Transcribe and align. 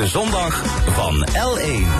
De 0.00 0.06
zondag 0.06 0.62
van 0.86 1.26
L1. 1.32 1.90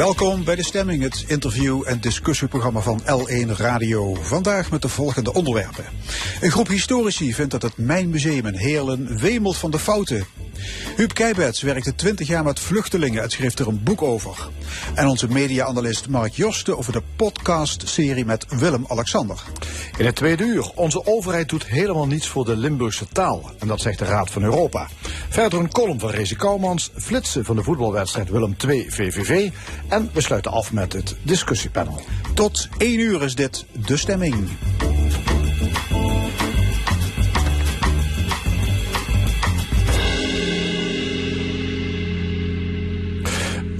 Welkom 0.00 0.44
bij 0.44 0.56
De 0.56 0.64
Stemming, 0.64 1.02
het 1.02 1.24
interview- 1.26 1.82
en 1.86 2.00
discussieprogramma 2.00 2.80
van 2.80 3.00
L1 3.00 3.56
Radio. 3.56 4.14
Vandaag 4.14 4.70
met 4.70 4.82
de 4.82 4.88
volgende 4.88 5.32
onderwerpen. 5.32 5.84
Een 6.40 6.50
groep 6.50 6.68
historici 6.68 7.34
vindt 7.34 7.50
dat 7.50 7.62
het 7.62 7.76
Mijnmuseum 7.76 8.46
in 8.46 8.54
Heerlen 8.54 9.18
wemelt 9.18 9.56
van 9.56 9.70
de 9.70 9.78
fouten. 9.78 10.26
Huub 10.96 11.14
Keibets 11.14 11.60
werkte 11.60 11.94
20 11.94 12.26
jaar 12.28 12.44
met 12.44 12.60
vluchtelingen 12.60 13.22
en 13.22 13.30
schreef 13.30 13.58
er 13.58 13.68
een 13.68 13.82
boek 13.82 14.02
over. 14.02 14.48
En 14.94 15.06
onze 15.06 15.28
media-analyst 15.28 16.08
Mark 16.08 16.32
Jorsten 16.32 16.78
over 16.78 16.92
de 16.92 17.02
podcast-serie 17.16 18.24
met 18.24 18.46
Willem-Alexander. 18.48 19.42
In 19.98 20.06
het 20.06 20.16
tweede 20.16 20.44
uur. 20.44 20.70
Onze 20.74 21.06
overheid 21.06 21.48
doet 21.48 21.66
helemaal 21.66 22.06
niets 22.06 22.26
voor 22.26 22.44
de 22.44 22.56
Limburgse 22.56 23.08
taal. 23.08 23.50
En 23.58 23.68
dat 23.68 23.80
zegt 23.80 23.98
de 23.98 24.04
Raad 24.04 24.30
van 24.30 24.42
Europa. 24.42 24.88
Verder 25.28 25.58
een 25.58 25.72
column 25.72 26.00
van 26.00 26.10
Rezi 26.10 26.36
Kouwmans. 26.36 26.90
Flitsen 26.96 27.44
van 27.44 27.56
de 27.56 27.62
voetbalwedstrijd 27.62 28.30
Willem 28.30 28.56
2 28.56 28.86
VVV. 28.90 29.50
En 29.88 30.10
we 30.12 30.20
sluiten 30.20 30.52
af 30.52 30.72
met 30.72 30.92
het 30.92 31.16
discussiepanel. 31.22 32.00
Tot 32.34 32.68
1 32.78 32.98
uur 32.98 33.22
is 33.22 33.34
dit 33.34 33.64
De 33.86 33.96
Stemming. 33.96 34.48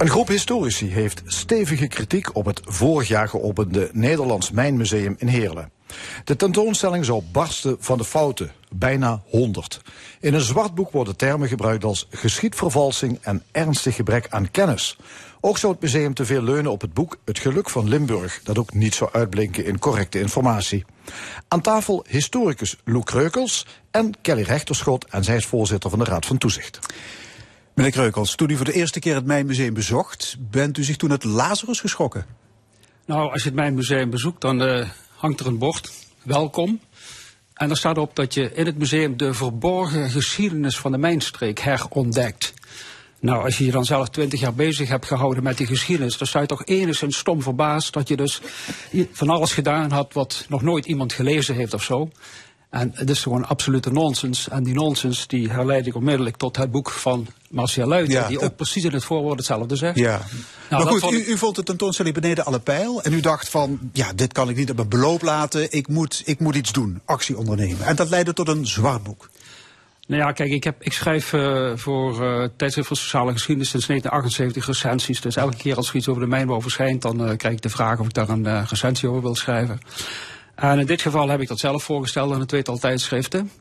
Een 0.01 0.09
groep 0.09 0.27
historici 0.27 0.91
heeft 0.91 1.21
stevige 1.25 1.87
kritiek 1.87 2.35
op 2.35 2.45
het 2.45 2.61
vorig 2.63 3.07
jaar 3.07 3.27
geopende 3.27 3.89
Nederlands 3.93 4.51
Mijnmuseum 4.51 5.15
in 5.17 5.27
Heerlen. 5.27 5.71
De 6.23 6.35
tentoonstelling 6.35 7.05
zou 7.05 7.23
barsten 7.31 7.77
van 7.79 7.97
de 7.97 8.03
fouten, 8.03 8.51
bijna 8.69 9.21
100. 9.25 9.81
In 10.19 10.33
een 10.33 10.41
zwart 10.41 10.75
boek 10.75 10.91
worden 10.91 11.15
termen 11.15 11.47
gebruikt 11.47 11.83
als 11.83 12.07
geschiedvervalsing 12.09 13.17
en 13.21 13.43
ernstig 13.51 13.95
gebrek 13.95 14.27
aan 14.29 14.51
kennis. 14.51 14.97
Ook 15.41 15.57
zou 15.57 15.73
het 15.73 15.81
museum 15.81 16.13
te 16.13 16.25
veel 16.25 16.41
leunen 16.41 16.71
op 16.71 16.81
het 16.81 16.93
boek 16.93 17.17
Het 17.25 17.39
Geluk 17.39 17.69
van 17.69 17.87
Limburg, 17.87 18.39
dat 18.43 18.57
ook 18.57 18.73
niet 18.73 18.95
zou 18.95 19.09
uitblinken 19.13 19.65
in 19.65 19.79
correcte 19.79 20.19
informatie. 20.19 20.85
Aan 21.47 21.61
tafel 21.61 22.05
historicus 22.07 22.77
Lou 22.85 23.03
Kreukels 23.03 23.65
en 23.91 24.13
Kelly 24.21 24.41
Rechterschot 24.41 25.05
en 25.05 25.23
zij 25.23 25.35
is 25.35 25.45
voorzitter 25.45 25.89
van 25.89 25.99
de 25.99 26.05
Raad 26.05 26.25
van 26.25 26.37
Toezicht. 26.37 26.79
Meneer 27.73 27.91
Kreukels, 27.91 28.35
toen 28.35 28.49
u 28.49 28.55
voor 28.55 28.65
de 28.65 28.73
eerste 28.73 28.99
keer 28.99 29.15
het 29.15 29.25
Mijnmuseum 29.25 29.73
bezocht, 29.73 30.35
bent 30.39 30.77
u 30.77 30.83
zich 30.83 30.97
toen 30.97 31.09
het 31.09 31.23
Lazarus 31.23 31.79
geschrokken? 31.79 32.25
Nou, 33.05 33.31
als 33.31 33.43
je 33.43 33.47
het 33.47 33.57
Mijnmuseum 33.57 34.09
bezoekt, 34.09 34.41
dan 34.41 34.61
eh, 34.61 34.89
hangt 35.15 35.39
er 35.39 35.45
een 35.45 35.57
bord. 35.57 35.91
Welkom. 36.23 36.79
En 37.53 37.67
daar 37.67 37.77
staat 37.77 37.97
op 37.97 38.15
dat 38.15 38.33
je 38.33 38.53
in 38.53 38.65
het 38.65 38.77
museum 38.77 39.17
de 39.17 39.33
verborgen 39.33 40.09
geschiedenis 40.09 40.77
van 40.77 40.91
de 40.91 40.97
mijnstreek 40.97 41.59
herontdekt. 41.59 42.53
Nou, 43.19 43.43
als 43.43 43.57
je 43.57 43.65
je 43.65 43.71
dan 43.71 43.85
zelf 43.85 44.09
twintig 44.09 44.39
jaar 44.39 44.53
bezig 44.53 44.89
hebt 44.89 45.05
gehouden 45.05 45.43
met 45.43 45.57
die 45.57 45.67
geschiedenis, 45.67 46.17
dan 46.17 46.27
sta 46.27 46.39
je 46.39 46.47
toch 46.47 46.65
enigszins 46.65 47.17
stom 47.17 47.41
verbaasd 47.41 47.93
dat 47.93 48.07
je 48.07 48.15
dus 48.15 48.41
van 49.11 49.29
alles 49.29 49.53
gedaan 49.53 49.91
had 49.91 50.13
wat 50.13 50.45
nog 50.49 50.61
nooit 50.61 50.85
iemand 50.85 51.13
gelezen 51.13 51.55
heeft 51.55 51.73
of 51.73 51.83
zo. 51.83 52.09
En 52.71 52.91
het 52.93 53.09
is 53.09 53.21
gewoon 53.21 53.47
absolute 53.47 53.91
nonsens. 53.91 54.49
En 54.49 54.63
die 54.63 54.73
nonsens 54.73 55.27
die 55.27 55.49
herleid 55.49 55.87
ik 55.87 55.95
onmiddellijk 55.95 56.37
tot 56.37 56.57
het 56.57 56.71
boek 56.71 56.89
van 56.91 57.27
Marcia 57.49 57.85
Luiten, 57.85 58.13
Ja, 58.13 58.27
die 58.27 58.39
ook 58.41 58.55
precies 58.55 58.83
in 58.83 58.93
het 58.93 59.03
voorwoord 59.03 59.37
hetzelfde 59.37 59.75
zegt. 59.75 59.97
Ja. 59.97 60.21
Nou, 60.69 60.83
maar 60.83 60.91
goed, 60.91 61.01
vond 61.01 61.13
u, 61.13 61.17
ik- 61.19 61.27
u 61.27 61.37
vond 61.37 61.55
de 61.55 61.63
tentoonstelling 61.63 62.15
beneden 62.15 62.45
alle 62.45 62.59
pijl. 62.59 63.03
En 63.03 63.13
u 63.13 63.19
dacht 63.19 63.49
van, 63.49 63.79
ja, 63.93 64.13
dit 64.13 64.33
kan 64.33 64.49
ik 64.49 64.55
niet 64.55 64.69
op 64.69 64.75
mijn 64.75 64.89
beloop 64.89 65.21
laten. 65.21 65.71
Ik 65.71 65.87
moet, 65.87 66.21
ik 66.25 66.39
moet 66.39 66.55
iets 66.55 66.71
doen, 66.71 67.01
actie 67.05 67.37
ondernemen. 67.37 67.85
En 67.85 67.95
dat 67.95 68.09
leidde 68.09 68.33
tot 68.33 68.47
een 68.47 68.65
zwart 68.67 69.03
boek. 69.03 69.29
Nou 70.07 70.21
ja, 70.21 70.31
kijk, 70.31 70.51
ik, 70.51 70.63
heb, 70.63 70.75
ik 70.83 70.93
schrijf 70.93 71.33
eh, 71.33 71.71
voor 71.75 72.25
eh 72.27 72.47
Tijdschrift 72.57 72.87
voor 72.87 72.97
Sociale 72.97 73.31
Geschiedenis 73.31 73.69
sinds 73.69 73.87
1978 73.87 74.65
recensies. 74.65 75.21
Dus 75.21 75.35
elke 75.35 75.57
keer 75.57 75.75
als 75.75 75.89
er 75.89 75.95
iets 75.95 76.07
over 76.07 76.21
de 76.21 76.27
mijnbouw 76.27 76.61
verschijnt, 76.61 77.01
dan 77.01 77.25
eh, 77.27 77.37
krijg 77.37 77.53
ik 77.55 77.61
de 77.61 77.69
vraag 77.69 77.99
of 77.99 78.05
ik 78.05 78.13
daar 78.13 78.29
een 78.29 78.65
recensie 78.67 79.09
over 79.09 79.21
wil 79.21 79.35
schrijven. 79.35 79.79
En 80.55 80.79
in 80.79 80.85
dit 80.85 81.01
geval 81.01 81.29
heb 81.29 81.41
ik 81.41 81.47
dat 81.47 81.59
zelf 81.59 81.83
voorgesteld 81.83 82.33
aan 82.33 82.41
een 82.41 82.47
tweetal 82.47 82.77
tijdschriften. 82.77 83.51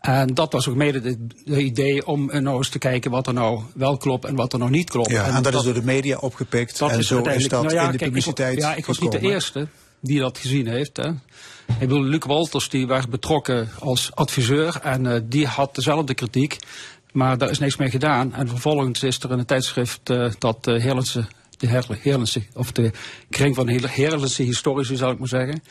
En 0.00 0.34
dat 0.34 0.52
was 0.52 0.68
ook 0.68 0.74
mede 0.76 1.00
de, 1.00 1.26
de 1.44 1.62
idee 1.62 2.06
om 2.06 2.26
nou 2.26 2.56
eens 2.56 2.68
te 2.68 2.78
kijken 2.78 3.10
wat 3.10 3.26
er 3.26 3.32
nou 3.32 3.60
wel 3.74 3.96
klopt 3.96 4.24
en 4.24 4.34
wat 4.34 4.52
er 4.52 4.58
nou 4.58 4.70
niet 4.70 4.90
klopt. 4.90 5.10
Ja, 5.10 5.24
en, 5.36 5.42
dat, 5.42 5.54
is 5.54 5.62
door 5.62 5.74
de 5.74 5.82
media 5.84 6.16
opgepikt. 6.16 6.80
en 6.80 7.04
zo 7.04 7.22
is 7.22 7.48
dat 7.48 7.62
nou 7.62 7.74
ja, 7.74 7.84
in 7.84 7.90
de 7.90 7.96
kijk, 7.96 8.00
ik- 8.00 8.06
publiciteit 8.06 8.58
ja, 8.58 8.74
ik 8.74 8.86
was 8.86 8.98
niet 8.98 9.12
de 9.12 9.20
eerste 9.20 9.68
die 10.00 10.20
dat 10.20 10.38
gezien 10.38 10.66
heeft. 10.66 10.96
Hè. 10.96 11.08
Ik 11.08 11.78
bedoel, 11.78 12.02
Luc 12.02 12.24
Walters 12.26 12.68
die 12.68 12.86
werd 12.86 13.10
betrokken 13.10 13.68
als 13.78 14.10
adviseur 14.14 14.80
en 14.82 15.06
eh, 15.06 15.20
die 15.24 15.46
had 15.46 15.74
dezelfde 15.74 16.14
kritiek. 16.14 16.56
Maar 17.12 17.38
daar 17.38 17.50
is 17.50 17.58
niks 17.58 17.76
mee 17.76 17.90
gedaan. 17.90 18.34
En 18.34 18.48
vervolgens 18.48 19.02
is 19.02 19.18
er 19.18 19.30
in 19.30 19.38
het 19.38 19.46
tijdschrift 19.46 20.10
eh, 20.10 20.30
dat 20.38 20.64
de 20.64 20.80
Heerlense, 20.80 21.26
de 21.56 21.66
Heerle- 21.66 21.98
Heerlense, 22.00 22.42
of 22.54 22.72
de 22.72 22.90
kring 23.30 23.54
van 23.54 23.68
Heerle- 23.68 23.88
Heerlense 23.88 24.42
historici, 24.42 24.96
zal 24.96 25.10
ik 25.10 25.18
maar 25.18 25.28
zeggen. 25.28 25.62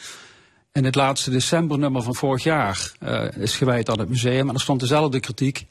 In 0.77 0.85
het 0.85 0.95
laatste 0.95 1.31
decembernummer 1.31 2.01
van 2.01 2.15
vorig 2.15 2.43
jaar 2.43 2.91
eh, 2.99 3.25
is 3.37 3.55
gewijd 3.55 3.89
aan 3.89 3.99
het 3.99 4.09
museum. 4.09 4.49
En 4.49 4.53
er 4.53 4.61
stond 4.61 4.79
dezelfde 4.79 5.19
kritiek. 5.19 5.65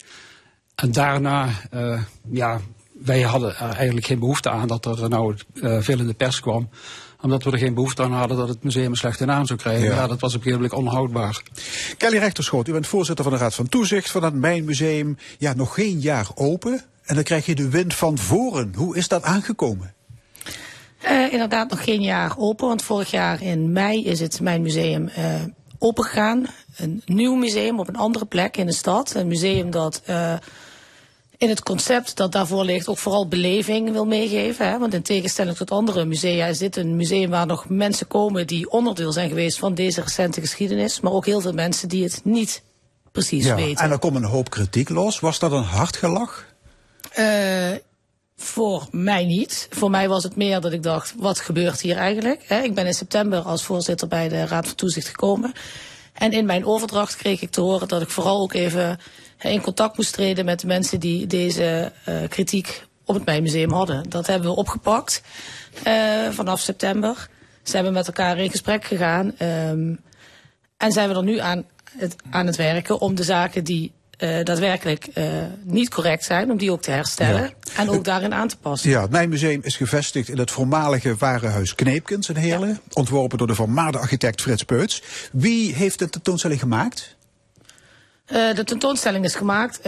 En 0.74 0.92
daarna, 0.92 1.48
eh, 1.70 2.02
ja, 2.30 2.60
wij 2.92 3.22
hadden 3.22 3.56
er 3.56 3.74
eigenlijk 3.76 4.06
geen 4.06 4.18
behoefte 4.18 4.50
aan 4.50 4.68
dat 4.68 4.84
er 4.84 5.08
nou 5.08 5.36
eh, 5.62 5.80
veel 5.80 5.98
in 5.98 6.06
de 6.06 6.14
pers 6.14 6.40
kwam. 6.40 6.68
Omdat 7.20 7.42
we 7.42 7.50
er 7.50 7.58
geen 7.58 7.74
behoefte 7.74 8.02
aan 8.02 8.12
hadden 8.12 8.36
dat 8.36 8.48
het 8.48 8.62
museum 8.62 8.90
een 8.90 8.96
slechte 8.96 9.24
naam 9.24 9.46
zou 9.46 9.58
krijgen. 9.58 9.84
Ja. 9.84 9.94
Ja, 9.94 10.06
dat 10.06 10.20
was 10.20 10.34
op 10.34 10.44
een 10.44 10.50
gegeven 10.50 10.70
moment 10.70 10.86
onhoudbaar. 10.86 11.42
Kelly 11.96 12.18
Rechterschoot, 12.18 12.68
u 12.68 12.72
bent 12.72 12.86
voorzitter 12.86 13.24
van 13.24 13.32
de 13.34 13.38
Raad 13.38 13.54
van 13.54 13.68
Toezicht 13.68 14.10
van 14.10 14.24
het 14.24 14.34
Mijnmuseum. 14.34 15.18
Ja, 15.38 15.54
nog 15.54 15.74
geen 15.74 16.00
jaar 16.00 16.28
open. 16.34 16.82
En 17.04 17.14
dan 17.14 17.24
krijg 17.24 17.46
je 17.46 17.54
de 17.54 17.68
wind 17.68 17.94
van 17.94 18.18
voren. 18.18 18.72
Hoe 18.76 18.96
is 18.96 19.08
dat 19.08 19.22
aangekomen? 19.22 19.95
Eh, 21.00 21.32
inderdaad 21.32 21.70
nog 21.70 21.84
geen 21.84 22.02
jaar 22.02 22.34
open, 22.38 22.68
want 22.68 22.82
vorig 22.82 23.10
jaar 23.10 23.42
in 23.42 23.72
mei 23.72 24.04
is 24.04 24.20
het 24.20 24.40
mijn 24.40 24.62
museum 24.62 25.08
eh 25.08 25.24
opengegaan. 25.78 26.46
Een 26.76 27.02
nieuw 27.06 27.34
museum 27.34 27.80
op 27.80 27.88
een 27.88 27.96
andere 27.96 28.24
plek 28.24 28.56
in 28.56 28.66
de 28.66 28.72
stad. 28.72 29.14
Een 29.14 29.26
museum 29.26 29.70
dat 29.70 30.02
eh, 30.04 30.34
in 31.36 31.48
het 31.48 31.62
concept 31.62 32.16
dat 32.16 32.32
daarvoor 32.32 32.64
ligt 32.64 32.88
ook 32.88 32.98
vooral 32.98 33.28
beleving 33.28 33.92
wil 33.92 34.06
meegeven. 34.06 34.68
Hè? 34.68 34.78
Want 34.78 34.94
in 34.94 35.02
tegenstelling 35.02 35.56
tot 35.56 35.70
andere 35.70 36.04
musea 36.04 36.46
is 36.46 36.58
dit 36.58 36.76
een 36.76 36.96
museum 36.96 37.30
waar 37.30 37.46
nog 37.46 37.68
mensen 37.68 38.06
komen 38.06 38.46
die 38.46 38.70
onderdeel 38.70 39.12
zijn 39.12 39.28
geweest 39.28 39.58
van 39.58 39.74
deze 39.74 40.00
recente 40.00 40.40
geschiedenis. 40.40 41.00
Maar 41.00 41.12
ook 41.12 41.26
heel 41.26 41.40
veel 41.40 41.52
mensen 41.52 41.88
die 41.88 42.04
het 42.04 42.20
niet 42.24 42.62
precies 43.12 43.52
weten. 43.52 43.84
en 43.84 43.90
er 43.90 43.98
komt 43.98 44.16
een 44.16 44.24
hoop 44.24 44.50
kritiek 44.50 44.88
los. 44.88 45.20
Was 45.20 45.38
dat 45.38 45.52
een 45.52 45.62
hard 45.62 45.96
gelach? 45.96 46.46
Eh, 47.12 47.72
voor 48.36 48.86
mij 48.90 49.24
niet. 49.24 49.66
Voor 49.70 49.90
mij 49.90 50.08
was 50.08 50.22
het 50.22 50.36
meer 50.36 50.60
dat 50.60 50.72
ik 50.72 50.82
dacht, 50.82 51.14
wat 51.16 51.40
gebeurt 51.40 51.80
hier 51.80 51.96
eigenlijk? 51.96 52.42
Ik 52.42 52.74
ben 52.74 52.86
in 52.86 52.94
september 52.94 53.40
als 53.40 53.64
voorzitter 53.64 54.08
bij 54.08 54.28
de 54.28 54.46
Raad 54.46 54.66
van 54.66 54.74
Toezicht 54.76 55.08
gekomen. 55.08 55.52
En 56.12 56.32
in 56.32 56.46
mijn 56.46 56.64
overdracht 56.64 57.16
kreeg 57.16 57.42
ik 57.42 57.50
te 57.50 57.60
horen 57.60 57.88
dat 57.88 58.02
ik 58.02 58.10
vooral 58.10 58.40
ook 58.40 58.52
even 58.52 58.98
in 59.38 59.60
contact 59.60 59.96
moest 59.96 60.12
treden 60.12 60.44
met 60.44 60.60
de 60.60 60.66
mensen 60.66 61.00
die 61.00 61.26
deze 61.26 61.92
eh, 62.04 62.14
kritiek 62.28 62.84
op 63.04 63.14
het 63.14 63.24
Mijnmuseum 63.24 63.72
hadden. 63.72 64.10
Dat 64.10 64.26
hebben 64.26 64.50
we 64.50 64.56
opgepakt 64.56 65.22
eh, 65.82 66.28
vanaf 66.30 66.60
september. 66.60 67.28
Zijn 67.62 67.84
we 67.84 67.90
met 67.90 68.06
elkaar 68.06 68.38
in 68.38 68.50
gesprek 68.50 68.84
gegaan. 68.84 69.38
ehm, 69.38 69.94
en 70.76 70.92
zijn 70.92 71.08
we 71.08 71.14
er 71.14 71.22
nu 71.22 71.38
aan 71.38 71.64
het, 71.96 72.16
aan 72.30 72.46
het 72.46 72.56
werken 72.56 73.00
om 73.00 73.14
de 73.14 73.22
zaken 73.22 73.64
die 73.64 73.92
eh, 74.16 74.44
daadwerkelijk 74.44 75.06
eh, 75.14 75.24
niet 75.62 75.90
correct 75.90 76.24
zijn, 76.24 76.50
om 76.50 76.56
die 76.56 76.72
ook 76.72 76.82
te 76.82 76.90
herstellen 76.90 77.50
en 77.76 77.88
ook 77.88 78.04
daarin 78.04 78.34
aan 78.34 78.48
te 78.48 78.56
passen. 78.56 78.90
Ja, 78.90 79.00
het 79.00 79.10
Mijnmuseum 79.10 79.60
is 79.62 79.76
gevestigd 79.76 80.28
in 80.28 80.38
het 80.38 80.50
voormalige 80.50 81.16
warenhuis 81.16 81.74
Kneepkens 81.74 82.28
in 82.28 82.36
Heerlen. 82.36 82.80
Ontworpen 82.92 83.38
door 83.38 83.46
de 83.46 83.54
vermaarde 83.54 83.98
architect 83.98 84.40
Frits 84.40 84.62
Peuts. 84.62 85.02
Wie 85.32 85.74
heeft 85.74 85.98
de 85.98 86.08
tentoonstelling 86.08 86.60
gemaakt? 86.60 87.16
Eh, 88.26 88.54
de 88.54 88.64
tentoonstelling 88.64 89.24
is 89.24 89.34
gemaakt 89.34 89.80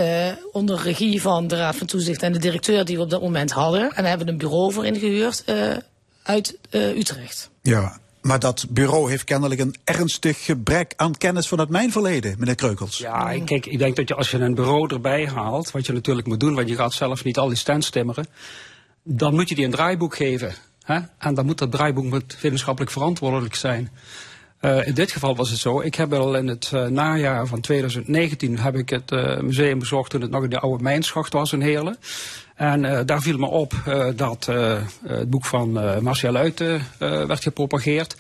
onder 0.53 0.83
regie 0.83 1.23
van 1.23 1.47
de 1.47 1.57
Raad 1.57 1.77
van 1.77 1.87
Toezicht 1.87 2.23
en 2.23 2.33
de 2.33 2.39
directeur 2.39 2.85
die 2.85 2.97
we 2.97 3.03
op 3.03 3.11
dat 3.11 3.23
moment 3.23 3.51
hadden. 3.51 3.83
En 3.83 3.95
daar 3.95 4.09
hebben 4.09 4.27
we 4.27 4.33
een 4.33 4.39
bureau 4.39 4.73
voor 4.73 4.87
ingehuurd 4.87 5.45
eh, 5.45 5.77
uit 6.23 6.59
Utrecht. 6.71 7.51
Ja, 7.63 7.99
maar 8.29 8.39
dat 8.39 8.67
bureau 8.71 9.11
heeft 9.11 9.25
kennelijk 9.25 9.61
een 9.61 9.75
ernstig 9.85 10.45
gebrek 10.45 10.93
aan 10.97 11.17
kennis 11.17 11.49
van 11.49 11.59
het 11.59 11.69
mijnverleden, 11.69 12.35
meneer 12.39 12.55
Kreukels. 12.55 12.99
Ja, 12.99 13.31
ik- 13.31 13.45
kijk, 13.45 13.67
ik 13.67 13.79
denk 13.79 13.97
dat 13.97 14.09
je 14.09 14.15
als 14.15 14.31
je 14.31 14.39
een 14.39 14.55
bureau 14.55 14.95
erbij 14.95 15.27
haalt, 15.27 15.71
wat 15.71 15.87
je 15.87 15.93
natuurlijk 15.93 16.27
moet 16.27 16.41
doen, 16.41 16.55
want 16.55 16.69
je 16.69 16.75
gaat 16.75 16.93
zelf 16.93 17.25
niet 17.25 17.39
al 17.39 17.49
die 17.49 17.57
stands 17.57 17.91
timmeren, 17.91 18.27
dan 19.03 19.35
moet 19.35 19.49
je 19.49 19.55
die 19.55 19.65
een 19.65 19.71
draaiboek 19.71 20.17
geven. 20.17 20.55
Hè? 20.83 20.99
En 21.19 21.35
dan 21.35 21.47
moet 21.47 21.59
dat 21.59 21.71
draaiboek 21.71 22.05
met 22.05 22.41
wetenschappelijk 22.41 22.93
verantwoordelijk 22.93 23.55
zijn. 23.55 23.91
Uh, 24.61 24.87
in 24.87 24.95
dit 24.95 25.13
geval 25.13 25.37
was 25.37 25.51
het 25.51 25.59
zo. 25.59 25.81
Ik 25.81 25.95
heb 25.95 26.13
al 26.13 26.35
in 26.37 26.47
het 26.47 26.71
uh, 26.75 26.87
najaar 26.87 27.47
van 27.47 27.61
2019 27.61 28.59
heb 28.59 28.75
ik 28.75 28.89
het 28.89 29.11
uh, 29.11 29.41
museum 29.41 29.79
bezocht 29.79 30.11
toen 30.11 30.21
het 30.21 30.31
nog 30.31 30.43
in 30.43 30.51
de 30.51 30.59
oude 30.61 30.83
mijnschacht 30.83 31.33
was 31.33 31.53
in 31.53 31.61
Heerlen. 31.61 31.97
En 32.59 33.07
daar 33.07 33.23
viel 33.23 33.39
me 33.39 33.47
op 33.47 33.75
dat 34.17 34.47
het 35.07 35.31
boek 35.31 35.45
van 35.45 35.73
Marcia 36.03 36.31
Luiten 36.31 36.83
werd 36.99 37.43
gepropageerd. 37.43 38.17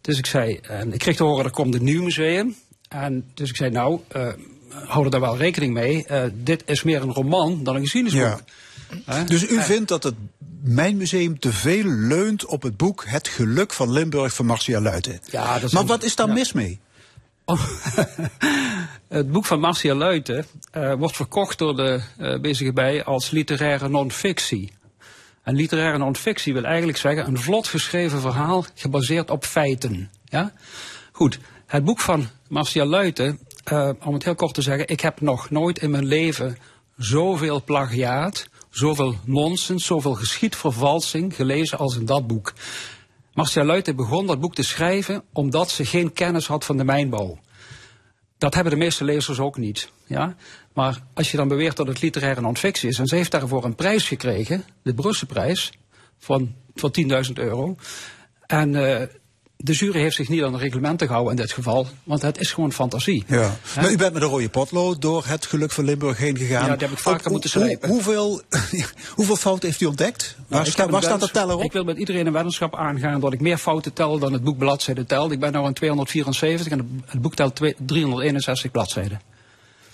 Dus 0.00 0.18
ik 0.18 0.26
zei, 0.26 0.58
en 0.62 0.92
ik 0.92 0.98
kreeg 0.98 1.16
te 1.16 1.22
horen, 1.22 1.44
er 1.44 1.50
komt 1.50 1.74
een 1.74 1.84
nieuw 1.84 2.02
museum. 2.02 2.56
En 2.88 3.30
dus 3.34 3.48
ik 3.48 3.56
zei, 3.56 3.70
nou, 3.70 4.00
hou 4.70 5.04
er 5.04 5.10
daar 5.10 5.20
wel 5.20 5.36
rekening 5.36 5.74
mee. 5.74 6.06
dit 6.34 6.62
is 6.66 6.82
meer 6.82 7.02
een 7.02 7.12
roman 7.12 7.64
dan 7.64 7.74
een 7.74 7.82
geschiedenisboek. 7.82 8.42
Ja. 9.06 9.24
Dus 9.24 9.50
u 9.50 9.62
vindt 9.62 9.88
dat 9.88 10.02
het 10.02 10.14
mijn 10.62 10.96
museum 10.96 11.38
te 11.38 11.52
veel 11.52 11.84
leunt 11.84 12.44
op 12.44 12.62
het 12.62 12.76
boek 12.76 13.04
Het 13.06 13.28
Geluk 13.28 13.72
van 13.72 13.92
Limburg 13.92 14.34
van 14.34 14.46
Marcia 14.46 14.80
Luiten. 14.80 15.20
Ja, 15.30 15.54
dat 15.54 15.62
is 15.62 15.72
maar 15.72 15.86
wat 15.86 16.02
is 16.02 16.16
daar 16.16 16.28
mis 16.28 16.52
mee? 16.52 16.80
Oh, 17.48 17.60
het 19.08 19.32
boek 19.32 19.44
van 19.44 19.60
Marcia 19.60 19.94
Luiten 19.94 20.46
uh, 20.76 20.94
wordt 20.94 21.16
verkocht 21.16 21.58
door 21.58 21.76
de 21.76 22.00
uh, 22.18 22.40
bezige 22.40 22.72
bij 22.72 23.04
als 23.04 23.30
literaire 23.30 23.88
non-fictie. 23.88 24.72
En 25.42 25.54
literaire 25.54 25.98
non-fictie 25.98 26.52
wil 26.52 26.64
eigenlijk 26.64 26.98
zeggen 26.98 27.26
een 27.26 27.38
vlot 27.38 27.66
geschreven 27.66 28.20
verhaal 28.20 28.64
gebaseerd 28.74 29.30
op 29.30 29.44
feiten. 29.44 30.10
Ja? 30.24 30.52
Goed, 31.12 31.38
het 31.66 31.84
boek 31.84 32.00
van 32.00 32.26
Marcia 32.48 32.84
Luiten, 32.84 33.38
uh, 33.72 33.90
om 34.04 34.14
het 34.14 34.24
heel 34.24 34.34
kort 34.34 34.54
te 34.54 34.62
zeggen, 34.62 34.88
ik 34.88 35.00
heb 35.00 35.20
nog 35.20 35.50
nooit 35.50 35.78
in 35.78 35.90
mijn 35.90 36.06
leven 36.06 36.58
zoveel 36.96 37.64
plagiaat, 37.64 38.48
zoveel 38.70 39.14
nonsens, 39.24 39.86
zoveel 39.86 40.14
geschiedvervalsing 40.14 41.34
gelezen 41.34 41.78
als 41.78 41.96
in 41.96 42.06
dat 42.06 42.26
boek. 42.26 42.52
Marcia 43.38 43.64
Luiten 43.64 43.96
begon 43.96 44.26
dat 44.26 44.40
boek 44.40 44.54
te 44.54 44.62
schrijven 44.62 45.22
omdat 45.32 45.70
ze 45.70 45.84
geen 45.84 46.12
kennis 46.12 46.46
had 46.46 46.64
van 46.64 46.76
de 46.76 46.84
mijnbouw. 46.84 47.38
Dat 48.38 48.54
hebben 48.54 48.72
de 48.72 48.78
meeste 48.78 49.04
lezers 49.04 49.38
ook 49.38 49.56
niet. 49.56 49.90
Ja? 50.06 50.36
Maar 50.72 51.02
als 51.14 51.30
je 51.30 51.36
dan 51.36 51.48
beweert 51.48 51.76
dat 51.76 51.86
het 51.86 52.02
literaire 52.02 52.40
non-fictie 52.40 52.88
is, 52.88 52.98
en 52.98 53.06
ze 53.06 53.14
heeft 53.14 53.30
daarvoor 53.30 53.64
een 53.64 53.74
prijs 53.74 54.08
gekregen, 54.08 54.64
de 54.82 54.94
Brusselprijs, 54.94 55.72
van, 56.18 56.54
van 56.74 56.94
10.000 57.26 57.32
euro. 57.34 57.76
En 58.46 58.74
uh, 58.74 59.02
de 59.60 59.72
jury 59.72 60.00
heeft 60.00 60.16
zich 60.16 60.28
niet 60.28 60.42
aan 60.42 60.52
de 60.52 60.58
reglementen 60.58 61.06
gehouden 61.06 61.36
in 61.36 61.42
dit 61.42 61.52
geval, 61.52 61.86
want 62.04 62.22
het 62.22 62.40
is 62.40 62.52
gewoon 62.52 62.72
fantasie. 62.72 63.24
Ja. 63.26 63.56
Maar 63.76 63.90
u 63.90 63.96
bent 63.96 64.12
met 64.12 64.22
een 64.22 64.28
rode 64.28 64.48
potlood 64.48 65.02
door 65.02 65.24
het 65.26 65.46
geluk 65.46 65.70
van 65.70 65.84
Limburg 65.84 66.18
heen 66.18 66.36
gegaan. 66.36 66.62
Ja, 66.62 66.68
dat 66.68 66.80
heb 66.80 66.90
ik 66.90 66.98
vaker 66.98 67.30
moeten 67.30 67.50
schrijven. 67.50 67.88
hoeveel, 67.88 68.42
hoeveel 69.16 69.36
fouten 69.36 69.68
heeft 69.68 69.80
u 69.80 69.86
ontdekt? 69.86 70.34
Nou, 70.36 70.46
waar, 70.48 70.66
sta, 70.72 70.88
waar 70.88 71.02
staat 71.02 71.20
de 71.20 71.30
teller 71.30 71.56
op? 71.56 71.62
Ik 71.62 71.72
wil 71.72 71.84
met 71.84 71.98
iedereen 71.98 72.26
een 72.26 72.32
weddenschap 72.32 72.76
aangaan 72.76 73.20
dat 73.20 73.32
ik 73.32 73.40
meer 73.40 73.58
fouten 73.58 73.92
tel 73.92 74.18
dan 74.18 74.32
het 74.32 74.44
boek 74.44 74.58
bladzijden 74.58 75.06
telt. 75.06 75.32
Ik 75.32 75.40
ben 75.40 75.52
nu 75.52 75.58
aan 75.58 75.72
274 75.72 76.72
en 76.72 77.02
het 77.06 77.22
boek 77.22 77.34
telt 77.34 77.60
361 77.78 78.70
bladzijden. 78.70 79.20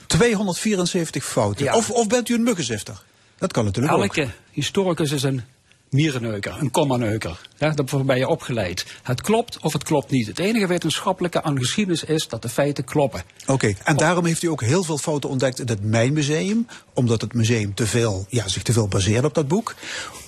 274 0.07 1.25
fouten? 1.25 1.65
Ja. 1.65 1.77
Of, 1.77 1.91
of 1.91 2.07
bent 2.07 2.29
u 2.29 2.35
een 2.35 2.43
muggenzifter? 2.43 3.03
Dat 3.39 3.53
kan 3.53 3.65
natuurlijk 3.65 3.95
Elke 3.95 4.23
ook. 4.23 4.29
historicus 4.51 5.13
is 5.13 5.23
een 5.23 5.43
mierenneuker, 5.91 6.57
een 6.59 6.71
kommaneuker. 6.71 7.41
Ja, 7.57 7.71
daarvoor 7.71 8.05
ben 8.05 8.19
je 8.19 8.29
opgeleid. 8.29 8.87
Het 9.03 9.21
klopt 9.21 9.59
of 9.61 9.73
het 9.73 9.83
klopt 9.83 10.11
niet. 10.11 10.27
Het 10.27 10.39
enige 10.39 10.67
wetenschappelijke 10.67 11.43
aan 11.43 11.59
geschiedenis 11.59 12.05
is 12.05 12.29
dat 12.29 12.43
de 12.43 12.49
feiten 12.49 12.85
kloppen. 12.85 13.23
Oké, 13.47 13.75
en 13.85 13.97
daarom 13.97 14.25
heeft 14.25 14.43
u 14.43 14.47
ook 14.47 14.63
heel 14.63 14.85
veel 14.85 14.99
fouten 14.99 15.31
ontdekt 15.31 15.61
in 15.61 15.67
het 15.67 15.85
Mijnmuseum. 15.85 16.67
Omdat 16.95 17.21
het 17.21 17.35
museum 17.35 17.75
te 17.75 17.87
veel, 17.87 18.27
ja, 18.29 18.49
zich 18.49 18.63
te 18.63 18.73
veel 18.73 18.89
baseert 18.89 19.25
op 19.25 19.35
dat 19.35 19.49
boek. 19.49 19.75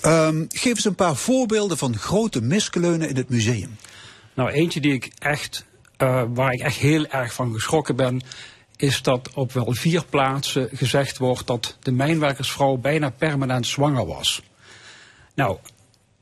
Um, 0.05 0.45
geef 0.49 0.75
eens 0.75 0.85
een 0.85 0.95
paar 0.95 1.15
voorbeelden 1.15 1.77
van 1.77 1.97
grote 1.97 2.41
miskeleunen 2.41 3.09
in 3.09 3.15
het 3.15 3.29
museum. 3.29 3.77
Nou, 4.33 4.49
eentje 4.49 4.81
die 4.81 4.93
ik 4.93 5.11
echt, 5.19 5.65
uh, 5.97 6.23
waar 6.33 6.53
ik 6.53 6.59
echt 6.59 6.77
heel 6.77 7.07
erg 7.07 7.33
van 7.33 7.53
geschrokken 7.53 7.95
ben 7.95 8.21
is 8.77 9.01
dat 9.01 9.29
op 9.33 9.51
wel 9.51 9.73
vier 9.73 10.05
plaatsen 10.09 10.69
gezegd 10.73 11.17
wordt 11.17 11.47
dat 11.47 11.77
de 11.79 11.91
mijnwerkersvrouw 11.91 12.75
bijna 12.75 13.09
permanent 13.09 13.67
zwanger 13.67 14.05
was. 14.05 14.41
Nou, 15.37 15.57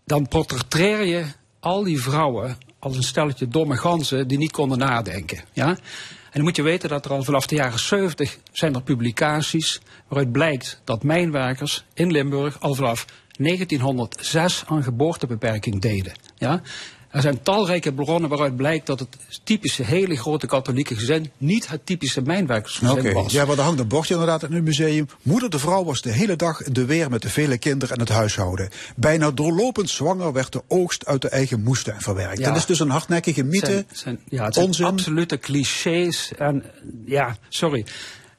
dan 0.05 0.27
portretteer 0.27 1.05
je 1.05 1.25
al 1.59 1.83
die 1.83 2.01
vrouwen 2.01 2.57
als 2.79 2.97
een 2.97 3.03
stelletje 3.03 3.47
domme 3.47 3.77
ganzen 3.77 4.27
die 4.27 4.37
niet 4.37 4.51
konden 4.51 4.77
nadenken. 4.77 5.43
Ja? 5.53 5.67
En 5.67 6.31
dan 6.31 6.41
moet 6.41 6.55
je 6.55 6.61
weten 6.61 6.89
dat 6.89 7.05
er 7.05 7.11
al 7.11 7.23
vanaf 7.23 7.47
de 7.47 7.55
jaren 7.55 7.79
70 7.79 8.37
zijn 8.51 8.75
er 8.75 8.81
publicaties 8.81 9.81
waaruit 10.07 10.31
blijkt 10.31 10.81
dat 10.83 11.03
mijnwerkers 11.03 11.85
in 11.93 12.11
Limburg 12.11 12.59
al 12.59 12.75
vanaf 12.75 13.05
1906 13.37 14.63
aan 14.67 14.83
geboortebeperking 14.83 15.81
deden. 15.81 16.13
Ja? 16.37 16.61
Er 17.15 17.21
zijn 17.21 17.43
talrijke 17.43 17.93
bronnen 17.93 18.29
waaruit 18.29 18.55
blijkt 18.55 18.85
dat 18.85 18.99
het 18.99 19.17
typische 19.43 19.83
hele 19.83 20.15
grote 20.15 20.47
katholieke 20.47 20.95
gezin 20.95 21.31
niet 21.37 21.67
het 21.67 21.85
typische 21.85 22.21
mijnwerkersgezin 22.21 22.99
okay. 22.99 23.13
was. 23.13 23.31
Ja, 23.31 23.45
maar 23.45 23.57
er 23.57 23.63
hangt 23.63 23.79
een 23.79 23.87
bordje 23.87 24.13
inderdaad 24.13 24.43
in 24.43 24.53
het 24.53 24.63
museum. 24.63 25.07
Moeder 25.21 25.49
de 25.49 25.59
vrouw 25.59 25.83
was 25.83 26.01
de 26.01 26.11
hele 26.11 26.35
dag 26.35 26.61
in 26.61 26.73
de 26.73 26.85
weer 26.85 27.09
met 27.09 27.21
de 27.21 27.29
vele 27.29 27.57
kinderen 27.57 27.95
en 27.95 28.01
het 28.01 28.09
huishouden. 28.09 28.69
Bijna 28.95 29.31
doorlopend 29.31 29.89
zwanger 29.89 30.33
werd 30.33 30.51
de 30.51 30.61
oogst 30.67 31.05
uit 31.05 31.21
de 31.21 31.29
eigen 31.29 31.63
moestuin 31.63 32.01
verwerkt. 32.01 32.39
Ja. 32.39 32.47
Dat 32.47 32.57
is 32.57 32.65
dus 32.65 32.79
een 32.79 32.89
hardnekkige 32.89 33.43
mythe. 33.43 33.67
Zijn, 33.67 33.85
zijn, 33.91 34.19
ja, 34.29 34.45
het 34.45 34.53
zijn 34.53 34.65
onzin. 34.65 34.85
absolute 34.85 35.39
clichés. 35.39 36.31
En 36.37 36.63
ja, 37.05 37.37
sorry. 37.49 37.85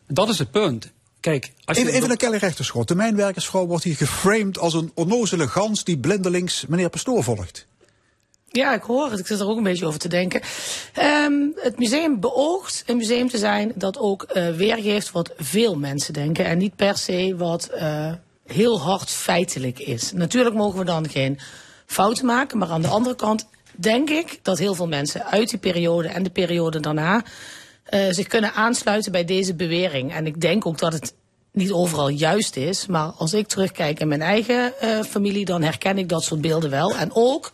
Dat 0.07 0.29
is 0.29 0.39
het 0.39 0.51
punt. 0.51 0.93
Kijk, 1.21 1.53
als 1.65 1.79
even, 1.79 1.93
even 1.93 2.09
naar 2.09 2.17
Kelly 2.17 2.37
Rechterschot. 2.37 2.89
De 2.89 2.95
mijnwerkersvrouw 2.95 3.67
wordt 3.67 3.85
hier 3.85 3.97
geframed 3.97 4.59
als 4.59 4.75
een 4.75 4.91
onnozele 4.95 5.49
gans 5.49 5.85
die 5.85 5.99
blindelings 5.99 6.67
meneer 6.67 6.91
Pastoor 6.91 7.25
volgt. 7.25 7.66
Ja, 8.57 8.75
ik 8.75 8.83
hoor 8.83 9.11
het. 9.11 9.19
Ik 9.19 9.27
zit 9.27 9.41
er 9.41 9.49
ook 9.49 9.57
een 9.57 9.63
beetje 9.63 9.87
over 9.87 9.99
te 9.99 10.09
denken. 10.09 10.41
Um, 11.25 11.53
het 11.57 11.79
museum 11.79 12.21
beoogt 12.21 12.83
een 12.87 12.97
museum 12.97 13.29
te 13.29 13.39
zijn 13.39 13.73
dat 13.75 13.99
ook 13.99 14.27
uh, 14.35 14.49
weergeeft 14.49 15.11
wat 15.11 15.33
veel 15.37 15.77
mensen 15.77 16.13
denken. 16.13 16.45
En 16.45 16.59
niet 16.59 16.77
per 16.77 16.97
se 16.97 17.35
wat 17.37 17.71
uh, 17.75 18.13
heel 18.47 18.81
hard 18.81 19.11
feitelijk 19.11 19.79
is. 19.79 20.13
Natuurlijk 20.13 20.55
mogen 20.55 20.79
we 20.79 20.85
dan 20.85 21.09
geen 21.09 21.39
fouten 21.87 22.27
maken. 22.27 22.59
Maar 22.59 22.69
aan 22.69 22.83
de 22.83 22.89
andere 22.89 23.15
kant 23.15 23.47
denk 23.75 24.11
ik 24.11 24.39
dat 24.43 24.59
heel 24.59 24.75
veel 24.75 24.89
mensen 24.89 25.25
uit 25.27 25.51
die 25.51 25.59
periode 25.59 26.09
en 26.09 26.23
de 26.23 26.31
periode 26.31 26.81
daarna 26.81 27.25
uh, 27.91 28.01
zich 28.11 28.27
kunnen 28.27 28.53
aansluiten 28.53 29.13
bij 29.13 29.25
deze 29.25 29.55
bewering. 29.55 30.15
En 30.15 30.27
ik 30.27 30.41
denk 30.41 30.67
ook 30.67 30.79
dat 30.79 30.93
het 30.93 31.15
niet 31.53 31.73
overal 31.73 32.09
juist 32.09 32.57
is. 32.57 32.87
Maar 32.87 33.11
als 33.17 33.33
ik 33.33 33.47
terugkijk 33.47 34.01
in 34.01 34.09
mijn 34.09 34.23
eigen 34.23 34.73
familie, 35.09 35.45
dan 35.45 35.63
herken 35.63 35.99
ik 35.99 36.09
dat 36.09 36.23
soort 36.23 36.41
beelden 36.41 36.71
wel. 36.71 36.97
En 36.97 37.11
ook 37.13 37.53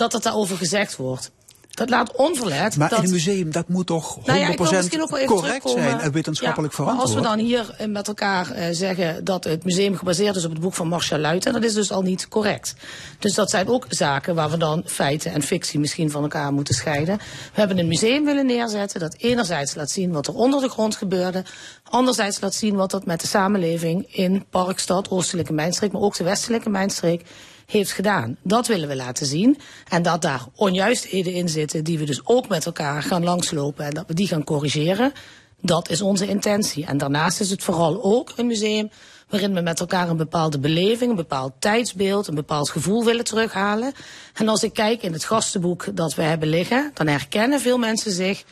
dat 0.00 0.12
het 0.12 0.22
daarover 0.22 0.56
gezegd 0.56 0.96
wordt. 0.96 1.30
Dat 1.70 1.90
laat 1.90 2.16
onverlet. 2.16 2.76
Maar 2.76 2.88
dat, 2.88 2.98
in 2.98 3.04
een 3.04 3.10
museum, 3.10 3.52
dat 3.52 3.68
moet 3.68 3.86
toch 3.86 4.18
100% 4.20 4.22
nou 4.24 4.38
ja, 4.38 4.54
correct 4.54 5.70
zijn 5.70 6.00
en 6.00 6.12
wetenschappelijk 6.12 6.72
ja, 6.72 6.78
verantwoord. 6.78 7.08
Als 7.08 7.14
we 7.14 7.20
dan 7.20 7.38
hier 7.38 7.74
eh, 7.78 7.86
met 7.86 8.08
elkaar 8.08 8.56
uh, 8.56 8.64
zeggen 8.70 9.24
dat 9.24 9.44
het 9.44 9.64
museum 9.64 9.96
gebaseerd 9.96 10.36
is 10.36 10.44
op 10.44 10.50
het 10.50 10.60
boek 10.60 10.74
van 10.74 10.88
Marcia 10.88 11.18
Luiten, 11.18 11.52
dat 11.52 11.64
is 11.64 11.74
dus 11.74 11.92
al 11.92 12.02
niet 12.02 12.28
correct. 12.28 12.74
Dus 13.18 13.34
dat 13.34 13.50
zijn 13.50 13.68
ook 13.68 13.86
zaken 13.88 14.34
waar 14.34 14.50
we 14.50 14.56
dan 14.56 14.82
feiten 14.86 15.32
en 15.32 15.42
fictie 15.42 15.80
misschien 15.80 16.10
van 16.10 16.22
elkaar 16.22 16.52
moeten 16.52 16.74
scheiden. 16.74 17.16
We 17.16 17.60
hebben 17.60 17.78
een 17.78 17.88
museum 17.88 18.24
willen 18.24 18.46
neerzetten 18.46 19.00
dat 19.00 19.14
enerzijds 19.18 19.74
laat 19.74 19.90
zien 19.90 20.12
wat 20.12 20.26
er 20.26 20.34
onder 20.34 20.60
de 20.60 20.68
grond 20.68 20.96
gebeurde, 20.96 21.44
anderzijds 21.84 22.40
laat 22.40 22.54
zien 22.54 22.74
wat 22.74 22.90
dat 22.90 23.06
met 23.06 23.20
de 23.20 23.26
samenleving 23.26 24.14
in 24.14 24.44
Parkstad, 24.50 25.10
Oostelijke 25.10 25.52
Mijnstreek, 25.52 25.92
maar 25.92 26.02
ook 26.02 26.16
de 26.16 26.24
Westelijke 26.24 26.70
Mijnstreek 26.70 27.24
heeft 27.70 27.92
gedaan. 27.92 28.36
Dat 28.42 28.66
willen 28.66 28.88
we 28.88 28.96
laten 28.96 29.26
zien. 29.26 29.58
En 29.88 30.02
dat 30.02 30.22
daar 30.22 30.44
onjuistheden 30.54 31.32
in 31.32 31.48
zitten 31.48 31.84
die 31.84 31.98
we 31.98 32.04
dus 32.04 32.26
ook 32.26 32.48
met 32.48 32.66
elkaar 32.66 33.02
gaan 33.02 33.24
langslopen 33.24 33.84
en 33.84 33.94
dat 33.94 34.04
we 34.06 34.14
die 34.14 34.26
gaan 34.26 34.44
corrigeren. 34.44 35.12
Dat 35.60 35.90
is 35.90 36.00
onze 36.00 36.26
intentie. 36.26 36.86
En 36.86 36.98
daarnaast 36.98 37.40
is 37.40 37.50
het 37.50 37.62
vooral 37.62 38.02
ook 38.02 38.32
een 38.36 38.46
museum 38.46 38.90
waarin 39.28 39.54
we 39.54 39.60
met 39.60 39.80
elkaar 39.80 40.08
een 40.08 40.16
bepaalde 40.16 40.58
beleving, 40.58 41.10
een 41.10 41.16
bepaald 41.16 41.52
tijdsbeeld, 41.58 42.26
een 42.26 42.34
bepaald 42.34 42.70
gevoel 42.70 43.04
willen 43.04 43.24
terughalen. 43.24 43.92
En 44.34 44.48
als 44.48 44.62
ik 44.62 44.72
kijk 44.72 45.02
in 45.02 45.12
het 45.12 45.24
gastenboek 45.24 45.96
dat 45.96 46.14
we 46.14 46.22
hebben 46.22 46.48
liggen, 46.48 46.90
dan 46.94 47.06
herkennen 47.06 47.60
veel 47.60 47.78
mensen 47.78 48.12
zich 48.12 48.44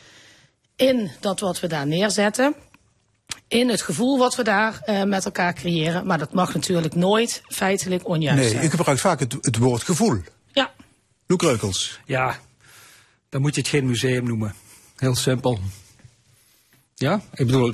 in 0.75 1.11
dat 1.19 1.39
wat 1.39 1.59
we 1.59 1.67
daar 1.67 1.87
neerzetten 1.87 2.55
in 3.49 3.69
het 3.69 3.81
gevoel 3.81 4.17
wat 4.17 4.35
we 4.35 4.43
daar 4.43 4.81
uh, 4.85 5.03
met 5.03 5.25
elkaar 5.25 5.53
creëren. 5.53 6.05
Maar 6.05 6.17
dat 6.17 6.33
mag 6.33 6.53
natuurlijk 6.53 6.95
nooit 6.95 7.41
feitelijk 7.47 8.07
onjuist 8.07 8.41
nee, 8.41 8.49
zijn. 8.49 8.63
ik 8.63 8.69
gebruik 8.69 8.99
vaak 8.99 9.19
het, 9.19 9.37
het 9.41 9.57
woord 9.57 9.83
gevoel. 9.83 10.21
Ja. 10.51 10.71
Loek 11.27 11.41
Reukels. 11.41 11.99
Ja, 12.05 12.39
dan 13.29 13.41
moet 13.41 13.55
je 13.55 13.61
het 13.61 13.69
geen 13.69 13.85
museum 13.85 14.23
noemen. 14.23 14.55
Heel 14.95 15.15
simpel. 15.15 15.59
Ja, 16.95 17.21
ik 17.33 17.45
bedoel, 17.45 17.73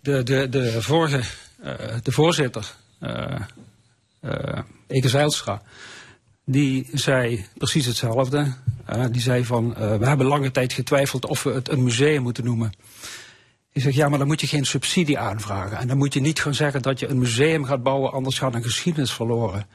de, 0.00 0.22
de, 0.22 0.48
de 0.48 0.82
vorige, 0.82 1.22
uh, 1.64 1.74
de 2.02 2.12
voorzitter, 2.12 2.74
uh, 3.00 3.40
uh, 4.24 4.58
Eke 4.86 5.08
Zijlstra, 5.08 5.62
die 6.44 6.88
zei 6.92 7.46
precies 7.56 7.86
hetzelfde. 7.86 8.54
die 9.10 9.22
zei 9.22 9.44
van, 9.44 9.74
we 9.74 10.06
hebben 10.06 10.26
lange 10.26 10.50
tijd 10.50 10.72
getwijfeld 10.72 11.26
of 11.26 11.42
we 11.42 11.52
het 11.52 11.68
een 11.68 11.82
museum 11.82 12.22
moeten 12.22 12.44
noemen. 12.44 12.72
Ik 13.72 13.82
zeg, 13.82 13.94
ja, 13.94 14.08
maar 14.08 14.18
dan 14.18 14.26
moet 14.26 14.40
je 14.40 14.46
geen 14.46 14.66
subsidie 14.66 15.18
aanvragen. 15.18 15.78
En 15.78 15.88
dan 15.88 15.96
moet 15.96 16.14
je 16.14 16.20
niet 16.20 16.40
gaan 16.40 16.54
zeggen 16.54 16.82
dat 16.82 17.00
je 17.00 17.08
een 17.08 17.18
museum 17.18 17.64
gaat 17.64 17.82
bouwen, 17.82 18.12
anders 18.12 18.38
gaat 18.38 18.54
een 18.54 18.62
geschiedenis 18.62 19.12
verloren. 19.12 19.66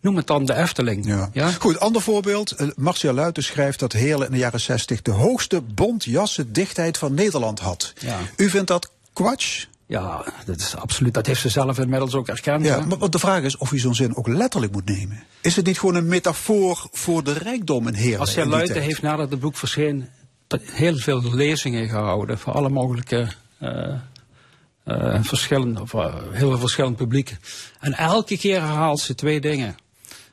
Noem 0.00 0.16
het 0.16 0.26
dan 0.26 0.44
de 0.44 0.54
Efteling. 0.54 1.06
Ja. 1.06 1.30
Ja? 1.32 1.50
Goed, 1.50 1.80
ander 1.80 2.02
voorbeeld. 2.02 2.50
Eh, 2.50 2.68
Marcia 2.76 3.12
Luiten 3.12 3.42
schrijft 3.42 3.78
dat 3.78 3.92
Heerlen 3.92 4.26
in 4.26 4.32
de 4.32 4.38
jaren 4.38 4.60
60 4.60 5.02
de 5.02 5.10
hoogste 5.10 5.60
bontjassendichtheid 5.60 6.98
van 6.98 7.14
Nederland 7.14 7.60
had. 7.60 7.92
Ja. 7.98 8.18
U 8.36 8.50
vindt 8.50 8.66
dat 8.66 8.90
kwatsch? 9.12 9.64
Ja, 9.86 10.24
dat 10.44 10.56
is 10.60 10.76
absoluut. 10.76 11.14
Dat 11.14 11.26
heeft 11.26 11.40
ze 11.40 11.48
zelf 11.48 11.78
inmiddels 11.78 12.14
ook 12.14 12.28
erkend. 12.28 12.64
Ja, 12.64 12.78
hè? 12.78 12.86
maar 12.86 12.98
want 12.98 13.12
de 13.12 13.18
vraag 13.18 13.42
is 13.42 13.56
of 13.56 13.72
u 13.72 13.78
zo'n 13.78 13.94
zin 13.94 14.16
ook 14.16 14.28
letterlijk 14.28 14.72
moet 14.72 14.84
nemen. 14.84 15.22
Is 15.40 15.56
het 15.56 15.66
niet 15.66 15.78
gewoon 15.78 15.94
een 15.94 16.06
metafoor 16.06 16.86
voor 16.92 17.24
de 17.24 17.32
rijkdom 17.32 17.88
in 17.88 17.94
Heerlen? 17.94 18.34
Die 18.34 18.46
Luiten 18.46 18.82
heeft 18.82 19.02
nadat 19.02 19.30
het 19.30 19.40
boek 19.40 19.56
verscheen 19.56 20.08
heel 20.48 20.96
veel 20.96 21.34
lezingen 21.34 21.88
gehouden 21.88 22.38
voor 22.38 22.52
alle 22.52 22.68
mogelijke 22.68 23.28
eh, 23.58 25.22
verschillende, 25.22 25.80
of, 25.80 25.92
heel 25.92 26.30
veel 26.30 26.58
verschillend 26.58 26.96
publiek. 26.96 27.36
En 27.80 27.94
elke 27.94 28.38
keer 28.38 28.60
herhaalt 28.60 29.00
ze 29.00 29.14
twee 29.14 29.40
dingen. 29.40 29.76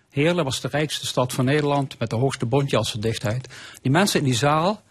Heerlen 0.10 0.44
was 0.44 0.62
de 0.62 0.68
rijkste 0.68 1.06
stad 1.06 1.34
van 1.34 1.46
Nederland 1.46 2.00
met 2.00 2.10
de 2.10 2.16
hoogste 2.16 2.46
bontjassendichtheid. 2.46 3.48
Die 3.82 3.92
mensen 3.92 4.20
in 4.20 4.26
die 4.26 4.36
zaal 4.36 4.82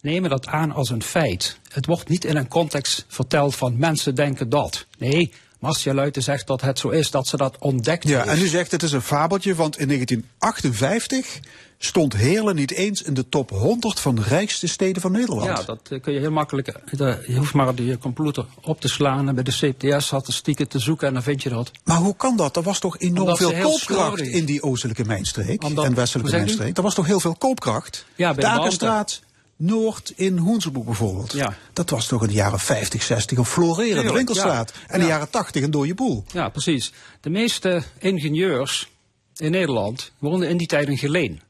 nemen 0.00 0.30
dat 0.30 0.46
aan 0.46 0.72
als 0.72 0.90
een 0.90 1.02
feit. 1.02 1.58
Het 1.68 1.86
wordt 1.86 2.08
niet 2.08 2.24
in 2.24 2.36
een 2.36 2.48
context 2.48 3.04
verteld 3.08 3.56
van 3.56 3.78
mensen 3.78 4.14
denken 4.14 4.48
dat. 4.48 4.86
Nee, 4.98 5.32
Marcia 5.60 5.94
Luiten 5.94 6.22
zegt 6.22 6.46
dat 6.46 6.60
het 6.60 6.78
zo 6.78 6.88
is, 6.88 7.10
dat 7.10 7.26
ze 7.26 7.36
dat 7.36 7.56
ontdekt 7.58 8.08
Ja, 8.08 8.22
heeft. 8.22 8.36
en 8.38 8.44
u 8.44 8.46
zegt 8.46 8.70
het 8.70 8.82
is 8.82 8.92
een 8.92 9.02
fabeltje, 9.02 9.54
want 9.54 9.78
in 9.78 9.86
1958 9.86 11.40
stond 11.78 12.12
Heerlen 12.16 12.54
niet 12.54 12.70
eens 12.70 13.02
in 13.02 13.14
de 13.14 13.28
top 13.28 13.50
100 13.50 14.00
van 14.00 14.14
de 14.14 14.22
rijkste 14.22 14.66
steden 14.66 15.02
van 15.02 15.12
Nederland. 15.12 15.44
Ja, 15.58 15.62
dat 15.64 15.80
eh, 15.90 16.00
kun 16.00 16.12
je 16.12 16.18
heel 16.20 16.30
makkelijk. 16.30 16.68
eh, 16.68 17.14
Je 17.26 17.36
hoeft 17.36 17.54
maar 17.54 17.68
op 17.68 17.78
je 17.78 17.98
computer 17.98 18.44
op 18.62 18.80
te 18.80 18.88
slaan 18.88 19.28
en 19.28 19.34
bij 19.34 19.44
de 19.44 19.52
CPS-statistieken 19.52 20.68
te 20.68 20.78
zoeken 20.78 21.06
en 21.08 21.14
dan 21.14 21.22
vind 21.22 21.42
je 21.42 21.48
dat. 21.48 21.70
Maar 21.84 21.96
hoe 21.96 22.16
kan 22.16 22.36
dat? 22.36 22.56
Er 22.56 22.62
was 22.62 22.78
toch 22.78 22.98
enorm 22.98 23.18
Omdat 23.20 23.38
veel 23.38 23.52
koopkracht 23.60 24.20
in 24.20 24.44
die 24.44 24.62
oostelijke 24.62 25.04
mijnstreek 25.04 25.64
Omdat- 25.64 25.84
en 25.84 25.94
westelijke 25.94 26.32
mijnstreek. 26.36 26.76
Er 26.76 26.82
was 26.82 26.94
toch 26.94 27.06
heel 27.06 27.20
veel 27.20 27.34
koopkracht? 27.34 28.04
Ja, 28.14 28.34
bij 28.34 28.54
de 28.54 28.76
de 28.78 29.16
Noord 29.60 30.12
in 30.16 30.36
Hoenseboek 30.36 30.84
bijvoorbeeld. 30.84 31.32
Ja. 31.32 31.54
Dat 31.72 31.90
was 31.90 32.06
toch 32.06 32.20
in 32.22 32.28
de 32.28 32.34
jaren 32.34 32.58
50, 32.60 33.02
60 33.02 33.38
een 33.38 33.44
florerende 33.44 34.12
winkelstraat. 34.12 34.72
ja. 34.74 34.80
En 34.86 34.94
in 34.94 35.00
de 35.00 35.06
Ja. 35.06 35.12
jaren 35.12 35.30
80 35.30 35.62
een 35.62 35.70
dode 35.70 35.94
boel. 35.94 36.24
Ja, 36.32 36.48
precies. 36.48 36.92
De 37.20 37.30
meeste 37.30 37.82
ingenieurs 37.98 38.88
in 39.36 39.50
Nederland 39.50 40.12
woonden 40.18 40.48
in 40.48 40.56
die 40.56 40.66
tijd 40.66 40.88
in 40.88 40.98
Geleen. 40.98 41.40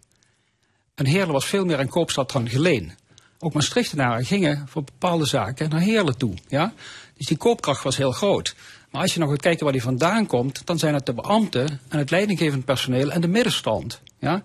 En 0.95 1.07
Heerlen 1.07 1.33
was 1.33 1.45
veel 1.47 1.65
meer 1.65 1.81
een 1.81 1.89
koopstad 1.89 2.31
dan 2.33 2.49
Geleen. 2.49 2.93
Ook 3.39 3.53
Maastrichtenaren 3.53 4.25
gingen 4.25 4.67
voor 4.69 4.85
bepaalde 4.85 5.27
zaken 5.27 5.71
naar 5.71 5.81
Heerlen 5.81 6.17
toe. 6.17 6.35
Ja? 6.49 6.73
Dus 7.17 7.27
die 7.27 7.37
koopkracht 7.37 7.83
was 7.83 7.97
heel 7.97 8.13
groot. 8.13 8.55
Maar 8.91 9.03
als 9.03 9.15
je 9.15 9.21
nog 9.21 9.31
gaat 9.31 9.41
kijken 9.41 9.65
waar 9.65 9.73
die 9.73 9.83
vandaan 9.83 10.27
komt, 10.27 10.63
dan 10.65 10.79
zijn 10.79 10.95
het 10.95 11.07
de 11.07 11.13
beambten 11.13 11.81
en 11.89 11.99
het 11.99 12.11
leidinggevend 12.11 12.65
personeel 12.65 13.11
en 13.11 13.21
de 13.21 13.29
middenstand. 13.29 14.01
Ja? 14.19 14.43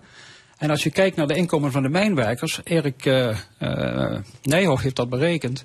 En 0.56 0.70
als 0.70 0.82
je 0.82 0.90
kijkt 0.90 1.16
naar 1.16 1.26
de 1.26 1.34
inkomen 1.34 1.72
van 1.72 1.82
de 1.82 1.88
mijnwerkers, 1.88 2.60
Erik 2.64 3.06
eh 3.06 3.36
eh, 3.58 4.18
Nijhoff 4.42 4.82
heeft 4.82 4.96
dat 4.96 5.08
berekend. 5.08 5.64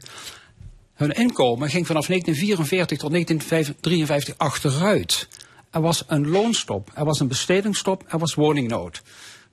Hun 0.94 1.12
inkomen 1.12 1.70
ging 1.70 1.88
vanaf 1.88 2.06
1944 2.06 2.98
tot 2.98 3.12
1953 3.12 4.38
achteruit. 4.38 5.28
Er 5.72 5.82
was 5.82 6.04
een 6.08 6.28
loonstop, 6.28 6.92
er 6.96 7.06
was 7.06 7.20
een 7.20 7.28
bestedingsstop, 7.28 8.04
er 8.08 8.20
was 8.20 8.34
woningnood. 8.34 9.02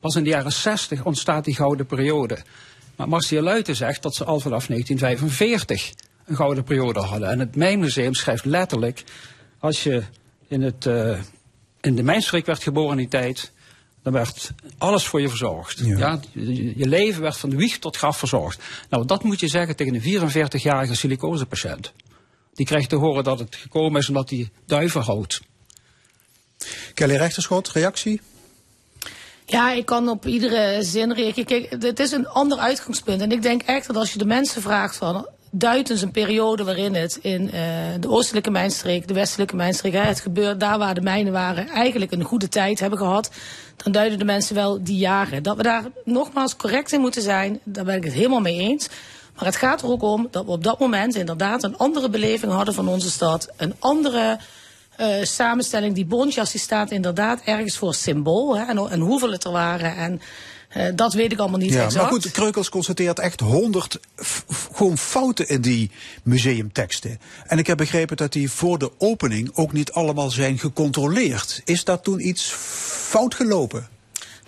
Pas 0.01 0.17
in 0.17 0.23
de 0.23 0.29
jaren 0.29 0.53
60 0.53 1.05
ontstaat 1.05 1.45
die 1.45 1.55
gouden 1.55 1.87
periode. 1.87 2.39
Maar 2.97 3.09
Marcia 3.09 3.43
Luiten 3.43 3.77
zegt 3.77 4.03
dat 4.03 4.15
ze 4.15 4.25
al 4.25 4.41
vanaf 4.41 4.67
1945 4.67 5.93
een 6.25 6.37
gouden 6.37 6.65
periode 6.65 7.01
hadden. 7.01 7.29
En 7.29 7.39
het 7.39 7.57
Mijnmuseum 7.57 8.15
schrijft 8.15 8.45
letterlijk, 8.45 9.05
als 9.59 9.83
je 9.83 10.03
in, 10.49 10.63
het, 10.63 10.87
eh, 10.87 11.19
in 11.81 11.95
de 11.95 12.03
mijnstreek 12.03 12.47
werd 12.47 12.63
geboren 12.63 12.91
in 12.91 12.97
die 12.97 13.09
tijd, 13.09 13.53
dan 14.13 14.23
werd 14.23 14.51
alles 14.79 15.07
voor 15.07 15.21
je 15.21 15.29
verzorgd. 15.29 15.79
Ja. 15.79 15.99
Ja. 15.99 16.21
je, 16.33 16.79
je 16.79 16.89
leven 16.89 17.23
werd 17.23 17.37
van 17.37 17.57
wieg 17.57 17.79
tot 17.79 17.97
graf 17.97 18.19
verzorgd. 18.19 18.63
Nou, 18.89 19.07
dat 19.07 19.25
moet 19.25 19.41
je 19.41 19.49
zeggen 19.49 19.77
tegen 19.77 19.95
een 19.95 20.31
44-jarige 20.31 20.95
silicosepatiënt. 20.95 21.93
Die 22.55 22.67
krijgt 22.67 22.89
te 22.89 22.97
horen 22.97 23.25
dat 23.25 23.39
het 23.39 23.57
gekomen 23.57 24.01
is 24.01 24.09
omdat 24.09 24.31
hij 24.31 24.51
duiven 24.67 25.01
houdt. 25.01 25.41
Kelly 26.95 27.17
Rechterschot, 27.17 27.69
reactie? 27.69 28.21
Ja, 29.47 29.73
ik 29.73 29.87
kan 29.87 30.09
op 30.09 30.27
iedere 30.27 30.83
zin 30.83 31.13
reageren. 31.13 31.45
Kijk, 31.45 31.83
het 31.83 32.01
is 32.01 32.13
een 32.13 32.29
ander 32.29 32.59
uitgangspunt. 32.59 33.21
En 33.21 33.33
ik 33.33 33.43
denk 33.43 33.63
echt 33.63 33.87
dat 33.87 33.97
als 33.97 34.13
je 34.13 34.19
de 34.19 34.25
mensen 34.25 34.63
vraagt 34.63 34.97
van... 34.97 35.29
duid 35.51 35.91
eens 35.91 36.03
een 36.03 36.11
periode 36.11 36.65
waarin 36.65 36.95
het 36.95 37.19
in 37.23 37.51
eh, 37.51 37.61
de 38.01 38.11
oostelijke 38.11 38.51
mijnstreek, 38.51 39.09
de 39.09 39.15
westelijke 39.15 39.57
mijnstreek... 39.57 39.93
Het 39.93 40.21
gebeurt 40.21 40.61
daar 40.61 40.79
waar 40.79 40.95
de 40.95 41.01
mijnen 41.01 41.33
waren, 41.33 41.69
eigenlijk 41.69 42.13
een 42.13 42.23
goede 42.23 42.49
tijd 42.49 42.81
hebben 42.81 42.99
gehad... 42.99 43.31
dan 43.77 43.93
duiden 43.93 44.19
de 44.19 44.25
mensen 44.25 44.55
wel 44.55 44.83
die 44.83 44.97
jaren. 44.97 45.43
Dat 45.43 45.57
we 45.57 45.63
daar 45.63 45.85
nogmaals 46.05 46.57
correct 46.57 46.93
in 46.93 47.01
moeten 47.01 47.23
zijn, 47.23 47.61
daar 47.65 47.85
ben 47.85 47.97
ik 47.97 48.05
het 48.05 48.13
helemaal 48.13 48.41
mee 48.41 48.59
eens... 48.59 48.89
Maar 49.39 49.47
het 49.47 49.57
gaat 49.57 49.83
er 49.83 49.89
ook 49.89 50.03
om 50.03 50.29
dat 50.31 50.45
we 50.45 50.51
op 50.51 50.65
dat 50.65 50.79
moment 50.79 51.15
inderdaad 51.15 51.63
een 51.63 51.77
andere 51.77 52.09
beleving 52.09 52.53
hadden 52.53 52.75
van 52.75 52.89
onze 52.89 53.11
stad. 53.11 53.49
Een 53.57 53.75
andere 53.79 54.39
eh, 54.97 55.23
samenstelling. 55.23 55.95
Die 55.95 56.07
bontjas 56.07 56.51
die 56.51 56.61
staat 56.61 56.91
inderdaad 56.91 57.41
ergens 57.45 57.77
voor 57.77 57.95
symbool. 57.95 58.57
Hè, 58.57 58.65
en, 58.65 58.91
en 58.91 59.01
hoeveel 59.01 59.33
het 59.33 59.45
er 59.45 59.51
waren. 59.51 59.97
En 59.97 60.21
dat 60.95 61.13
weet 61.13 61.33
ik 61.33 61.39
allemaal 61.39 61.59
niet 61.59 61.73
Ja, 61.73 61.85
exact. 61.85 62.03
maar 62.03 62.13
goed, 62.13 62.31
Kreukels 62.31 62.69
constateert 62.69 63.19
echt 63.19 63.41
honderd 63.41 64.01
gewoon 64.73 64.99
fouten 64.99 65.49
in 65.49 65.61
die 65.61 65.91
museumteksten. 66.23 67.21
En 67.47 67.59
ik 67.59 67.67
heb 67.67 67.77
begrepen 67.77 68.17
dat 68.17 68.33
die 68.33 68.51
voor 68.51 68.79
de 68.79 68.91
opening 68.99 69.51
ook 69.55 69.73
niet 69.73 69.93
allemaal 69.93 70.31
zijn 70.31 70.59
gecontroleerd. 70.59 71.63
Is 71.65 71.85
daar 71.85 72.01
toen 72.01 72.27
iets 72.29 72.53
fout 73.09 73.35
gelopen? 73.35 73.89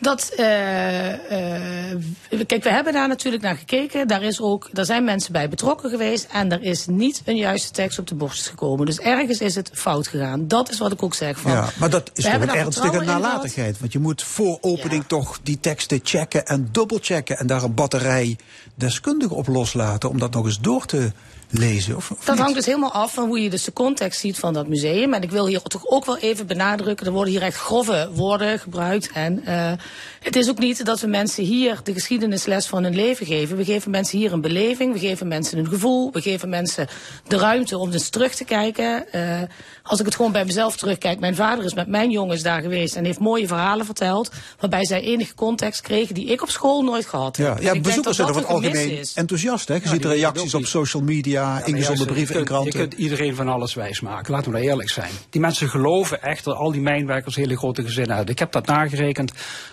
Dat, 0.00 0.32
eh, 0.36 1.92
eh, 1.92 1.98
kijk, 2.46 2.62
we 2.62 2.70
hebben 2.70 2.92
daar 2.92 3.08
natuurlijk 3.08 3.42
naar 3.42 3.56
gekeken. 3.56 4.08
Daar, 4.08 4.22
is 4.22 4.40
ook, 4.40 4.68
daar 4.72 4.84
zijn 4.84 5.04
mensen 5.04 5.32
bij 5.32 5.48
betrokken 5.48 5.90
geweest. 5.90 6.26
En 6.32 6.52
er 6.52 6.62
is 6.62 6.86
niet 6.86 7.22
een 7.24 7.36
juiste 7.36 7.70
tekst 7.70 7.98
op 7.98 8.06
de 8.06 8.14
borst 8.14 8.48
gekomen. 8.48 8.86
Dus 8.86 8.98
ergens 8.98 9.40
is 9.40 9.54
het 9.54 9.70
fout 9.72 10.08
gegaan. 10.08 10.48
Dat 10.48 10.70
is 10.70 10.78
wat 10.78 10.92
ik 10.92 11.02
ook 11.02 11.14
zeg. 11.14 11.38
Van, 11.38 11.52
Ja, 11.52 11.68
maar 11.78 11.90
dat 11.90 12.10
is 12.14 12.24
toch 12.24 12.32
een 12.40 12.48
ernstige 12.48 13.04
nalatigheid. 13.04 13.80
Want 13.80 13.92
je 13.92 13.98
moet 13.98 14.22
voor 14.22 14.58
opening 14.60 15.02
Ja. 15.02 15.08
toch 15.08 15.38
die 15.42 15.60
teksten 15.60 16.00
checken 16.02 16.46
en 16.46 16.68
dubbelchecken. 16.72 17.38
En 17.38 17.46
daar 17.46 17.62
een 17.62 17.74
batterij 17.74 18.36
deskundigen 18.74 19.36
op 19.36 19.46
loslaten 19.46 20.08
om 20.08 20.18
dat 20.18 20.32
nog 20.32 20.44
eens 20.44 20.60
door 20.60 20.86
te 20.86 21.12
lezen. 21.50 21.96
Of, 21.96 22.10
of 22.10 22.18
Dat 22.18 22.28
niet? 22.34 22.38
hangt 22.38 22.54
dus 22.56 22.66
helemaal 22.66 22.92
af 22.92 23.14
van 23.14 23.26
hoe 23.26 23.40
je 23.42 23.50
dus 23.50 23.64
de 23.64 23.72
context 23.72 24.20
ziet 24.20 24.38
van 24.38 24.52
dat 24.52 24.68
museum. 24.68 25.14
En 25.14 25.22
ik 25.22 25.30
wil 25.30 25.46
hier 25.46 25.62
toch 25.62 25.86
ook 25.86 26.04
wel 26.04 26.18
even 26.18 26.46
benadrukken, 26.46 27.06
er 27.06 27.12
worden 27.12 27.32
hier 27.32 27.42
echt 27.42 27.56
grove 27.56 28.10
woorden 28.14 28.58
gebruikt. 28.58 29.10
En 29.14 29.42
uh, 29.48 29.72
het 30.20 30.36
is 30.36 30.48
ook 30.50 30.58
niet 30.58 30.84
dat 30.84 31.00
we 31.00 31.06
mensen 31.06 31.44
hier 31.44 31.80
de 31.82 31.92
geschiedenisles 31.92 32.66
van 32.66 32.82
hun 32.82 32.94
leven 32.94 33.26
geven. 33.26 33.56
We 33.56 33.64
geven 33.64 33.90
mensen 33.90 34.18
hier 34.18 34.32
een 34.32 34.40
beleving, 34.40 34.92
we 34.92 34.98
geven 34.98 35.28
mensen 35.28 35.58
een 35.58 35.66
gevoel, 35.68 36.12
we 36.12 36.20
geven 36.20 36.48
mensen 36.48 36.86
de 37.28 37.36
ruimte 37.36 37.78
om 37.78 37.92
eens 37.92 38.08
terug 38.08 38.34
te 38.34 38.44
kijken. 38.44 39.04
Uh, 39.14 39.40
als 39.82 40.00
ik 40.00 40.04
het 40.06 40.14
gewoon 40.14 40.32
bij 40.32 40.44
mezelf 40.44 40.76
terugkijk, 40.76 41.20
mijn 41.20 41.34
vader 41.34 41.64
is 41.64 41.74
met 41.74 41.86
mijn 41.88 42.10
jongens 42.10 42.42
daar 42.42 42.60
geweest 42.62 42.96
en 42.96 43.04
heeft 43.04 43.18
mooie 43.18 43.46
verhalen 43.46 43.84
verteld. 43.86 44.30
Waarbij 44.60 44.84
zij 44.84 45.00
enige 45.00 45.34
context 45.34 45.80
kregen 45.80 46.14
die 46.14 46.26
ik 46.26 46.42
op 46.42 46.50
school 46.50 46.82
nooit 46.82 47.06
gehad 47.06 47.36
heb. 47.36 47.60
Ja, 47.60 47.80
bezoekers 47.80 48.16
zijn 48.16 48.28
een 48.28 48.34
gemis 48.34 48.48
algemeen 48.48 49.04
enthousiast. 49.14 49.68
Hè? 49.68 49.74
Je 49.74 49.80
Ja, 49.84 49.90
ziet 49.90 50.02
de 50.02 50.08
reacties 50.08 50.54
op 50.54 50.66
social 50.66 51.02
media, 51.02 51.39
Ingezonde 51.64 52.04
maar 52.04 52.12
brieven 52.12 52.34
kunt- 52.34 52.46
kranten. 52.46 52.72
Je 52.72 52.78
kunt 52.78 52.92
iedereen 53.00 53.34
van 53.34 53.48
alles 53.48 53.74
wijsmaken. 53.74 54.32
Laten 54.32 54.50
we 54.52 54.56
nou 54.58 54.70
eerlijk 54.70 54.90
zijn. 54.90 55.10
Die 55.30 55.40
mensen 55.40 55.68
geloven 55.68 56.22
echt 56.22 56.44
dat 56.44 56.56
al 56.56 56.72
die 56.72 56.80
mijnwerkers 56.80 57.36
hele 57.36 57.56
grote 57.56 57.82
gezinnen 57.82 58.16
hadden. 58.16 58.32
Ik 58.34 58.38
heb 58.38 58.52
dat 58.52 58.66
nagerekend. 58.66 59.32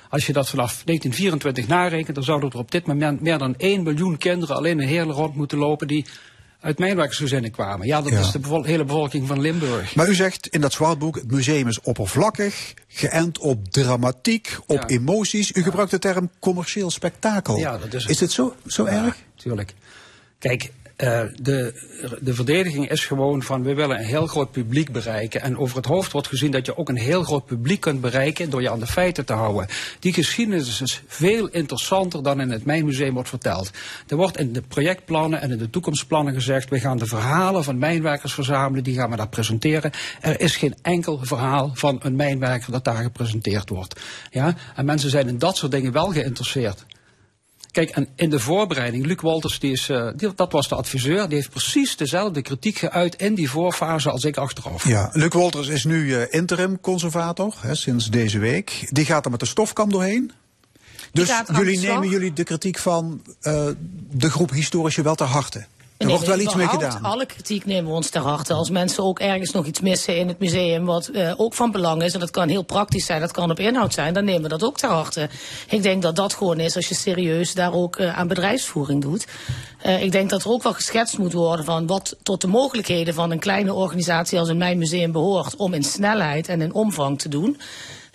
Als 0.10 0.26
je 0.26 0.34
dat 0.34 0.50
vanaf 0.50 0.82
1924 0.86 1.68
narekent, 1.68 2.16
dan 2.16 2.24
zouden 2.24 2.50
er 2.52 2.58
op 2.58 2.72
dit 2.72 2.86
moment 2.86 3.22
meer 3.22 3.38
dan 3.38 3.54
1 3.58 3.84
miljoen 3.84 4.18
kinderen 4.18 4.56
alleen 4.56 4.80
in 4.80 4.88
Heerlen 4.88 5.16
rond 5.16 5.36
moeten 5.36 5.58
lopen 5.58 5.88
die 5.88 6.06
uit 6.60 6.80
mijnwerkersgezinnen 6.80 7.52
kwamen. 7.52 7.88
Ja, 7.88 8.02
dat 8.02 8.12
Ja. 8.12 8.20
is 8.20 8.32
de 8.32 8.40
bevol- 8.40 8.64
hele 8.64 8.84
bevolking 8.84 9.28
van 9.28 9.40
Limburg. 9.42 9.96
Maar 9.96 10.08
u 10.10 10.16
zegt 10.16 10.48
in 10.48 10.62
dat 10.62 10.74
zwartboek, 10.74 11.16
het 11.16 11.32
museum 11.32 11.68
is 11.68 11.82
oppervlakkig, 11.82 12.74
geënt 12.88 13.40
op 13.40 13.72
dramatiek, 13.72 14.58
op 14.66 14.78
Ja. 14.80 14.88
emoties. 14.88 15.52
U 15.56 15.64
gebruikt 15.64 15.92
de 15.92 16.00
term 16.00 16.30
commercieel 16.40 16.92
spektakel. 16.92 17.58
Ja, 17.58 17.78
dat 17.78 17.94
is 17.94 18.02
het. 18.02 18.12
Is 18.12 18.18
dit 18.18 18.32
zo, 18.32 18.56
zo 18.68 18.86
erg? 18.86 19.16
Tuurlijk. 19.36 19.74
Kijk, 20.40 20.72
eh, 20.98 21.22
de, 21.42 21.74
de 22.22 22.34
verdediging 22.34 22.90
is 22.90 23.06
gewoon 23.06 23.44
van 23.44 23.64
we 23.64 23.74
willen 23.74 24.00
een 24.00 24.06
heel 24.06 24.28
groot 24.28 24.52
publiek 24.52 24.92
bereiken. 24.92 25.42
En 25.42 25.58
over 25.58 25.78
het 25.78 25.86
hoofd 25.86 26.12
wordt 26.12 26.28
gezien 26.28 26.52
dat 26.52 26.66
je 26.66 26.78
ook 26.78 26.90
een 26.90 26.98
heel 26.98 27.24
groot 27.24 27.46
publiek 27.46 27.82
kunt 27.82 28.02
bereiken 28.02 28.50
door 28.50 28.62
je 28.62 28.70
aan 28.70 28.80
de 28.80 28.88
feiten 28.88 29.26
te 29.26 29.34
houden. 29.34 29.68
Die 30.00 30.14
geschiedenis 30.14 30.82
is 30.82 31.02
veel 31.08 31.48
interessanter 31.48 32.24
dan 32.24 32.42
in 32.42 32.50
het 32.50 32.66
Mijnmuseum 32.66 33.14
wordt 33.14 33.30
verteld. 33.30 33.72
Er 34.08 34.16
wordt 34.16 34.38
in 34.38 34.54
de 34.54 34.62
projectplannen 34.62 35.42
en 35.42 35.52
in 35.52 35.58
de 35.58 35.70
toekomstplannen 35.70 36.34
gezegd, 36.34 36.70
we 36.70 36.80
gaan 36.80 36.98
de 36.98 37.06
verhalen 37.06 37.64
van 37.64 37.78
mijnwerkers 37.78 38.34
verzamelen, 38.34 38.84
die 38.84 38.96
gaan 38.96 39.10
we 39.10 39.16
daar 39.16 39.30
presenteren. 39.30 39.92
Er 40.22 40.40
is 40.40 40.56
geen 40.56 40.76
enkel 40.82 41.20
verhaal 41.22 41.72
van 41.74 42.00
een 42.04 42.16
mijnwerker 42.16 42.72
dat 42.72 42.84
daar 42.84 43.04
gepresenteerd 43.04 43.70
wordt. 43.70 44.00
Ja? 44.32 44.56
En 44.76 44.86
mensen 44.86 45.10
zijn 45.10 45.28
in 45.28 45.38
dat 45.38 45.58
soort 45.58 45.72
dingen 45.72 45.92
wel 45.92 46.12
geïnteresseerd. 46.12 46.86
Kijk, 47.78 47.90
en 47.90 48.08
in 48.16 48.30
de 48.30 48.40
voorbereiding, 48.40 49.06
Luc 49.06 49.22
Walters, 49.22 49.60
die 49.60 49.72
is, 49.72 49.90
uh, 49.90 50.10
die, 50.16 50.34
dat 50.36 50.52
was 50.52 50.68
de 50.68 50.76
adviseur, 50.76 51.28
die 51.28 51.38
heeft 51.38 51.50
precies 51.50 51.98
dezelfde 51.98 52.42
kritiek 52.42 52.78
geuit 52.78 53.16
in 53.16 53.36
die 53.36 53.50
voorfase 53.50 54.10
als 54.10 54.24
ik 54.24 54.38
achteraf. 54.38 54.88
Ja, 54.88 55.10
Luc 55.14 55.34
Walters 55.34 55.68
is 55.68 55.84
nu 55.84 56.06
uh, 56.06 56.22
interim 56.30 56.80
conservator, 56.82 57.54
hè, 57.60 57.76
sinds 57.76 58.10
deze 58.10 58.40
week. 58.40 58.88
Die 58.90 59.06
gaat 59.06 59.26
er 59.26 59.32
met 59.32 59.40
de 59.40 59.46
stofkam 59.46 59.92
doorheen. 59.92 60.32
Dus 61.12 61.42
jullie 61.54 61.80
nemen 61.80 62.10
jullie 62.10 62.34
de 62.34 62.44
kritiek 62.44 62.78
van 62.78 63.22
uh, 63.42 63.68
de 64.12 64.30
groep 64.30 64.52
historici 64.52 65.02
wel 65.02 65.16
ter 65.16 65.28
harte? 65.28 65.66
Er 65.98 66.08
wordt 66.08 66.26
wel 66.26 66.40
iets 66.40 66.56
mee 66.56 66.68
gedaan. 66.68 67.04
Alle 67.04 67.26
kritiek 67.26 67.66
nemen 67.66 67.90
we 67.90 67.96
ons 67.96 68.10
ter 68.10 68.22
harte. 68.22 68.54
Als 68.54 68.70
mensen 68.70 69.04
ook 69.04 69.20
ergens 69.20 69.52
nog 69.52 69.66
iets 69.66 69.80
missen 69.80 70.18
in 70.18 70.28
het 70.28 70.40
museum, 70.40 70.86
wat 70.86 71.10
uh, 71.14 71.34
ook 71.38 71.54
van 71.54 71.72
belang 71.72 72.04
is, 72.04 72.14
en 72.14 72.20
dat 72.20 72.32
kan 72.32 72.50
heel 72.50 72.64
praktisch 72.64 73.06
zijn, 73.06 73.22
dat 73.22 73.32
kan 73.32 73.52
op 73.52 73.60
inhoud 73.60 73.94
zijn, 73.94 74.14
dan 74.14 74.26
nemen 74.26 74.42
we 74.42 74.48
dat 74.48 74.64
ook 74.64 74.78
ter 74.78 74.90
harte. 74.90 75.30
Ik 75.70 75.84
denk 75.84 76.02
dat 76.02 76.16
dat 76.16 76.34
gewoon 76.34 76.60
is 76.60 76.76
als 76.76 76.90
je 76.90 76.96
serieus 76.96 77.54
daar 77.54 77.74
ook 77.74 78.00
uh, 78.00 78.18
aan 78.18 78.28
bedrijfsvoering 78.28 79.02
doet. 79.02 79.28
Uh, 79.86 80.04
ik 80.04 80.12
denk 80.12 80.30
dat 80.30 80.44
er 80.44 80.50
ook 80.50 80.64
wel 80.64 80.74
geschetst 80.74 81.18
moet 81.18 81.34
worden 81.34 81.66
van 81.66 81.88
wat 81.88 82.16
tot 82.24 82.42
de 82.42 82.48
mogelijkheden 82.48 83.14
van 83.14 83.32
een 83.32 83.40
kleine 83.40 83.74
organisatie 83.74 84.40
als 84.40 84.50
een 84.50 84.58
Mijn 84.58 84.78
Museum 84.78 85.12
behoort 85.12 85.56
om 85.56 85.74
in 85.74 85.84
snelheid 85.84 86.48
en 86.48 86.62
in 86.62 86.74
omvang 86.74 87.20
te 87.20 87.30
doen. 87.30 87.60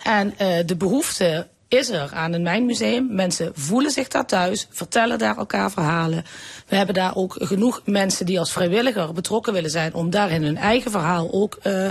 En 0.03 0.33
de 0.65 0.75
behoefte 0.75 1.47
is 1.73 1.89
er 1.89 2.11
aan 2.13 2.33
een 2.33 2.41
mijnmuseum. 2.41 3.07
Mensen 3.15 3.51
voelen 3.53 3.91
zich 3.91 4.07
daar 4.07 4.25
thuis, 4.25 4.67
vertellen 4.69 5.17
daar 5.17 5.37
elkaar 5.37 5.71
verhalen. 5.71 6.23
We 6.67 6.75
hebben 6.75 6.95
daar 6.95 7.15
ook 7.15 7.35
genoeg 7.39 7.81
mensen 7.85 8.25
die 8.25 8.39
als 8.39 8.51
vrijwilliger 8.51 9.13
betrokken 9.13 9.53
willen 9.53 9.69
zijn 9.69 9.93
om 9.93 10.09
daarin 10.09 10.43
hun 10.43 10.57
eigen 10.57 10.91
verhaal 10.91 11.31
ook 11.31 11.59
uh, 11.63 11.87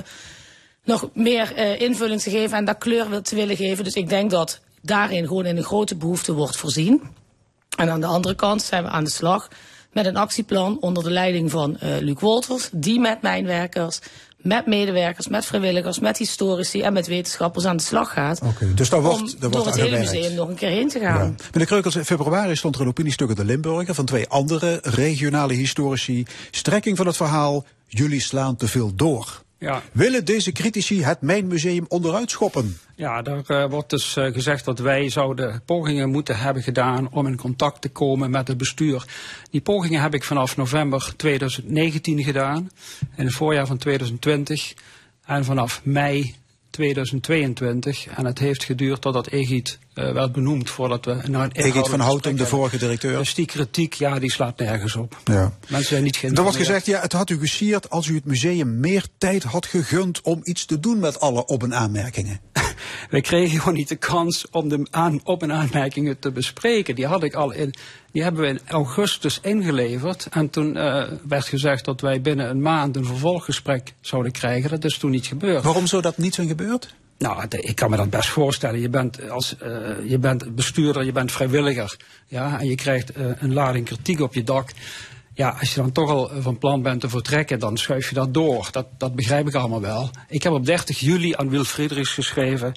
nog 0.84 1.08
meer 1.14 1.52
uh, 1.56 1.80
invulling 1.80 2.20
te 2.20 2.30
geven 2.30 2.56
en 2.56 2.64
daar 2.64 2.78
kleur 2.78 3.22
te 3.22 3.34
willen 3.34 3.56
geven. 3.56 3.84
Dus 3.84 3.94
ik 3.94 4.08
denk 4.08 4.30
dat 4.30 4.60
daarin 4.82 5.26
gewoon 5.26 5.46
in 5.46 5.56
een 5.56 5.62
grote 5.62 5.96
behoefte 5.96 6.32
wordt 6.32 6.56
voorzien. 6.56 7.02
En 7.76 7.90
aan 7.90 8.00
de 8.00 8.06
andere 8.06 8.34
kant 8.34 8.62
zijn 8.62 8.82
we 8.82 8.88
aan 8.88 9.04
de 9.04 9.10
slag 9.10 9.48
met 9.92 10.06
een 10.06 10.16
actieplan 10.16 10.80
onder 10.80 11.02
de 11.02 11.10
leiding 11.10 11.50
van 11.50 11.76
uh, 11.82 11.96
Luc 11.98 12.20
Wolters, 12.20 12.68
die 12.72 13.00
met 13.00 13.22
mijnwerkers 13.22 14.00
met 14.42 14.66
medewerkers, 14.66 15.28
met 15.28 15.46
vrijwilligers, 15.46 15.98
met 15.98 16.18
historici 16.18 16.82
en 16.82 16.92
met 16.92 17.06
wetenschappers 17.06 17.64
aan 17.64 17.76
de 17.76 17.82
slag 17.82 18.12
gaat. 18.12 18.40
Okay, 18.42 18.74
dus 18.74 18.88
daar 18.88 19.02
wordt, 19.02 19.20
om 19.20 19.26
daar 19.26 19.36
door 19.38 19.50
wordt 19.50 19.66
het 19.66 19.76
hele 19.76 19.98
museum 19.98 20.34
nog 20.34 20.48
een 20.48 20.54
keer 20.54 20.68
heen 20.68 20.88
te 20.88 20.98
gaan. 20.98 21.36
Ja. 21.38 21.44
Meneer 21.52 21.66
Kreukels, 21.66 21.96
in 21.96 22.04
februari 22.04 22.56
stond 22.56 22.74
er 22.74 22.80
een 22.80 22.88
opiniestuk 22.88 23.28
in 23.28 23.34
de 23.34 23.44
Limburger 23.44 23.94
van 23.94 24.04
twee 24.04 24.28
andere 24.28 24.78
regionale 24.82 25.52
historici. 25.52 26.24
Strekking 26.50 26.96
van 26.96 27.06
het 27.06 27.16
verhaal, 27.16 27.64
jullie 27.86 28.20
slaan 28.20 28.56
te 28.56 28.68
veel 28.68 28.94
door. 28.94 29.41
Ja. 29.62 29.82
Willen 29.92 30.24
deze 30.24 30.52
critici 30.52 31.04
het 31.04 31.20
Mijnmuseum 31.20 31.84
onderuit 31.88 32.30
schoppen? 32.30 32.78
Ja, 32.94 33.22
daar 33.22 33.42
uh, 33.46 33.64
wordt 33.64 33.90
dus 33.90 34.16
uh, 34.16 34.32
gezegd 34.32 34.64
dat 34.64 34.78
wij 34.78 35.08
zouden 35.08 35.62
pogingen 35.64 36.10
moeten 36.10 36.38
hebben 36.38 36.62
gedaan 36.62 37.08
om 37.10 37.26
in 37.26 37.36
contact 37.36 37.80
te 37.80 37.88
komen 37.88 38.30
met 38.30 38.48
het 38.48 38.56
bestuur. 38.56 39.04
Die 39.50 39.60
pogingen 39.60 40.00
heb 40.00 40.14
ik 40.14 40.24
vanaf 40.24 40.56
november 40.56 41.12
2019 41.16 42.22
gedaan, 42.22 42.70
in 43.16 43.24
het 43.24 43.34
voorjaar 43.34 43.66
van 43.66 43.78
2020 43.78 44.74
en 45.24 45.44
vanaf 45.44 45.80
mei 45.84 46.34
2022. 46.72 48.06
En 48.06 48.24
het 48.24 48.38
heeft 48.38 48.64
geduurd 48.64 49.00
totdat 49.00 49.26
Egid 49.26 49.78
uh, 49.94 50.12
werd 50.12 50.32
benoemd 50.32 50.70
voordat 50.70 51.04
we 51.04 51.20
naar 51.28 51.44
een 51.44 51.52
Egid 51.52 51.88
van 51.88 52.00
Houten, 52.00 52.36
de 52.36 52.46
vorige 52.46 52.78
directeur. 52.78 53.18
Dus 53.18 53.34
die 53.34 53.46
kritiek, 53.46 53.94
ja, 53.94 54.18
die 54.18 54.32
slaat 54.32 54.58
nergens 54.58 54.96
op. 54.96 55.20
Ja. 55.24 55.52
Mensen 55.68 55.88
zijn 55.88 56.02
niet 56.02 56.22
Er 56.22 56.42
wordt 56.42 56.56
gezegd, 56.56 56.86
ja, 56.86 57.00
het 57.00 57.12
had 57.12 57.30
u 57.30 57.38
gesierd 57.38 57.90
als 57.90 58.06
u 58.06 58.14
het 58.14 58.24
museum 58.24 58.80
meer 58.80 59.06
tijd 59.18 59.42
had 59.42 59.66
gegund 59.66 60.20
om 60.20 60.40
iets 60.44 60.64
te 60.64 60.80
doen 60.80 60.98
met 60.98 61.20
alle 61.20 61.46
op- 61.46 61.62
en 61.62 61.74
aanmerkingen. 61.74 62.40
Wij 63.10 63.20
kregen 63.20 63.58
gewoon 63.58 63.74
niet 63.74 63.88
de 63.88 63.96
kans 63.96 64.46
om 64.50 64.68
de 64.68 64.86
aan, 64.90 65.20
op- 65.24 65.42
en 65.42 65.52
aanmerkingen 65.52 66.18
te 66.18 66.30
bespreken. 66.30 66.94
Die 66.94 67.06
had 67.06 67.22
ik 67.22 67.34
al 67.34 67.52
in, 67.52 67.74
die 68.12 68.22
hebben 68.22 68.42
we 68.42 68.48
in 68.48 68.60
augustus 68.66 69.38
ingeleverd. 69.42 70.26
En 70.30 70.50
toen 70.50 70.76
uh, 70.76 71.04
werd 71.28 71.46
gezegd 71.46 71.84
dat 71.84 72.00
wij 72.00 72.20
binnen 72.20 72.50
een 72.50 72.62
maand 72.62 72.96
een 72.96 73.04
vervolggesprek 73.04 73.94
zouden 74.00 74.32
krijgen. 74.32 74.70
Dat 74.70 74.84
is 74.84 74.98
toen 74.98 75.10
niet 75.10 75.26
gebeurd. 75.26 75.64
Waarom 75.64 75.86
zou 75.86 76.02
dat 76.02 76.18
niet 76.18 76.34
zijn 76.34 76.48
gebeurd? 76.48 76.94
Nou, 77.18 77.44
ik 77.48 77.76
kan 77.76 77.90
me 77.90 77.96
dat 77.96 78.10
best 78.10 78.28
voorstellen. 78.28 78.80
Je 78.80 78.88
bent, 78.88 79.30
als, 79.30 79.56
uh, 79.62 80.10
je 80.10 80.18
bent 80.18 80.54
bestuurder, 80.54 81.04
je 81.04 81.12
bent 81.12 81.32
vrijwilliger. 81.32 81.96
Ja, 82.26 82.60
en 82.60 82.66
je 82.66 82.74
krijgt 82.74 83.16
uh, 83.16 83.26
een 83.38 83.52
lading 83.52 83.84
kritiek 83.84 84.20
op 84.20 84.34
je 84.34 84.44
dak. 84.44 84.70
Ja, 85.34 85.56
als 85.60 85.74
je 85.74 85.80
dan 85.80 85.92
toch 85.92 86.10
al 86.10 86.30
van 86.38 86.58
plan 86.58 86.82
bent 86.82 87.00
te 87.00 87.08
vertrekken, 87.08 87.58
dan 87.58 87.76
schuif 87.76 88.08
je 88.08 88.14
dat 88.14 88.34
door. 88.34 88.68
Dat, 88.70 88.86
dat 88.98 89.14
begrijp 89.14 89.48
ik 89.48 89.54
allemaal 89.54 89.80
wel. 89.80 90.10
Ik 90.28 90.42
heb 90.42 90.52
op 90.52 90.66
30 90.66 90.98
juli 90.98 91.34
aan 91.36 91.48
Wil 91.48 91.64
Friedrichs 91.64 92.14
geschreven. 92.14 92.72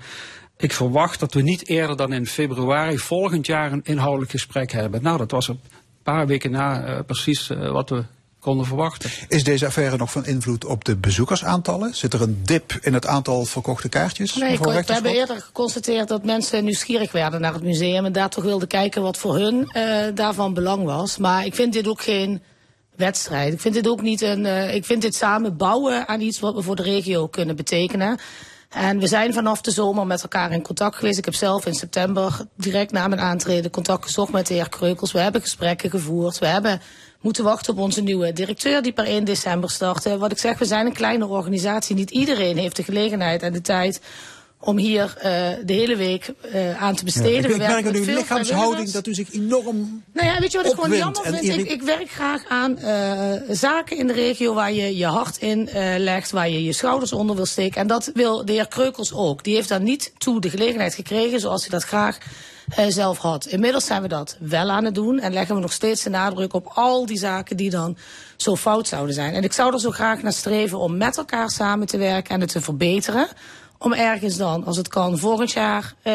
Ik 0.57 0.73
verwacht 0.73 1.19
dat 1.19 1.33
we 1.33 1.41
niet 1.41 1.67
eerder 1.67 1.97
dan 1.97 2.13
in 2.13 2.27
februari 2.27 2.97
volgend 2.97 3.45
jaar 3.45 3.71
een 3.71 3.83
inhoudelijk 3.83 4.31
gesprek 4.31 4.71
hebben. 4.71 5.03
Nou, 5.03 5.17
dat 5.17 5.31
was 5.31 5.47
een 5.47 5.59
paar 6.03 6.27
weken 6.27 6.51
na 6.51 6.87
uh, 6.87 6.99
precies 7.05 7.49
uh, 7.49 7.71
wat 7.71 7.89
we 7.89 8.03
konden 8.45 8.65
verwachten. 8.65 9.10
Is 9.27 9.43
deze 9.43 9.65
affaire 9.65 9.97
nog 9.97 10.12
van 10.12 10.25
invloed 10.25 10.65
op 10.65 10.86
de 10.86 10.95
bezoekersaantallen? 10.95 11.95
Zit 11.95 12.13
er 12.13 12.21
een 12.21 12.41
dip 12.43 12.77
in 12.81 12.93
het 12.93 13.08
aantal 13.08 13.45
verkochte 13.45 13.89
kaartjes? 13.89 14.36
Nee, 14.36 14.60
we 14.60 14.84
hebben 14.86 15.12
eerder 15.12 15.41
geconstateerd 15.41 16.08
dat 16.08 16.23
mensen 16.23 16.63
nieuwsgierig 16.63 17.12
werden 17.12 17.41
naar 17.41 17.53
het 17.53 17.63
museum 17.63 18.05
en 18.05 18.12
daar 18.12 18.29
toch 18.29 18.43
wilden 18.43 18.67
kijken 18.67 19.01
wat 19.01 19.17
voor 19.17 19.36
hun 19.36 19.55
uh, 19.73 19.97
daarvan 20.13 20.53
belang 20.53 20.84
was. 20.84 21.17
Maar 21.17 21.45
ik 21.45 21.55
vind 21.55 21.73
dit 21.73 21.88
ook 21.88 22.01
geen 22.01 22.41
wedstrijd. 22.95 23.53
Ik 23.53 23.62
vind 23.62 23.73
dit 23.73 23.88
ook 23.88 24.01
niet 24.01 24.21
een. 24.21 24.45
Uh, 24.45 24.75
ik 24.75 24.86
vind 24.86 25.01
dit 25.01 25.15
samen 25.15 25.58
bouwen 25.58 26.08
aan 26.08 26.21
iets 26.21 26.39
wat 26.39 26.55
we 26.55 26.62
voor 26.62 26.75
de 26.75 26.84
regio 26.84 27.27
kunnen 27.27 27.55
betekenen. 27.55 28.19
En 28.69 28.99
we 28.99 29.08
zijn 29.08 29.34
vanaf 29.34 29.62
de 29.62 29.71
zomer 29.71 30.08
met 30.08 30.21
elkaar 30.21 30.51
in 30.51 30.62
contact 30.62 30.95
geweest. 30.95 31.17
Ik 31.17 31.25
heb 31.25 31.34
zelf 31.34 31.65
in 31.65 31.73
september 31.73 32.45
direct 32.58 32.91
na 32.91 33.08
mijn 33.08 33.21
aantreden 33.21 33.71
contact 33.71 34.03
gezocht 34.03 34.31
met 34.31 34.47
de 34.47 34.53
heer 34.53 34.69
Kreukels. 34.69 35.12
We 35.12 35.19
hebben 35.19 35.41
gesprekken 35.41 35.89
gevoerd. 35.89 36.39
We 36.39 36.47
hebben 36.47 36.81
moeten 37.25 37.43
wachten 37.43 37.73
op 37.73 37.79
onze 37.79 38.01
nieuwe 38.01 38.33
directeur 38.33 38.81
die 38.81 38.91
per 38.91 39.05
1 39.05 39.23
december 39.23 39.69
startte. 39.69 40.17
Wat 40.17 40.31
ik 40.31 40.38
zeg, 40.38 40.57
we 40.57 40.65
zijn 40.65 40.85
een 40.85 40.93
kleine 40.93 41.27
organisatie. 41.27 41.95
Niet 41.95 42.11
iedereen 42.11 42.57
heeft 42.57 42.75
de 42.75 42.83
gelegenheid 42.83 43.41
en 43.41 43.53
de 43.53 43.61
tijd 43.61 44.01
om 44.65 44.78
hier 44.78 45.13
uh, 45.17 45.23
de 45.65 45.73
hele 45.73 45.95
week 45.95 46.34
uh, 46.54 46.82
aan 46.82 46.95
te 46.95 47.04
besteden. 47.04 47.34
Ja, 47.34 47.47
ik 47.47 47.51
we 47.51 47.58
merk 47.58 47.86
aan 47.86 47.95
uw 47.95 48.06
lichaamshouding 48.06 48.91
dat 48.91 49.08
u 49.08 49.13
zich 49.13 49.34
enorm 49.34 50.04
Nou 50.13 50.28
ja, 50.28 50.39
weet 50.39 50.51
je 50.51 50.58
wat 50.58 50.67
ik 50.67 50.73
gewoon 50.73 50.97
jammer 50.97 51.21
vind? 51.23 51.58
Ik, 51.58 51.69
ik 51.69 51.82
werk 51.82 52.10
graag 52.10 52.43
aan 52.47 52.78
uh, 52.82 53.32
zaken 53.49 53.97
in 53.97 54.08
de 54.08 54.13
regio 54.13 54.54
waar 54.54 54.73
je 54.73 54.97
je 54.97 55.06
hart 55.06 55.38
in 55.38 55.69
legt, 55.97 56.32
waar 56.32 56.49
je 56.49 56.63
je 56.63 56.73
schouders 56.73 57.13
onder 57.13 57.36
wil 57.36 57.45
steken. 57.45 57.82
En 57.82 57.88
dat 57.88 58.12
wil 58.13 58.45
de 58.45 58.51
heer 58.51 58.67
Kreukels 58.67 59.13
ook. 59.13 59.43
Die 59.43 59.56
heeft 59.56 59.69
daar 59.69 59.82
niet 59.82 60.13
toe 60.17 60.41
de 60.41 60.49
gelegenheid 60.49 60.93
gekregen 60.93 61.39
zoals 61.39 61.62
hij 61.62 61.69
dat 61.69 61.84
graag 61.84 62.17
zelf 62.88 63.17
had. 63.17 63.45
Inmiddels 63.45 63.86
zijn 63.86 64.01
we 64.01 64.08
dat 64.08 64.38
wel 64.39 64.69
aan 64.69 64.86
het 64.86 64.95
doen 64.95 65.19
en 65.19 65.34
leggen 65.34 65.56
we 65.56 65.62
nog 65.62 65.73
steeds 65.73 66.04
de 66.04 66.10
nadruk 66.10 66.54
op 66.54 66.71
al 66.73 67.06
die 67.06 67.17
zaken 67.17 67.58
die 67.58 67.69
dan 67.69 67.97
zo 68.36 68.56
fout 68.56 68.88
zouden 68.88 69.15
zijn. 69.15 69.34
En 69.34 69.43
ik 69.43 69.54
zou 69.54 69.73
er 69.73 69.80
zo 69.80 69.91
graag 69.91 70.21
naar 70.21 70.34
streven 70.34 70.80
om 70.80 70.97
met 70.97 71.17
elkaar 71.17 71.49
samen 71.49 71.88
te 71.88 71.97
werken 71.97 72.34
en 72.34 72.41
het 72.41 72.51
te 72.51 72.62
verbeteren. 72.62 73.28
Om 73.77 73.93
ergens 73.93 74.38
dan, 74.38 74.65
als 74.65 74.77
het 74.77 74.88
kan, 74.88 75.17
volgend 75.17 75.51
jaar, 75.51 75.93
uh, 76.03 76.13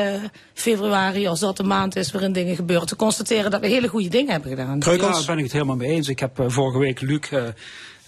februari, 0.54 1.26
als 1.26 1.40
dat 1.40 1.56
de 1.56 1.62
maand 1.62 1.96
is 1.96 2.12
waarin 2.12 2.32
dingen 2.32 2.56
gebeuren, 2.56 2.86
te 2.86 2.96
constateren 2.96 3.50
dat 3.50 3.60
we 3.60 3.66
hele 3.66 3.88
goede 3.88 4.08
dingen 4.08 4.32
hebben 4.32 4.50
gedaan. 4.50 4.78
Kreukels? 4.78 5.08
Ja, 5.08 5.16
daar 5.16 5.26
ben 5.26 5.36
ik 5.38 5.44
het 5.44 5.52
helemaal 5.52 5.76
mee 5.76 5.90
eens. 5.90 6.08
Ik 6.08 6.18
heb 6.18 6.40
uh, 6.40 6.46
vorige 6.48 6.78
week 6.78 7.00
Luc 7.00 7.30
uh, 7.30 7.42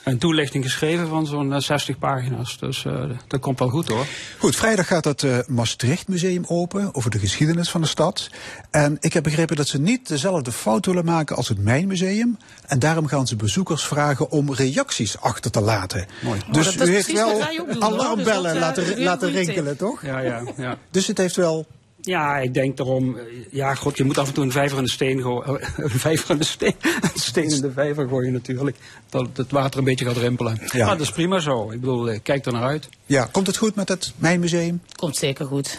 een 0.05 0.19
toelichting 0.19 0.65
geschreven 0.65 1.09
van 1.09 1.27
zo'n 1.27 1.51
uh, 1.51 1.59
60 1.59 1.99
pagina's. 1.99 2.59
Dus 2.59 2.85
uh, 2.85 3.05
dat 3.27 3.41
komt 3.41 3.59
wel 3.59 3.69
goed 3.69 3.89
hoor. 3.89 4.07
Goed, 4.39 4.57
vrijdag 4.57 4.87
gaat 4.87 5.05
het 5.05 5.23
uh, 5.23 5.39
Maastricht 5.47 6.09
Museum 6.09 6.45
open 6.49 6.95
over 6.95 7.11
de 7.11 7.19
geschiedenis 7.19 7.71
van 7.71 7.81
de 7.81 7.87
stad. 7.87 8.31
En 8.71 8.97
ik 9.01 9.13
heb 9.13 9.23
begrepen 9.23 9.57
dat 9.57 9.69
ze 9.69 9.81
niet 9.81 10.09
dezelfde 10.09 10.53
fout 10.53 10.87
willen 10.87 11.05
maken 11.05 11.37
als 11.37 11.49
het 11.49 11.59
Mijnmuseum. 11.59 12.37
En 12.67 12.79
daarom 12.79 13.07
gaan 13.07 13.27
ze 13.27 13.37
bezoekers 13.37 13.85
vragen 13.85 14.31
om 14.31 14.55
reacties 14.55 15.21
achter 15.21 15.51
te 15.51 15.61
laten. 15.61 16.07
Mooi. 16.23 16.41
Dus 16.51 16.69
oh, 16.69 16.79
dat 16.79 16.89
u 16.89 16.93
heeft 16.93 17.13
wel 17.13 17.43
doen, 17.57 17.83
alarmbellen 17.83 18.43
dus 18.43 18.61
dat, 18.63 18.77
laten, 18.77 19.03
laten 19.03 19.31
rinkelen, 19.31 19.77
toch? 19.77 20.05
Ja, 20.05 20.19
ja, 20.19 20.43
ja. 20.57 20.79
Dus 20.91 21.07
het 21.07 21.19
heeft 21.19 21.37
wel 21.37 21.67
ja, 22.03 22.39
ik 22.39 22.55
denk 22.55 22.77
daarom, 22.77 23.17
ja, 23.51 23.75
god, 23.75 23.97
je 23.97 24.05
moet 24.05 24.19
af 24.19 24.29
en 24.29 24.35
toe 24.35 24.45
een 24.45 24.53
vijver 24.53 24.79
in 24.79 24.85
de 24.85 24.91
steen 24.91 25.21
gooien. 25.21 25.61
Een 25.77 25.91
vijver 25.91 26.31
in 26.31 26.39
de 26.39 26.45
steen, 26.45 26.75
een 26.83 27.11
steen 27.15 27.51
in 27.51 27.61
de 27.61 27.73
vijver 27.73 28.09
gooien 28.09 28.33
natuurlijk. 28.33 28.77
Dat 29.09 29.29
het 29.33 29.51
water 29.51 29.79
een 29.79 29.85
beetje 29.85 30.05
gaat 30.05 30.17
rimpelen. 30.17 30.59
Ja. 30.67 30.87
Maar 30.87 30.97
dat 30.99 31.07
is 31.07 31.13
prima 31.13 31.39
zo. 31.39 31.71
Ik 31.71 31.81
bedoel, 31.81 32.21
kijk 32.23 32.47
er 32.47 32.53
naar 32.53 32.63
uit. 32.63 32.89
Ja, 33.07 33.29
komt 33.33 33.47
het 33.47 33.57
goed 33.57 33.75
met 33.75 33.89
het 33.89 34.13
Mijnmuseum? 34.17 34.83
Komt 34.97 35.17
zeker 35.17 35.47
goed. 35.47 35.79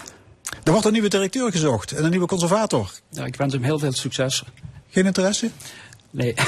Er 0.63 0.71
wordt 0.71 0.85
een 0.85 0.93
nieuwe 0.93 1.09
directeur 1.09 1.51
gezocht 1.51 1.91
en 1.91 2.03
een 2.03 2.09
nieuwe 2.09 2.27
conservator. 2.27 2.91
Ja, 3.09 3.25
ik 3.25 3.35
wens 3.35 3.53
hem 3.53 3.63
heel 3.63 3.79
veel 3.79 3.91
succes. 3.91 4.43
Geen 4.89 5.05
interesse? 5.05 5.49
Nee. 6.11 6.33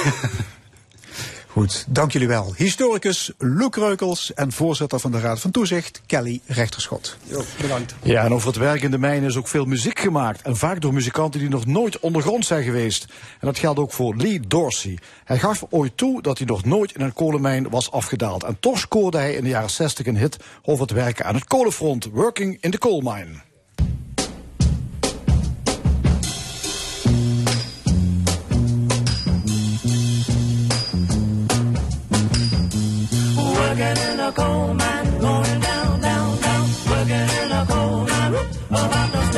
Goed, 1.56 1.86
dank 1.88 2.12
jullie 2.12 2.28
wel. 2.28 2.54
Historicus 2.56 3.32
Luc 3.38 3.76
Reukels 3.76 4.34
en 4.34 4.52
voorzitter 4.52 5.00
van 5.00 5.12
de 5.12 5.20
Raad 5.20 5.40
van 5.40 5.52
Toezicht, 5.52 6.02
Kelly 6.06 6.42
Rechterschot. 6.46 7.18
Jo, 7.24 7.42
bedankt. 7.62 7.96
Ja, 8.04 8.24
en 8.24 8.34
over 8.34 8.48
het 8.48 8.58
werk 8.58 8.82
in 8.82 8.92
de 8.92 8.98
mijn 8.98 9.24
is 9.24 9.38
ook 9.38 9.48
veel 9.48 9.66
muziek 9.66 10.00
gemaakt. 10.00 10.42
En 10.42 10.58
vaak 10.58 10.82
door 10.82 10.94
muzikanten 10.94 11.40
die 11.40 11.50
nog 11.50 11.66
nooit 11.66 12.00
ondergrond 12.00 12.46
zijn 12.46 12.64
geweest. 12.64 13.06
En 13.40 13.48
dat 13.48 13.58
geldt 13.58 13.80
ook 13.80 13.94
voor 13.94 14.16
Lee 14.16 14.40
Dorsey. 14.40 14.98
Hij 15.24 15.40
gaf 15.40 15.66
ooit 15.70 15.98
toe 15.98 16.22
dat 16.22 16.38
hij 16.38 16.48
nog 16.48 16.66
nooit 16.66 16.92
in 16.92 17.02
een 17.02 17.14
kolenmijn 17.14 17.70
was 17.70 17.92
afgedaald. 17.92 18.44
En 18.44 18.58
toch 18.60 18.80
scoorde 18.80 19.18
hij 19.18 19.34
in 19.34 19.44
de 19.44 19.50
jaren 19.50 19.70
60 19.70 20.06
een 20.06 20.18
hit 20.18 20.38
over 20.64 20.82
het 20.82 20.92
werken 20.92 21.26
aan 21.26 21.36
het 21.36 21.46
kolenfront. 21.46 22.06
Working 22.12 22.58
in 22.62 22.72
the 22.72 22.78
Coal 22.78 23.02
Mine. 23.02 23.55
Working 33.66 33.98
in 34.10 34.20
a 34.20 34.32
coal 34.32 34.74
mine, 34.74 35.20
going 35.20 35.60
down, 35.60 36.02
down, 36.02 36.42
down, 36.46 36.66
working 36.90 37.30
in 37.42 37.52
a 37.52 37.66
coal 37.68 38.00
mine, 38.12 38.34
about 38.70 39.12
to 39.14 39.35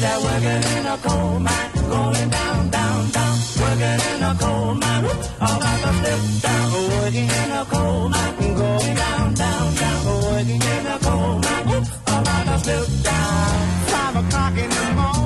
Better 0.00 0.22
working 0.22 0.78
in 0.78 0.86
a 0.86 0.96
coal 0.98 1.40
mine, 1.40 1.72
going 1.74 2.30
down, 2.30 2.70
down, 2.70 3.10
down, 3.10 3.38
working 3.58 4.00
in 4.14 4.22
a 4.22 4.36
coal 4.38 4.74
mine, 4.74 5.04
about 5.40 5.80
to 5.82 5.90
slip 5.98 6.42
down, 6.42 6.72
working 7.02 7.28
in 7.28 7.50
a 7.50 7.64
coal 7.64 8.08
mine, 8.08 8.54
going 8.54 8.94
down, 8.94 9.34
down, 9.34 9.74
down, 9.74 10.06
working 10.22 10.62
in 10.62 10.86
a 10.86 10.98
coal 11.00 11.40
mine, 11.40 11.86
about 12.06 12.46
to 12.46 12.58
slip 12.62 13.02
down. 13.02 13.68
Five 13.90 14.16
o'clock 14.16 14.56
in 14.56 14.70
the 14.70 14.92
morning. 14.94 15.17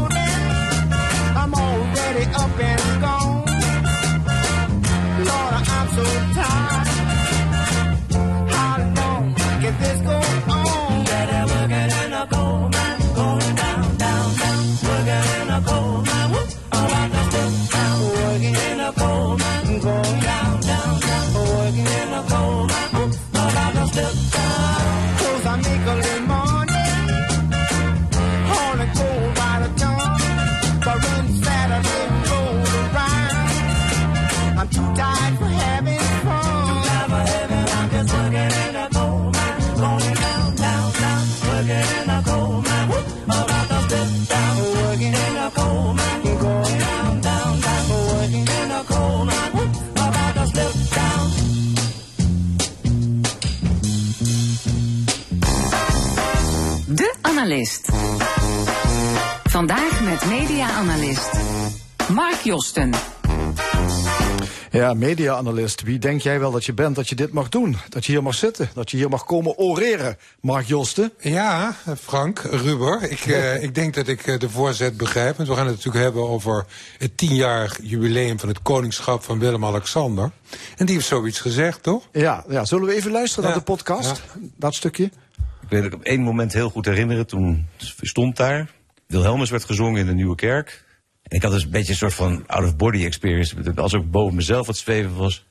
Mark 62.42 62.54
Josten. 62.54 62.94
Ja, 64.70 64.94
media-analyst. 64.94 65.82
Wie 65.82 65.98
denk 65.98 66.20
jij 66.20 66.40
wel 66.40 66.50
dat 66.50 66.64
je 66.64 66.72
bent 66.72 66.96
dat 66.96 67.08
je 67.08 67.14
dit 67.14 67.32
mag 67.32 67.48
doen? 67.48 67.76
Dat 67.88 68.06
je 68.06 68.12
hier 68.12 68.22
mag 68.22 68.34
zitten? 68.34 68.70
Dat 68.74 68.90
je 68.90 68.96
hier 68.96 69.08
mag 69.08 69.24
komen 69.24 69.58
oreren? 69.58 70.16
Mark 70.40 70.66
Josten? 70.66 71.12
Ja, 71.18 71.76
Frank, 71.98 72.38
Ruber. 72.38 73.10
Ik, 73.10 73.20
eh, 73.20 73.62
ik 73.62 73.74
denk 73.74 73.94
dat 73.94 74.08
ik 74.08 74.26
eh, 74.26 74.38
de 74.38 74.50
voorzet 74.50 74.96
begrijp. 74.96 75.36
Want 75.36 75.48
we 75.48 75.54
gaan 75.54 75.66
het 75.66 75.76
natuurlijk 75.76 76.04
hebben 76.04 76.28
over 76.28 76.66
het 76.98 77.16
tienjarig 77.16 77.78
jubileum 77.82 78.38
van 78.38 78.48
het 78.48 78.62
koningschap 78.62 79.22
van 79.22 79.38
Willem-Alexander. 79.38 80.30
En 80.76 80.86
die 80.86 80.94
heeft 80.94 81.06
zoiets 81.08 81.40
gezegd, 81.40 81.82
toch? 81.82 82.08
Ja, 82.12 82.44
ja, 82.48 82.64
zullen 82.64 82.86
we 82.86 82.94
even 82.94 83.10
luisteren 83.10 83.44
Ja, 83.44 83.50
naar 83.50 83.64
de 83.64 83.72
podcast? 83.72 84.22
Dat 84.56 84.74
stukje? 84.74 85.04
Ik 85.04 85.68
weet 85.68 85.82
het 85.82 85.94
op 85.94 86.02
één 86.02 86.20
moment 86.20 86.52
heel 86.52 86.70
goed 86.70 86.84
herinneren. 86.84 87.26
Toen 87.26 87.66
stond 88.00 88.36
daar. 88.36 88.70
Wilhelmus 89.06 89.50
werd 89.50 89.64
gezongen 89.64 90.00
in 90.00 90.06
de 90.06 90.14
Nieuwe 90.14 90.34
Kerk. 90.34 90.84
En 91.22 91.36
ik 91.36 91.42
had 91.42 91.52
dus 91.52 91.62
een 91.64 91.70
beetje 91.70 91.90
een 91.92 91.98
soort 91.98 92.14
van 92.14 92.44
out-of-body 92.46 93.04
experience. 93.04 93.72
Als 93.74 93.92
ik 93.92 94.10
boven 94.10 94.34
mezelf 94.34 94.66
het 94.66 94.76
zweven 94.76 95.16
was. 95.16 95.46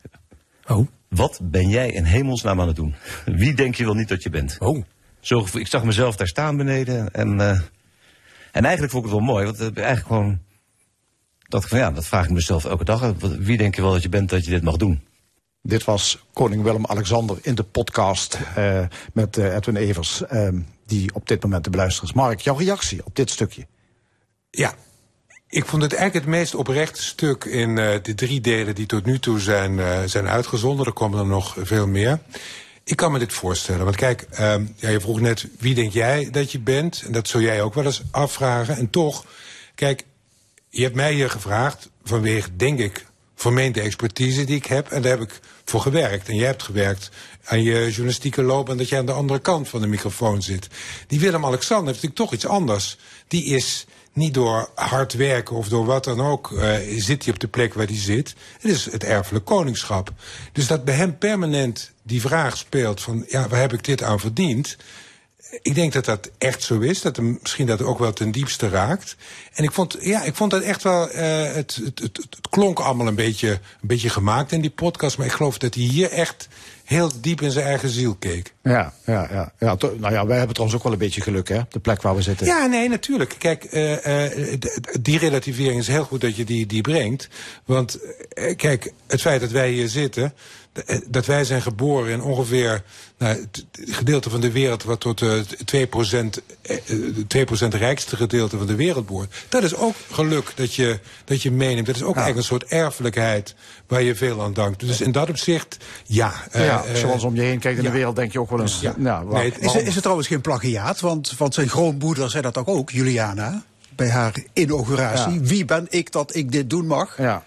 Oh. 0.68 0.88
Wat 1.10 1.40
ben 1.44 1.70
jij 1.70 1.90
in 1.92 2.04
hemelsnaam 2.04 2.62
aan 2.62 2.68
het 2.68 2.76
doen? 2.76 2.96
Wie 3.26 3.54
denk 3.54 3.76
je 3.76 3.86
wel 3.86 3.94
niet 3.94 4.08
dat 4.10 4.24
je 4.24 4.30
bent? 4.30 4.56
Oh. 4.60 4.84
Zo, 5.20 5.46
ik 5.54 5.68
zag 5.68 5.84
mezelf 5.84 6.16
daar 6.16 6.28
staan 6.28 6.58
beneden. 6.58 7.14
En, 7.14 7.42
eh, 7.42 7.60
en 8.52 8.64
eigenlijk 8.66 8.92
vond 8.94 9.06
ik 9.06 9.12
het 9.12 9.20
wel 9.20 9.30
mooi. 9.34 9.46
Want 9.46 9.60
eh, 9.60 9.66
eigenlijk 9.84 10.08
gewoon... 10.08 10.40
Dat, 11.40 11.66
van, 11.68 11.78
ja, 11.78 11.92
dat 11.92 12.06
vraag 12.06 12.26
ik 12.26 12.32
mezelf 12.32 12.66
elke 12.66 12.84
dag. 12.84 13.00
Wat- 13.20 13.36
Wie 13.36 13.58
denk 13.58 13.76
je 13.76 13.82
wel 13.82 13.92
dat 13.92 14.02
je 14.02 14.10
bent 14.10 14.30
dat 14.30 14.46
je 14.46 14.52
dit 14.52 14.64
mag 14.64 14.78
doen? 14.78 15.02
Dit 15.62 15.84
was 15.84 16.26
koning 16.34 16.64
Willem-Alexander 16.64 17.38
in 17.42 17.56
de 17.56 17.64
podcast 17.64 18.40
eh, 18.56 18.86
met 19.14 19.38
eh, 19.38 19.56
Edwin 19.56 19.76
Evers, 19.76 20.26
eh, 20.26 20.50
die 20.86 21.14
op 21.14 21.28
dit 21.28 21.44
moment 21.44 21.64
te 21.64 21.70
beluisteren 21.70 22.10
is. 22.10 22.16
Mark, 22.16 22.40
jouw 22.40 22.56
reactie 22.56 23.06
op 23.06 23.16
dit 23.16 23.30
stukje? 23.30 23.68
Ja, 24.50 24.74
ik 25.52 25.66
vond 25.66 25.82
het 25.82 25.94
eigenlijk 25.94 26.26
het 26.26 26.36
meest 26.36 26.56
oprechte 26.56 27.04
stuk 27.04 27.46
in 27.46 27.78
eh, 27.78 27.96
de 28.02 28.16
drie 28.16 28.42
delen 28.42 28.76
die 28.76 28.86
tot 28.86 29.06
nu 29.06 29.20
toe 29.20 29.40
zijn, 29.40 29.80
eh, 29.80 30.00
zijn 30.06 30.28
uitgezonden. 30.28 30.86
Er 30.86 30.94
komen 30.94 31.20
er 31.20 31.26
nog 31.26 31.56
veel 31.60 31.88
meer. 31.88 32.20
Ik 32.84 32.96
kan 32.96 33.12
me 33.12 33.20
dit 33.20 33.34
voorstellen. 33.34 33.84
Want 33.84 33.96
kijk, 33.96 34.22
ehm, 34.22 34.66
ja, 34.76 34.90
je 34.90 35.00
vroeg 35.00 35.20
net 35.20 35.48
wie 35.60 35.76
denk 35.76 35.92
jij 35.92 36.30
dat 36.32 36.52
je 36.52 36.60
bent? 36.60 37.04
En 37.06 37.12
dat 37.12 37.28
zul 37.28 37.42
jij 37.42 37.62
ook 37.62 37.74
wel 37.74 37.86
eens 37.86 38.02
afvragen. 38.12 38.78
En 38.78 38.90
toch, 38.90 39.26
kijk, 39.76 40.06
je 40.70 40.84
hebt 40.84 40.96
mij 40.96 41.14
hier 41.14 41.30
gevraagd 41.30 41.90
vanwege, 42.04 42.56
denk 42.56 42.80
ik, 42.80 43.06
vermeende 43.36 43.82
expertise 43.82 44.44
die 44.44 44.56
ik 44.56 44.66
heb. 44.66 44.92
En 44.92 45.02
daar 45.02 45.12
heb 45.12 45.22
ik 45.22 45.40
voor 45.66 45.82
gewerkt. 45.82 46.30
En 46.30 46.36
jij 46.36 46.48
hebt 46.48 46.64
gewerkt 46.64 47.10
aan 47.44 47.64
je 47.64 47.86
journalistieke 47.86 48.44
loopbaan... 48.44 48.78
dat 48.78 48.90
jij 48.90 49.00
aan 49.00 49.06
de 49.06 49.12
andere 49.12 49.40
kant 49.40 49.70
van 49.70 49.82
de 49.82 49.88
microfoon 49.88 50.42
zit. 50.42 50.68
Die 51.08 51.20
Willem-Alexander 51.20 51.88
heeft 51.88 52.04
natuurlijk 52.04 52.30
toch 52.30 52.34
iets 52.34 52.46
anders. 52.46 52.98
Die 53.28 53.46
is 53.46 53.86
niet 54.14 54.34
door 54.34 54.70
hard 54.76 55.14
werken 55.14 55.56
of 55.56 55.68
door 55.68 55.86
wat 55.86 56.04
dan 56.04 56.22
ook... 56.22 56.52
eh, 56.52 56.76
zit 56.98 57.24
hij 57.24 57.34
op 57.34 57.40
de 57.40 57.48
plek 57.48 57.74
waar 57.74 57.86
hij 57.88 57.98
zit. 57.98 58.36
Het 58.60 58.72
is 58.72 58.92
het 58.92 59.04
erfelijk 59.04 59.46
koningschap. 59.46 60.12
Dus 60.52 60.68
dat 60.68 60.86
bij 60.86 60.96
hem 60.96 61.18
permanent 61.18 61.92
die 62.04 62.22
vraag 62.22 62.58
speelt 62.58 63.02
van... 63.02 63.26
ja, 63.28 63.48
waar 63.48 63.60
heb 63.60 63.74
ik 63.74 63.84
dit 63.84 64.04
aan 64.04 64.20
verdiend... 64.20 64.78
Ik 65.62 65.76
denk 65.76 65.94
dat 65.94 66.06
dat 66.06 66.30
echt 66.38 66.64
zo 66.64 66.80
is. 66.80 67.02
Dat 67.02 67.16
hem 67.16 67.40
misschien 67.42 67.66
dat 67.66 67.82
ook 67.82 68.00
wel 68.00 68.14
ten 68.14 68.32
diepste 68.32 68.70
raakt. 68.70 69.16
En 69.54 69.64
ik 69.64 69.72
vond, 69.72 69.98
ja, 70.02 70.24
ik 70.24 70.36
vond 70.36 70.52
dat 70.52 70.62
echt 70.62 70.84
wel. 70.84 71.10
eh, 71.10 71.54
het, 71.54 71.80
het, 71.84 72.00
het, 72.00 72.18
het 72.18 72.50
klonk 72.50 72.80
allemaal 72.80 73.08
een 73.08 73.16
beetje, 73.16 73.50
een 73.50 73.60
beetje 73.82 74.10
gemaakt 74.10 74.52
in 74.52 74.62
die 74.62 74.70
podcast. 74.70 75.18
Maar 75.18 75.26
ik 75.26 75.32
geloof 75.32 75.58
dat 75.58 75.74
hij 75.74 75.84
hier 75.84 76.12
echt 76.12 76.48
heel 76.92 77.12
diep 77.22 77.42
in 77.42 77.52
zijn 77.52 77.66
eigen 77.66 77.90
ziel 77.90 78.16
keek. 78.16 78.54
Ja, 78.64 78.94
ja, 79.06 79.28
ja. 79.32 79.54
ja 79.60 79.76
nou 79.80 80.14
ja, 80.14 80.26
wij 80.26 80.38
hebben 80.38 80.54
trouwens 80.54 80.78
ook 80.78 80.84
wel 80.84 80.94
een 80.94 81.06
beetje 81.06 81.22
geluk, 81.22 81.50
hè? 81.50 81.62
De 81.70 81.80
plek 81.80 82.02
waar 82.02 82.16
we 82.16 82.22
zitten. 82.22 82.46
Ja, 82.46 82.66
nee, 82.66 82.90
natuurlijk. 82.90 83.36
Kijk, 83.38 83.64
eh, 83.64 84.26
eh, 84.26 84.60
die 85.02 85.18
relativering 85.18 85.80
is 85.80 85.88
heel 85.88 86.04
goed 86.04 86.22
dat 86.22 86.36
je 86.36 86.44
die, 86.44 86.66
die 86.66 86.82
brengt. 86.82 87.28
Want 87.66 88.00
eh, 88.34 88.56
kijk, 88.56 88.94
het 89.08 89.22
feit 89.22 89.42
dat 89.42 89.52
wij 89.52 89.72
hier 89.72 89.88
zitten. 89.88 90.34
Dat 91.08 91.26
wij 91.26 91.44
zijn 91.44 91.62
geboren 91.62 92.12
in 92.12 92.22
ongeveer 92.22 92.84
nou, 93.22 93.36
het 93.42 93.66
het 93.72 93.96
gedeelte 93.96 94.30
van 94.30 94.42
de 94.42 94.52
wereld 94.52 94.84
wat 94.84 95.00
tot 95.00 95.22
eh, 95.22 95.30
2%, 95.66 96.44
eh, 96.62 96.78
eh, 96.88 97.16
2% 97.28 97.74
rijkste 97.74 98.16
gedeelte 98.16 98.58
van 98.58 98.68
de 98.68 98.76
wereld 98.76 99.06
behoort. 99.06 99.34
Dat 99.50 99.64
is 99.64 99.76
ook 99.76 99.96
geluk 100.12 100.52
dat 100.56 100.74
je, 100.76 101.00
dat 101.26 101.42
je 101.42 101.52
meeneemt. 101.52 101.86
Dat 101.86 101.96
is 101.96 102.02
ook 102.04 102.16
eigenlijk 102.16 102.38
een 102.38 102.58
soort 102.60 102.64
erfelijkheid 102.72 103.56
waar 103.88 104.02
je 104.02 104.16
veel 104.16 104.42
aan 104.42 104.54
dankt. 104.54 104.80
Dus 104.80 105.02
in 105.02 105.12
dat 105.12 105.30
opzicht, 105.30 105.78
ja, 106.06 106.34
eh, 106.52 106.62
Ja. 106.62 106.66
Ja, 106.66 106.84
eh, 106.84 106.96
zoals 106.96 107.24
om 107.24 107.36
je 107.36 107.42
heen 107.42 107.60
kijkt 107.60 107.78
in 107.78 107.84
ja. 107.84 107.90
de 107.90 107.96
wereld, 107.96 108.16
denk 108.16 108.32
je 108.32 108.40
ook 108.40 108.50
wel 108.50 108.62
eens. 108.62 108.80
Ja. 108.80 108.94
Ja. 109.00 109.24
waar- 109.26 109.42
Nee, 109.42 109.52
het- 109.52 109.62
Is, 109.62 109.74
het- 109.74 109.86
is 109.88 109.94
het 109.94 110.02
trouwens 110.02 110.28
geen 110.28 110.42
plagiaat? 110.42 111.00
Want, 111.00 111.38
want 111.38 111.54
zijn 111.54 111.70
grootmoeder 111.70 112.30
zei 112.30 112.42
dat 112.52 112.66
ook, 112.66 112.90
Juliana, 112.90 113.64
bij 113.96 114.10
haar 114.10 114.34
inauguratie. 114.54 115.34
Ja. 115.34 115.40
Wie 115.42 115.66
ben 115.66 115.86
ik 115.90 116.12
dat 116.12 116.36
ik 116.36 116.52
dit 116.52 116.70
doen 116.70 116.86
mag? 116.88 117.18
ja. 117.18 117.44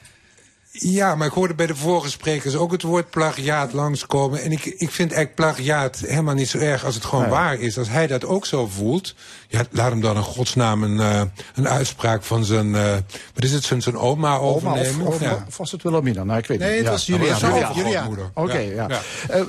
Ja, 0.79 1.15
maar 1.15 1.27
ik 1.27 1.33
hoorde 1.33 1.55
bij 1.55 1.67
de 1.67 1.75
vorige 1.77 2.11
sprekers 2.11 2.57
ook 2.57 2.73
het 2.73 2.83
woord 2.83 3.11
plagiaat 3.11 3.73
langskomen. 3.73 4.43
En 4.43 4.53
ik, 4.53 4.65
ik 4.65 4.91
vind 4.91 5.13
eigenlijk 5.13 5.35
plagiaat 5.35 5.99
helemaal 6.07 6.35
niet 6.35 6.49
zo 6.49 6.59
erg 6.59 6.85
als 6.85 6.95
het 6.95 7.05
gewoon 7.05 7.21
Nee. 7.25 7.33
waar 7.33 7.59
is. 7.61 7.79
Als 7.79 7.89
hij 7.89 8.07
dat 8.07 8.25
ook 8.25 8.47
zo 8.47 8.67
voelt, 8.67 9.15
ja, 9.49 9.65
laat 9.71 9.91
hem 9.91 10.01
dan 10.01 10.17
in 10.17 10.23
godsnaam 10.23 10.83
een, 10.83 11.01
eh, 11.01 11.23
een 11.55 11.69
uitspraak 11.69 12.23
van 12.23 12.45
zijn, 12.45 12.75
eh, 12.75 12.93
wat 13.35 13.45
is 13.45 13.53
het, 13.53 13.65
zijn, 13.65 13.83
zijn 13.83 13.97
oma 13.97 14.37
Oma 14.37 14.39
of, 14.39 14.55
overnemen. 14.57 15.07
of, 15.07 15.21
ja. 15.21 15.45
of 15.49 15.57
was 15.57 15.73
het 15.73 15.83
Wilhelmina? 15.83 16.25
Nou, 16.25 16.39
ik 16.39 16.47
weet 16.47 16.59
Nee, 16.59 16.69
niet. 16.69 16.77
het 16.79 16.87
Ja. 16.87 16.93
was 16.93 17.07
Julia-. 17.07 18.07
Oké, 18.35 18.59
ja. 18.59 18.87
Ja. 18.89 19.01
Eh, 19.29 19.41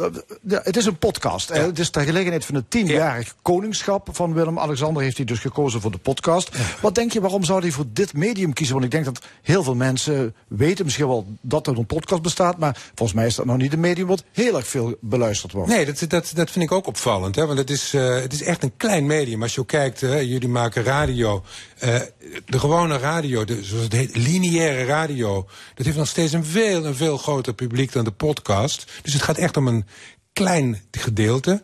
ja, 0.47 0.59
het 0.63 0.77
is 0.77 0.85
een 0.85 0.97
podcast. 0.97 1.49
Het 1.49 1.79
is 1.79 1.89
ter 1.89 2.03
gelegenheid 2.03 2.45
van 2.45 2.55
het 2.55 2.69
tienjarig 2.69 3.35
koningschap 3.41 4.09
van 4.11 4.33
Willem-Alexander. 4.33 5.03
Heeft 5.03 5.17
hij 5.17 5.25
dus 5.25 5.39
gekozen 5.39 5.81
voor 5.81 5.91
de 5.91 5.97
podcast. 5.97 6.49
Wat 6.81 6.95
denk 6.95 7.11
je, 7.11 7.21
waarom 7.21 7.43
zou 7.43 7.59
hij 7.61 7.71
voor 7.71 7.85
dit 7.93 8.13
medium 8.13 8.53
kiezen? 8.53 8.73
Want 8.73 8.85
ik 8.85 8.91
denk 8.91 9.05
dat 9.05 9.21
heel 9.41 9.63
veel 9.63 9.75
mensen 9.75 10.35
weten 10.47 10.85
misschien 10.85 11.07
wel 11.07 11.14
dat 11.41 11.67
er 11.67 11.77
een 11.77 11.85
podcast 11.85 12.21
bestaat. 12.21 12.57
Maar 12.57 12.77
volgens 12.95 13.13
mij 13.17 13.27
is 13.27 13.35
dat 13.35 13.45
nog 13.45 13.57
niet 13.57 13.73
een 13.73 13.79
medium 13.79 14.07
wat 14.07 14.23
heel 14.31 14.55
erg 14.55 14.67
veel 14.67 14.95
beluisterd 15.01 15.51
wordt. 15.51 15.69
Nee, 15.69 15.85
dat, 15.85 15.99
dat, 16.07 16.31
dat 16.33 16.51
vind 16.51 16.65
ik 16.65 16.71
ook 16.71 16.87
opvallend. 16.87 17.35
Hè? 17.35 17.45
Want 17.45 17.59
het 17.59 17.69
is, 17.69 17.93
eh, 17.93 18.15
het 18.15 18.33
is 18.33 18.43
echt 18.43 18.63
een 18.63 18.77
klein 18.77 19.05
medium. 19.05 19.41
Als 19.41 19.55
je 19.55 19.65
kijkt, 19.65 19.99
jullie 19.99 20.47
maken 20.47 20.83
radio. 20.83 21.43
eh, 21.79 21.99
de 22.45 22.59
gewone 22.59 22.97
radio, 22.97 23.43
de, 23.45 23.63
zoals 23.63 23.83
het 23.83 23.93
heet, 23.93 24.15
lineaire 24.15 24.85
radio... 24.85 25.47
dat 25.75 25.85
heeft 25.85 25.97
nog 25.97 26.07
steeds 26.07 26.33
een 26.33 26.45
veel, 26.45 26.85
een 26.85 26.95
veel 26.95 27.17
groter 27.17 27.53
publiek 27.53 27.91
dan 27.91 28.03
de 28.03 28.11
podcast. 28.11 28.91
Dus 29.01 29.13
het 29.13 29.21
gaat 29.21 29.37
echt 29.37 29.57
om 29.57 29.67
een 29.67 29.85
klein 30.33 30.81
gedeelte. 30.91 31.61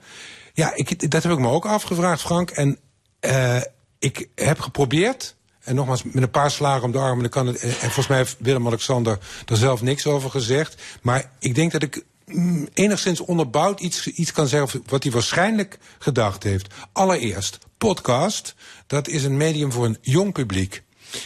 Ja, 0.54 0.76
ik, 0.76 1.12
dat 1.12 1.24
heb 1.24 1.32
ik 1.32 1.40
me 1.40 1.50
ook 1.50 1.66
afgevraagd, 1.66 2.22
Frank. 2.22 2.50
En 2.50 2.78
eh, 3.20 3.62
ik 4.00 4.28
heb 4.36 4.60
geprobeerd... 4.60 5.36
En 5.64 5.76
nogmaals, 5.76 6.04
met 6.04 6.24
een 6.24 6.32
paar 6.32 6.52
slagen 6.52 6.84
om 6.84 6.92
de 6.92 6.98
arm. 6.98 7.16
En, 7.16 7.22
dan 7.22 7.30
kan 7.30 7.48
het, 7.48 7.62
en 7.62 7.72
volgens 7.80 8.08
mij 8.08 8.18
heeft 8.18 8.36
Willem-Alexander 8.40 9.20
er 9.46 9.58
zelf 9.58 9.82
niks 9.82 10.08
over 10.08 10.30
gezegd. 10.30 10.82
Maar 11.02 11.32
ik 11.40 11.56
denk 11.56 11.72
dat 11.72 11.82
ik 11.82 12.04
mm, 12.26 12.68
enigszins 12.74 13.20
onderbouwd 13.20 13.80
iets, 13.80 14.08
iets 14.08 14.32
kan 14.32 14.48
zeggen... 14.48 14.84
wat 14.86 15.04
hij 15.04 15.12
waarschijnlijk 15.12 15.78
gedacht 16.00 16.44
heeft. 16.44 16.74
Allereerst, 16.92 17.58
podcast, 17.78 18.56
dat 18.88 19.08
is 19.08 19.24
een 19.24 19.38
medium 19.38 19.72
voor 19.72 19.86
een 19.86 19.98
jong 20.02 20.34
publiek. 20.34 20.84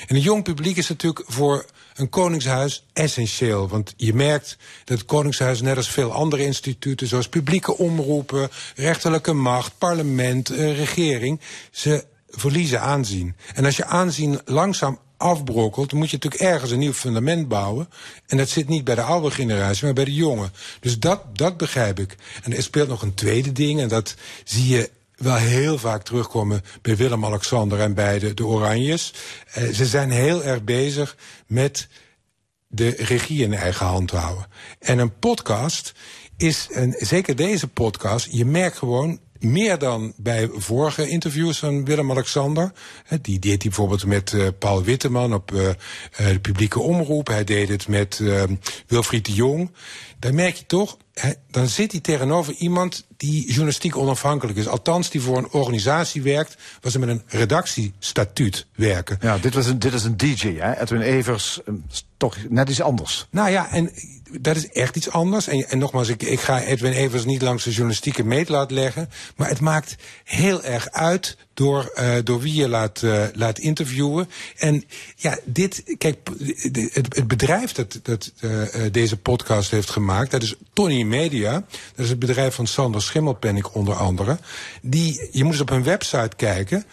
En 0.08 0.16
een 0.16 0.22
jong 0.22 0.44
publiek 0.44 0.78
is 0.78 0.88
natuurlijk 0.88 1.24
voor 1.28 1.66
een 1.96 2.10
koningshuis 2.10 2.86
essentieel. 2.94 3.68
Want 3.68 3.94
je 3.98 4.14
merkt 4.14 4.58
dat 4.84 4.98
het 4.98 5.08
koningshuis, 5.08 5.62
net 5.62 5.78
als 5.78 5.90
veel 5.90 6.12
andere 6.12 6.44
instituten... 6.44 7.08
zoals 7.08 7.30
publieke 7.30 7.78
omroepen, 7.78 8.50
rechterlijke 8.76 9.34
macht, 9.34 9.78
parlement, 9.78 10.50
eh, 10.50 10.78
regering... 10.78 11.40
ze 11.72 12.06
verliezen 12.36 12.82
aanzien. 12.82 13.36
En 13.54 13.66
als 13.66 13.78
je 13.78 13.86
aanzien 13.86 14.40
langzaam 14.46 15.00
afbrokkelt... 15.18 15.94
moet 15.94 16.10
je 16.10 16.18
natuurlijk 16.22 16.44
ergens 16.44 16.72
een 16.72 16.80
nieuw 16.80 16.94
fundament 16.94 17.48
bouwen. 17.48 17.90
En 18.28 18.38
dat 18.38 18.50
zit 18.50 18.68
niet 18.68 18.84
bij 18.84 18.96
de 18.96 19.02
oude 19.02 19.32
generatie, 19.32 19.86
maar 19.86 19.94
bij 19.94 20.06
de 20.06 20.14
jonge. 20.14 20.50
Dus 20.80 21.00
dat, 21.00 21.38
dat 21.38 21.58
begrijp 21.58 22.00
ik. 22.00 22.16
En 22.44 22.56
er 22.56 22.64
speelt 22.64 22.88
nog 22.88 23.02
een 23.02 23.14
tweede 23.14 23.52
ding, 23.52 23.80
en 23.80 23.88
dat 23.88 24.16
zie 24.44 24.68
je 24.68 24.90
wel 25.16 25.36
heel 25.36 25.78
vaak 25.78 26.04
terugkomen 26.04 26.62
bij 26.82 26.96
Willem-Alexander 26.96 27.80
en 27.80 27.94
bij 27.94 28.20
de, 28.20 28.34
de 28.34 28.46
Oranjes. 28.46 29.14
Eh, 29.52 29.68
ze 29.68 29.86
zijn 29.86 30.12
heel 30.12 30.44
erg 30.44 30.64
bezig 30.64 31.18
met 31.48 31.88
de 32.68 32.90
regie 32.90 33.44
in 33.44 33.54
eigen 33.54 33.86
hand 33.86 34.12
houden. 34.12 34.48
En 34.80 35.00
een 35.00 35.20
podcast 35.20 35.94
is, 36.38 36.68
en 36.72 36.96
zeker 36.98 37.36
deze 37.36 37.68
podcast, 37.68 38.28
je 38.32 38.46
merkt 38.46 38.78
gewoon 38.78 39.20
meer 39.52 39.78
dan 39.80 40.14
bij 40.18 40.50
vorige 40.54 41.08
interviews 41.08 41.60
van 41.60 41.86
Willem-Alexander. 41.86 42.72
Die 43.22 43.40
deed 43.40 43.62
hij 43.62 43.72
bijvoorbeeld 43.72 44.06
met 44.06 44.34
eh, 44.34 44.48
Paul 44.60 44.84
Witteman 44.84 45.34
op 45.34 45.54
eh, 45.54 45.70
eh, 45.70 45.76
de 46.12 46.40
publieke 46.40 46.80
omroep. 46.80 47.28
Hij 47.28 47.44
deed 47.44 47.70
het 47.70 47.88
met 47.88 48.22
Wilfried 48.88 49.26
de 49.26 49.34
Jong. 49.34 49.72
Dan 50.20 50.36
merk 50.36 50.56
je 50.56 50.66
toch, 50.66 50.98
dan 51.52 51.68
zit 51.68 51.92
hij 51.92 52.02
tegenover 52.02 52.54
iemand 52.54 53.06
die 53.18 53.46
journalistiek 53.46 53.98
onafhankelijk 53.98 54.58
is. 54.58 54.68
Althans, 54.68 55.10
die 55.10 55.22
voor 55.22 55.38
een 55.38 55.52
organisatie 55.52 56.22
werkt 56.22 56.56
waar 56.82 56.92
ze 56.92 57.00
met 57.00 57.10
een 57.10 57.22
redactiestatuut 57.28 58.68
werken. 58.76 59.18
Ja, 59.22 59.38
dit, 59.38 59.54
was 59.54 59.66
een, 59.66 59.80
dit 59.80 59.94
is 59.94 60.04
een 60.04 60.18
DJ, 60.18 60.56
hè? 60.58 60.82
Edwin 60.82 61.02
Evers, 61.02 61.64
eh, 61.64 61.74
is 61.92 62.06
toch 62.18 62.38
net 62.50 62.70
iets 62.70 62.82
anders. 62.82 63.28
Nou 63.30 63.50
ja, 63.50 63.72
en 63.72 63.92
dat 64.32 64.56
is 64.56 64.70
echt 64.70 64.96
iets 64.96 65.10
anders. 65.10 65.48
En, 65.48 65.70
en 65.70 65.78
nogmaals, 65.78 66.08
ik, 66.08 66.24
ik 66.24 66.40
ga 66.40 66.62
Edwin 66.62 66.92
Evers 66.92 67.26
niet 67.26 67.42
langs 67.42 67.64
de 67.64 67.70
journalistieke 67.70 68.24
meetlat 68.24 68.72
leggen. 68.72 69.10
Maar 69.36 69.50
het 69.50 69.60
maakt 69.60 69.96
heel 70.24 70.64
erg 70.64 70.92
uit 70.92 71.38
door, 71.54 71.92
eh, 71.96 72.16
door 72.24 72.40
wie 72.40 72.54
je 72.54 72.70
laat, 72.70 73.04
eh, 73.04 73.24
laat 73.34 73.60
interviewen. 73.60 74.30
En 74.58 74.84
ja, 75.16 75.38
dit, 75.44 75.96
kijk, 75.98 76.18
het, 76.94 77.16
het 77.16 77.28
bedrijf 77.28 77.72
dat, 77.72 78.00
dat 78.04 78.32
eh, 78.40 78.52
deze 78.92 79.18
podcast 79.18 79.72
heeft 79.72 79.90
gemaakt, 79.90 80.32
dat 80.32 80.44
is 80.44 80.56
Tony 80.74 81.04
Media. 81.04 81.52
Dat 81.96 82.06
is 82.06 82.10
het 82.10 82.20
bedrijf 82.20 82.56
van 82.56 82.68
Sander 82.68 83.02
Schimmelpenninck 83.02 83.76
onder 83.76 83.96
andere. 83.96 84.38
Die, 84.82 85.30
je 85.32 85.44
moet 85.44 85.54
eens 85.54 85.62
op 85.62 85.70
hun 85.70 85.84
website 85.84 86.36
kijken. 86.36 86.86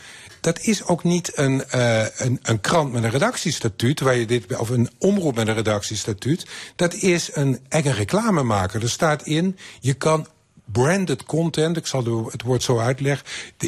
Dat 0.43 0.61
is 0.61 0.85
ook 0.85 1.05
niet 1.05 1.39
een, 1.39 1.65
eh, 1.65 2.05
een, 2.17 2.39
een 2.43 2.61
krant 2.61 2.93
met 2.93 3.05
een 3.05 3.11
redactiestatuut, 3.11 4.01
waar 4.01 4.17
je 4.17 4.27
dit, 4.27 4.57
of 4.57 4.69
een 4.69 4.91
omroep 4.99 5.35
met 5.35 5.49
een 5.49 5.55
redactiestatuut. 5.55 6.47
Dat 6.77 6.95
is 6.95 7.31
een, 7.33 7.61
een 7.69 7.93
reclamemaker. 7.93 8.83
Er 8.83 8.91
staat 8.91 9.27
in, 9.27 9.59
je 9.81 9.95
kan 9.95 10.27
branded 10.65 11.25
content, 11.25 11.77
ik 11.77 11.87
zal 11.87 12.27
het 12.31 12.43
woord 12.43 12.63
zo 12.63 12.79
uitleggen. 12.79 13.27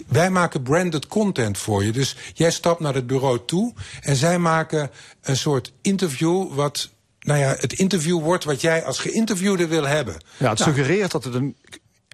Wij 0.08 0.30
maken 0.30 0.62
branded 0.62 1.06
content 1.06 1.58
voor 1.58 1.84
je. 1.84 1.92
Dus 1.92 2.16
jij 2.32 2.50
stapt 2.50 2.80
naar 2.80 2.94
het 2.94 3.06
bureau 3.06 3.40
toe 3.46 3.72
en 4.00 4.16
zij 4.16 4.38
maken 4.38 4.90
een 5.22 5.36
soort 5.36 5.72
interview 5.82 6.54
wat. 6.54 6.92
Nou 7.20 7.38
ja, 7.38 7.56
het 7.58 7.72
interview 7.72 8.20
wordt 8.20 8.44
wat 8.44 8.60
jij 8.60 8.84
als 8.84 8.98
geïnterviewde 8.98 9.66
wil 9.66 9.86
hebben. 9.86 10.16
Ja, 10.36 10.50
het 10.50 10.58
suggereert 10.58 11.10
dat 11.10 11.24
het 11.24 11.34
een 11.34 11.56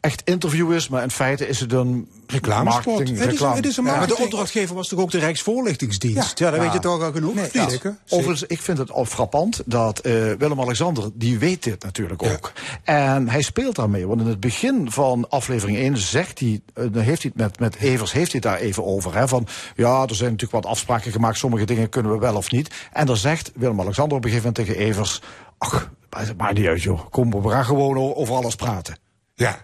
echt 0.01 0.23
interview 0.25 0.73
is, 0.73 0.89
maar 0.89 1.03
in 1.03 1.11
feite 1.11 1.49
is 1.49 1.61
het 1.61 1.73
een 1.73 2.09
Reclamespot. 2.27 2.85
marketing, 2.87 3.19
Het 3.19 3.27
is- 3.27 3.33
reclame. 3.33 3.57
het 3.57 3.67
is 3.67 3.77
een 3.77 3.85
Maar 3.85 3.93
de 3.93 3.99
marketing- 3.99 4.27
opdrachtgever 4.27 4.75
was 4.75 4.89
toch 4.89 4.99
ook 5.01 5.11
de 5.11 5.19
Rijksvoorlichtingsdienst? 5.19 6.39
Ja, 6.39 6.45
Ja. 6.47 6.51
dan 6.51 6.61
Ja. 6.61 6.65
weet 6.67 6.75
je 6.75 6.89
toch 6.89 7.03
al 7.03 7.13
genoeg? 7.13 7.35
Nee, 7.35 7.51
zeker. 7.71 7.97
Overigens, 8.09 8.43
ik 8.43 8.61
vind 8.61 8.79
het 8.79 8.91
al 8.91 9.05
frappant 9.05 9.63
dat 9.67 9.99
eh, 9.99 10.13
Willem-Alexander, 10.39 11.11
die 11.15 11.39
weet 11.39 11.63
dit 11.63 11.83
natuurlijk 11.83 12.21
Ja. 12.23 12.33
ook. 12.33 12.53
En 12.85 13.29
hij 13.29 13.43
speelt 13.43 13.77
daarmee, 13.77 14.07
want 14.07 14.21
in 14.21 14.27
het 14.27 14.41
begin 14.41 14.91
van 14.91 15.27
aflevering 15.29 15.79
1 15.79 15.97
zegt 15.99 16.39
hij, 16.39 16.61
eh, 16.75 16.85
dan 16.93 17.03
heeft 17.03 17.23
hij 17.23 17.33
het 17.35 17.43
met, 17.43 17.59
met 17.59 17.77
Evers, 17.77 18.13
heeft 18.13 18.33
hij 18.33 18.41
het 18.45 18.51
daar 18.53 18.67
even 18.69 18.85
over. 18.85 19.15
Hè, 19.17 19.29
van, 19.29 19.47
ja, 19.77 20.03
er 20.07 20.15
zijn 20.15 20.31
natuurlijk 20.31 20.63
wat 20.63 20.73
afspraken 20.73 21.13
gemaakt, 21.13 21.39
sommige 21.39 21.65
dingen 21.65 21.89
kunnen 21.89 22.13
we 22.13 22.19
wel 22.19 22.37
of 22.37 22.51
niet. 22.51 22.71
En 22.93 23.07
dan 23.07 23.17
zegt 23.17 23.53
Willem-Alexander 23.55 24.17
op 24.17 24.25
een 24.25 24.31
gegeven 24.31 24.53
moment 24.57 24.69
tegen 24.77 24.87
Evers, 24.89 25.23
ach, 25.59 25.91
maakt 26.37 26.59
niet 26.59 26.67
uit 26.67 26.83
joh, 26.83 27.01
kom, 27.11 27.43
we 27.43 27.49
gaan 27.51 27.65
gewoon 27.65 27.97
over 28.15 28.35
alles 28.35 28.55
praten. 28.55 28.97
Ja. 29.35 29.59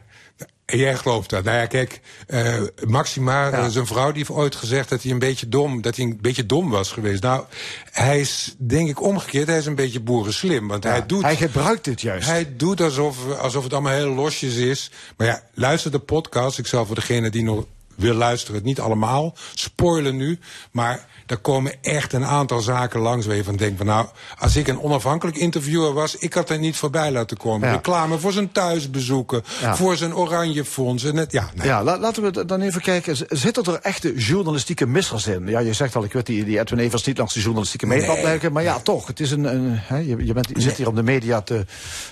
En 0.67 0.79
jij 0.79 0.97
gelooft 0.97 1.31
dat. 1.31 1.45
Nou 1.45 1.57
ja, 1.57 1.67
kijk, 1.67 2.01
eh, 2.27 2.63
Maxima, 2.87 3.69
zijn 3.69 3.87
vrouw, 3.87 4.09
die 4.09 4.17
heeft 4.17 4.39
ooit 4.39 4.55
gezegd 4.55 4.89
dat 4.89 5.03
hij 5.03 5.13
een 5.13 5.19
beetje 5.19 5.49
dom, 5.49 5.83
dat 5.83 5.97
hij 5.97 6.05
een 6.05 6.19
beetje 6.21 6.47
dom 6.47 6.71
was 6.71 6.93
geweest. 6.93 7.23
Nou, 7.23 7.45
hij 7.91 8.21
is 8.21 8.55
denk 8.59 8.89
ik 8.89 9.03
omgekeerd, 9.03 9.47
hij 9.47 9.59
is 9.59 9.67
een 9.67 9.75
beetje 9.75 10.01
boerenslim. 10.01 10.69
Want 10.69 10.85
hij 10.85 11.07
doet. 11.07 11.23
Hij 11.23 11.37
gebruikt 11.37 11.85
dit 11.85 12.01
juist. 12.01 12.27
Hij 12.27 12.57
doet 12.57 12.81
alsof, 12.81 13.39
alsof 13.39 13.65
het 13.65 13.73
allemaal 13.73 13.93
heel 13.93 14.15
losjes 14.15 14.55
is. 14.55 14.91
Maar 15.17 15.27
ja, 15.27 15.43
luister 15.55 15.91
de 15.91 15.99
podcast. 15.99 16.59
Ik 16.59 16.67
zal 16.67 16.87
voor 16.87 16.95
degene 16.95 17.31
die 17.31 17.43
nog 17.43 17.65
wil 17.97 18.15
luisteren, 18.15 18.55
het 18.55 18.65
niet 18.65 18.81
allemaal. 18.81 19.35
Spoilen 19.55 20.17
nu. 20.17 20.39
Maar 20.71 21.07
er 21.27 21.37
komen 21.37 21.73
echt 21.83 22.13
een 22.13 22.25
aantal 22.25 22.61
zaken 22.61 23.01
langs 23.01 23.27
waar 23.27 23.37
je 23.37 23.45
van 23.45 23.57
denkt 23.57 23.77
van 23.77 23.87
nou, 23.87 24.07
als 24.39 24.57
ik 24.57 24.69
een 24.69 24.81
onafhankelijk 24.81 25.37
interviewer 25.37 25.93
was, 25.93 26.17
ik 26.17 26.35
had 26.35 26.51
er 26.51 26.59
niet 26.59 26.77
voorbij 26.77 27.11
laten 27.13 27.37
komen. 27.37 27.69
Ja. 27.69 27.75
Reclame 27.75 28.19
voor 28.19 28.33
zijn 28.33 28.53
thuisbezoeken, 28.53 29.43
Ja. 29.61 29.77
voor 29.77 29.97
zijn 29.97 30.15
oranje 30.17 30.65
fonds. 30.65 31.05
En 31.05 31.17
het, 31.17 31.33
ja, 31.33 31.51
nee. 31.55 31.67
Ja, 31.67 31.83
la- 31.83 31.99
laten 31.99 32.23
we 32.23 32.45
dan 32.45 32.61
even 32.61 32.81
kijken. 32.81 33.17
Zitten 33.29 33.65
er 33.65 33.81
echte 33.83 34.15
journalistieke 34.15 34.87
missers 34.87 35.27
in? 35.27 35.47
Ja, 35.47 35.59
je 35.59 35.73
zegt 35.73 35.97
al, 35.97 36.05
ik 36.05 36.13
weet 36.13 36.27
die, 36.27 36.45
die 36.45 36.59
Edwin 36.59 36.79
Evers 36.79 37.05
niet 37.05 37.19
langs 37.19 37.35
de 37.35 37.41
journalistieke 37.41 37.87
meetlat 37.87 38.23
leggen. 38.23 38.53
Maar 38.53 38.63
ja, 38.63 38.79
toch. 38.81 39.07
Het 39.07 39.21
is 39.21 39.31
een, 39.31 39.45
een 39.45 40.07
je, 40.07 40.25
je, 40.27 40.33
bent, 40.33 40.49
je 40.55 40.61
zit 40.61 40.77
hier 40.77 40.89
om 40.89 40.95
de 40.95 41.03
media 41.03 41.41
te, 41.43 41.65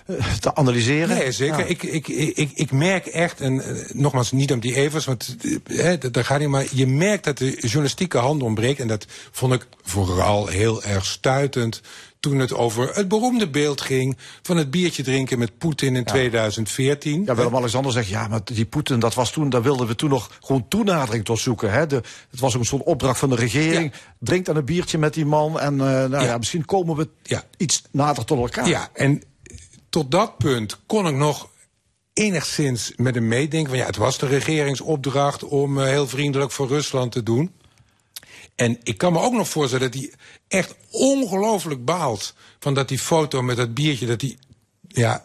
eh, 0.07 0.17
te 0.41 0.55
analyseren. 0.55 1.17
Nee, 1.17 1.33
zeker. 1.33 1.59
Ja. 1.59 1.65
Ik, 1.65 1.83
ik, 1.83 2.09
ik, 2.09 2.51
ik 2.55 2.73
merk 2.73 3.07
echt, 3.07 3.41
en 3.41 3.61
eh, 3.65 3.91
nogmaals 3.93 4.33
niet 4.33 4.53
om 4.53 4.61
die 4.61 4.75
Evers, 4.75 5.05
want 5.05 5.37
eh, 5.43 5.74
hè, 5.77 6.11
daar 6.11 6.25
gaat 6.25 6.39
niet, 6.39 6.49
maar 6.49 6.67
je 6.71 6.87
merkt 6.87 7.25
dat 7.25 7.39
de 7.39 7.57
journalistieke 7.61 8.19
hand 8.19 8.43
ontbreekt. 8.43 8.81
En 8.81 8.89
dat 8.89 9.07
vond 9.31 9.53
ik 9.53 9.67
vooral 9.83 10.47
heel 10.47 10.83
erg 10.83 11.07
stuitend 11.07 11.81
toen 12.21 12.39
het 12.39 12.55
over 12.55 12.95
het 12.95 13.09
beroemde 13.09 13.49
beeld 13.49 13.81
ging 13.81 14.17
van 14.43 14.57
het 14.57 14.71
biertje 14.71 15.03
drinken 15.03 15.39
met 15.39 15.59
Poetin 15.59 15.97
in 15.97 16.05
2014. 16.05 17.25
Ja, 17.25 17.35
Willem-Alexander 17.35 17.93
zegt, 17.93 18.09
ja, 18.09 18.29
maar 18.29 18.41
die 18.45 18.65
Poetin, 18.67 18.99
dat 18.99 19.15
was 19.15 19.33
toen, 19.33 19.51
daar 19.51 19.63
wilden 19.63 19.87
we 19.87 19.95
toen 19.95 20.11
nog 20.11 20.31
gewoon 20.41 20.69
toenadering 20.69 21.25
tot 21.25 21.39
zoeken. 21.39 21.73
Hè? 21.73 21.87
De, 21.87 22.03
het 22.31 22.41
was 22.41 22.55
ook 22.55 22.61
een 22.61 22.67
soort 22.67 22.83
opdracht 22.83 23.19
van 23.19 23.29
de 23.31 23.37
regering. 23.37 23.93
Drink 24.19 24.45
dan 24.45 24.57
een 24.57 24.65
biertje 24.65 24.99
met 24.99 25.15
die 25.15 25.27
man 25.27 25.61
en 25.61 25.73
eh, 25.73 25.87
nou 25.87 26.11
ja. 26.11 26.23
Ja. 26.23 26.39
misschien 26.39 26.65
komen 26.65 26.97
we 26.97 27.09
Ja. 27.23 27.43
iets 27.57 27.83
nader 27.91 28.25
tot 28.25 28.39
elkaar. 28.39 28.69
Ja, 28.69 28.89
en 28.93 29.23
tot 29.89 30.11
dat 30.11 30.39
punt 30.39 30.79
kon 30.87 31.07
ik 31.07 31.15
nog 31.15 31.49
enigszins 32.15 32.93
met 32.97 33.15
hem 33.15 33.29
meedenken. 33.29 33.69
Van 33.69 33.79
ja, 33.79 33.87
het 33.87 33.97
was 33.97 34.19
de 34.19 34.27
regeringsopdracht 34.27 35.45
om 35.45 35.81
eh, 35.81 35.87
heel 35.87 36.09
vriendelijk 36.09 36.51
voor 36.51 36.69
Rusland 36.69 37.13
te 37.13 37.23
doen. 37.23 37.53
En 38.55 38.79
ik 38.83 38.99
kan 38.99 39.13
me 39.13 39.21
ook 39.21 39.33
nog 39.33 39.49
voorstellen 39.49 39.91
dat 39.91 40.01
hij 40.01 40.13
echt 40.49 40.75
ongelooflijk 40.91 41.85
baalt 41.85 42.35
van 42.59 42.75
dat 42.75 42.89
die 42.89 42.99
foto 42.99 43.43
met 43.43 43.57
dat 43.57 43.75
biertje, 43.75 44.07
dat 44.07 44.21
die 44.21 44.39
ja, 44.89 45.25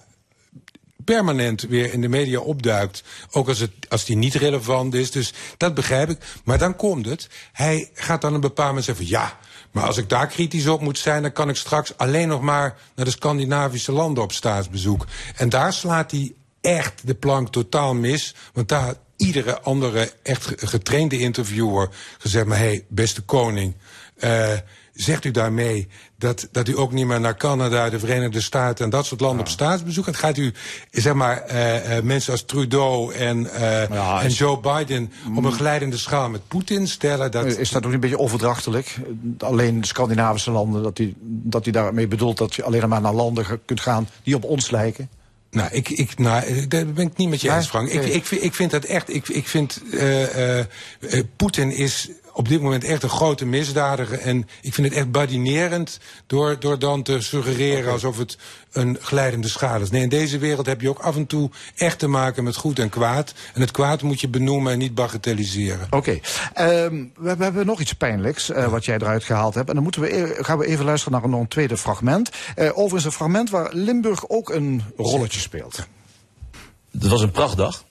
permanent 1.13 1.61
weer 1.61 1.93
in 1.93 2.01
de 2.01 2.07
media 2.07 2.39
opduikt. 2.39 3.03
Ook 3.31 3.47
als, 3.47 3.59
het, 3.59 3.71
als 3.89 4.05
die 4.05 4.15
niet 4.15 4.33
relevant 4.33 4.93
is. 4.93 5.11
Dus 5.11 5.33
dat 5.57 5.73
begrijp 5.73 6.09
ik. 6.09 6.17
Maar 6.43 6.57
dan 6.57 6.75
komt 6.75 7.05
het. 7.05 7.29
Hij 7.51 7.89
gaat 7.93 8.21
dan 8.21 8.33
een 8.33 8.41
bepaald 8.41 8.67
moment 8.67 8.85
zeggen 8.85 9.07
ja. 9.07 9.37
Maar 9.71 9.85
als 9.85 9.97
ik 9.97 10.09
daar 10.09 10.27
kritisch 10.27 10.67
op 10.67 10.81
moet 10.81 10.97
zijn, 10.97 11.21
dan 11.21 11.31
kan 11.31 11.49
ik 11.49 11.55
straks 11.55 11.97
alleen 11.97 12.27
nog 12.27 12.41
maar 12.41 12.77
naar 12.95 13.05
de 13.05 13.11
Scandinavische 13.11 13.91
landen 13.91 14.23
op 14.23 14.31
staatsbezoek. 14.31 15.05
En 15.35 15.49
daar 15.49 15.73
slaat 15.73 16.11
hij 16.11 16.33
echt 16.61 17.07
de 17.07 17.15
plank 17.15 17.49
totaal 17.51 17.93
mis. 17.93 18.35
Want 18.53 18.69
daar 18.69 18.81
had 18.81 18.99
iedere 19.17 19.59
andere 19.61 20.11
echt 20.23 20.45
ge- 20.45 20.67
getrainde 20.67 21.17
interviewer 21.19 21.89
gezegd: 22.17 22.45
maar 22.45 22.57
hé, 22.57 22.63
hey, 22.65 22.85
beste 22.87 23.21
koning. 23.21 23.73
eh, 24.17 24.53
Zegt 24.93 25.25
u 25.25 25.31
daarmee 25.31 25.87
dat, 26.17 26.47
dat 26.51 26.67
u 26.67 26.77
ook 26.77 26.91
niet 26.91 27.05
meer 27.05 27.19
naar 27.19 27.37
Canada, 27.37 27.89
de 27.89 27.99
Verenigde 27.99 28.41
Staten 28.41 28.83
en 28.85 28.91
dat 28.91 29.05
soort 29.05 29.21
landen 29.21 29.39
op 29.39 29.47
staatsbezoek 29.47 30.05
gaat? 30.05 30.15
Gaat 30.15 30.37
u 30.37 30.53
zeg 30.91 31.13
maar, 31.13 31.41
eh, 31.41 31.97
eh, 31.97 32.03
mensen 32.03 32.31
als 32.31 32.43
Trudeau 32.45 33.13
en, 33.13 33.47
Ja, 33.91 34.21
en 34.21 34.29
Joe 34.29 34.59
Biden 34.59 35.11
op 35.37 35.43
een 35.43 35.51
glijdende 35.51 35.97
schaal 35.97 36.29
met 36.29 36.47
Poetin 36.47 36.87
stellen? 36.87 37.31
Dat, 37.31 37.45
Is 37.45 37.69
dat 37.69 37.85
ook 37.85 37.91
een 37.91 37.99
beetje 37.99 38.19
overdrachtelijk? 38.19 38.95
Alleen 39.37 39.81
de 39.81 39.87
Scandinavische 39.87 40.51
landen, 40.51 40.83
dat 40.83 40.97
hij 40.97 41.13
dat 41.21 41.63
die 41.63 41.73
daarmee 41.73 42.07
bedoelt 42.07 42.37
dat 42.37 42.55
je 42.55 42.63
alleen 42.63 42.89
maar 42.89 43.01
naar 43.01 43.13
landen 43.13 43.45
kunt 43.65 43.81
gaan 43.81 44.07
die 44.23 44.35
op 44.35 44.43
ons 44.43 44.69
lijken? 44.71 45.09
Nou, 45.51 45.69
ik, 45.71 45.89
ik, 45.89 46.17
nou, 46.17 46.67
daar 46.67 46.85
ben 46.85 47.07
ik 47.07 47.17
niet 47.17 47.29
met 47.29 47.41
je 47.41 47.51
eens, 47.51 47.67
Frank. 47.67 47.89
Ik, 47.89 48.03
ik, 48.05 48.25
vind- 48.25 48.43
ik 48.43 48.53
vind 48.53 48.71
dat 48.71 48.83
echt. 48.83 49.13
Ik, 49.13 49.27
ik 49.27 49.47
vind. 49.47 49.81
eh, 49.91 50.59
eh, 50.59 50.65
Poetin 51.35 51.71
is 51.71 52.09
op 52.39 52.47
dit 52.47 52.61
moment 52.61 52.83
echt 52.83 53.03
een 53.03 53.09
grote 53.09 53.45
misdadiger. 53.45 54.19
En 54.19 54.47
ik 54.61 54.73
vind 54.73 54.87
het 54.87 54.95
echt 54.95 55.11
badinerend 55.11 55.99
door, 56.27 56.59
door 56.59 56.79
dan 56.79 57.03
te 57.03 57.21
suggereren 57.21 57.91
alsof 57.91 58.17
het 58.17 58.37
een 58.71 58.97
glijdende 59.01 59.47
schaal 59.47 59.81
is. 59.81 59.89
Nee, 59.89 60.01
in 60.01 60.09
deze 60.09 60.37
wereld 60.37 60.65
heb 60.65 60.81
je 60.81 60.89
ook 60.89 60.99
af 60.99 61.15
en 61.15 61.25
toe 61.25 61.49
echt 61.75 61.99
te 61.99 62.07
maken 62.07 62.43
met 62.43 62.55
goed 62.55 62.79
en 62.79 62.89
kwaad. 62.89 63.33
En 63.53 63.61
het 63.61 63.71
kwaad 63.71 64.01
moet 64.01 64.21
je 64.21 64.27
benoemen 64.27 64.71
en 64.71 64.77
niet 64.77 64.95
bagatelliseren. 64.95 65.87
Oké, 65.89 66.19
Ehm, 66.53 67.05
we, 67.15 67.35
we 67.35 67.43
hebben 67.43 67.65
nog 67.65 67.79
iets 67.79 67.93
pijnlijks 67.93 68.49
eh, 68.49 68.67
wat 68.67 68.85
jij 68.85 68.95
eruit 68.95 69.23
gehaald 69.23 69.53
hebt. 69.53 69.67
En 69.67 69.73
dan 69.73 69.83
moeten 69.83 70.01
we, 70.01 70.17
e- 70.17 70.43
gaan 70.43 70.57
we 70.57 70.65
even 70.65 70.85
luisteren 70.85 71.13
naar 71.13 71.23
een, 71.23 71.29
nog 71.29 71.39
een 71.39 71.47
tweede 71.47 71.77
fragment. 71.77 72.29
Eh, 72.55 72.69
overigens 72.69 73.05
een 73.05 73.11
fragment 73.11 73.49
waar 73.49 73.69
Limburg 73.73 74.29
ook 74.29 74.49
een 74.49 74.83
rolletje 74.97 75.39
speelt. 75.39 75.87
Het 76.91 77.07
was 77.07 77.21
een 77.21 77.31
prachtdag. 77.31 77.83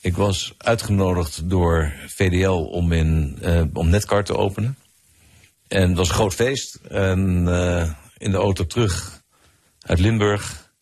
Ik 0.00 0.16
was 0.16 0.54
uitgenodigd 0.58 1.50
door 1.50 1.92
VDL 2.06 2.50
om, 2.50 2.92
in, 2.92 3.38
eh, 3.42 3.62
om 3.72 3.88
Netcar 3.88 4.24
te 4.24 4.36
openen. 4.36 4.76
En 5.68 5.88
het 5.88 5.96
was 5.96 6.08
een 6.08 6.14
groot 6.14 6.34
feest. 6.34 6.74
En 6.88 7.48
eh, 7.48 7.92
in 8.16 8.30
de 8.30 8.36
auto 8.36 8.66
terug 8.66 9.22
uit 9.80 9.98
Limburg 9.98 10.72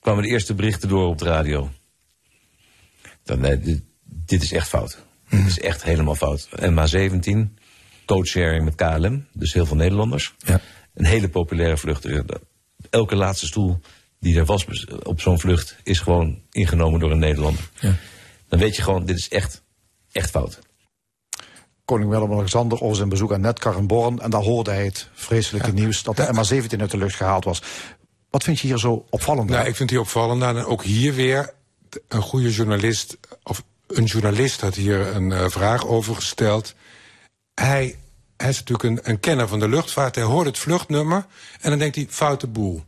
kwamen 0.00 0.22
de 0.22 0.28
eerste 0.28 0.54
berichten 0.54 0.88
door 0.88 1.06
op 1.06 1.18
de 1.18 1.24
radio. 1.24 1.70
Dan, 3.22 3.40
nee, 3.40 3.60
dit, 3.60 3.82
dit 4.04 4.42
is 4.42 4.52
echt 4.52 4.68
fout. 4.68 4.98
Dit 5.28 5.46
is 5.46 5.60
echt 5.60 5.82
helemaal 5.82 6.14
fout. 6.14 6.48
MH17, 6.60 7.54
codesharing 8.04 8.64
met 8.64 8.74
KLM, 8.74 9.26
dus 9.32 9.52
heel 9.52 9.66
veel 9.66 9.76
Nederlanders. 9.76 10.34
Ja. 10.38 10.60
Een 10.94 11.04
hele 11.04 11.28
populaire 11.28 11.76
vlucht. 11.76 12.06
Elke 12.90 13.16
laatste 13.16 13.46
stoel 13.46 13.80
die 14.20 14.38
er 14.38 14.44
was 14.44 14.66
op 15.02 15.20
zo'n 15.20 15.40
vlucht 15.40 15.76
is 15.82 15.98
gewoon 15.98 16.42
ingenomen 16.50 17.00
door 17.00 17.10
een 17.10 17.18
Nederlander. 17.18 17.70
Dan 18.56 18.64
weet 18.64 18.76
je 18.76 18.82
gewoon, 18.82 19.04
dit 19.04 19.16
is 19.16 19.28
echt, 19.28 19.62
echt 20.12 20.30
fout. 20.30 20.58
Koning 21.84 22.10
Willem-Alexander 22.10 22.80
over 22.80 22.96
zijn 22.96 23.08
bezoek 23.08 23.32
aan 23.32 23.40
Netcar 23.40 23.76
in 23.76 23.86
Born. 23.86 24.20
En 24.20 24.30
daar 24.30 24.42
hoorde 24.42 24.70
hij 24.70 24.84
het 24.84 25.08
vreselijke 25.14 25.72
nieuws 25.72 26.02
dat 26.02 26.16
de 26.16 26.26
MH17 26.26 26.80
uit 26.80 26.90
de 26.90 26.96
lucht 26.96 27.14
gehaald 27.14 27.44
was. 27.44 27.62
Wat 28.30 28.44
vind 28.44 28.60
je 28.60 28.66
hier 28.66 28.78
zo 28.78 29.04
opvallend? 29.10 29.50
Nou, 29.50 29.66
ik 29.66 29.76
vind 29.76 29.88
die 29.88 30.00
opvallend. 30.00 30.42
En 30.42 30.64
ook 30.64 30.82
hier 30.82 31.14
weer 31.14 31.52
een 32.08 32.22
goede 32.22 32.50
journalist, 32.50 33.18
of 33.42 33.62
een 33.86 34.04
journalist 34.04 34.60
had 34.60 34.74
hier 34.74 35.14
een 35.14 35.32
eh, 35.32 35.48
vraag 35.48 35.86
over 35.86 36.14
gesteld. 36.14 36.74
Hij, 37.54 37.98
hij 38.36 38.48
is 38.48 38.62
natuurlijk 38.62 38.88
een, 38.88 39.10
een 39.10 39.20
kenner 39.20 39.48
van 39.48 39.58
de 39.58 39.68
luchtvaart. 39.68 40.14
Hij 40.14 40.24
hoort 40.24 40.46
het 40.46 40.58
vluchtnummer 40.58 41.26
en 41.60 41.70
dan 41.70 41.78
denkt 41.78 41.96
hij, 41.96 42.06
foute 42.10 42.46
boel. 42.46 42.84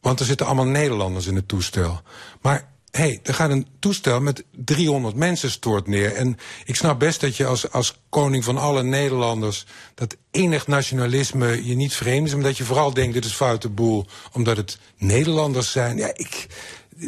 Want 0.00 0.20
er 0.20 0.26
zitten 0.26 0.46
allemaal 0.46 0.66
Nederlanders 0.66 1.26
in 1.26 1.36
het 1.36 1.48
toestel. 1.48 2.00
Maar 2.40 2.68
hé, 2.90 3.02
hey, 3.02 3.20
er 3.22 3.34
gaat 3.34 3.50
een 3.50 3.66
toestel 3.78 4.20
met 4.20 4.44
300 4.64 5.14
mensen 5.14 5.50
stort 5.50 5.86
neer. 5.86 6.14
En 6.14 6.38
ik 6.64 6.76
snap 6.76 6.98
best 6.98 7.20
dat 7.20 7.36
je 7.36 7.46
als, 7.46 7.70
als 7.70 8.00
koning 8.08 8.44
van 8.44 8.58
alle 8.58 8.82
Nederlanders... 8.82 9.66
dat 9.94 10.16
enig 10.30 10.66
nationalisme 10.66 11.66
je 11.66 11.74
niet 11.74 11.94
vreemd 11.94 12.26
is... 12.26 12.34
maar 12.34 12.42
dat 12.42 12.56
je 12.56 12.64
vooral 12.64 12.94
denkt, 12.94 13.14
dit 13.14 13.24
is 13.24 13.32
foute 13.32 13.68
boel... 13.68 14.06
omdat 14.32 14.56
het 14.56 14.78
Nederlanders 14.96 15.70
zijn. 15.70 15.96
Ja, 15.96 16.10
ik... 16.14 16.46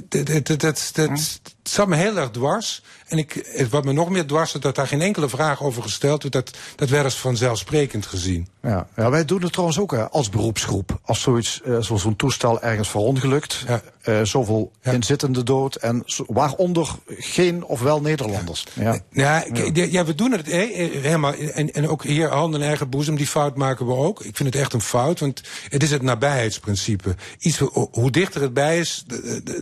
Dat, 0.09 0.27
dat, 0.27 0.47
dat, 0.47 0.61
dat, 0.61 0.91
dat, 0.93 1.41
het 1.63 1.73
zat 1.73 1.89
me 1.89 1.97
heel 1.97 2.17
erg 2.17 2.31
dwars. 2.31 2.83
En 3.07 3.19
ik, 3.19 3.67
wat 3.71 3.85
me 3.85 3.93
nog 3.93 4.09
meer 4.09 4.27
dwars 4.27 4.55
is 4.55 4.61
dat 4.61 4.75
daar 4.75 4.87
geen 4.87 5.01
enkele 5.01 5.29
vraag 5.29 5.63
over 5.63 5.83
gesteld 5.83 6.23
werd. 6.23 6.35
Dat, 6.35 6.51
dat 6.77 6.89
werd 6.89 7.05
als 7.05 7.15
vanzelfsprekend 7.19 8.07
gezien. 8.07 8.49
Ja, 8.63 8.87
ja, 8.97 9.11
wij 9.11 9.25
doen 9.25 9.43
het 9.43 9.53
trouwens 9.53 9.79
ook 9.79 9.91
hè, 9.91 10.11
als 10.11 10.29
beroepsgroep. 10.29 10.99
Als 11.05 11.21
zoiets, 11.21 11.61
eh, 11.65 11.79
zo- 11.81 11.97
zo'n 11.97 12.17
toestel 12.17 12.63
ergens 12.63 12.89
verongelukt, 12.89 13.65
Ja. 13.67 13.83
eh, 14.03 14.21
zoveel 14.23 14.71
Ja. 14.83 14.93
inzittenden 14.93 15.45
dood 15.45 15.75
en 15.75 16.03
zo- 16.07 16.25
waaronder 16.29 16.89
geen 17.07 17.65
of 17.65 17.81
wel 17.81 18.01
Nederlanders. 18.01 18.65
Ja. 18.73 19.01
Ja, 19.11 19.45
ja. 19.73 20.05
we 20.05 20.15
doen 20.15 20.33
het 20.33 20.49
eh, 20.49 20.61
helemaal. 21.03 21.35
En, 21.35 21.73
en 21.73 21.89
ook 21.89 22.05
hier 22.05 22.29
handen 22.29 22.61
in 22.61 22.67
eigen 22.67 22.89
boezem, 22.89 23.17
die 23.17 23.27
fout 23.27 23.57
maken 23.57 23.87
we 23.87 23.93
ook. 23.95 24.21
Ik 24.25 24.37
vind 24.37 24.53
het 24.55 24.63
echt 24.63 24.73
een 24.73 24.81
fout, 24.81 25.21
want 25.21 25.41
het 25.69 25.83
is 25.83 25.91
het 25.91 26.03
nabijheidsprincipe. 26.03 27.15
Iets, 27.39 27.59
hoe 27.91 28.11
dichter 28.11 28.43
het 28.43 28.55
bij 28.55 28.79
is, 28.79 29.05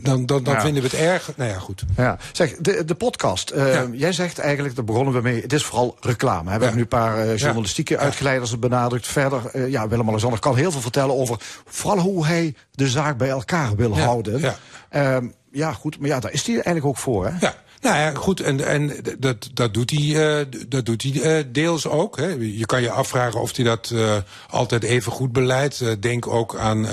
dan, 0.03 0.27
dan, 0.27 0.43
dan 0.43 0.61
vinden 0.61 0.83
we 0.83 0.89
het 0.89 0.99
erg. 0.99 1.31
Nou 1.37 1.51
ja, 1.51 1.59
goed. 1.59 1.85
Ja. 1.97 2.19
Zeg, 2.33 2.57
de, 2.57 2.85
de 2.85 2.95
podcast. 2.95 3.51
eh, 3.51 3.73
Ja. 3.75 3.87
Jij 3.93 4.13
zegt 4.13 4.39
eigenlijk, 4.39 4.75
daar 4.77 4.85
begonnen 4.85 5.15
we 5.15 5.21
mee, 5.21 5.43
het 5.43 5.53
is 5.53 5.65
vooral 5.65 5.97
reclame. 6.01 6.51
Hè? 6.51 6.57
We 6.57 6.63
hebben 6.63 6.75
nu 6.75 6.81
een 6.83 6.89
paar 6.89 7.19
eh, 7.19 7.37
journalistieke 7.37 7.99
uitgeleiders 7.99 8.59
benadrukt. 8.59 9.07
Verder, 9.07 9.47
eh, 9.53 9.69
ja, 9.69 9.89
Willem-Alexander 9.89 10.39
kan 10.41 10.57
heel 10.57 10.71
veel 10.73 10.81
vertellen 10.81 11.15
over 11.17 11.37
vooral 11.67 11.99
hoe 11.99 12.27
hij 12.27 12.55
de 12.71 12.89
zaak 12.89 13.17
bij 13.17 13.29
elkaar 13.29 13.77
wil 13.77 13.99
houden. 13.99 14.41
ja. 14.41 14.57
Ehm, 14.89 15.27
ja, 15.53 15.73
goed, 15.73 15.99
maar 16.01 16.09
ja, 16.09 16.21
daar 16.21 16.33
is 16.33 16.43
hij 16.47 16.55
eigenlijk 16.55 16.87
ook 16.87 16.97
voor, 16.97 17.27
hè? 17.27 17.33
Ja. 17.41 17.55
Nou 17.81 17.97
ja, 17.97 18.15
goed, 18.15 18.41
en, 18.41 18.67
en 18.67 18.93
dat, 19.19 19.51
dat 19.55 19.75
doet 19.75 19.91
hij, 19.91 20.39
eh, 20.39 20.47
dat 20.69 20.87
doet 20.87 21.03
hij 21.03 21.23
eh, 21.23 21.45
deels 21.53 21.87
ook. 21.87 22.17
Hè. 22.17 22.27
Je 22.39 22.67
kan 22.67 22.83
je 22.83 22.91
afvragen 22.91 23.41
of 23.41 23.57
hij 23.57 23.65
dat 23.65 23.91
eh, 23.95 24.17
altijd 24.51 24.83
even 24.83 25.13
goed 25.13 25.33
beleidt. 25.33 26.03
Denk 26.03 26.27
ook 26.27 26.57
aan 26.57 26.87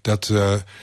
dat, 0.00 0.32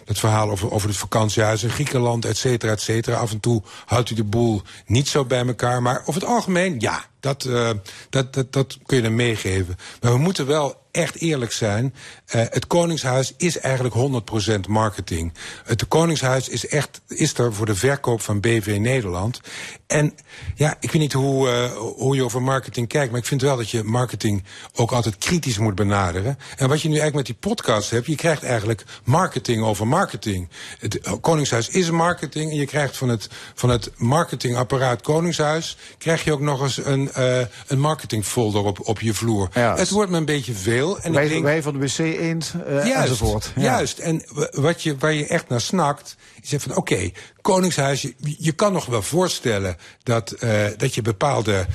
dat 0.05 0.19
verhaal 0.19 0.49
over, 0.49 0.71
over 0.71 0.87
het 0.87 0.97
vakantiehuis 0.97 1.63
in 1.63 1.69
Griekenland, 1.69 2.25
et 2.25 2.37
cetera, 2.37 2.71
et 2.71 2.81
cetera. 2.81 3.17
Af 3.17 3.31
en 3.31 3.39
toe 3.39 3.63
houdt 3.85 4.07
hij 4.07 4.17
de 4.17 4.23
boel 4.23 4.61
niet 4.85 5.07
zo 5.07 5.25
bij 5.25 5.45
elkaar. 5.45 5.81
Maar 5.81 6.01
over 6.05 6.21
het 6.21 6.29
algemeen, 6.29 6.79
ja, 6.79 7.05
dat, 7.27 7.45
eh, 7.45 7.69
dat, 8.09 8.33
dat, 8.33 8.53
dat 8.53 8.77
kun 8.85 8.97
je 8.97 9.03
hem 9.03 9.15
meegeven. 9.15 9.77
Maar 10.01 10.11
we 10.11 10.17
moeten 10.17 10.45
wel 10.45 10.85
echt 10.91 11.15
eerlijk 11.15 11.51
zijn. 11.51 11.93
Eh, 12.25 12.41
het 12.49 12.67
Koningshuis 12.67 13.33
is 13.37 13.59
eigenlijk 13.59 13.95
100% 13.95 14.67
marketing. 14.67 15.33
Het 15.63 15.87
Koningshuis 15.87 16.49
is 16.49 16.67
echt 16.67 17.01
is 17.07 17.37
er 17.37 17.53
voor 17.53 17.65
de 17.65 17.75
verkoop 17.75 18.21
van 18.21 18.39
BV 18.39 18.77
Nederland. 18.79 19.41
En 19.87 20.15
ja, 20.55 20.75
ik 20.79 20.91
weet 20.91 21.01
niet 21.01 21.13
hoe, 21.13 21.49
eh, 21.49 21.71
hoe 21.71 22.15
je 22.15 22.23
over 22.23 22.41
marketing 22.41 22.87
kijkt, 22.87 23.11
maar 23.11 23.19
ik 23.19 23.25
vind 23.25 23.41
wel 23.41 23.57
dat 23.57 23.69
je 23.69 23.83
marketing 23.83 24.43
ook 24.75 24.91
altijd 24.91 25.17
kritisch 25.17 25.57
moet 25.57 25.75
benaderen. 25.75 26.37
En 26.55 26.69
wat 26.69 26.81
je 26.81 26.87
nu 26.87 26.99
eigenlijk 26.99 27.27
met 27.27 27.39
die 27.39 27.51
podcast 27.51 27.89
hebt, 27.89 28.05
je 28.05 28.15
krijgt 28.15 28.43
eigenlijk 28.43 28.83
marketing 29.03 29.63
over 29.63 29.87
marketing. 29.87 30.49
Het 30.79 30.99
Koningshuis 31.21 31.69
is 31.69 31.89
marketing 31.89 32.51
en 32.51 32.57
je 32.57 32.65
krijgt 32.65 32.97
van 32.97 33.09
het, 33.09 33.29
van 33.53 33.69
het 33.69 33.91
marketingapparaat 33.97 35.01
Koningshuis, 35.01 35.77
krijg 35.97 36.23
je 36.23 36.31
ook 36.31 36.41
nog 36.41 36.61
eens 36.61 36.85
een, 36.85 37.11
eh 37.11 37.39
een 37.67 37.79
marketingfolder 37.79 38.63
op, 38.63 38.87
op 38.87 38.99
je 38.99 39.13
vloer. 39.13 39.49
Ja. 39.53 39.75
Het 39.75 39.89
wordt 39.89 40.11
me 40.11 40.17
een 40.17 40.25
beetje 40.25 40.53
veel. 40.53 40.99
En 40.99 41.09
ik 41.09 41.15
Wij, 41.15 41.27
denk, 41.27 41.43
wij 41.43 41.61
van 41.61 41.73
de 41.73 41.79
WC 41.79 41.97
Eend 41.97 42.53
eh, 42.65 42.73
Juist, 42.73 42.95
enzovoort. 42.95 43.51
Ja. 43.55 43.61
juist. 43.61 43.99
En 43.99 44.23
wat 44.51 44.83
je, 44.83 44.97
waar 44.97 45.13
je 45.13 45.27
echt 45.27 45.49
naar 45.49 45.61
snakt, 45.61 46.15
is 46.53 46.63
van 46.63 46.75
oké, 46.75 47.11
Koningshuis, 47.41 48.01
je, 48.01 48.15
je 48.37 48.51
kan 48.51 48.73
nog 48.73 48.85
wel 48.85 49.01
voorstellen 49.01 49.77
dat, 50.03 50.31
eh, 50.31 50.65
dat 50.77 50.95
je 50.95 51.01
bepaalde 51.01 51.65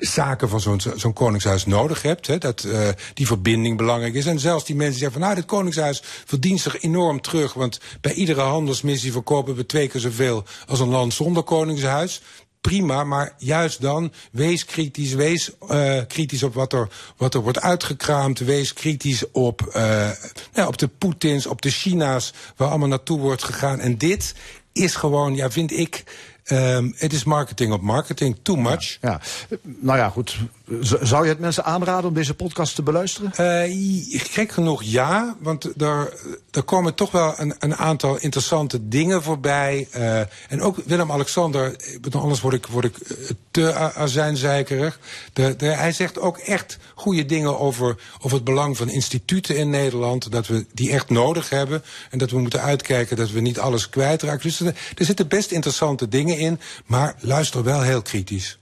zaken 0.00 0.48
van 0.48 0.60
zo'n 0.60 0.80
zo'n 0.96 1.12
koningshuis 1.12 1.66
nodig 1.66 2.02
hebt. 2.02 2.26
Hè, 2.26 2.38
dat 2.38 2.62
eh, 2.62 2.88
die 3.14 3.26
verbinding 3.26 3.76
belangrijk 3.76 4.14
is. 4.14 4.26
En 4.26 4.38
zelfs 4.38 4.64
die 4.64 4.76
mensen 4.76 4.98
zeggen 4.98 5.12
van 5.12 5.22
nou, 5.22 5.34
dit 5.34 5.44
koningshuis 5.44 6.02
verdient 6.24 6.60
zich 6.60 6.82
enorm 6.82 7.20
terug. 7.20 7.54
Want 7.54 7.80
bij 8.00 8.12
iedere 8.12 8.40
handelsmissie 8.40 9.12
verkopen 9.12 9.54
we 9.54 9.66
twee 9.66 9.88
keer 9.88 10.00
zoveel 10.00 10.44
als 10.66 10.80
een 10.80 10.88
land 10.88 11.14
zonder 11.14 11.42
koningshuis. 11.42 12.22
Prima, 12.60 13.04
maar 13.04 13.32
juist 13.38 13.80
dan, 13.80 14.12
wees 14.32 14.64
kritisch. 14.64 15.12
Wees 15.12 15.50
eh, 15.68 16.00
kritisch 16.08 16.42
op 16.42 16.54
wat 16.54 16.72
er, 16.72 16.88
wat 17.16 17.34
er 17.34 17.40
wordt 17.40 17.60
uitgekraamd. 17.60 18.38
Wees 18.38 18.72
kritisch 18.72 19.30
op, 19.30 19.62
eh, 19.62 20.10
nou, 20.52 20.68
op 20.68 20.78
de 20.78 20.88
Poetins, 20.88 21.46
op 21.46 21.62
de 21.62 21.70
China's, 21.70 22.32
waar 22.56 22.68
allemaal 22.68 22.88
naartoe 22.88 23.18
wordt 23.18 23.44
gegaan. 23.44 23.80
En 23.80 23.98
dit 23.98 24.34
is 24.72 24.94
gewoon, 24.94 25.34
ja, 25.36 25.50
vind 25.50 25.72
ik. 25.72 26.04
ehm, 26.44 26.90
het 26.96 27.12
is 27.12 27.24
marketing 27.24 27.72
op 27.72 27.80
marketing, 27.80 28.36
too 28.42 28.56
much. 28.56 28.98
Ja. 29.00 29.20
Nou 29.62 29.98
ja, 29.98 30.08
goed. 30.08 30.38
Zou 30.80 31.24
je 31.24 31.28
het 31.30 31.38
mensen 31.38 31.64
aanraden 31.64 32.08
om 32.08 32.14
deze 32.14 32.34
podcast 32.34 32.74
te 32.74 32.82
beluisteren? 32.82 33.32
Eh, 33.34 34.20
gek 34.20 34.52
genoeg 34.52 34.82
ja, 34.82 35.36
want 35.40 35.82
er, 35.82 36.12
er 36.50 36.62
komen 36.62 36.94
toch 36.94 37.10
wel 37.10 37.34
een, 37.36 37.54
een 37.58 37.76
aantal 37.76 38.18
interessante 38.18 38.88
dingen 38.88 39.22
voorbij. 39.22 39.88
Eh, 39.90 40.20
en 40.48 40.60
ook 40.60 40.76
Willem-Alexander, 40.84 41.76
anders 42.10 42.40
word 42.40 42.54
ik, 42.54 42.66
word 42.66 42.84
ik 42.84 42.96
eh, 42.96 43.16
te 43.50 43.74
a- 43.74 43.92
azijnzijkerig. 43.92 44.98
De, 45.32 45.56
de, 45.56 45.66
hij 45.66 45.92
zegt 45.92 46.18
ook 46.18 46.38
echt 46.38 46.78
goede 46.94 47.26
dingen 47.26 47.58
over, 47.58 47.96
over 48.20 48.36
het 48.36 48.44
belang 48.44 48.76
van 48.76 48.88
instituten 48.88 49.56
in 49.56 49.70
Nederland. 49.70 50.32
Dat 50.32 50.46
we 50.46 50.66
die 50.74 50.90
echt 50.90 51.10
nodig 51.10 51.48
hebben. 51.50 51.82
En 52.10 52.18
dat 52.18 52.30
we 52.30 52.38
moeten 52.38 52.62
uitkijken 52.62 53.16
dat 53.16 53.30
we 53.30 53.40
niet 53.40 53.58
alles 53.58 53.88
kwijtraken. 53.88 54.42
Dus 54.42 54.60
er, 54.60 54.74
er 54.96 55.04
zitten 55.04 55.28
best 55.28 55.50
interessante 55.50 56.08
dingen 56.08 56.38
in, 56.38 56.60
maar 56.86 57.14
luister 57.20 57.62
wel 57.62 57.82
heel 57.82 58.02
kritisch. 58.02 58.58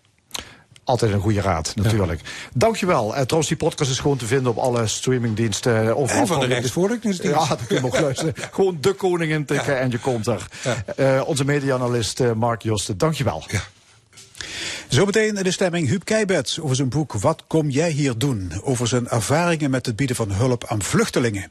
Altijd 0.89 1.12
een 1.12 1.20
goede 1.20 1.41
raad, 1.41 1.72
natuurlijk. 1.74 2.20
Dankjewel. 2.55 3.07
Uh, 3.14 3.20
trouwens, 3.20 3.49
die 3.49 3.57
podcast 3.57 3.91
is 3.91 3.99
gewoon 3.99 4.16
te 4.16 4.26
vinden 4.26 4.51
op 4.51 4.59
alle 4.59 4.86
streamingdiensten. 4.86 5.89
eh, 5.89 5.99
overal 5.99 6.20
En 6.20 6.26
van 6.26 6.41
de 6.41 6.47
Rechtsvoorlichtingsdienst. 6.47 7.41
Ja, 7.41 7.49
dat 7.49 7.66
kun 7.66 7.76
je 7.76 7.84
ook 7.84 8.01
luisteren. 8.09 8.34
Gewoon 8.53 8.78
de 8.80 8.93
koning 8.93 9.32
intikken 9.32 9.80
en 9.80 9.91
je 9.91 9.99
komt 9.99 10.26
er. 10.26 10.47
Eh, 10.97 11.22
onze 11.26 11.45
media-analyst 11.45 12.34
Mark 12.34 12.62
Josten, 12.62 12.99
dankjewel. 12.99 13.45
Zometeen 14.89 15.34
de 15.34 15.51
stemming 15.51 15.89
Huub 15.89 16.05
Keibert 16.05 16.59
over 16.62 16.76
zijn 16.76 16.89
boek 16.89 17.12
Wat 17.12 17.45
kom 17.47 17.70
jij 17.70 17.91
hier 17.91 18.18
doen? 18.18 18.53
Over 18.62 18.86
zijn 18.86 19.09
ervaringen 19.09 19.70
met 19.70 19.86
het 19.86 19.97
bieden 19.97 20.16
van 20.16 20.32
hulp 20.32 20.64
aan 20.66 20.82
vluchtelingen. 20.82 21.51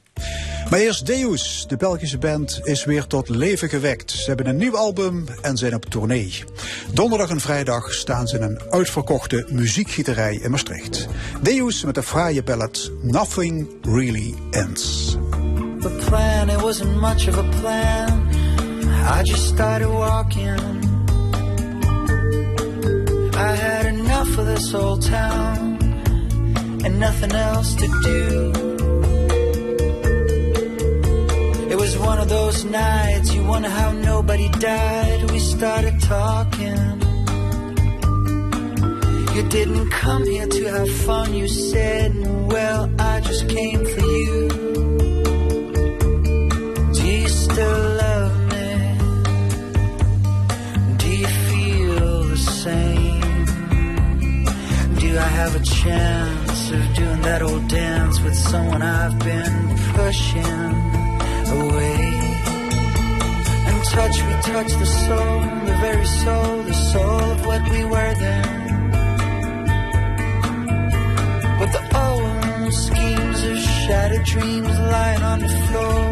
Maar 0.70 0.80
eerst 0.80 1.06
Deus, 1.06 1.66
de 1.68 1.78
Belgische 1.78 2.18
band, 2.18 2.60
is 2.64 2.86
weer 2.86 3.08
tot 3.08 3.30
leven 3.30 3.70
gewekt. 3.70 4.12
Ze 4.12 4.28
hebben 4.28 4.48
een 4.48 4.58
nieuw 4.58 4.78
album 4.78 5.26
en 5.42 5.58
zijn 5.58 5.76
op 5.76 5.86
tournee. 5.86 6.44
Donderdag 6.94 7.30
en 7.30 7.40
vrijdag 7.40 7.94
staan 7.94 8.28
ze 8.28 8.36
in 8.36 8.42
een 8.42 8.62
uitverkochte 8.70 9.48
muziekgieterij 9.50 10.36
in 10.36 10.52
Maastricht. 10.52 11.08
Deus 11.42 11.84
met 11.84 11.96
de 11.96 12.04
fraaie 12.04 12.44
ballad 12.44 12.92
Nothing 13.02 13.68
Really 13.82 14.34
Ends. 14.52 15.12
The 15.80 16.04
plan, 16.06 16.50
it 16.50 16.62
wasn't 16.62 16.96
much 16.96 17.28
of 17.28 17.38
a 17.38 17.60
plan. 17.60 18.28
I 19.20 19.22
just 19.24 19.46
started 19.46 19.88
walking. 19.88 20.87
I 23.38 23.56
had 23.56 23.86
enough 23.86 24.38
of 24.40 24.48
this 24.48 24.74
old 24.74 25.04
town 25.04 25.78
and 26.84 27.00
nothing 27.00 27.34
else 27.34 27.76
to 27.76 27.88
do. 28.04 28.52
It 31.70 31.76
was 31.76 31.98
one 32.00 32.18
of 32.18 32.30
those 32.30 32.66
nights 32.66 33.36
you 33.36 33.44
wonder 33.44 33.70
how 33.70 33.92
nobody 33.92 34.50
died. 34.50 35.30
We 35.30 35.38
started 35.38 36.02
talking. 36.02 36.98
You 39.36 39.44
didn't 39.50 39.92
come 39.92 40.26
here 40.26 40.48
to 40.48 40.66
have 40.66 40.90
fun, 41.06 41.36
you 41.36 41.48
said. 41.48 42.16
Well, 42.52 42.90
I 42.98 43.20
just 43.22 43.48
came 43.48 43.86
for 43.86 44.02
you. 44.02 44.50
Do 46.96 47.04
you 47.06 47.28
still 47.28 47.97
I 55.18 55.30
have 55.42 55.56
a 55.56 55.64
chance 55.64 56.72
of 56.72 56.94
doing 56.94 57.22
that 57.22 57.42
old 57.42 57.68
dance 57.68 58.20
with 58.22 58.36
someone 58.36 58.84
I've 58.84 59.18
been 59.18 59.78
pushing 59.96 60.68
away? 61.58 61.98
And 63.68 63.84
touch, 63.96 64.18
we 64.28 64.34
touch 64.54 64.72
the 64.84 64.86
soul, 64.86 65.40
the 65.66 65.78
very 65.82 66.06
soul, 66.06 66.64
the 66.64 66.74
soul 66.74 67.22
of 67.34 67.46
what 67.48 67.64
we 67.72 67.84
were 67.86 68.14
then. 68.26 68.92
With 71.62 71.72
the 71.78 71.84
old 72.06 72.74
schemes 72.74 73.44
of 73.44 73.58
shattered 73.58 74.26
dreams 74.26 74.80
lying 74.96 75.24
on 75.24 75.40
the 75.40 75.54
floor. 75.68 76.06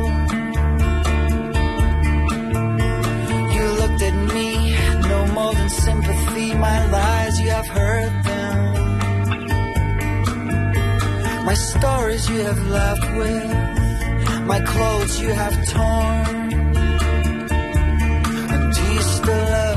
You 3.56 3.66
looked 3.82 4.02
at 4.10 4.16
me, 4.34 4.50
no 5.10 5.28
more 5.34 5.54
than 5.54 5.70
sympathy. 5.70 6.56
My 6.56 6.90
lies, 6.90 7.40
you 7.40 7.50
have 7.50 7.68
heard 7.68 8.24
them. 8.24 8.35
My 11.46 11.54
stories 11.54 12.28
you 12.28 12.40
have 12.40 12.62
left 12.70 13.06
with. 13.20 13.50
My 14.48 14.60
clothes 14.62 15.20
you 15.22 15.30
have 15.30 15.56
torn. 15.74 16.46
Do 18.76 18.82
you 18.94 19.04
still 19.18 19.46
love 19.56 19.75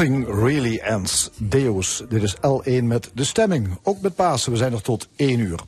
Nothing 0.00 0.26
really 0.42 0.78
ends. 0.78 1.30
Deus. 1.36 2.02
Dit 2.08 2.22
is 2.22 2.36
L1 2.36 2.82
met 2.82 3.10
de 3.14 3.24
stemming. 3.24 3.78
Ook 3.82 4.00
met 4.00 4.14
Pasen. 4.14 4.52
We 4.52 4.58
zijn 4.58 4.72
er 4.72 4.82
tot 4.82 5.08
1 5.16 5.38
uur. 5.38 5.60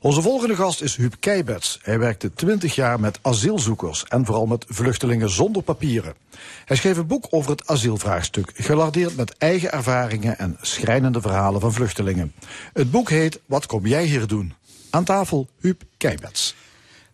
Onze 0.00 0.22
volgende 0.22 0.56
gast 0.56 0.82
is 0.82 0.96
Huub 0.96 1.14
Keibets. 1.20 1.78
Hij 1.82 1.98
werkte 1.98 2.32
20 2.34 2.74
jaar 2.74 3.00
met 3.00 3.18
asielzoekers 3.22 4.04
en 4.04 4.24
vooral 4.24 4.46
met 4.46 4.64
vluchtelingen 4.68 5.30
zonder 5.30 5.62
papieren. 5.62 6.14
Hij 6.64 6.76
schreef 6.76 6.96
een 6.96 7.06
boek 7.06 7.26
over 7.30 7.50
het 7.50 7.66
asielvraagstuk, 7.66 8.52
gelardeerd 8.54 9.16
met 9.16 9.36
eigen 9.38 9.72
ervaringen 9.72 10.38
en 10.38 10.56
schrijnende 10.60 11.20
verhalen 11.20 11.60
van 11.60 11.72
vluchtelingen. 11.72 12.32
Het 12.72 12.90
boek 12.90 13.10
heet 13.10 13.40
Wat 13.46 13.66
kom 13.66 13.86
jij 13.86 14.04
hier 14.04 14.26
doen? 14.26 14.54
Aan 14.90 15.04
tafel 15.04 15.48
Huub 15.60 15.82
Keibets. 15.96 16.54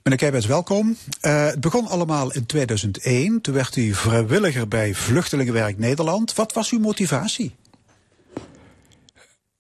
Meneer 0.02 0.18
Keibets, 0.18 0.46
welkom. 0.46 0.96
Eh, 1.20 1.46
het 1.46 1.60
begon 1.60 1.86
allemaal 1.86 2.32
in 2.32 2.46
2001. 2.46 3.40
Toen 3.40 3.54
werd 3.54 3.76
u 3.76 3.94
vrijwilliger 3.94 4.68
bij 4.68 4.94
Vluchtelingenwerk 4.94 5.78
Nederland. 5.78 6.34
Wat 6.34 6.52
was 6.52 6.70
uw 6.70 6.78
motivatie? 6.78 7.54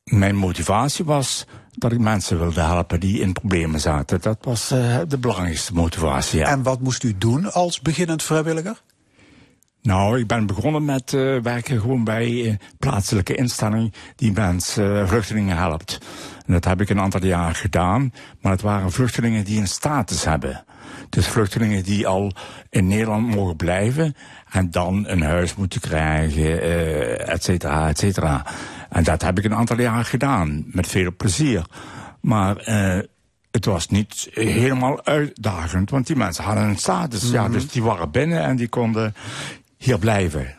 Mijn 0.04 0.36
motivatie 0.36 1.04
was 1.04 1.46
dat 1.72 1.92
ik 1.92 1.98
mensen 1.98 2.38
wilde 2.38 2.60
helpen 2.60 3.00
die 3.00 3.20
in 3.20 3.32
problemen 3.32 3.80
zaten. 3.80 4.20
Dat 4.20 4.38
was 4.40 4.70
eh, 4.70 4.98
de 5.08 5.18
belangrijkste 5.18 5.72
motivatie. 5.72 6.38
Ja. 6.38 6.46
En 6.46 6.62
wat 6.62 6.80
moest 6.80 7.02
u 7.02 7.18
doen 7.18 7.52
als 7.52 7.80
beginnend 7.80 8.22
vrijwilliger? 8.22 8.82
Nou, 9.82 10.18
ik 10.18 10.26
ben 10.26 10.46
begonnen 10.46 10.84
met 10.84 11.12
eh, 11.12 11.38
werken 11.38 11.80
gewoon 11.80 12.04
bij 12.04 12.48
een 12.48 12.58
plaatselijke 12.78 13.34
instelling 13.34 13.92
die 14.16 14.32
mensen, 14.32 15.00
eh, 15.00 15.08
vluchtelingen 15.08 15.56
helpt. 15.56 15.98
En 16.46 16.52
dat 16.52 16.64
heb 16.64 16.80
ik 16.80 16.88
een 16.88 17.00
aantal 17.00 17.24
jaar 17.24 17.54
gedaan, 17.54 18.12
maar 18.40 18.52
het 18.52 18.62
waren 18.62 18.92
vluchtelingen 18.92 19.44
die 19.44 19.60
een 19.60 19.68
status 19.68 20.24
hebben. 20.24 20.64
Dus 21.08 21.28
vluchtelingen 21.28 21.82
die 21.82 22.06
al 22.06 22.32
in 22.70 22.86
Nederland 22.86 23.34
mogen 23.34 23.56
blijven 23.56 24.14
en 24.50 24.70
dan 24.70 25.04
een 25.08 25.22
huis 25.22 25.54
moeten 25.54 25.80
krijgen, 25.80 26.62
eh, 26.62 27.32
et 27.32 27.44
cetera, 27.44 27.88
et 27.88 27.98
cetera. 27.98 28.46
En 28.90 29.04
dat 29.04 29.22
heb 29.22 29.38
ik 29.38 29.44
een 29.44 29.54
aantal 29.54 29.80
jaar 29.80 30.04
gedaan, 30.04 30.64
met 30.66 30.86
veel 30.86 31.12
plezier. 31.16 31.66
Maar 32.20 32.56
eh, 32.56 32.98
het 33.50 33.64
was 33.64 33.88
niet 33.88 34.28
helemaal 34.30 35.04
uitdagend, 35.04 35.90
want 35.90 36.06
die 36.06 36.16
mensen 36.16 36.44
hadden 36.44 36.64
een 36.64 36.76
status. 36.76 37.30
Ja, 37.30 37.48
dus 37.48 37.68
die 37.68 37.82
waren 37.82 38.10
binnen 38.10 38.42
en 38.42 38.56
die 38.56 38.68
konden 38.68 39.14
hier 39.82 39.98
blijven. 39.98 40.54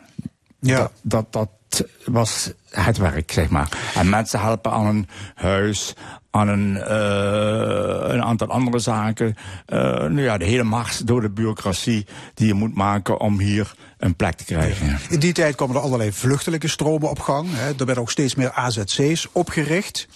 Ja. 0.60 0.90
Dat, 1.02 1.32
dat, 1.32 1.48
dat 1.68 1.86
was 2.04 2.50
het 2.70 2.96
werk, 2.96 3.32
zeg 3.32 3.48
maar. 3.48 3.68
En 3.94 4.08
mensen 4.08 4.40
helpen 4.40 4.72
aan 4.72 4.86
een 4.86 5.08
huis, 5.34 5.94
aan 6.30 6.48
een, 6.48 6.76
eh, 6.76 8.14
een 8.14 8.22
aantal 8.22 8.48
andere 8.48 8.78
zaken. 8.78 9.36
Eh, 9.66 9.78
nou 9.80 10.20
ja, 10.20 10.38
de 10.38 10.44
hele 10.44 10.62
mars 10.62 10.98
door 10.98 11.20
de 11.20 11.30
bureaucratie 11.30 12.06
die 12.34 12.46
je 12.46 12.54
moet 12.54 12.74
maken 12.74 13.20
om 13.20 13.38
hier 13.38 13.74
een 13.98 14.14
plek 14.16 14.34
te 14.34 14.44
krijgen. 14.44 14.98
In 15.08 15.18
die 15.18 15.32
tijd 15.32 15.54
kwamen 15.54 15.76
er 15.76 15.82
allerlei 15.82 16.12
vluchtelingenstromen 16.12 17.10
op 17.10 17.20
gang. 17.20 17.48
Hè. 17.50 17.68
Er 17.68 17.76
werden 17.84 17.98
ook 17.98 18.10
steeds 18.10 18.34
meer 18.34 18.52
AZC's 18.52 19.28
opgericht. 19.32 20.08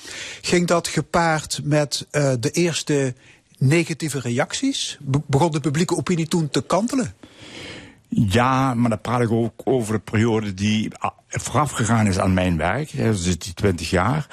Ging 0.43 0.67
dat 0.67 0.89
gepaard 0.89 1.61
met 1.65 2.07
eh, 2.11 2.33
de 2.41 2.51
eerste 2.51 3.15
negatieve 3.59 4.21
reacties? 4.21 4.99
Be- 5.01 5.21
begon 5.27 5.51
de 5.51 5.61
publieke 5.61 5.97
opinie 5.97 6.29
toen 6.29 6.51
te 6.51 6.63
kantelen? 6.63 7.15
Ja, 8.09 8.75
maar 8.75 8.91
dan 8.91 9.01
praat 9.01 9.21
ik 9.21 9.31
ook 9.31 9.61
over 9.65 9.95
de 9.95 10.01
periode 10.01 10.55
die 10.55 10.95
ah, 10.95 11.11
vooraf 11.29 11.71
gegaan 11.71 12.07
is 12.07 12.19
aan 12.19 12.35
mijn 12.35 12.57
werk. 12.57 12.97
Dus 12.97 13.39
die 13.39 13.55
20 13.55 13.91
jaar. 13.91 14.27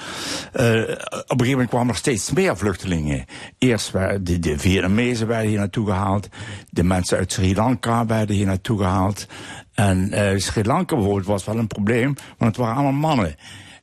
Eh, 0.54 0.82
op 0.82 0.92
een 1.12 1.26
gegeven 1.28 1.50
moment 1.50 1.70
kwamen 1.70 1.90
er 1.90 1.96
steeds 1.96 2.32
meer 2.32 2.58
vluchtelingen. 2.58 3.26
Eerst 3.58 3.92
werden 3.92 4.24
de, 4.24 4.40
de 4.40 5.26
werden 5.26 5.48
hier 5.48 5.58
naartoe 5.58 5.86
gehaald. 5.86 6.28
De 6.70 6.84
mensen 6.84 7.18
uit 7.18 7.32
Sri 7.32 7.56
Lanka 7.56 8.06
werden 8.06 8.36
hier 8.36 8.46
naartoe 8.46 8.78
gehaald. 8.78 9.28
En 9.74 10.12
eh, 10.12 10.40
Sri 10.40 10.64
Lanka 10.64 10.96
bijvoorbeeld 10.96 11.26
was 11.26 11.46
wel 11.46 11.58
een 11.58 11.68
probleem, 11.68 12.16
want 12.38 12.56
het 12.56 12.66
waren 12.66 12.76
allemaal 12.76 13.10
mannen. 13.10 13.36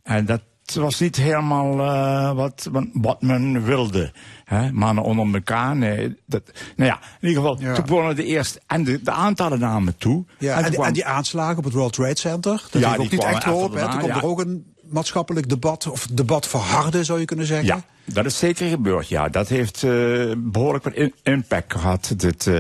En 0.03 0.27
dat 0.27 0.43
was 0.75 1.01
niet 1.01 1.17
helemaal 1.17 1.79
eh, 1.81 2.33
wat, 2.37 2.69
wat- 2.93 3.23
men 3.23 3.65
wilde. 3.65 4.13
Hè? 4.45 4.73
Mannen 4.73 5.05
onder 5.05 5.35
elkaar. 5.35 5.77
Nee, 5.77 6.17
dat, 6.27 6.43
nou 6.77 6.91
ja, 6.91 6.99
in 7.21 7.29
ieder 7.29 7.43
geval, 7.43 7.61
Ja. 7.61 7.75
toen 7.75 7.85
begonnen 7.85 8.17
de 8.17 8.25
eerste. 8.25 8.61
En 8.67 8.85
de, 8.85 9.03
de 9.03 9.11
aantallen 9.11 9.59
namen 9.59 9.97
toe. 9.99 10.25
Ja, 10.39 10.57
en, 10.57 10.63
die, 10.63 10.73
kwam- 10.73 10.87
en 10.87 10.93
die 10.93 11.05
aanslagen 11.05 11.59
op 11.59 11.65
het 11.65 11.73
World 11.73 11.93
Trade 11.93 12.19
Center, 12.19 12.63
dat 12.71 12.83
Ja, 12.83 12.93
ook 12.93 12.99
niet 12.99 13.09
kwamen 13.21 13.35
echt 13.37 13.45
echt 13.45 13.91
Toen 13.91 13.99
kwam 14.01 14.11
er 14.11 14.25
ook 14.25 14.41
een 14.41 14.65
maatschappelijk 14.91 15.49
debat, 15.49 15.87
of 15.91 16.07
debat 16.07 16.47
verharden 16.49 17.05
zou 17.05 17.19
je 17.19 17.25
kunnen 17.25 17.47
zeggen. 17.47 17.67
Ja, 17.67 17.83
dat 18.05 18.25
is 18.27 18.39
zeker 18.39 18.69
gebeurd. 18.69 19.09
Ja, 19.09 19.29
dat 19.29 19.49
heeft 19.49 19.83
eh, 19.83 19.91
behoorlijk 20.37 20.85
wat 20.85 21.11
impact 21.23 21.73
gehad, 21.73 22.15
dit, 22.17 22.47
eh, 22.47 22.57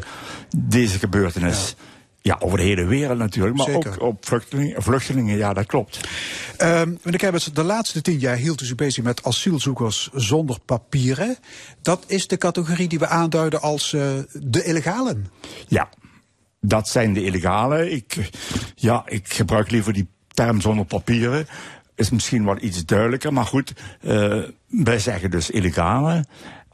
deze 0.56 0.98
gebeurtenis. 0.98 1.74
Ja. 1.78 1.90
Over 2.38 2.58
de 2.58 2.64
hele 2.64 2.84
wereld 2.84 3.18
natuurlijk, 3.18 3.56
maar 3.56 3.66
Zeker. 3.66 3.92
ook 4.00 4.08
op 4.08 4.26
vluchtelingen, 4.26 4.82
vluchtelingen. 4.82 5.36
Ja, 5.36 5.52
dat 5.52 5.66
klopt. 5.66 6.00
Ehm, 6.56 6.94
meneer 7.02 7.50
de 7.52 7.62
laatste 7.62 8.02
tien 8.02 8.18
jaar 8.18 8.36
hield 8.36 8.60
u 8.60 8.64
zich 8.64 8.74
bezig 8.74 9.04
met 9.04 9.24
asielzoekers 9.24 10.10
zonder 10.14 10.58
papieren. 10.64 11.36
Dat 11.82 12.04
is 12.06 12.26
de 12.26 12.36
categorie 12.36 12.88
die 12.88 12.98
we 12.98 13.06
aanduiden 13.06 13.60
als 13.60 13.92
eh, 13.92 14.08
de 14.32 14.64
illegalen. 14.64 15.30
Ja, 15.68 15.88
dat 16.60 16.88
zijn 16.88 17.12
de 17.12 17.24
illegale. 17.24 17.90
Ik, 17.90 18.30
ja, 18.74 19.02
ik 19.06 19.32
gebruik 19.32 19.70
liever 19.70 19.92
die 19.92 20.08
term 20.28 20.60
zonder 20.60 20.84
papieren. 20.84 21.46
Is 21.94 22.10
misschien 22.10 22.44
wat 22.44 22.60
iets 22.60 22.84
duidelijker, 22.84 23.32
maar 23.32 23.46
goed. 23.46 23.72
eh, 24.00 24.42
wij 24.66 24.98
zeggen 24.98 25.30
dus 25.30 25.50
illegale. 25.50 26.24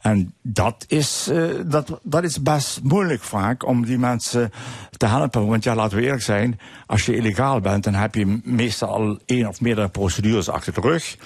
En 0.01 0.33
dat 0.41 0.85
is, 0.87 1.27
eh, 1.31 1.43
dat, 1.65 1.99
dat 2.03 2.23
is 2.23 2.41
best 2.41 2.79
moeilijk 2.83 3.23
vaak 3.23 3.65
om 3.65 3.85
die 3.85 3.97
mensen 3.97 4.51
te 4.97 5.05
helpen. 5.05 5.47
Want 5.47 5.63
ja, 5.63 5.75
laten 5.75 5.97
we 5.97 6.03
eerlijk 6.03 6.21
zijn, 6.23 6.59
als 6.85 7.05
je 7.05 7.15
illegaal 7.15 7.59
bent, 7.59 7.83
dan 7.83 7.93
heb 7.93 8.15
je 8.15 8.39
meestal 8.43 8.89
al 8.89 9.19
één 9.25 9.47
of 9.47 9.61
meerdere 9.61 9.89
procedures 9.89 10.49
achter 10.49 10.73
de 10.73 10.81
rug. 10.81 11.17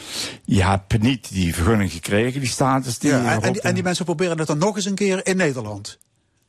Je 0.46 0.64
hebt 0.64 1.02
niet 1.02 1.32
die 1.34 1.54
vergunning 1.56 1.92
gekregen, 1.92 2.40
die 2.40 2.50
status. 2.50 3.00
Die 3.00 3.12
Ja, 3.12 3.18
en, 3.24 3.30
erop- 3.32 3.44
en, 3.44 3.54
die, 3.54 3.62
en 3.62 3.74
die 3.74 3.84
mensen 3.84 4.06
proberen 4.06 4.38
het 4.38 4.48
dan 4.48 4.58
nog 4.58 4.76
eens 4.76 4.86
een 4.86 4.96
keer 4.96 5.26
in 5.28 5.38
Nederland. 5.38 5.98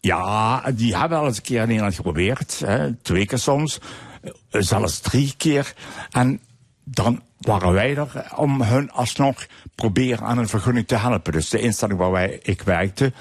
ja, 0.01 0.63
die 0.75 0.97
hebben 0.97 1.19
al 1.19 1.27
eens 1.27 1.37
een 1.37 1.43
keer 1.43 1.61
in 1.61 1.67
Nederland 1.69 1.95
geprobeerd. 1.95 2.59
Hè, 2.65 2.93
twee 2.95 3.27
keer 3.27 3.39
soms. 3.39 3.79
eh, 4.23 4.31
Zelfs 4.63 4.99
drie 5.01 5.35
keer. 5.37 5.75
En 6.11 6.41
dan 6.85 7.23
waren 7.45 7.73
wij 7.73 7.97
er 7.97 8.33
om 8.37 8.63
hun 8.63 8.91
alsnog 8.91 9.47
proberen 9.75 10.27
aan 10.27 10.39
een 10.39 10.49
vergunning 10.49 10.87
te 10.87 10.97
helpen. 10.97 11.33
Dus 11.33 11.49
de 11.49 11.61
instelling 11.61 11.99
waar 11.99 12.11
wij, 12.11 12.39
ik 12.43 12.63
werkte, 12.63 13.13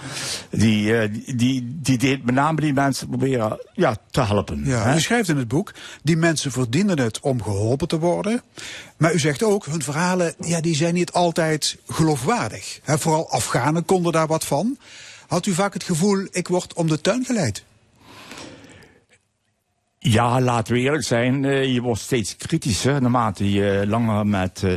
die, 0.49 0.97
eh, 0.97 1.09
die, 1.11 1.35
die, 1.35 1.77
die 1.81 1.97
deed 1.97 2.25
met 2.25 2.35
name 2.35 2.61
die 2.61 2.73
mensen 2.73 3.07
proberen 3.07 3.59
ja, 3.73 3.97
te 4.11 4.21
helpen. 4.21 4.65
Ja, 4.65 4.83
hè. 4.83 4.95
u 4.95 4.99
schrijft 4.99 5.29
in 5.29 5.37
het 5.37 5.47
boek, 5.47 5.73
die 6.03 6.17
mensen 6.17 6.51
verdienen 6.51 6.99
het 6.99 7.19
om 7.19 7.43
geholpen 7.43 7.87
te 7.87 7.99
worden. 7.99 8.41
Maar 8.97 9.13
u 9.13 9.19
zegt 9.19 9.43
ook, 9.43 9.65
hun 9.65 9.83
verhalen 9.83 10.33
ja, 10.39 10.61
die 10.61 10.75
zijn 10.75 10.93
niet 10.93 11.11
altijd 11.11 11.77
geloofwaardig. 11.87 12.79
Vooral 12.83 13.29
Afghanen 13.29 13.85
konden 13.85 14.11
daar 14.11 14.27
wat 14.27 14.45
van. 14.45 14.77
Had 15.27 15.45
u 15.45 15.53
vaak 15.53 15.73
het 15.73 15.83
gevoel, 15.83 16.27
ik 16.31 16.47
word 16.47 16.73
om 16.73 16.87
de 16.87 17.01
tuin 17.01 17.25
geleid? 17.25 17.63
Ja, 20.05 20.41
laten 20.41 20.73
we 20.73 20.79
eerlijk 20.79 21.03
zijn, 21.03 21.45
eh, 21.45 21.73
je 21.73 21.81
wordt 21.81 22.01
steeds 22.01 22.35
kritischer 22.35 23.01
naarmate 23.01 23.51
je 23.51 23.83
langer 23.87 24.27
met, 24.27 24.63
eh, 24.63 24.73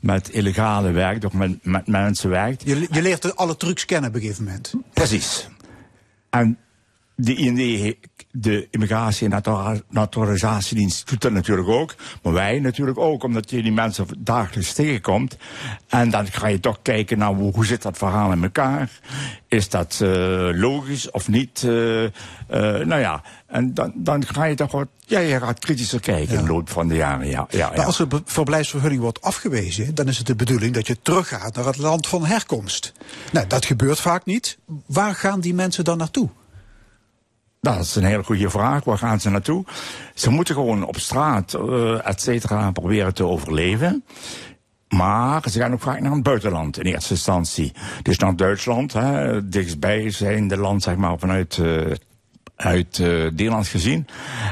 met 0.00 0.28
illegale 0.28 0.90
werkt 0.90 1.24
of 1.24 1.32
met, 1.32 1.64
met 1.64 1.86
mensen 1.86 2.30
werkt. 2.30 2.62
Je, 2.64 2.86
je 2.90 3.02
leert 3.02 3.36
alle 3.36 3.56
trucs 3.56 3.84
kennen 3.84 4.08
op 4.10 4.16
een 4.16 4.20
gegeven 4.20 4.44
moment. 4.44 4.74
Precies. 4.92 5.48
En 6.30 6.58
de 7.14 7.34
IND, 7.34 7.96
de 8.40 8.68
Immigratie- 8.70 9.24
en 9.24 9.30
Natura- 9.30 9.80
Naturalisatiedienst 9.88 11.08
doet 11.08 11.20
dat 11.20 11.32
natuurlijk 11.32 11.68
ook. 11.68 11.94
Maar 12.22 12.32
wij 12.32 12.60
natuurlijk 12.60 12.98
ook, 12.98 13.22
omdat 13.22 13.50
je 13.50 13.62
die 13.62 13.72
mensen 13.72 14.06
dagelijks 14.18 14.72
tegenkomt. 14.72 15.36
En 15.88 16.10
dan 16.10 16.26
ga 16.26 16.46
je 16.46 16.60
toch 16.60 16.78
kijken 16.82 17.18
naar 17.18 17.32
hoe, 17.34 17.52
hoe 17.52 17.66
zit 17.66 17.82
dat 17.82 17.98
verhaal 17.98 18.32
in 18.32 18.42
elkaar. 18.42 18.90
Is 19.48 19.68
dat 19.68 19.98
eh, 20.02 20.08
logisch 20.52 21.10
of 21.10 21.28
niet? 21.28 21.62
Eh, 21.64 22.04
eh, 22.04 22.10
nou 22.86 23.00
ja, 23.00 23.22
en 23.46 23.74
dan, 23.74 23.92
dan 23.94 24.26
ga 24.26 24.44
je 24.44 24.54
toch 24.54 24.72
wat, 24.72 24.88
ja, 25.06 25.18
je 25.18 25.40
gaat 25.40 25.58
kritischer 25.58 26.00
kijken 26.00 26.38
in 26.38 26.44
de 26.44 26.52
loop 26.52 26.70
van 26.70 26.88
de 26.88 26.94
jaren. 26.94 27.28
Ja, 27.28 27.46
ja, 27.50 27.68
Maar 27.68 27.76
ja. 27.76 27.84
als 27.84 27.96
de 27.96 28.22
verblijfsvergunning 28.24 29.02
wordt 29.02 29.22
afgewezen, 29.22 29.94
dan 29.94 30.08
is 30.08 30.18
het 30.18 30.26
de 30.26 30.34
bedoeling 30.34 30.74
dat 30.74 30.86
je 30.86 30.96
teruggaat 31.02 31.54
naar 31.54 31.66
het 31.66 31.76
land 31.76 32.06
van 32.06 32.24
herkomst. 32.26 32.92
Nou, 33.32 33.46
dat 33.46 33.64
gebeurt 33.64 34.00
vaak 34.00 34.24
niet. 34.24 34.58
Waar 34.86 35.14
gaan 35.14 35.40
die 35.40 35.54
mensen 35.54 35.84
dan 35.84 35.98
naartoe? 35.98 36.28
Dat 37.66 37.80
is 37.80 37.94
een 37.94 38.04
hele 38.04 38.24
goede 38.24 38.50
vraag. 38.50 38.84
Waar 38.84 38.98
gaan 38.98 39.20
ze 39.20 39.30
naartoe? 39.30 39.64
Ze 40.14 40.30
moeten 40.30 40.54
gewoon 40.54 40.84
op 40.84 40.98
straat, 40.98 41.54
eh 41.54 42.08
et 42.08 42.20
cetera, 42.20 42.70
proberen 42.70 43.14
te 43.14 43.26
overleven. 43.26 44.04
Maar 44.88 45.42
ze 45.50 45.58
gaan 45.58 45.72
ook 45.72 45.80
vaak 45.80 46.00
naar 46.00 46.12
het 46.12 46.22
buitenland 46.22 46.78
in 46.78 46.84
eerste 46.84 47.12
instantie. 47.12 47.72
Dus 48.02 48.18
naar 48.18 48.36
Duitsland, 48.36 48.92
hè, 48.92 49.48
dichtstbij 49.48 50.10
zijn 50.10 50.48
de 50.48 50.56
land 50.56 50.82
zeg 50.82 50.96
maar 50.96 51.18
vanuit 51.18 51.58
eh, 51.58 51.92
uit 52.56 52.98
eh 52.98 53.08
Nederland 53.08 53.66
gezien. 53.68 54.06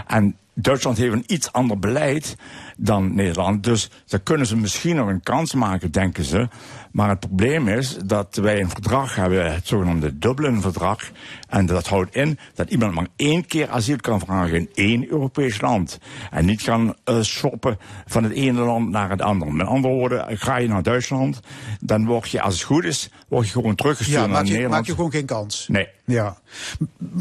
En 0.06 0.36
Duitsland 0.54 0.96
heeft 0.96 1.12
een 1.12 1.24
iets 1.26 1.52
ander 1.52 1.78
beleid 1.78 2.36
dan 2.76 3.14
Nederland. 3.14 3.64
Dus 3.64 3.90
daar 4.06 4.20
kunnen 4.20 4.46
ze 4.46 4.56
misschien 4.56 4.96
nog 4.96 5.08
een 5.08 5.22
kans 5.22 5.54
maken, 5.54 5.92
denken 5.92 6.24
ze. 6.24 6.48
Maar 6.94 7.08
het 7.08 7.20
probleem 7.20 7.68
is 7.68 7.96
dat 8.04 8.36
wij 8.36 8.60
een 8.60 8.68
verdrag 8.68 9.14
hebben, 9.14 9.52
het 9.52 9.66
zogenaamde 9.66 10.18
Dublin-verdrag. 10.18 11.10
En 11.48 11.66
dat 11.66 11.86
houdt 11.86 12.14
in 12.14 12.38
dat 12.54 12.70
iemand 12.70 12.94
maar 12.94 13.06
één 13.16 13.46
keer 13.46 13.68
asiel 13.68 13.96
kan 13.96 14.20
vragen 14.20 14.54
in 14.54 14.70
één 14.74 15.10
Europees 15.10 15.60
land. 15.60 15.98
En 16.30 16.44
niet 16.44 16.62
gaan 16.62 16.94
uh, 17.04 17.22
shoppen 17.22 17.78
van 18.06 18.22
het 18.22 18.32
ene 18.32 18.60
land 18.60 18.90
naar 18.90 19.10
het 19.10 19.22
andere. 19.22 19.52
Met 19.52 19.66
andere 19.66 19.94
woorden, 19.94 20.38
ga 20.38 20.56
je 20.56 20.68
naar 20.68 20.82
Duitsland, 20.82 21.40
dan 21.80 22.06
word 22.06 22.30
je, 22.30 22.40
als 22.40 22.54
het 22.54 22.62
goed 22.62 22.84
is, 22.84 23.10
word 23.28 23.46
je 23.46 23.52
gewoon 23.52 23.74
teruggestuurd 23.74 24.18
Ja, 24.18 24.26
naar 24.26 24.34
maak 24.34 24.44
je, 24.44 24.52
Nederland. 24.52 24.74
maak 24.74 24.86
je 24.86 24.94
gewoon 24.94 25.10
geen 25.10 25.26
kans. 25.26 25.68
Nee. 25.68 25.88
Ja. 26.04 26.38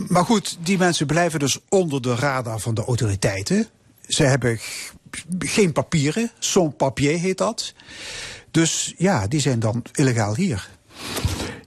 Maar 0.07 0.26
goed, 0.26 0.57
die 0.61 0.78
mensen 0.78 1.05
blijven 1.05 1.39
dus 1.39 1.59
onder 1.69 2.01
de 2.01 2.15
radar 2.15 2.59
van 2.59 2.74
de 2.74 2.84
autoriteiten. 2.84 3.67
Ze 4.07 4.24
hebben 4.24 4.59
geen 5.39 5.71
papieren, 5.71 6.32
sans 6.39 6.74
papier 6.78 7.19
heet 7.19 7.38
dat. 7.38 7.74
Dus 8.53 8.93
ja, 8.97 9.27
die 9.27 9.39
zijn 9.39 9.59
dan 9.59 9.83
illegaal 9.93 10.35
hier. 10.35 10.69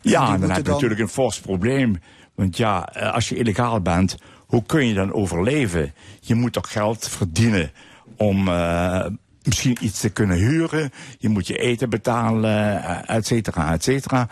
Ja, 0.01 0.35
en 0.35 0.41
dan 0.41 0.49
heb 0.49 0.57
je 0.59 0.63
dan- 0.63 0.73
natuurlijk 0.73 1.01
een 1.01 1.09
fors 1.09 1.41
probleem. 1.41 2.01
Want 2.35 2.57
ja, 2.57 2.89
eh, 2.93 3.13
als 3.13 3.29
je 3.29 3.37
illegaal 3.37 3.81
bent, 3.81 4.17
hoe 4.47 4.63
kun 4.67 4.87
je 4.87 4.95
dan 4.95 5.13
overleven? 5.13 5.95
Je 6.21 6.35
moet 6.35 6.53
toch 6.53 6.73
geld 6.73 7.09
verdienen 7.09 7.71
om 8.17 8.49
eh, 8.49 9.07
misschien 9.43 9.77
iets 9.81 10.01
te 10.01 10.09
kunnen 10.11 10.37
huren. 10.37 10.91
Je 11.19 11.29
moet 11.29 11.47
je 11.47 11.59
eten 11.59 11.91
betalen, 11.91 12.83
eh, 12.85 13.17
et 13.17 13.27
cetera, 13.27 13.73
et 13.73 13.83
cetera. 13.85 14.29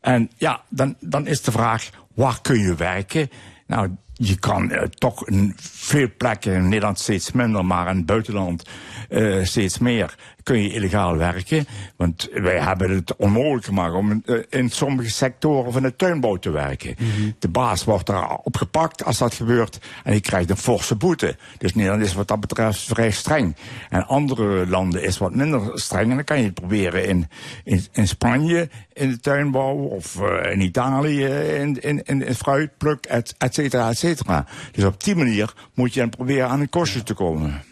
En 0.00 0.30
ja, 0.36 0.62
dan, 0.68 0.96
dan 1.00 1.26
is 1.26 1.42
de 1.42 1.52
vraag, 1.52 1.90
waar 2.14 2.40
kun 2.42 2.58
je 2.60 2.74
werken? 2.74 3.30
Nou, 3.66 3.90
je 4.12 4.38
kan 4.38 4.72
toch 4.94 5.28
in 5.28 5.52
veel 5.56 6.08
plekken 6.16 6.52
in 6.54 6.68
Nederland 6.68 6.98
steeds 6.98 7.32
minder, 7.32 7.64
maar 7.64 7.88
in 7.90 7.96
het 7.96 8.06
buitenland 8.06 8.62
eh, 9.08 9.44
steeds 9.44 9.78
meer 9.78 10.14
kun 10.42 10.62
je 10.62 10.72
illegaal 10.72 11.16
werken. 11.16 11.66
Want 11.96 12.28
wij 12.32 12.58
hebben 12.58 12.90
het 12.90 13.16
onmogelijk 13.16 13.64
gemaakt 13.64 13.94
om 13.94 14.22
eh, 14.24 14.38
in 14.48 14.70
sommige 14.70 15.10
sectoren 15.10 15.72
van 15.72 15.82
de 15.82 15.96
tuinbouw 15.96 16.36
te 16.36 16.50
werken. 16.50 16.96
De 17.38 17.48
baas 17.48 17.84
wordt 17.84 18.06
daar 18.06 18.36
opgepakt 18.42 19.04
als 19.04 19.18
dat 19.18 19.34
gebeurt 19.34 19.78
en 20.04 20.12
die 20.12 20.20
krijgt 20.20 20.50
een 20.50 20.56
forse 20.56 20.94
boete. 20.94 21.36
Dus 21.58 21.74
Nederland 21.74 22.02
is 22.02 22.14
wat 22.14 22.28
dat 22.28 22.40
betreft 22.40 22.80
vrij 22.80 23.10
streng. 23.10 23.56
En 23.90 24.06
andere 24.06 24.66
landen 24.66 25.02
is 25.02 25.18
wat 25.18 25.34
minder 25.34 25.70
streng. 25.74 26.10
En 26.10 26.16
dan 26.16 26.24
kan 26.24 26.38
je 26.38 26.44
het 26.44 26.54
proberen 26.54 27.06
in, 27.06 27.28
in, 27.64 27.84
in 27.92 28.08
Spanje 28.08 28.68
in 28.92 29.10
de 29.10 29.20
tuinbouw 29.20 29.74
of 29.74 30.20
eh, 30.20 30.52
in 30.52 30.60
Italië 30.60 31.24
in, 31.24 31.80
in, 31.80 32.02
in, 32.04 32.26
in 32.26 32.34
fruitpluk, 32.34 33.06
et, 33.06 33.34
et 33.38 33.54
cetera, 33.54 33.88
et 33.88 33.98
cetera. 33.98 34.46
Dus 34.72 34.84
op 34.84 35.04
die 35.04 35.14
manier 35.14 35.52
moet 35.74 35.94
je 35.94 36.00
dan 36.00 36.10
proberen 36.10 36.48
aan 36.48 36.60
een 36.60 36.68
kostje 36.68 37.02
te 37.02 37.14
komen. 37.14 37.62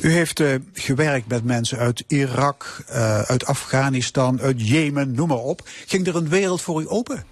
U 0.00 0.12
heeft 0.12 0.40
eh, 0.40 0.54
gewerkt 0.72 1.28
met 1.28 1.44
mensen 1.44 1.78
uit 1.78 2.04
Irak, 2.06 2.82
eh, 2.86 3.20
uit 3.20 3.46
Afghanistan, 3.46 4.40
uit 4.40 4.68
Jemen, 4.68 5.14
noem 5.14 5.28
maar 5.28 5.38
op. 5.38 5.62
Ging 5.86 6.06
er 6.06 6.16
een 6.16 6.28
wereld 6.28 6.62
voor 6.62 6.82
u 6.82 6.88
open? 6.88 7.24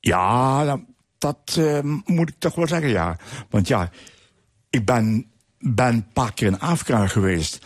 Ja, 0.00 0.78
dat, 1.18 1.56
eh, 1.58 1.78
moet 2.04 2.28
ik 2.28 2.34
toch 2.38 2.54
wel 2.54 2.68
zeggen, 2.68 2.88
ja. 2.88 3.16
Want 3.50 3.68
ja, 3.68 3.90
ik 4.70 4.84
ben, 4.84 5.26
ben 5.58 5.94
een 5.94 6.12
paar 6.12 6.32
keer 6.32 6.46
in 6.46 6.60
Afrika 6.60 7.06
geweest. 7.06 7.58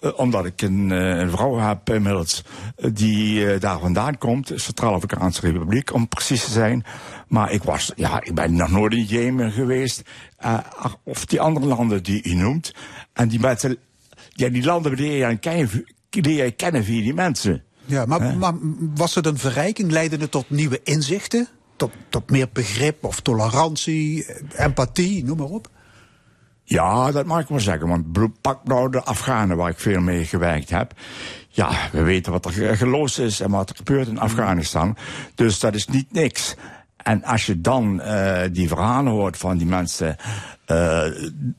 Eh, 0.00 0.10
omdat 0.16 0.44
ik 0.44 0.62
een, 0.62 0.92
eh, 0.92 1.18
een 1.18 1.30
vrouw 1.30 1.58
heb 1.58 1.90
inmiddels 1.90 2.44
eh, 2.76 2.90
die 2.92 3.58
daar 3.58 3.78
vandaan 3.78 4.18
komt, 4.18 4.52
Centraal-Afrikaanse 4.54 5.40
Republiek, 5.40 5.94
om 5.94 6.08
precies 6.08 6.44
te 6.44 6.50
zijn. 6.50 6.84
Maar 7.28 7.52
ik 7.52 7.62
was, 7.62 7.92
ja, 7.96 8.22
ik 8.22 8.34
ben 8.34 8.54
nog 8.54 8.70
nooit 8.70 8.92
in 8.92 9.04
Jemen 9.04 9.52
geweest. 9.52 10.02
of 11.04 11.24
die 11.24 11.40
andere 11.40 11.66
landen 11.66 12.02
die 12.02 12.22
u 12.22 12.34
noemt. 12.34 12.74
En 13.12 13.28
die 13.28 13.40
mensen, 13.40 13.76
ja, 14.28 14.48
die 14.48 14.64
landen 14.64 14.94
leer 14.94 15.28
je, 15.28 15.36
kennen, 15.36 15.84
leer 16.10 16.44
je 16.44 16.50
kennen 16.50 16.84
via 16.84 17.02
die 17.02 17.14
mensen. 17.14 17.62
Ja, 17.84 18.06
maar, 18.06 18.36
maar 18.36 18.54
was 18.94 19.14
het 19.14 19.26
een 19.26 19.38
verrijking? 19.38 19.90
Leidde 19.90 20.16
het 20.16 20.30
tot 20.30 20.50
nieuwe 20.50 20.80
inzichten? 20.82 21.48
Tot, 21.76 21.90
tot 22.08 22.30
meer 22.30 22.48
begrip 22.52 23.04
of 23.04 23.20
tolerantie, 23.20 24.26
empathie, 24.56 25.24
noem 25.24 25.36
maar 25.36 25.46
op? 25.46 25.70
Ja, 26.70 27.10
dat 27.12 27.26
mag 27.26 27.40
ik 27.40 27.48
wel 27.48 27.60
zeggen. 27.60 27.88
Want 27.88 28.06
pak 28.40 28.64
nou 28.64 28.90
de 28.90 29.02
Afghanen 29.02 29.56
waar 29.56 29.70
ik 29.70 29.78
veel 29.78 30.00
mee 30.00 30.24
gewerkt 30.24 30.70
heb. 30.70 30.92
Ja, 31.48 31.70
we 31.92 32.02
weten 32.02 32.32
wat 32.32 32.44
er 32.44 32.52
ge- 32.52 32.76
geloosd 32.76 33.18
is 33.18 33.40
en 33.40 33.50
wat 33.50 33.70
er 33.70 33.76
gebeurt 33.76 34.08
in 34.08 34.18
Afghanistan. 34.18 34.96
Dus 35.34 35.58
dat 35.60 35.74
is 35.74 35.86
niet 35.86 36.12
niks. 36.12 36.54
En 36.96 37.24
als 37.24 37.46
je 37.46 37.60
dan 37.60 38.00
eh, 38.00 38.42
die 38.52 38.68
verhalen 38.68 39.12
hoort 39.12 39.36
van 39.36 39.56
die 39.58 39.66
mensen, 39.66 40.16
eh, 40.66 41.04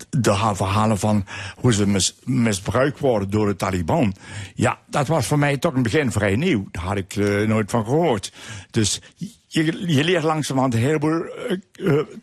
de 0.09 0.31
ha- 0.31 0.55
verhalen 0.55 0.97
van 0.99 1.25
hoe 1.55 1.73
ze 1.73 1.87
mis- 1.87 2.15
misbruikt 2.23 2.99
worden 2.99 3.29
door 3.29 3.47
de 3.47 3.55
Taliban. 3.55 4.13
Ja, 4.55 4.79
dat 4.87 5.07
was 5.07 5.25
voor 5.25 5.39
mij 5.39 5.57
toch 5.57 5.71
in 5.75 5.83
het 5.83 5.91
begin 5.91 6.11
vrij 6.11 6.35
nieuw. 6.35 6.67
Daar 6.71 6.83
had 6.83 6.97
ik 6.97 7.15
eh, 7.15 7.47
nooit 7.47 7.69
van 7.71 7.83
gehoord. 7.85 8.33
Dus 8.69 9.01
je, 9.47 9.83
je 9.87 10.03
leert 10.03 10.23
langzamerhand 10.23 10.75
eh, 10.75 10.93
eh, 10.93 10.99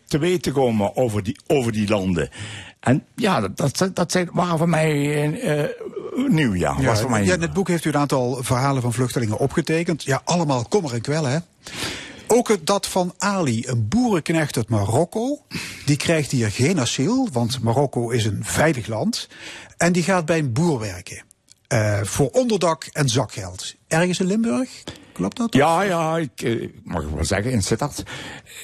te 0.07 0.19
weten 0.19 0.53
komen 0.53 0.97
over 0.97 1.23
die, 1.23 1.37
over 1.47 1.73
die 1.73 1.89
landen. 1.89 2.29
En 2.81 3.05
ja, 3.15 3.41
dat, 3.49 3.79
dat, 3.79 3.97
dat 3.97 4.19
waren 4.33 4.59
voor 4.59 4.69
mij 4.69 5.31
eh, 5.41 5.65
nieuw, 6.29 6.55
ja. 6.55 6.77
Ja, 6.79 6.87
was 6.87 7.01
voor 7.01 7.11
mij 7.11 7.19
ja, 7.19 7.25
nieuw. 7.25 7.35
in 7.35 7.41
het 7.43 7.53
boek 7.53 7.69
heeft 7.69 7.85
u 7.85 7.89
een 7.89 7.97
aantal 7.97 8.39
verhalen 8.43 8.83
van 8.83 8.93
vluchtelingen 8.93 9.39
opgetekend. 9.39 10.03
Ja, 10.03 10.21
allemaal 10.25 10.65
kommer 10.69 10.95
en 10.95 11.01
kwel, 11.01 11.25
hè? 11.25 11.39
Ook 12.27 12.49
het- 12.49 12.67
dat 12.67 12.87
van 12.87 13.15
Ali, 13.19 13.63
een 13.67 13.89
boerenknecht 13.89 14.57
uit 14.57 14.69
Marokko. 14.69 15.43
Die 15.85 15.97
krijgt 15.97 16.31
hier 16.31 16.51
geen 16.51 16.81
asiel, 16.81 17.29
want 17.33 17.63
Marokko 17.63 18.11
is 18.11 18.25
een 18.25 18.41
veilig 18.45 18.87
land. 18.87 19.29
En 19.77 19.93
die 19.93 20.03
gaat 20.03 20.27
bij 20.27 20.39
een 20.39 20.53
boer 20.53 20.79
werken. 20.81 21.23
Eh, 21.69 22.01
voor 22.03 22.31
onderdak 22.31 22.85
en 22.93 23.09
zakgeld. 23.09 23.75
Ergens 23.89 24.21
in 24.21 24.27
Limburg? 24.27 24.71
Klopt 25.19 25.37
dat? 25.37 25.55
Ja, 25.55 25.83
ja, 25.83 26.17
ik 26.19 26.43
eh, 26.43 26.69
mag 26.85 27.03
ik 27.03 27.09
wel 27.15 27.25
zeggen, 27.25 27.53
in 27.53 27.63
Sittard. 27.63 28.03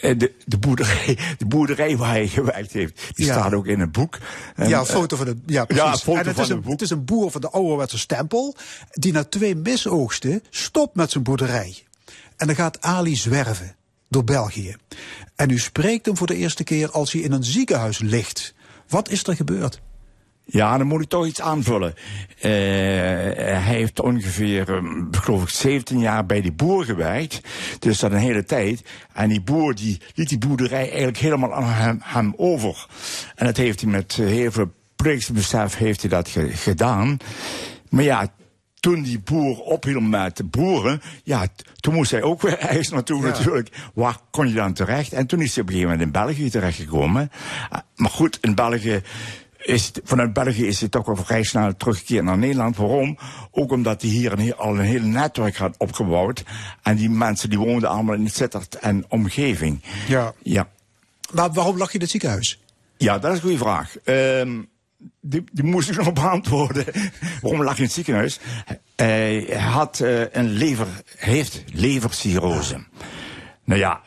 Eh, 0.02 0.18
de, 0.18 0.32
de, 0.44 0.58
boerderij, 0.58 1.18
de 1.38 1.46
boerderij 1.46 1.96
waar 1.96 2.10
hij 2.10 2.28
gewerkt 2.28 2.72
heeft, 2.72 3.00
die 3.14 3.26
Ja. 3.26 3.32
staat 3.32 3.52
ook 3.54 3.66
in 3.66 3.80
het 3.80 3.92
boek. 3.92 4.18
En, 4.56 4.68
ja, 4.68 4.74
eh, 4.74 4.80
een 4.80 4.86
foto 4.94 5.16
van 5.16 5.26
de. 5.26 5.36
Ja, 5.46 5.64
precies. 5.64 5.84
ja, 5.84 5.92
een 5.92 5.98
foto 5.98 6.18
en 6.18 6.26
het 6.26 6.34
van 6.34 6.44
is, 6.44 6.50
een, 6.50 6.60
boek. 6.60 6.72
het 6.72 6.80
is 6.80 6.90
een 6.90 7.04
boer 7.04 7.30
van 7.30 7.40
de 7.40 7.50
ouderwetse 7.50 7.98
stempel. 7.98 8.56
die 8.90 9.12
na 9.12 9.24
twee 9.24 9.54
misoogsten 9.54 10.42
stopt 10.50 10.94
met 10.94 11.10
zijn 11.10 11.24
boerderij. 11.24 11.76
En 12.36 12.46
dan 12.46 12.56
gaat 12.56 12.80
Ali 12.80 13.16
zwerven 13.16 13.74
door 14.08 14.24
België. 14.24 14.76
En 15.36 15.50
u 15.50 15.58
spreekt 15.58 16.06
hem 16.06 16.16
voor 16.16 16.26
de 16.26 16.36
eerste 16.36 16.64
keer 16.64 16.90
als 16.90 17.12
hij 17.12 17.22
in 17.22 17.32
een 17.32 17.44
ziekenhuis 17.44 17.98
ligt. 17.98 18.54
Wat 18.88 19.10
is 19.10 19.26
er 19.26 19.36
gebeurd? 19.36 19.80
Ja, 20.46 20.78
dan 20.78 20.86
moet 20.86 21.02
ik 21.02 21.08
toch 21.08 21.26
iets 21.26 21.40
aanvullen. 21.40 21.94
Eh, 22.40 22.50
hij 22.50 23.74
heeft 23.74 24.00
ongeveer, 24.00 24.68
um, 24.68 25.08
geloof 25.10 25.42
ik, 25.42 25.48
17 25.48 25.98
jaar 25.98 26.26
bij 26.26 26.40
die 26.40 26.52
boer 26.52 26.84
gewerkt. 26.84 27.40
Dus 27.78 27.98
dat 27.98 28.12
een 28.12 28.18
hele 28.18 28.44
tijd. 28.44 28.82
En 29.12 29.28
die 29.28 29.40
boer 29.40 29.74
die 29.74 30.00
liet 30.14 30.28
die 30.28 30.38
boerderij 30.38 30.88
eigenlijk 30.88 31.18
helemaal 31.18 31.54
aan 31.54 31.64
hem, 31.68 31.98
hem 32.02 32.34
over. 32.36 32.86
En 33.34 33.46
dat 33.46 33.56
heeft 33.56 33.80
hij 33.80 33.90
met 33.90 34.12
heel 34.14 34.52
veel 34.52 34.72
plichtsbesef 34.96 35.76
heeft 35.76 36.00
hij 36.00 36.10
dat 36.10 36.28
ge- 36.28 36.52
gedaan. 36.52 37.16
Maar 37.90 38.04
ja, 38.04 38.28
toen 38.80 39.02
die 39.02 39.18
boer 39.20 39.58
ophield 39.58 40.08
met 40.08 40.36
de 40.36 40.44
boeren, 40.44 41.00
ja, 41.22 41.46
toen 41.76 41.94
moest 41.94 42.10
hij 42.10 42.22
ook 42.22 42.42
weer 42.42 42.58
ergens 42.68 42.88
naartoe 42.88 43.22
natuurlijk. 43.22 43.68
Waar 43.94 44.16
kon 44.30 44.48
je 44.48 44.54
dan 44.54 44.72
terecht? 44.72 45.12
En 45.12 45.26
toen 45.26 45.40
is 45.40 45.54
hij 45.54 45.62
op 45.62 45.68
een 45.68 45.74
gegeven 45.74 45.96
moment 45.98 46.14
in 46.16 46.22
België 46.22 46.50
terechtgekomen. 46.50 47.30
Ah, 47.70 47.80
Maar 47.96 48.10
goed, 48.10 48.38
in 48.40 48.54
België 48.54 49.02
is, 49.64 49.86
het- 49.86 50.00
vanuit 50.04 50.32
België 50.32 50.66
is 50.66 50.80
hij 50.80 50.88
toch 50.88 51.06
wel 51.06 51.16
vrij 51.16 51.42
snel 51.42 51.76
teruggekeerd 51.76 52.24
naar 52.24 52.38
Nederland. 52.38 52.76
Waarom? 52.76 53.18
Ook 53.50 53.72
omdat 53.72 54.02
hij 54.02 54.10
hier 54.10 54.32
een 54.38 54.54
al 54.56 54.74
een 54.78 54.84
heel 54.84 55.02
netwerk 55.02 55.56
had 55.56 55.74
opgebouwd. 55.78 56.44
En 56.82 56.96
die 56.96 57.10
mensen 57.10 57.50
die 57.50 57.58
woonden 57.58 57.88
allemaal 57.88 58.14
in 58.14 58.30
Sittard 58.30 58.74
en 58.74 59.04
omgeving. 59.08 59.82
Ja. 60.08 60.32
Ja. 60.42 60.68
Maar 61.32 61.52
waarom 61.52 61.76
lag 61.78 61.88
je 61.88 61.94
in 61.94 62.00
het 62.00 62.10
ziekenhuis? 62.10 62.60
Ja, 62.96 63.18
dat 63.18 63.30
is 63.30 63.36
een 63.36 63.42
goede 63.42 63.58
vraag. 63.58 63.96
Ehm, 64.04 64.62
die, 65.20 65.44
die 65.52 65.64
moest 65.64 65.90
ik 65.90 65.96
nog 65.96 66.12
beantwoorden. 66.22 66.84
Waarom 67.40 67.60
lag 67.62 67.68
hij 67.72 67.78
in 67.78 67.84
het 67.84 67.92
ziekenhuis? 67.92 68.40
Hij 68.96 69.40
had 69.58 70.00
eh, 70.00 70.20
een 70.32 70.48
lever, 70.52 70.86
heeft 71.16 71.62
levercirrose. 71.72 72.84
Nou 73.64 73.80
ja, 73.80 74.00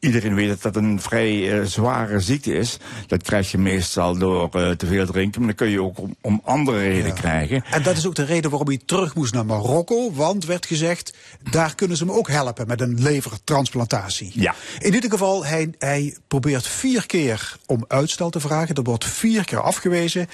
iedereen 0.00 0.34
weet 0.34 0.48
dat 0.48 0.62
dat 0.62 0.76
een 0.76 1.00
vrij 1.00 1.60
eh, 1.60 1.64
zware 1.64 2.20
ziekte 2.20 2.52
is. 2.52 2.78
Dat 3.06 3.22
krijg 3.22 3.50
je 3.50 3.58
meestal 3.58 4.18
door 4.18 4.48
eh, 4.52 4.70
te 4.70 4.86
veel 4.86 5.06
drinken, 5.06 5.40
maar 5.40 5.48
dat 5.50 5.58
kun 5.58 5.68
je 5.68 5.82
ook 5.82 5.98
om, 5.98 6.16
om 6.20 6.40
andere 6.44 6.78
redenen 6.78 7.14
krijgen. 7.14 7.64
En 7.70 7.82
dat 7.82 7.96
is 7.96 8.06
ook 8.06 8.14
de 8.14 8.24
reden 8.24 8.50
waarom 8.50 8.68
hij 8.68 8.80
terug 8.84 9.14
moest 9.14 9.34
naar 9.34 9.46
Marokko. 9.46 10.12
Want 10.12 10.44
werd 10.44 10.66
gezegd, 10.66 11.16
daar 11.50 11.74
kunnen 11.74 11.96
ze 11.96 12.04
hem 12.04 12.12
ook 12.12 12.28
helpen 12.28 12.66
met 12.66 12.80
een 12.80 13.02
levertransplantatie. 13.02 14.30
Ja. 14.34 14.54
In 14.78 14.94
ieder 14.94 15.10
geval, 15.10 15.44
hij, 15.44 15.70
hij 15.78 16.16
probeert 16.28 16.66
vier 16.66 17.06
keer 17.06 17.56
om 17.66 17.84
uitstel 17.88 18.30
te 18.30 18.40
vragen. 18.40 18.74
Dat 18.74 18.86
wordt 18.86 19.04
vier 19.04 19.44
keer 19.44 19.62
afgewezen. 19.62 20.26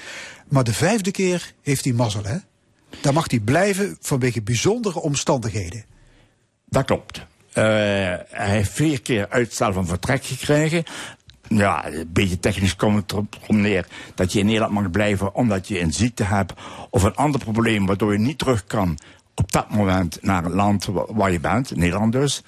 Maar 0.47 0.63
de 0.63 0.73
vijfde 0.73 1.11
keer 1.11 1.53
heeft 1.61 1.83
hij 1.83 1.93
mazzel, 1.93 2.23
hè? 2.23 2.37
Daar 3.01 3.13
mag 3.13 3.29
hij 3.29 3.39
blijven 3.39 3.97
vanwege 3.99 4.41
bijzondere 4.41 4.99
omstandigheden. 4.99 5.85
Dat 6.65 6.85
klopt. 6.85 7.25
Eh, 7.55 7.63
hij 8.29 8.49
heeft 8.49 8.71
vier 8.71 9.01
keer 9.01 9.29
uitstel 9.29 9.73
van 9.73 9.85
vertrek 9.87 10.25
gekregen. 10.25 10.83
Ja, 11.47 11.85
een 11.87 12.09
beetje 12.13 12.39
technisch 12.39 12.75
komt 12.75 12.95
het 13.01 13.11
erop 13.11 13.35
neer 13.47 13.85
dat 14.15 14.33
je 14.33 14.39
in 14.39 14.45
Nederland 14.45 14.73
mag 14.73 14.91
blijven 14.91 15.35
omdat 15.35 15.67
je 15.67 15.79
een 15.81 15.93
ziekte 15.93 16.23
hebt 16.23 16.53
of 16.89 17.03
een 17.03 17.15
ander 17.15 17.39
probleem 17.39 17.85
waardoor 17.85 18.11
je 18.13 18.19
niet 18.19 18.37
terug 18.37 18.65
kan 18.65 18.97
op 19.35 19.51
dat 19.51 19.69
moment 19.69 20.17
naar 20.21 20.43
het 20.43 20.53
land 20.53 20.85
wa- 20.85 21.05
waar 21.13 21.31
je 21.31 21.39
bent, 21.39 21.75
Nederland 21.75 22.11
dus. 22.11 22.41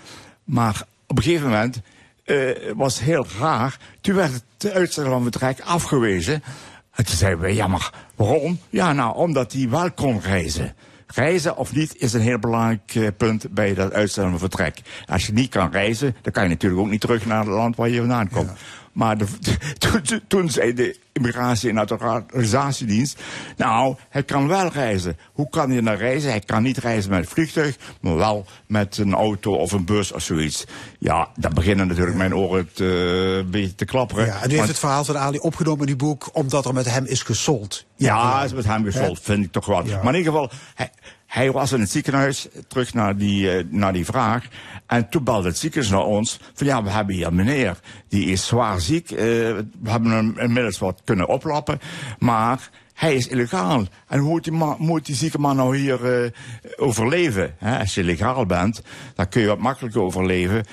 Maar 0.44 0.84
op 1.08 1.18
een 1.18 1.24
gegeven 1.24 1.50
moment 1.50 1.82
eh, 2.24 2.38
was 2.76 2.96
het 2.96 3.04
heel 3.04 3.26
raar. 3.40 3.78
Toen 4.02 4.16
werd 4.16 4.44
het 4.58 4.72
uitstel 4.74 5.06
van 5.06 5.22
vertrek 5.24 5.62
afgewezen. 5.62 6.44
En 6.94 7.06
toen 7.06 7.16
zeiden 7.16 7.40
we, 7.40 7.54
ja 7.54 7.70
waarom? 8.16 8.60
Ja 8.70 8.94
nou, 8.94 9.16
omdat 9.16 9.54
hij 9.54 9.70
wel 9.70 9.92
kon 9.92 10.20
reizen. 10.22 10.76
Reizen 11.08 11.58
of 11.58 11.74
niet 11.74 11.96
is 11.98 12.14
een 12.14 12.22
heel 12.22 12.40
belangrijk 12.40 12.96
eh, 12.96 13.08
punt 13.18 13.50
bij 13.50 13.74
dat 13.74 13.94
uitstel 13.94 14.30
van 14.30 14.40
vertrek. 14.40 14.82
Als 15.06 15.26
je 15.26 15.34
niet 15.34 15.50
kan 15.50 15.72
reizen, 15.72 16.16
dan 16.22 16.32
kan 16.32 16.44
je 16.44 16.50
natuurlijk 16.50 16.82
ook 16.82 16.90
niet 16.90 17.02
terug 17.02 17.26
naar 17.26 17.40
het 17.40 17.48
land 17.48 17.76
waar 17.76 17.90
je 17.90 18.00
vandaan 18.00 18.30
komt. 18.30 18.52
Maar 18.98 19.18
de, 19.18 19.28
toen, 20.28 20.50
zei 20.50 20.74
de 20.74 21.00
Immigratie- 21.14 21.70
en 21.70 21.76
Naturalisatiedienst... 21.76 23.22
nou, 23.58 23.96
hij 24.10 24.24
kan 24.24 24.48
wel 24.48 24.68
reizen. 24.68 25.18
Hoe 25.34 25.50
kan 25.50 25.70
hij 25.72 25.82
nou 25.82 25.98
reizen? 25.98 26.30
Hij 26.30 26.40
kan 26.40 26.64
niet 26.64 26.78
reizen 26.78 27.10
met 27.10 27.20
het 27.20 27.30
vliegtuig... 27.30 27.78
maar 28.02 28.16
wel 28.16 28.46
met 28.68 28.98
een 28.98 29.14
auto 29.14 29.56
of 29.56 29.72
een 29.72 29.86
bus 29.86 30.12
of 30.12 30.22
zoiets. 30.22 30.66
Ja, 31.00 31.30
dan 31.36 31.54
beginnen 31.54 31.88
natuurlijk 31.88 32.18
mijn 32.18 32.36
oren 32.36 32.70
te, 32.74 32.86
eh, 32.86 33.38
een 33.38 33.50
beetje 33.50 33.76
te 33.76 33.86
klapperen. 33.86 34.26
Ja, 34.26 34.44
en 34.44 34.52
u 34.52 34.56
heeft 34.56 34.68
het 34.68 34.80
verhaal 34.80 35.06
van 35.06 35.18
Ali 35.18 35.38
opgenomen 35.38 35.86
in 35.86 35.92
uw 35.92 35.98
boek, 35.98 36.30
omdat 36.32 36.66
er 36.66 36.74
met 36.74 36.90
hem 36.92 37.06
is 37.06 37.22
gesold. 37.22 37.86
ja, 37.96 38.44
is 38.44 38.54
met 38.54 38.66
hem 38.66 38.84
gesold, 38.84 39.20
vind 39.22 39.46
ik 39.46 39.52
toch 39.52 39.66
wel. 39.66 39.86
Ja. 39.86 40.04
Maar 40.04 40.14
in 40.14 40.20
ieder 40.20 40.34
geval, 40.34 40.52
hij, 40.76 40.92
hij 41.28 41.52
was 41.52 41.72
in 41.72 41.80
het 41.80 41.90
ziekenhuis, 41.90 42.48
terug 42.68 42.94
naar 42.94 43.18
die, 43.18 43.52
eh, 43.52 43.64
naar 43.70 43.94
die 43.94 44.06
vraag. 44.06 44.46
En 44.86 45.10
toen 45.10 45.24
belde 45.24 45.48
het 45.48 45.58
ziekenhuis 45.58 45.92
naar 45.92 46.06
ons. 46.06 46.40
Van 46.54 46.68
ja, 46.68 46.84
we 46.84 46.90
hebben 46.90 47.16
hier 47.16 47.28
een 47.28 47.36
meneer, 47.36 47.80
die 48.08 48.26
is 48.26 48.48
zwaar 48.48 48.80
ziek. 48.80 49.12
eh, 49.12 49.18
we 49.82 49.90
hebben 49.90 50.12
hem 50.12 50.40
inmiddels 50.40 50.78
wat 50.80 51.02
kunnen 51.04 51.28
oplappen. 51.28 51.80
Maar 52.20 52.70
hij 52.98 53.16
is 53.16 53.28
illegaal. 53.28 53.86
En 54.08 54.20
hoe 54.20 54.30
moet 54.30 54.44
die, 54.44 54.54
moet 54.78 55.06
die 55.06 55.16
zieke 55.16 55.40
man 55.40 55.56
nou 55.56 55.78
hier 55.78 56.24
eh, 56.24 56.32
overleven? 56.78 57.56
Als 57.80 57.96
je 57.96 58.04
legaal 58.04 58.46
bent, 58.46 58.82
dan 59.16 59.30
kun 59.30 59.42
je 59.42 59.48
wat 59.48 59.58
makkelijker 59.60 60.02
overleven. 60.02 60.66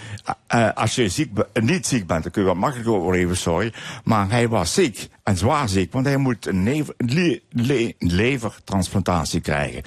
Eh, 0.46 0.68
als 0.74 0.94
je 0.94 1.08
ziek, 1.08 1.30
niet 1.60 1.86
ziek 1.86 2.06
bent, 2.06 2.22
dan 2.22 2.32
kun 2.32 2.42
je 2.42 2.48
wat 2.48 2.56
makkelijker 2.56 2.94
overleven, 2.94 3.36
sorry. 3.36 3.72
Maar 4.04 4.30
hij 4.30 4.48
was 4.48 4.74
ziek, 4.74 5.08
en 5.22 5.36
zwaar 5.36 5.68
ziek, 5.68 5.92
want 5.92 6.06
hij 6.06 6.16
moet 6.16 6.46
een 6.46 6.62
lever, 6.62 6.94
le- 6.98 7.40
le- 7.50 7.92
levertransplantatie 7.98 9.40
krijgen. 9.40 9.82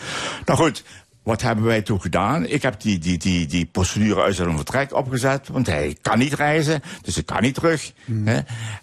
Nou 0.46 0.60
goed, 0.60 0.84
wat 1.24 1.42
hebben 1.42 1.66
wij 1.66 1.82
toen 1.82 2.02
gedaan? 2.02 2.46
Ik 2.46 2.62
heb 2.62 2.82
die, 2.82 2.98
die, 3.00 3.18
die, 3.18 3.46
die 3.48 3.66
procedure 3.66 4.22
uit 4.22 4.36
zijn 4.36 4.56
vertrek 4.56 4.94
opgezet, 4.94 5.48
want 5.48 5.68
hij 5.68 5.98
kan 6.02 6.18
niet 6.18 6.34
reizen, 6.34 6.82
dus 7.02 7.16
hij 7.16 7.24
kan 7.24 7.42
niet 7.42 7.56
terug. 7.56 7.94
Hè? 8.24 8.40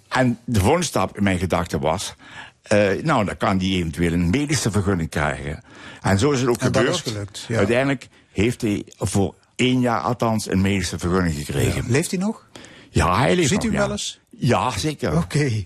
En 0.09 0.39
de 0.45 0.61
volgende 0.61 0.87
stap 0.87 1.17
in 1.17 1.23
mijn 1.23 1.39
gedachten 1.39 1.81
was, 1.81 2.15
eh, 2.65 3.03
nou, 3.03 3.25
dan 3.25 3.37
kan 3.37 3.59
hij 3.59 3.69
eventueel 3.69 4.13
een 4.13 4.31
medische 4.31 4.71
vergunning 4.71 5.11
krijgen. 5.11 5.63
En 6.01 6.19
zo 6.19 6.31
is 6.31 6.41
het 6.41 6.49
ook 6.49 6.57
En 6.57 6.67
gebeurd. 6.67 6.89
is 6.89 7.01
gelukt, 7.01 7.45
ja. 7.49 7.57
Uiteindelijk 7.57 8.09
heeft 8.33 8.61
hij 8.61 8.83
voor 8.99 9.35
één 9.57 9.81
jaar 9.81 10.01
althans 10.01 10.51
een 10.51 10.61
medische 10.61 10.99
vergunning 10.99 11.35
gekregen. 11.35 11.85
Leeft 11.91 12.11
hij 12.11 12.21
nog? 12.21 12.49
Ja, 12.91 13.19
hij 13.19 13.37
leeft 13.37 13.49
Ziet 13.49 13.63
nog, 13.63 13.67
u 13.67 13.69
hem 13.69 13.77
ja. 13.77 13.83
wel 13.83 13.93
eens? 13.93 14.21
Ja, 14.31 14.79
zeker. 14.79 15.17
Oké. 15.17 15.39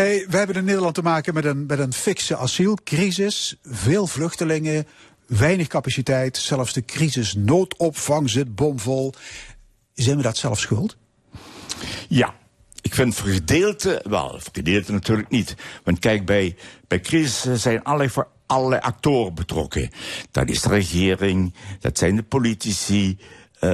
hey, 0.00 0.26
we 0.28 0.36
hebben 0.36 0.56
in 0.56 0.64
Nederland 0.64 0.94
te 0.94 1.02
maken 1.02 1.34
met 1.34 1.44
een, 1.44 1.66
met 1.66 1.78
een 1.78 1.92
fikse 1.92 2.36
asielcrisis. 2.36 3.56
Veel 3.62 4.06
vluchtelingen, 4.06 4.86
weinig 5.26 5.66
capaciteit. 5.66 6.36
Zelfs 6.36 6.72
de 6.72 6.84
crisis 6.84 7.34
noodopvang 7.34 8.30
zit 8.30 8.54
bomvol. 8.54 9.14
Zijn 9.94 10.16
we 10.16 10.22
dat 10.22 10.36
zelf 10.36 10.58
schuld? 10.58 10.96
Ja, 12.08 12.34
ik 12.88 12.94
vind 12.94 13.14
voor 13.14 13.28
gedeelte 13.28 14.02
wel, 14.08 14.28
voor 14.28 14.52
gedeelte 14.52 14.92
natuurlijk 14.92 15.28
niet. 15.28 15.54
Want 15.84 15.98
kijk, 15.98 16.26
bij, 16.26 16.56
bij 16.86 17.00
crisis 17.00 17.62
zijn 17.62 17.84
allerlei, 17.84 18.10
voor 18.10 18.28
allerlei 18.46 18.80
actoren 18.80 19.34
betrokken. 19.34 19.90
Dat 20.30 20.48
is 20.48 20.62
de 20.62 20.68
regering, 20.68 21.54
dat 21.80 21.98
zijn 21.98 22.16
de 22.16 22.22
politici. 22.22 23.18
eh, 23.58 23.70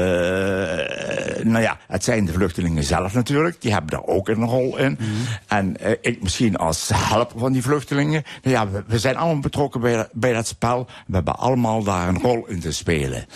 nou 1.44 1.60
ja, 1.60 1.78
het 1.86 2.04
zijn 2.04 2.24
de 2.24 2.32
vluchtelingen 2.32 2.84
zelf 2.84 3.14
natuurlijk. 3.14 3.60
Die 3.60 3.72
hebben 3.72 3.90
daar 3.90 4.06
ook 4.06 4.28
een 4.28 4.44
rol 4.44 4.78
in. 4.78 4.98
En 5.46 5.76
eh, 5.76 5.92
ik 6.00 6.22
misschien 6.22 6.56
als 6.56 6.90
helper 6.94 7.38
van 7.38 7.52
die 7.52 7.62
vluchtelingen. 7.62 8.22
Nou 8.42 8.56
ja, 8.56 8.68
we, 8.70 8.84
we 8.86 8.98
zijn 8.98 9.16
allemaal 9.16 9.42
betrokken 9.42 9.80
bij, 9.80 10.08
bij 10.12 10.32
dat 10.32 10.46
spel. 10.46 10.86
We 11.06 11.14
hebben 11.14 11.38
allemaal 11.38 11.82
daar 11.82 12.08
een 12.08 12.20
rol 12.20 12.46
in 12.46 12.60
te 12.60 12.72
spelen. 12.72 13.26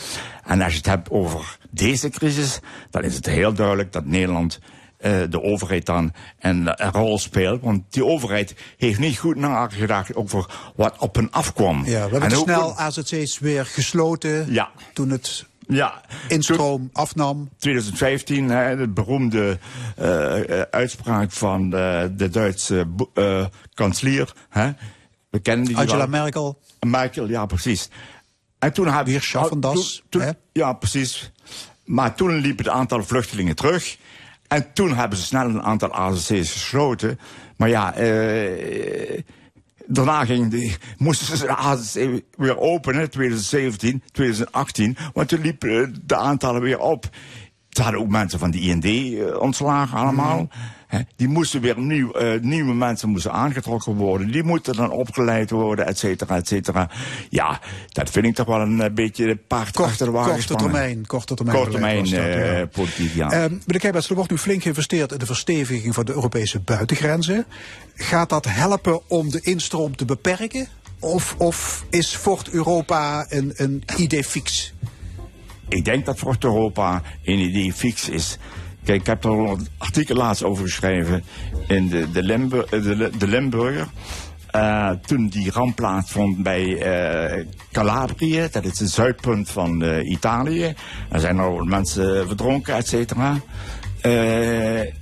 En 0.44 0.60
als 0.62 0.72
je 0.72 0.78
het 0.78 0.86
hebt 0.86 1.10
over 1.10 1.58
deze 1.70 2.08
crisis, 2.08 2.60
dan 2.90 3.02
is 3.02 3.14
het 3.14 3.26
heel 3.26 3.52
duidelijk 3.52 3.92
dat 3.92 4.04
Nederland 4.04 4.60
de 5.30 5.42
overheid 5.42 5.86
dan 5.86 6.12
een, 6.38 6.82
een 6.84 6.92
rol 6.92 7.18
speelt. 7.18 7.62
Want 7.62 7.82
die 7.92 8.04
overheid 8.04 8.54
heeft 8.76 8.98
niet 8.98 9.18
goed 9.18 9.36
nagedacht 9.36 10.14
over 10.14 10.46
wat 10.76 10.94
op 10.98 11.14
hen 11.14 11.30
afkwam. 11.30 11.78
Ja, 11.84 11.84
we 11.84 11.98
hebben 11.98 12.22
En 12.22 12.32
hoe 12.32 12.42
snel 12.44 12.76
AZC's 12.76 13.38
weer 13.38 13.66
gesloten. 13.66 14.52
Ja. 14.52 14.70
Toen 14.92 15.10
het 15.10 15.46
Ja, 15.68 16.00
instroom 16.28 16.90
afnam. 16.92 17.48
2015, 17.58 18.48
hè, 18.50 18.76
de 18.76 18.88
beroemde 18.88 19.58
eh, 19.96 20.60
eh, 20.60 20.66
uitspraak 20.70 21.32
van 21.32 21.64
eh, 21.64 22.02
de 22.12 22.28
Duitse 22.30 22.86
eh, 23.14 23.46
kanselier. 23.74 24.32
Hè. 24.48 24.70
We 25.30 25.38
kennen 25.38 25.66
die 25.66 25.76
Angela 25.76 25.96
wel. 26.08 26.20
Merkel. 26.22 26.58
Merkel, 26.86 27.28
ja, 27.28 27.46
precies. 27.46 27.88
En 28.58 28.72
toen 28.72 28.86
hebben 28.86 29.04
Weer 29.12 29.22
schaffen 29.22 29.60
das, 29.60 30.02
toen- 30.08 30.20
hè? 30.22 30.30
Ja, 30.52 30.72
precies. 30.72 31.32
Maar 31.84 32.14
toen 32.14 32.34
liep 32.34 32.58
het 32.58 32.68
aantal 32.68 33.04
vluchtelingen 33.04 33.54
terug. 33.56 33.98
En 34.48 34.72
toen 34.72 34.94
hebben 34.94 35.18
ze 35.18 35.24
snel 35.24 35.44
een 35.44 35.62
aantal 35.62 35.92
AZC's 35.92 36.52
gesloten. 36.52 37.18
Maar 37.56 37.68
ja, 37.68 37.94
eh, 37.94 39.22
daarna 39.86 40.24
ging 40.24 40.50
die, 40.50 40.76
moesten 40.96 41.36
ze 41.36 41.46
de 41.46 41.56
AZC 41.56 42.22
weer 42.36 42.58
openen, 42.58 43.10
2017, 43.10 44.02
2018. 44.12 44.96
Want 45.12 45.28
toen 45.28 45.40
liepen 45.40 46.02
de 46.04 46.16
aantallen 46.16 46.62
weer 46.62 46.78
op. 46.78 47.08
Ze 47.68 47.82
hadden 47.82 48.00
ook 48.00 48.08
mensen 48.08 48.38
van 48.38 48.50
de 48.50 48.60
IND 48.60 48.84
eh, 48.84 49.40
ontslagen 49.40 49.98
allemaal. 49.98 50.38
Hè, 50.38 50.44
die 51.16 51.28
moesten 51.28 51.60
weer 51.60 51.78
nieuw, 51.78 52.12
eh, 52.12 52.40
nieuwe 52.40 52.74
mensen 52.74 53.08
moesten 53.08 53.32
aangetrokken 53.32 53.94
worden. 53.94 54.30
Die 54.30 54.42
moeten 54.42 54.74
dan 54.74 54.90
opgeleid 54.90 55.50
worden, 55.50 55.86
et 55.86 55.98
cetera, 55.98 56.36
et 56.36 56.48
cetera. 56.48 56.90
Ja, 57.28 57.60
dat 57.88 58.10
vind 58.10 58.26
ik 58.26 58.34
toch 58.34 58.46
wel 58.46 58.60
een 58.60 58.80
eh, 58.80 58.90
beetje 58.92 59.36
paard 59.36 59.76
achter 59.76 60.06
de 60.06 60.12
wagen 60.12 60.32
korte 60.32 60.54
termijn, 60.54 61.06
korte 61.06 61.34
termijn. 61.34 61.56
Korte 61.56 61.70
termijn 61.70 62.06
ja. 62.06 62.66
politiek, 62.66 63.14
ja. 63.14 63.48
Meneer 63.66 63.94
er 63.94 64.14
wordt 64.14 64.30
nu 64.30 64.38
flink 64.38 64.62
geïnvesteerd 64.62 65.12
in 65.12 65.18
de 65.18 65.26
versteviging 65.26 65.94
van 65.94 66.04
de 66.04 66.12
Europese 66.12 66.60
buitengrenzen. 66.60 67.44
Gaat 67.94 68.28
dat 68.28 68.44
helpen 68.48 69.00
om 69.08 69.30
de 69.30 69.40
instroom 69.40 69.96
te 69.96 70.04
beperken? 70.04 70.68
Of, 71.00 71.34
of 71.38 71.84
is 71.90 72.14
Fort 72.14 72.48
Europa 72.48 73.26
een, 73.28 73.52
een 73.56 73.82
idee 73.96 74.24
fix? 74.24 74.74
Ik 75.68 75.84
denk 75.84 76.06
dat 76.06 76.18
Fort 76.18 76.44
Europa 76.44 77.02
een 77.24 77.38
idee 77.38 77.72
fix 77.72 78.08
is. 78.08 78.38
Kijk, 78.88 79.00
ik 79.00 79.06
heb 79.06 79.24
er 79.24 79.30
al 79.30 79.48
een 79.48 79.68
artikel 79.78 80.14
laatst 80.14 80.44
over 80.44 80.64
geschreven 80.64 81.24
in 81.66 81.88
de, 81.88 82.10
de, 82.10 82.22
Limburg, 82.22 82.64
eh, 82.64 82.82
de, 82.82 83.10
de 83.18 83.26
Limburger. 83.26 83.88
Eh, 84.50 84.90
toen 84.90 85.28
die 85.28 85.50
ramp 85.50 85.76
plaatsvond 85.76 86.42
bij 86.42 86.78
eh, 86.78 87.46
Calabrië, 87.72 88.48
dat 88.50 88.64
is 88.64 88.78
het 88.78 88.90
zuidpunt 88.90 89.50
van 89.50 89.82
Italië. 90.00 90.74
Er 91.10 91.20
zijn 91.20 91.38
al 91.38 91.64
mensen 91.64 92.26
verdronken, 92.26 92.74
et 92.74 92.88
cetera. 92.88 93.40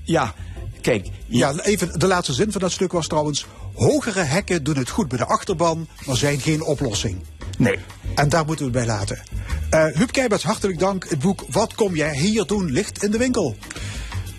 Ja, 0.04 0.34
kijk. 0.80 1.08
Ja, 1.26 1.52
even 1.62 1.98
de 1.98 2.06
laatste 2.06 2.32
zin 2.32 2.52
van 2.52 2.60
dat 2.60 2.72
stuk 2.72 2.92
was 2.92 3.06
trouwens... 3.06 3.46
hogere 3.74 4.22
hekken 4.22 4.64
doen 4.64 4.76
het 4.76 4.90
goed 4.90 5.08
bij 5.08 5.18
de 5.18 5.26
achterban, 5.26 5.88
maar 6.06 6.16
zijn 6.16 6.40
geen 6.40 6.62
oplossing. 6.62 7.22
Nee. 7.58 7.78
En 8.14 8.28
daar 8.28 8.46
moeten 8.46 8.72
we 8.72 8.78
het 8.78 8.86
bij 8.86 8.96
laten. 8.96 9.22
Eh 9.70 9.84
Huub 9.94 10.12
Keibets, 10.12 10.44
hartelijk 10.44 10.78
dank. 10.78 11.08
Het 11.08 11.18
boek 11.18 11.44
Wat 11.50 11.74
kom 11.74 11.96
jij 11.96 12.16
hier 12.16 12.46
doen 12.46 12.70
ligt 12.70 13.02
in 13.02 13.10
de 13.10 13.18
winkel. 13.18 13.56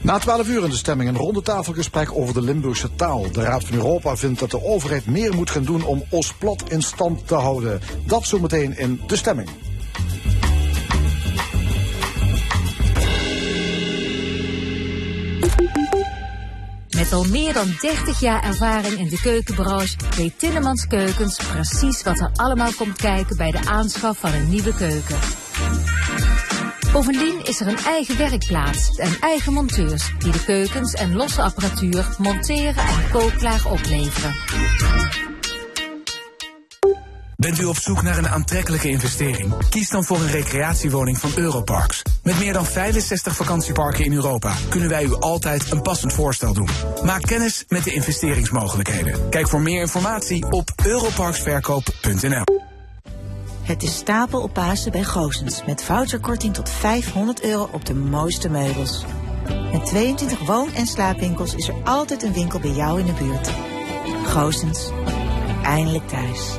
Na 0.02 0.18
12 0.18 0.48
uur 0.48 0.64
in 0.64 0.70
de 0.70 0.76
stemming 0.76 1.10
een 1.10 1.18
rondetafelgesprek 1.18 2.12
over 2.14 2.34
de 2.34 2.42
Limburgse 2.42 2.96
taal. 2.96 3.32
De 3.32 3.42
Raad 3.42 3.64
van 3.64 3.76
Europa 3.76 4.16
vindt 4.16 4.40
dat 4.40 4.52
de 4.52 4.64
overheid 4.64 5.06
meer 5.06 5.36
moet 5.36 5.50
gaan 5.50 5.64
doen 5.64 5.84
om 5.84 6.04
Oostplat 6.10 6.64
in 6.70 6.82
stand 6.82 7.28
te 7.28 7.36
houden. 7.36 7.80
Dat 8.06 8.26
zometeen 8.26 8.78
in 8.78 9.02
de 9.08 9.16
stemming. 9.16 9.50
Met 17.08 17.16
al 17.16 17.26
meer 17.26 17.54
dan 17.54 17.76
30 17.82 18.20
jaar 18.20 18.44
ervaring 18.44 19.00
in 19.00 19.08
de 19.10 19.20
keukenbranche 19.22 19.96
weet 20.16 20.40
Tinnemans 20.40 20.88
Keukens 20.88 21.40
precies 21.52 22.04
wat 22.04 22.20
er 22.20 22.32
allemaal 22.36 22.72
komt 22.78 22.96
kijken 22.96 23.38
bij 23.38 23.52
de 23.52 23.66
aanschaf 23.66 24.18
van 24.18 24.34
een 24.34 24.50
nieuwe 24.50 24.74
keuken. 24.74 25.18
Bovendien 26.92 27.46
is 27.46 27.60
er 27.60 27.68
een 27.68 27.78
eigen 27.78 28.18
werkplaats 28.18 28.98
en 28.98 29.20
eigen 29.20 29.54
monteurs 29.54 30.12
die 30.20 30.32
de 30.32 30.44
keukens 30.44 30.94
en 30.94 31.16
losse 31.16 31.42
apparatuur 31.42 32.16
monteren 32.18 32.84
en 32.84 33.10
kookklaar 33.12 33.66
opleveren. 33.72 34.34
Bent 37.38 37.60
u 37.60 37.66
op 37.66 37.78
zoek 37.78 38.02
naar 38.02 38.18
een 38.18 38.30
aantrekkelijke 38.30 38.90
investering? 38.90 39.70
Kies 39.70 39.90
dan 39.90 40.04
voor 40.04 40.18
een 40.18 40.32
recreatiewoning 40.32 41.18
van 41.18 41.32
Europarks. 41.36 42.02
Met 42.24 42.40
meer 42.40 42.54
dan 42.54 42.66
65 42.66 43.36
vakantieparken 43.36 44.06
in 44.06 44.14
Europa 44.14 44.54
kunnen 44.70 44.90
wij 44.90 45.04
u 45.04 45.14
altijd 45.14 45.72
een 45.72 45.82
passend 45.82 46.14
voorstel 46.14 46.54
doen. 46.54 46.70
Maak 47.04 47.22
kennis 47.22 47.66
met 47.68 47.84
de 47.84 47.94
investeringsmogelijkheden. 47.94 49.30
Kijk 49.30 49.48
voor 49.48 49.62
meer 49.62 49.82
informatie 49.82 50.52
op 50.52 50.70
europarksverkoop.nl. 50.86 52.44
Het 53.62 53.84
is 53.84 53.96
stapel 53.96 54.42
op 54.42 54.54
Pasen 54.54 54.92
bij 54.92 55.04
Goosens. 55.04 55.66
Met 55.66 55.84
voucherkorting 55.84 56.54
tot 56.54 56.70
500 56.70 57.44
euro 57.44 57.70
op 57.72 57.86
de 57.86 57.96
mooiste 57.96 58.50
meubels. 58.50 59.06
Met 59.72 59.86
22 59.86 60.40
woon- 60.40 60.74
en 60.74 60.88
slaapwinkels 60.88 61.56
is 61.56 61.68
er 61.68 61.76
altijd 61.84 62.24
een 62.24 62.34
winkel 62.34 62.60
bij 62.60 62.72
jou 62.72 63.00
in 63.00 63.06
de 63.06 63.14
buurt. 63.14 63.50
Goosens. 64.26 64.90
Eindelijk 65.64 66.08
thuis. 66.08 66.58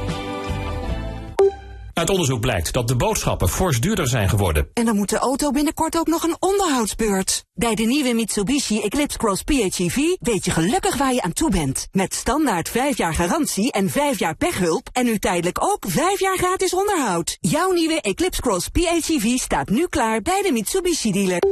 Uit 1.98 2.10
onderzoek 2.10 2.40
blijkt 2.40 2.72
dat 2.72 2.88
de 2.88 2.96
boodschappen 2.96 3.48
fors 3.48 3.80
duurder 3.80 4.08
zijn 4.08 4.28
geworden. 4.28 4.68
En 4.74 4.84
dan 4.84 4.96
moet 4.96 5.08
de 5.08 5.18
auto 5.18 5.50
binnenkort 5.50 5.98
ook 5.98 6.06
nog 6.06 6.22
een 6.22 6.36
onderhoudsbeurt. 6.38 7.44
Bij 7.54 7.74
de 7.74 7.82
nieuwe 7.82 8.12
Mitsubishi 8.12 8.80
Eclipse 8.80 9.18
Cross 9.18 9.42
PHEV 9.42 9.96
weet 10.20 10.44
je 10.44 10.50
gelukkig 10.50 10.96
waar 10.96 11.14
je 11.14 11.22
aan 11.22 11.32
toe 11.32 11.50
bent. 11.50 11.88
Met 11.92 12.14
standaard 12.14 12.68
5 12.68 12.96
jaar 12.96 13.14
garantie 13.14 13.72
en 13.72 13.90
5 13.90 14.18
jaar 14.18 14.36
pechhulp 14.36 14.88
en 14.92 15.04
nu 15.04 15.18
tijdelijk 15.18 15.64
ook 15.64 15.84
5 15.88 16.20
jaar 16.20 16.36
gratis 16.36 16.74
onderhoud. 16.74 17.36
Jouw 17.40 17.70
nieuwe 17.70 18.00
Eclipse 18.00 18.40
Cross 18.40 18.68
PHEV 18.68 19.38
staat 19.38 19.68
nu 19.68 19.86
klaar 19.86 20.22
bij 20.22 20.42
de 20.42 20.52
Mitsubishi 20.52 21.12
dealer. 21.12 21.42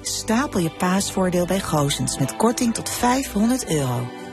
Stapel 0.00 0.60
je 0.60 0.70
paasvoordeel 0.70 1.46
bij 1.46 1.60
Goosens 1.60 2.18
met 2.18 2.36
korting 2.36 2.74
tot 2.74 2.90
500 2.90 3.70
euro. 3.70 4.25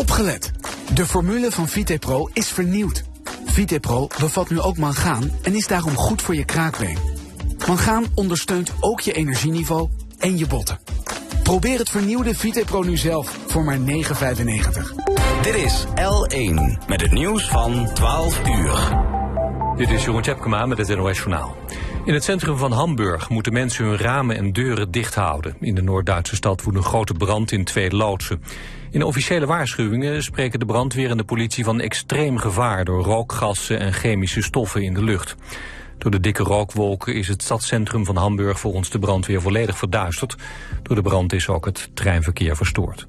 Opgelet. 0.00 0.52
De 0.94 1.06
formule 1.06 1.50
van 1.50 1.68
Vitepro 1.68 2.28
is 2.32 2.48
vernieuwd. 2.48 3.04
Vitepro 3.44 4.08
bevat 4.18 4.50
nu 4.50 4.60
ook 4.60 4.76
mangaan 4.76 5.30
en 5.42 5.54
is 5.54 5.66
daarom 5.66 5.96
goed 5.96 6.22
voor 6.22 6.34
je 6.34 6.44
kraakbeen. 6.44 6.98
Mangaan 7.68 8.04
ondersteunt 8.14 8.72
ook 8.80 9.00
je 9.00 9.12
energieniveau 9.12 9.88
en 10.18 10.38
je 10.38 10.46
botten. 10.46 10.78
Probeer 11.42 11.78
het 11.78 11.90
vernieuwde 11.90 12.34
Vitepro 12.34 12.82
nu 12.82 12.96
zelf 12.96 13.38
voor 13.46 13.64
maar 13.64 13.78
9,95. 13.78 13.84
Dit 15.42 15.54
is 15.54 15.84
L1 15.86 16.86
met 16.86 17.00
het 17.00 17.12
nieuws 17.12 17.48
van 17.48 17.90
12 17.94 18.46
uur. 18.48 18.98
Dit 19.76 19.90
is 19.90 20.04
Jeroen 20.04 20.22
Tjepkema 20.22 20.66
met 20.66 20.78
het 20.78 20.96
NOS 20.96 21.16
Journaal. 21.16 21.56
In 22.04 22.14
het 22.14 22.24
centrum 22.24 22.56
van 22.56 22.72
Hamburg 22.72 23.28
moeten 23.28 23.52
mensen 23.52 23.84
hun 23.84 23.96
ramen 23.96 24.36
en 24.36 24.52
deuren 24.52 24.90
dicht 24.90 25.14
houden. 25.14 25.56
In 25.60 25.74
de 25.74 25.82
Noord-Duitse 25.82 26.36
stad 26.36 26.62
woedt 26.62 26.76
een 26.76 26.82
grote 26.82 27.14
brand 27.14 27.52
in 27.52 27.64
twee 27.64 27.90
loodsen. 27.90 28.42
In 28.90 29.02
officiële 29.02 29.46
waarschuwingen 29.46 30.22
spreken 30.22 30.58
de 30.58 30.64
brandweer 30.64 31.10
en 31.10 31.16
de 31.16 31.24
politie 31.24 31.64
van 31.64 31.80
extreem 31.80 32.38
gevaar... 32.38 32.84
door 32.84 33.02
rookgassen 33.02 33.78
en 33.78 33.92
chemische 33.92 34.42
stoffen 34.42 34.82
in 34.82 34.94
de 34.94 35.02
lucht. 35.02 35.36
Door 35.98 36.10
de 36.10 36.20
dikke 36.20 36.42
rookwolken 36.42 37.14
is 37.14 37.28
het 37.28 37.42
stadscentrum 37.42 38.04
van 38.04 38.16
Hamburg 38.16 38.60
volgens 38.60 38.90
de 38.90 38.98
brandweer 38.98 39.40
volledig 39.40 39.78
verduisterd. 39.78 40.36
Door 40.82 40.96
de 40.96 41.02
brand 41.02 41.32
is 41.32 41.48
ook 41.48 41.64
het 41.64 41.90
treinverkeer 41.94 42.56
verstoord. 42.56 43.06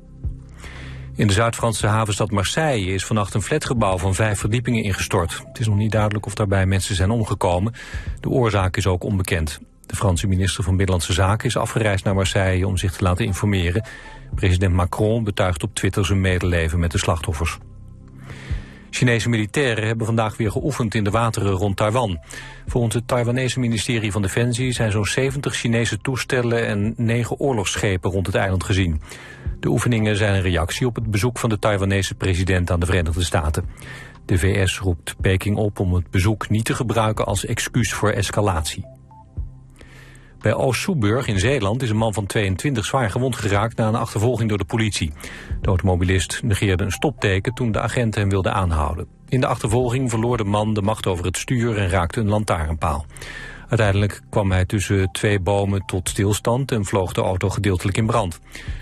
In 1.15 1.27
de 1.27 1.33
Zuid-Franse 1.33 1.87
havenstad 1.87 2.31
Marseille 2.31 2.93
is 2.93 3.05
vannacht 3.05 3.33
een 3.33 3.41
flatgebouw 3.41 3.97
van 3.97 4.15
vijf 4.15 4.39
verdiepingen 4.39 4.83
ingestort. 4.83 5.41
Het 5.47 5.59
is 5.59 5.67
nog 5.67 5.77
niet 5.77 5.91
duidelijk 5.91 6.25
of 6.25 6.33
daarbij 6.33 6.65
mensen 6.65 6.95
zijn 6.95 7.11
omgekomen. 7.11 7.73
De 8.19 8.29
oorzaak 8.29 8.77
is 8.77 8.87
ook 8.87 9.03
onbekend. 9.03 9.59
De 9.85 9.95
Franse 9.95 10.27
minister 10.27 10.63
van 10.63 10.75
Binnenlandse 10.75 11.13
Zaken 11.13 11.47
is 11.47 11.57
afgereisd 11.57 12.03
naar 12.03 12.15
Marseille 12.15 12.67
om 12.67 12.77
zich 12.77 12.93
te 12.93 13.03
laten 13.03 13.25
informeren. 13.25 13.83
President 14.35 14.73
Macron 14.73 15.23
betuigt 15.23 15.63
op 15.63 15.75
Twitter 15.75 16.05
zijn 16.05 16.21
medeleven 16.21 16.79
met 16.79 16.91
de 16.91 16.97
slachtoffers. 16.97 17.57
Chinese 18.89 19.29
militairen 19.29 19.87
hebben 19.87 20.05
vandaag 20.05 20.37
weer 20.37 20.51
geoefend 20.51 20.95
in 20.95 21.03
de 21.03 21.09
wateren 21.09 21.51
rond 21.51 21.77
Taiwan. 21.77 22.19
Volgens 22.67 22.93
het 22.95 23.07
Taiwanese 23.07 23.59
ministerie 23.59 24.11
van 24.11 24.21
Defensie 24.21 24.71
zijn 24.71 24.91
zo'n 24.91 25.05
70 25.05 25.55
Chinese 25.55 25.97
toestellen 25.97 26.67
en 26.67 26.93
9 26.97 27.39
oorlogsschepen 27.39 28.11
rond 28.11 28.25
het 28.25 28.35
eiland 28.35 28.63
gezien. 28.63 29.01
De 29.59 29.67
oefeningen 29.67 30.17
zijn 30.17 30.35
een 30.35 30.41
reactie 30.41 30.87
op 30.87 30.95
het 30.95 31.11
bezoek 31.11 31.39
van 31.39 31.49
de 31.49 31.59
Taiwanese 31.59 32.15
president 32.15 32.71
aan 32.71 32.79
de 32.79 32.85
Verenigde 32.85 33.23
Staten. 33.23 33.65
De 34.25 34.37
VS 34.37 34.79
roept 34.79 35.15
Peking 35.21 35.57
op 35.57 35.79
om 35.79 35.93
het 35.93 36.09
bezoek 36.09 36.49
niet 36.49 36.65
te 36.65 36.75
gebruiken 36.75 37.25
als 37.25 37.45
excuus 37.45 37.93
voor 37.93 38.09
escalatie. 38.09 39.00
Bij 40.41 40.53
Oost-Soeburg 40.53 41.27
in 41.27 41.39
Zeeland 41.39 41.81
is 41.81 41.89
een 41.89 41.97
man 41.97 42.13
van 42.13 42.25
22 42.25 42.85
zwaar 42.85 43.09
gewond 43.09 43.35
geraakt 43.35 43.77
na 43.77 43.87
een 43.87 43.95
achtervolging 43.95 44.49
door 44.49 44.57
de 44.57 44.65
politie. 44.65 45.11
De 45.61 45.67
automobilist 45.67 46.39
negeerde 46.43 46.83
een 46.83 46.91
stopteken 46.91 47.53
toen 47.53 47.71
de 47.71 47.79
agenten 47.79 48.21
hem 48.21 48.29
wilden 48.29 48.53
aanhouden. 48.53 49.07
In 49.29 49.39
de 49.39 49.47
achtervolging 49.47 50.09
verloor 50.09 50.37
de 50.37 50.43
man 50.43 50.73
de 50.73 50.81
macht 50.81 51.07
over 51.07 51.25
het 51.25 51.37
stuur 51.37 51.77
en 51.77 51.89
raakte 51.89 52.19
een 52.19 52.29
lantaarnpaal. 52.29 53.05
Uiteindelijk 53.67 54.21
kwam 54.29 54.51
hij 54.51 54.65
tussen 54.65 55.11
twee 55.11 55.39
bomen 55.39 55.85
tot 55.85 56.09
stilstand 56.09 56.71
en 56.71 56.85
vloog 56.85 57.13
de 57.13 57.21
auto 57.21 57.49
gedeeltelijk 57.49 57.97
in 57.97 58.05
brand. 58.05 58.39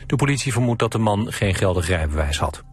De 0.08 0.16
politie 0.16 0.52
vermoedt 0.52 0.80
dat 0.80 0.92
de 0.92 0.98
man 0.98 1.32
geen 1.32 1.56
geldig 1.56 1.88
rijbewijs 1.88 2.40
had. 2.40 2.64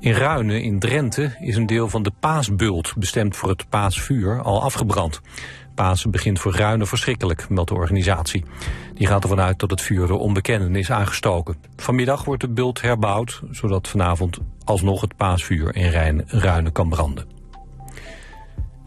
In 0.00 0.12
Ruinen 0.12 0.62
in 0.62 0.78
Drenthe 0.78 1.36
is 1.40 1.56
een 1.56 1.66
deel 1.66 1.88
van 1.88 2.02
de 2.02 2.12
paasbult, 2.20 2.94
bestemd 2.96 3.36
voor 3.36 3.48
het 3.48 3.68
paasvuur, 3.68 4.42
al 4.42 4.62
afgebrand. 4.62 5.20
Pasen 5.74 6.10
begint 6.10 6.40
voor 6.40 6.54
Ruinen 6.54 6.86
verschrikkelijk, 6.86 7.48
meldt 7.48 7.70
de 7.70 7.76
organisatie. 7.76 8.44
Die 8.94 9.06
gaat 9.06 9.22
ervan 9.22 9.40
uit 9.40 9.58
dat 9.58 9.70
het 9.70 9.80
vuur 9.80 10.06
door 10.06 10.18
onbekenden 10.18 10.76
is 10.76 10.90
aangestoken. 10.90 11.56
Vanmiddag 11.76 12.24
wordt 12.24 12.40
de 12.40 12.48
bult 12.48 12.80
herbouwd, 12.80 13.42
zodat 13.50 13.88
vanavond 13.88 14.38
alsnog 14.64 15.00
het 15.00 15.16
paasvuur 15.16 15.76
in 15.76 15.90
Rijn- 15.90 16.24
Ruinen 16.26 16.72
kan 16.72 16.88
branden. 16.88 17.37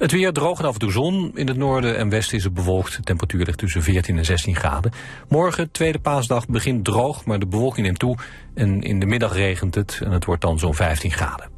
Het 0.02 0.12
weer 0.12 0.32
droog 0.32 0.60
en 0.60 0.66
af 0.66 0.74
en 0.74 0.80
toe 0.80 0.92
zon. 0.92 1.32
In 1.34 1.48
het 1.48 1.58
noorden 1.58 1.98
en 1.98 2.10
westen 2.10 2.38
is 2.38 2.44
het 2.44 2.54
bewolkt. 2.54 2.96
De 2.96 3.02
temperatuur 3.02 3.46
ligt 3.46 3.58
tussen 3.58 3.84
14 3.84 4.18
en 4.18 4.26
16 4.26 4.56
graden. 4.56 4.92
Morgen, 5.28 5.72
tweede 5.72 6.00
paasdag, 6.00 6.48
begint 6.48 6.86
droog, 6.86 7.26
maar 7.26 7.40
de 7.40 7.48
bewolking 7.48 7.86
neemt 7.86 8.00
toe. 8.00 8.18
En 8.54 8.82
in 8.82 9.00
de 9.00 9.06
middag 9.06 9.34
regent 9.34 9.76
het 9.76 10.00
en 10.04 10.12
het 10.12 10.26
wordt 10.26 10.42
dan 10.42 10.60
zo'n 10.60 10.76
15 10.76 11.12
graden. 11.12 11.50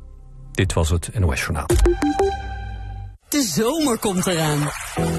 Dit 0.51 0.73
was 0.73 0.89
het 0.89 1.19
NOS 1.19 1.39
Journaal. 1.39 1.65
De 3.33 3.41
zomer 3.41 3.97
komt 3.97 4.27
eraan. 4.27 4.69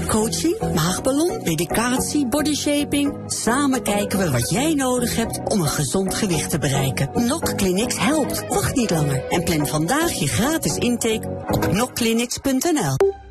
Coaching, 0.07 0.59
maagballon, 0.73 1.41
medicatie, 1.43 2.27
bodyshaping. 2.27 3.13
Samen 3.25 3.83
kijken 3.83 4.19
we 4.19 4.31
wat 4.31 4.49
jij 4.49 4.73
nodig 4.73 5.15
hebt 5.15 5.39
om 5.43 5.61
een 5.61 5.67
gezond 5.67 6.13
gewicht 6.13 6.49
te 6.49 6.57
bereiken. 6.57 7.09
Nok 7.13 7.57
Clinics 7.57 7.99
helpt. 7.99 8.47
Wacht 8.47 8.75
niet 8.75 8.89
langer 8.89 9.27
en 9.29 9.43
plan 9.43 9.67
vandaag 9.67 10.11
je 10.11 10.27
gratis 10.27 10.77
intake 10.77 11.45
op 11.47 11.71
nokclinics.nl. 11.71 13.24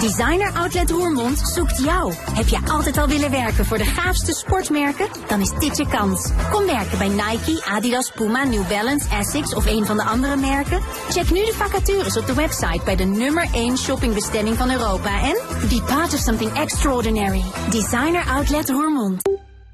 Designer 0.00 0.52
Outlet 0.52 0.90
Roermond 0.90 1.38
zoekt 1.54 1.78
jou. 1.78 2.12
Heb 2.14 2.48
je 2.48 2.58
altijd 2.70 2.98
al 2.98 3.08
willen 3.08 3.30
werken 3.30 3.64
voor 3.64 3.78
de 3.78 3.84
gaafste 3.84 4.32
sportmerken? 4.32 5.08
Dan 5.28 5.40
is 5.40 5.50
dit 5.58 5.76
je 5.76 5.86
kans. 5.88 6.30
Kom 6.50 6.66
werken 6.66 6.98
bij 6.98 7.08
Nike, 7.08 7.64
Adidas, 7.64 8.10
Puma, 8.10 8.44
New 8.44 8.68
Balance, 8.68 9.08
Essex 9.08 9.54
of 9.54 9.66
een 9.66 9.86
van 9.86 9.96
de 9.96 10.02
andere 10.02 10.36
merken. 10.36 10.80
Check 11.08 11.30
nu 11.30 11.44
de 11.44 11.52
vacatures 11.52 12.16
op 12.16 12.26
de 12.26 12.34
website 12.34 12.80
bij 12.84 12.96
de 12.96 13.04
nummer 13.04 13.48
1 13.52 13.78
shoppingbestemming 13.78 14.56
van 14.56 14.70
Europa 14.70 15.22
en 15.22 15.36
be 15.68 15.82
part 15.86 16.14
of 16.14 16.20
something 16.20 16.52
extraordinary. 16.52 17.44
Designer 17.70 18.24
Outlet 18.28 18.68
Roermond. 18.68 19.22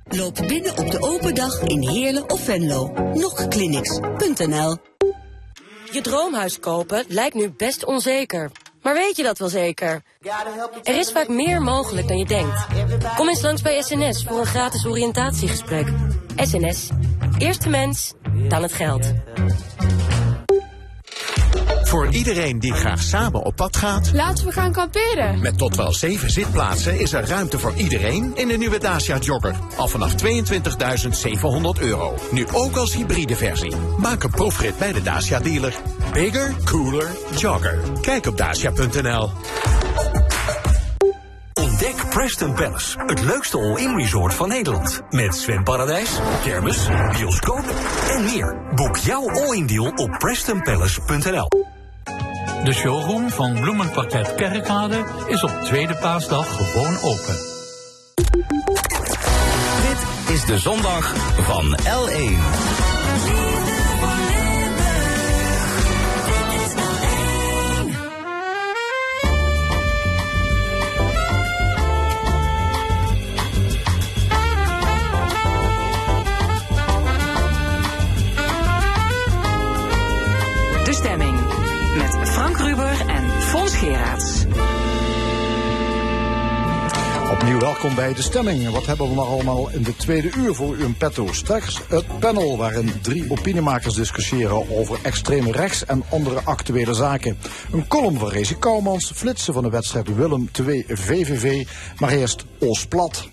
Loop 0.09 0.45
binnen 0.47 0.79
op 0.79 0.91
de 0.91 1.01
open 1.01 1.35
dag 1.35 1.61
in 1.61 1.89
Heerlen 1.89 2.31
of 2.31 2.45
Venlo. 2.45 2.93
Nokclinics.nl 3.15 4.77
Je 5.91 6.01
droomhuis 6.03 6.61
kopen 6.61 7.05
lijkt 7.09 7.35
nu 7.35 7.51
best 7.57 7.85
onzeker. 7.85 8.51
Maar 8.85 8.95
weet 8.95 9.17
je 9.17 9.23
dat 9.23 9.39
wel 9.39 9.49
zeker? 9.49 10.03
Er 10.83 10.99
is 10.99 11.13
vaak 11.13 11.29
meer 11.29 11.63
mogelijk 11.63 12.09
dan 12.09 12.19
je 12.19 12.25
denkt. 12.25 12.67
Kom 13.17 13.29
eens 13.29 13.41
langs 13.41 13.63
bij 13.63 13.83
SNS 13.83 14.25
voor 14.25 14.39
een 14.39 14.47
gratis 14.47 14.87
oriëntatiegesprek. 14.87 15.87
SNS. 16.37 16.89
Eerste 17.39 17.69
mens, 17.69 18.13
dan 18.49 18.63
het 18.63 18.73
geld. 18.73 19.13
Voor 21.95 22.09
iedereen 22.09 22.59
die 22.59 22.73
graag 22.73 23.03
samen 23.03 23.43
op 23.43 23.57
pad 23.57 23.77
gaat. 23.77 24.11
Laten 24.13 24.47
we 24.47 24.53
gaan 24.53 24.73
kamperen. 24.73 25.41
Met 25.41 25.59
tot 25.59 25.77
wel 25.77 25.93
zeven 25.93 26.31
zitplaatsen 26.31 27.01
is 27.01 27.13
er 27.13 27.29
ruimte 27.29 27.59
voor 27.59 27.75
iedereen 27.77 28.33
in 28.35 28.49
de 28.49 28.57
nieuwe 28.57 28.79
Dacia 28.79 29.19
Jogger. 29.19 29.55
Al 29.77 29.89
vanaf 29.89 30.15
22.700 30.15 31.81
euro. 31.81 32.15
Nu 32.31 32.47
ook 32.53 32.77
als 32.77 32.95
hybride 32.95 33.37
versie. 33.37 33.77
Maak 33.97 34.23
een 34.23 34.31
proefrit 34.31 34.79
bij 34.79 34.93
de 34.93 35.03
Dacia 35.03 35.39
dealer. 35.41 35.75
Bigger, 36.13 36.55
cooler, 36.65 37.11
jogger. 37.37 37.79
Kijk 38.01 38.27
op 38.27 38.37
dacia.nl. 38.37 39.31
Ontdek 41.53 42.11
Preston 42.11 42.55
Palace, 42.55 42.99
het 43.07 43.21
leukste 43.21 43.59
all-in 43.59 43.97
resort 43.97 44.35
van 44.35 44.49
Nederland. 44.49 45.01
Met 45.11 45.35
zwemparadijs, 45.37 46.19
kermis, 46.45 46.89
bioscoop 47.13 47.65
en 48.11 48.25
meer. 48.25 48.57
Boek 48.75 48.97
jouw 48.97 49.31
all-in 49.31 49.67
deal 49.67 49.93
op 49.95 50.11
prestonpalace.nl. 50.19 51.74
De 52.65 52.73
showroom 52.73 53.31
van 53.31 53.61
Bloemenparket 53.61 54.35
Kerkrade 54.35 55.05
is 55.27 55.43
op 55.43 55.51
tweede 55.51 55.97
paasdag 55.97 56.57
gewoon 56.57 56.97
open. 57.03 57.37
Dit 59.83 60.35
is 60.35 60.45
de 60.45 60.59
zondag 60.59 61.15
van 61.37 61.79
L1. 61.79 62.94
Opnieuw 87.45 87.59
welkom 87.59 87.95
bij 87.95 88.15
de 88.15 88.23
stemming. 88.23 88.71
Wat 88.71 88.87
hebben 88.87 89.09
we 89.09 89.15
nog 89.15 89.29
allemaal 89.29 89.71
in 89.71 89.83
de 89.83 89.97
tweede 89.97 90.31
uur 90.37 90.55
voor 90.55 90.77
u 90.77 90.85
in 90.85 90.97
petto? 90.97 91.27
Straks 91.33 91.81
het 91.89 92.19
panel 92.19 92.57
waarin 92.57 92.93
drie 93.03 93.31
opiniemakers 93.31 93.95
discussiëren 93.95 94.77
over 94.79 94.99
extreem 95.03 95.51
rechts 95.51 95.85
en 95.85 96.03
andere 96.11 96.41
actuele 96.45 96.95
zaken. 96.95 97.39
Een 97.73 97.87
column 97.89 98.19
van 98.19 98.29
Rezi 98.29 98.59
Kouwmans, 98.59 99.13
flitsen 99.15 99.55
van 99.55 99.63
de 99.63 99.71
wedstrijd 99.71 100.15
Willem 100.15 100.51
2 100.53 100.85
VVV, 100.89 101.67
maar 101.99 102.11
eerst 102.11 102.45
Oostplat. 102.61 103.29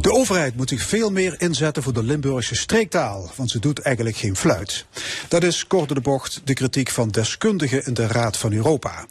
De 0.00 0.12
overheid 0.12 0.56
moet 0.56 0.68
zich 0.68 0.82
veel 0.82 1.10
meer 1.10 1.34
inzetten 1.38 1.82
voor 1.82 1.92
de 1.92 2.02
Limburgse 2.02 2.54
streektaal, 2.54 3.30
want 3.36 3.50
ze 3.50 3.58
doet 3.58 3.78
eigenlijk 3.78 4.16
geen 4.16 4.36
fluit. 4.36 4.86
Dat 5.28 5.42
is 5.42 5.66
kort 5.66 5.88
de 5.88 6.00
bocht 6.00 6.40
de 6.44 6.54
kritiek 6.54 6.90
van 6.90 7.08
deskundigen 7.08 7.86
in 7.86 7.94
de 7.94 8.06
Raad 8.06 8.36
van 8.36 8.52
Europa. 8.52 9.06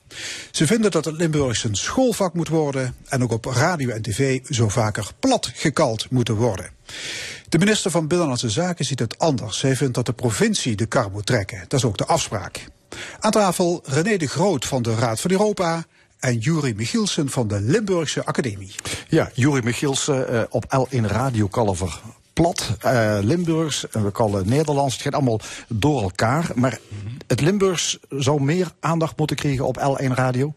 Ze 0.51 0.67
vinden 0.67 0.91
dat 0.91 1.05
het 1.05 1.15
Limburgs 1.15 1.63
een 1.63 1.75
schoolvak 1.75 2.33
moet 2.33 2.47
worden 2.47 2.95
en 3.07 3.23
ook 3.23 3.31
op 3.31 3.45
radio 3.45 3.89
en 3.89 4.01
tv 4.01 4.41
zo 4.49 4.69
vaker 4.69 5.11
plat 5.19 5.51
gekald 5.55 6.09
moeten 6.09 6.35
worden. 6.35 6.69
De 7.49 7.57
minister 7.57 7.91
van 7.91 8.07
Binnenlandse 8.07 8.49
Zaken 8.49 8.85
ziet 8.85 8.99
het 8.99 9.19
anders. 9.19 9.59
Zij 9.59 9.75
vindt 9.75 9.93
dat 9.93 10.05
de 10.05 10.13
provincie 10.13 10.75
de 10.75 10.85
kar 10.85 11.11
moet 11.11 11.25
trekken. 11.25 11.65
Dat 11.67 11.79
is 11.79 11.85
ook 11.85 11.97
de 11.97 12.05
afspraak. 12.05 12.65
Aan 13.19 13.31
tafel 13.31 13.81
René 13.85 14.17
de 14.17 14.27
Groot 14.27 14.65
van 14.65 14.81
de 14.81 14.95
Raad 14.95 15.19
van 15.19 15.31
Europa 15.31 15.85
en 16.19 16.37
Juri 16.37 16.73
Michielsen 16.75 17.29
van 17.29 17.47
de 17.47 17.61
Limburgse 17.61 18.25
Academie. 18.25 18.71
Ja, 19.07 19.31
Juri 19.33 19.61
Michielsen 19.61 20.27
eh, 20.29 20.41
op 20.49 20.65
L1 20.65 21.01
Radio 21.01 21.47
Kalver. 21.47 22.01
Plat, 22.33 22.77
eh, 22.79 23.17
Limburgs, 23.21 23.89
en 23.89 24.03
we 24.03 24.11
kallen 24.11 24.49
Nederlands. 24.49 24.93
Het 24.93 25.03
gaat 25.03 25.13
allemaal 25.13 25.39
door 25.67 26.01
elkaar. 26.01 26.51
Maar 26.55 26.79
het 27.27 27.41
Limburgs 27.41 27.99
zou 28.09 28.41
meer 28.41 28.71
aandacht 28.79 29.17
moeten 29.17 29.35
krijgen 29.35 29.65
op 29.65 29.77
L1 29.77 30.13
Radio? 30.13 30.53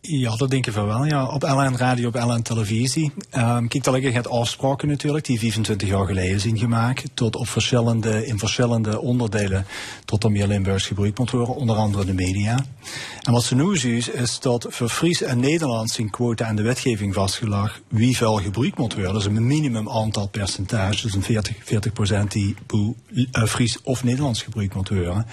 Ja, 0.00 0.36
dat 0.36 0.50
denk 0.50 0.66
ik 0.66 0.72
van 0.72 0.86
wel. 0.86 1.04
Ja. 1.04 1.26
Op 1.26 1.42
LN 1.42 1.76
Radio, 1.76 2.08
op 2.08 2.14
LN 2.14 2.42
Televisie. 2.42 3.12
Um, 3.36 3.68
kijk, 3.68 3.84
dat 3.84 4.02
het 4.02 4.28
afspraken 4.28 4.88
natuurlijk, 4.88 5.24
die 5.24 5.38
25 5.38 5.88
jaar 5.88 6.06
geleden 6.06 6.40
zijn 6.40 6.58
gemaakt. 6.58 7.04
Tot 7.14 7.36
op 7.36 7.48
verschillende, 7.48 8.26
in 8.26 8.38
verschillende 8.38 9.00
onderdelen 9.00 9.66
tot 10.04 10.24
er 10.24 10.30
meer 10.30 10.46
Limburgs 10.46 10.86
gebruikt 10.86 11.18
moet 11.18 11.30
worden, 11.30 11.54
onder 11.54 11.76
andere 11.76 12.04
de 12.04 12.14
media. 12.14 12.64
En 13.22 13.32
wat 13.32 13.42
ze 13.42 13.54
nu 13.54 13.76
zien 13.76 14.14
is 14.14 14.40
dat 14.40 14.66
voor 14.68 14.88
Fries 14.88 15.22
en 15.22 15.40
Nederlands 15.40 15.98
in 15.98 16.10
quota 16.10 16.46
en 16.46 16.56
de 16.56 16.62
wetgeving 16.62 17.14
vastgelegd 17.14 17.80
wie 17.88 18.16
veel 18.16 18.36
gebruikt 18.36 18.78
moet 18.78 18.94
worden. 18.94 19.14
Dus 19.14 19.24
een 19.24 19.46
minimum 19.46 19.88
aantal 19.88 20.28
percentage, 20.28 21.02
dus 21.02 21.14
een 21.14 21.22
40, 21.22 21.56
40 21.64 21.92
procent 21.92 22.32
die 22.32 22.54
boe, 22.66 22.94
uh, 23.12 23.44
Fries 23.44 23.82
of 23.82 24.04
Nederlands 24.04 24.42
gebruikt 24.42 24.74
moet 24.74 24.88
worden. 24.88 25.26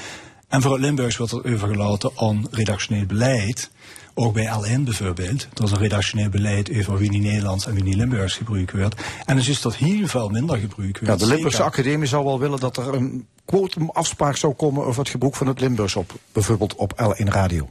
En 0.48 0.62
voor 0.62 0.72
het 0.72 0.82
Limburgs 0.82 1.18
wordt 1.18 1.32
er 1.32 1.54
overgelaten 1.54 2.12
aan 2.16 2.48
redactioneel 2.52 3.06
beleid. 3.06 3.70
Ook 4.18 4.34
bij 4.34 4.50
LN 4.56 4.84
bijvoorbeeld. 4.84 5.48
Dat 5.54 5.68
is 5.68 5.72
een 5.72 5.78
redactioneel 5.78 6.30
beleid 6.30 6.78
over 6.78 6.98
wie 6.98 7.10
niet 7.10 7.22
Nederlands 7.22 7.66
en 7.66 7.74
wie 7.74 7.84
niet 7.84 7.96
Limburgs 7.96 8.36
gebruikt 8.36 8.72
wordt. 8.72 9.02
En 9.26 9.36
dus 9.36 9.48
is 9.48 9.62
dat 9.62 9.76
heel 9.76 10.08
veel 10.08 10.30
minder 10.30 10.58
gebruikt 10.58 11.00
wordt. 11.00 11.12
Ja, 11.12 11.26
de 11.26 11.34
Limburgse 11.34 11.58
Zeker. 11.58 11.72
Academie 11.72 12.08
zou 12.08 12.26
wel 12.26 12.40
willen 12.40 12.60
dat 12.60 12.78
er 12.78 12.94
een 12.94 13.28
quotumafspraak 13.46 14.38
zou 14.38 14.54
komen 14.54 14.86
over 14.86 15.00
het 15.00 15.10
gebruik 15.10 15.36
van 15.36 15.48
het 15.48 15.60
Limburgs 15.60 15.96
op, 15.96 16.14
bijvoorbeeld 16.32 16.76
op 16.76 16.94
L1 17.02 17.24
Radio. 17.24 17.70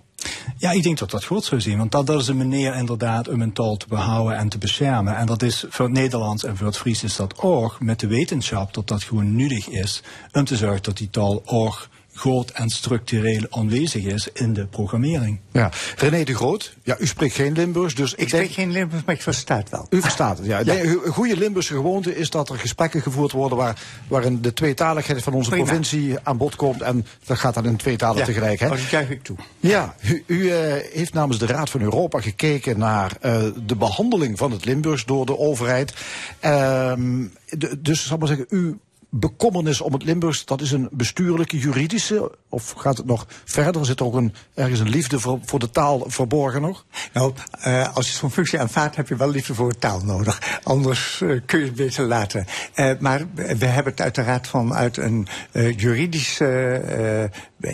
Ja, 0.57 0.71
ik 0.71 0.83
denk 0.83 0.99
dat 0.99 1.11
dat 1.11 1.25
goed 1.25 1.45
zou 1.45 1.61
zijn. 1.61 1.79
Want 1.79 1.93
dat, 1.93 2.07
dat 2.07 2.21
is 2.21 2.29
een 2.29 2.37
manier 2.37 2.75
inderdaad 2.75 3.29
om 3.29 3.41
een 3.41 3.53
taal 3.53 3.77
te 3.77 3.87
behouden 3.89 4.37
en 4.37 4.49
te 4.49 4.59
beschermen. 4.59 5.17
En 5.17 5.27
dat 5.27 5.43
is 5.43 5.65
voor 5.69 5.85
het 5.85 5.95
Nederlands 5.95 6.45
en 6.45 6.57
voor 6.57 6.67
het 6.67 6.77
Fries 6.77 7.03
is 7.03 7.17
dat 7.17 7.39
ook 7.39 7.81
met 7.81 8.01
de 8.01 8.07
wetenschap 8.07 8.75
dat 8.75 8.89
dat 8.89 9.03
gewoon 9.03 9.37
nodig 9.37 9.69
is 9.69 10.03
om 10.33 10.45
te 10.45 10.57
zorgen 10.57 10.83
dat 10.83 10.97
die 10.97 11.11
taal 11.11 11.43
ook 11.45 11.89
groot 12.15 12.51
en 12.51 12.69
structureel 12.71 13.47
aanwezig 13.51 14.05
is 14.05 14.29
in 14.33 14.53
de 14.53 14.67
programmering. 14.67 15.41
Ja, 15.53 15.71
René 15.97 16.25
de 16.25 16.35
Groot, 16.35 16.77
ja, 16.83 16.97
u 16.99 17.07
spreekt 17.07 17.35
geen 17.35 17.53
Limburgs, 17.53 17.95
dus 17.95 18.15
ik, 18.15 18.29
spreek 18.29 18.51
geen 18.51 18.71
Limburgs, 18.71 19.05
maar 19.07 19.15
ik 19.15 19.23
versta 19.23 19.57
het 19.57 19.71
wel. 19.71 19.87
U 19.91 20.01
verstaat 20.01 20.39
het, 20.39 20.47
ja. 20.47 20.59
Ja. 20.59 20.65
Nee, 20.65 20.83
een 21.07 21.13
goede 21.13 21.37
Limburgse 21.37 21.75
gewoonte 21.75 22.17
is 22.17 22.31
dat 22.31 22.49
er 22.49 22.59
gesprekken 22.59 23.03
gevoerd 23.03 23.33
worden 23.33 23.59
waar, 23.59 23.83
waarin 24.09 24.43
de 24.43 24.53
tweetaligheid 24.53 25.23
van 25.23 25.33
onze 25.33 25.51
Prima. 25.51 25.65
provincie 25.65 26.17
aan 26.23 26.37
bod 26.37 26.57
komt. 26.57 26.83
En 26.83 27.07
dat 27.25 27.39
gaat 27.39 27.55
dan 27.55 27.67
in 27.67 27.77
twee 27.77 27.97
talen 27.97 28.19
Ja, 28.19 28.25
tegelijk. 28.25 28.61
Hè? 28.61 28.69
dat 28.69 28.83
juich 28.83 29.11
ik 29.11 29.23
toe. 29.23 29.37
Ja, 29.61 29.95
u, 30.03 30.25
u 30.27 30.49
eh, 30.51 30.73
heeft 30.93 31.13
namens 31.13 31.39
de 31.39 31.47
Raad 31.47 31.71
van 31.71 31.81
Europa 31.81 32.21
gekeken 32.21 32.79
naar 32.79 33.17
eh, 33.21 33.43
de 33.67 33.77
behandeling 33.77 34.39
van 34.39 34.51
het 34.51 34.65
Limburgs 34.65 35.05
door 35.05 35.27
de 35.27 35.39
overheid. 35.39 35.95
Ehm, 36.41 37.25
de- 37.49 37.81
dus, 37.81 38.03
zal 38.07 38.15
ik 38.15 38.19
maar 38.19 38.29
zeggen, 38.29 38.47
uw 38.49 38.79
bekommernis 39.21 39.81
om 39.81 39.93
het 39.93 40.05
Limburgs, 40.05 40.45
dat 40.45 40.61
is 40.61 40.71
een 40.73 40.89
bestuurlijke, 40.93 41.59
juridische, 41.59 42.33
of 42.49 42.71
gaat 42.71 42.97
het 42.97 43.07
nog 43.07 43.27
verder? 43.45 43.87
Zit 43.87 44.01
er 44.01 44.07
ook 44.07 44.15
een, 44.15 44.35
ergens 44.55 44.81
een 44.81 44.89
liefde 44.89 45.21
voor, 45.21 45.39
voor 45.45 45.59
de 45.59 45.71
taal 45.71 46.05
verborgen 46.07 46.61
nog? 46.61 46.85
Nou, 47.13 47.33
eh, 47.51 47.95
als 47.95 48.07
je 48.07 48.13
zo'n 48.13 48.31
functie 48.31 48.61
aanvaardt, 48.61 48.97
heb 48.97 49.09
je 49.09 49.17
wel 49.17 49.31
liefde 49.31 49.55
voor 49.55 49.79
taal 49.79 50.01
nodig. 50.05 50.61
Anders 50.63 51.21
eh, 51.21 51.41
kun 51.47 51.59
je 51.59 51.65
het 51.65 51.75
beter 51.75 52.05
laten. 52.05 52.47
Eh, 52.75 52.91
maar 52.99 53.27
we 53.35 53.67
hebben 53.67 53.93
het 53.93 54.01
uiteraard 54.01 54.47
vanuit 54.47 54.97
een 54.97 55.29
juridisch, 55.77 56.41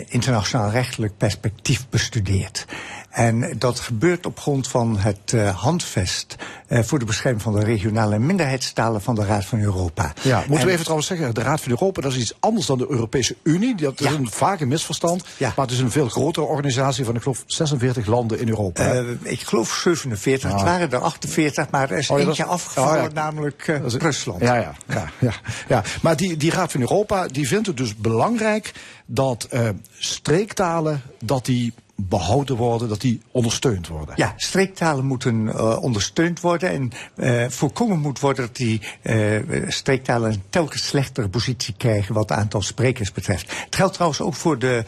internationaal 0.07 0.69
rechtelijk 0.69 1.17
perspectief 1.17 1.89
bestudeerd. 1.89 2.65
En 3.11 3.53
dat 3.57 3.79
gebeurt 3.79 4.25
op 4.25 4.39
grond 4.39 4.67
van 4.67 4.97
het 4.99 5.33
eh, 5.33 5.55
handvest 5.61 6.35
eh, 6.67 6.83
voor 6.83 6.99
de 6.99 7.05
bescherming 7.05 7.41
van 7.43 7.53
de 7.53 7.63
regionale 7.63 8.19
minderheidstalen 8.19 9.01
van 9.01 9.15
de 9.15 9.25
Raad 9.25 9.45
van 9.45 9.59
Europa. 9.59 10.13
Ja, 10.21 10.37
moeten 10.37 10.57
En- 10.57 10.63
we 10.65 10.71
even 10.71 10.81
trouwens 10.83 11.07
zeggen, 11.07 11.33
de 11.33 11.41
Raad 11.41 11.61
van 11.61 11.71
Europa, 11.71 12.01
dat 12.01 12.11
is 12.11 12.17
iets 12.17 12.33
anders 12.39 12.65
dan 12.65 12.77
de 12.77 12.85
Europese 12.89 13.35
Unie. 13.43 13.75
Dat 13.75 14.01
is 14.01 14.07
een 14.11 14.29
vaak 14.31 14.59
een 14.59 14.67
misverstand. 14.67 15.23
Maar 15.39 15.51
het 15.55 15.71
is 15.71 15.79
een 15.79 15.91
veel 15.91 16.09
grotere 16.09 16.45
organisatie 16.45 17.05
van, 17.05 17.15
ik 17.15 17.21
geloof, 17.21 17.43
46 17.47 18.05
landen 18.05 18.39
in 18.39 18.47
Europa. 18.49 18.83
Eh, 18.93 19.03
ik 19.21 19.41
geloof 19.41 19.69
47, 19.83 20.49
het 20.51 20.59
Ah. 20.59 20.65
waren 20.65 20.91
er 20.91 20.99
48, 20.99 21.69
maar 21.69 21.91
er 21.91 21.97
is 21.97 22.09
Oh, 22.09 22.19
ja, 22.19 22.25
eentje 22.25 22.45
afgevallen, 22.45 22.97
oh, 22.97 23.03
ja. 23.03 23.13
namelijk 23.13 23.67
is- 23.85 23.93
Rusland. 23.95 24.41
Ja, 24.41 24.55
ja, 24.55 24.73
ja, 24.87 25.09
ja, 25.19 25.33
ja. 25.67 25.83
Maar 26.01 26.15
die, 26.15 26.37
die 26.37 26.51
Raad 26.51 26.71
van 26.71 26.81
Europa 26.81 27.27
die 27.27 27.47
vindt 27.47 27.67
het 27.67 27.77
dus 27.77 27.95
belangrijk 27.95 28.71
dat 29.05 29.43
eh, 29.49 29.69
streektalen 29.97 31.01
dat 31.19 31.45
die 31.45 31.73
behouden 32.09 32.55
worden, 32.55 32.89
dat 32.89 33.01
die 33.01 33.21
ondersteund 33.31 33.87
worden. 33.87 34.13
Ja, 34.17 34.33
streektalen 34.37 35.05
moeten 35.05 35.47
eh, 35.47 35.81
ondersteund 35.81 36.39
worden 36.39 36.69
en 36.69 36.91
eh, 37.15 37.49
voorkomen 37.49 37.99
moet 37.99 38.19
worden 38.19 38.45
dat 38.45 38.55
die 38.55 38.81
eh, 39.01 39.39
streektalen 39.67 40.31
een 40.31 40.43
telkens 40.49 40.87
slechtere 40.87 41.29
positie 41.29 41.73
krijgen 41.77 42.13
wat 42.13 42.29
het 42.29 42.37
aantal 42.37 42.61
sprekers 42.61 43.11
betreft. 43.11 43.51
Het 43.65 43.75
geldt 43.75 43.93
trouwens 43.93 44.21
ook 44.21 44.35
voor 44.35 44.59
de 44.59 44.83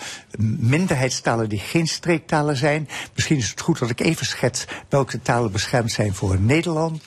minderheidstalen 0.60 1.50
die 1.50 1.60
geen 1.60 1.88
streektalen 1.88 2.58
zijn. 2.58 2.90
Misschien 3.14 3.38
is 3.38 3.50
het 3.50 3.62
goed 3.62 3.80
dat 3.80 3.90
ik 3.90 4.00
even 4.00 4.26
schets 4.26 4.66
welke 4.90 5.22
talen 5.22 5.52
beschermd 5.52 5.92
zijn 5.92 6.14
voor 6.14 6.40
Nederland. 6.40 7.04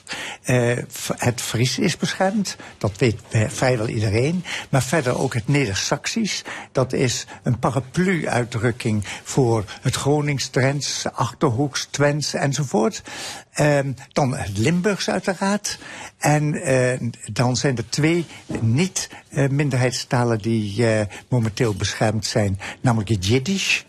Het 1.17 1.41
Fries 1.41 1.79
is 1.79 1.97
beschermd, 1.97 2.55
dat 2.77 2.97
weet 2.97 3.21
vrijwel 3.47 3.87
iedereen. 3.87 4.43
Maar 4.69 4.83
verder 4.83 5.17
ook 5.19 5.33
het 5.33 5.47
Neder-Saxisch, 5.47 6.43
dat 6.71 6.93
is 6.93 7.25
een 7.43 7.59
paraplu-uitdrukking 7.59 9.03
voor 9.23 9.63
het 9.81 9.96
Gronings, 9.97 10.47
Drents, 10.47 11.05
Achterhoeks, 11.13 11.87
Twents 11.91 12.33
enzovoort. 12.33 13.01
Ehm, 13.53 13.91
dan 14.11 14.35
het 14.35 14.57
Limburgs 14.57 15.09
uiteraard. 15.09 15.79
En 16.17 16.53
eh, 16.53 16.99
dan 17.31 17.55
zijn 17.55 17.77
er 17.77 17.89
twee 17.89 18.25
niet-minderheidstalen 18.59 20.39
die 20.39 20.87
eh, 20.87 21.05
momenteel 21.29 21.73
beschermd 21.73 22.25
zijn. 22.25 22.59
Namelijk 22.81 23.09
het 23.09 23.25
Jiddisch. 23.25 23.85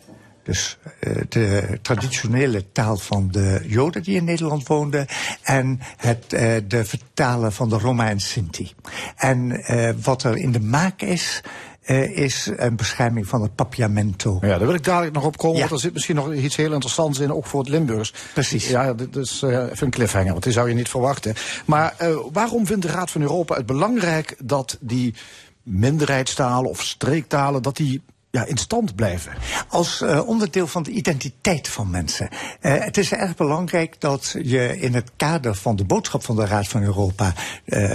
Dus 0.49 0.79
eh, 1.01 1.13
de 1.29 1.79
traditionele 1.83 2.73
taal 2.73 2.97
van 2.97 3.29
de 3.31 3.61
Joden 3.67 4.03
die 4.03 4.17
in 4.17 4.25
Nederland 4.25 4.67
woonden. 4.67 5.07
En 5.43 5.81
het, 5.97 6.33
eh, 6.33 6.57
de 6.69 6.85
vertalen 6.85 7.53
van 7.53 7.69
de 7.69 7.79
Roma 7.79 8.09
en 8.09 8.21
Sinti. 8.21 8.73
En 9.17 9.65
eh, 9.65 9.91
wat 10.03 10.23
er 10.23 10.37
in 10.37 10.53
de 10.53 10.61
maak 10.61 11.03
is, 11.03 11.43
eh, 11.89 12.17
is 12.17 12.51
een 12.57 12.77
bescherming 12.77 13.29
van 13.29 13.43
het 13.43 13.55
papiamento. 13.55 14.39
Ja, 14.41 14.49
daar 14.49 14.67
wil 14.67 14.75
ik 14.75 14.85
dadelijk 14.85 15.15
nog 15.15 15.25
op 15.25 15.37
komen, 15.37 15.59
want 15.59 15.71
er 15.71 15.79
zit 15.79 15.93
misschien 15.93 16.15
nog 16.15 16.33
iets 16.35 16.57
heel 16.57 16.73
interessants 16.73 17.19
in, 17.19 17.33
ook 17.33 17.47
voor 17.47 17.61
het 17.61 17.69
Limburgs. 17.69 18.15
Precies. 18.35 18.69
Ja, 18.69 18.95
dit 18.95 19.17
is 19.17 19.43
eh, 19.43 19.51
even 19.51 19.87
een 19.87 19.91
cliffhanger, 19.91 20.31
want 20.31 20.43
die 20.43 20.53
zou 20.53 20.69
je 20.69 20.75
niet 20.75 20.89
verwachten. 20.89 21.35
Maar 21.65 21.95
eh, 21.99 22.17
waarom 22.33 22.67
vindt 22.67 22.83
de 22.83 22.89
Raad 22.89 23.11
van 23.11 23.21
Europa 23.21 23.55
het 23.55 23.67
belangrijk 23.67 24.37
dat 24.43 24.77
die 24.81 25.15
minderheidstalen 25.63 26.71
of 26.71 26.83
streektalen, 26.83 27.63
dat 27.63 27.77
die 27.77 28.03
ja, 28.31 28.45
in 28.45 28.57
stand 28.57 28.95
blijven? 28.95 29.33
Als 29.69 30.01
eh, 30.01 30.29
onderdeel 30.29 30.67
van 30.67 30.83
de 30.83 30.91
identiteit 30.91 31.69
van 31.69 31.91
mensen. 31.91 32.29
Eh, 32.61 32.85
het 32.85 32.97
is 32.97 33.13
erg 33.13 33.37
belangrijk 33.37 34.01
dat 34.01 34.35
je 34.43 34.81
in 34.81 34.95
het 34.95 35.11
kader 35.17 35.55
van 35.55 35.77
de 35.77 35.85
boodschap 35.85 36.25
van 36.25 36.37
de 36.37 36.47
Raad 36.47 36.69
van 36.69 36.83
Europa. 36.83 37.35
eh, 37.65 37.95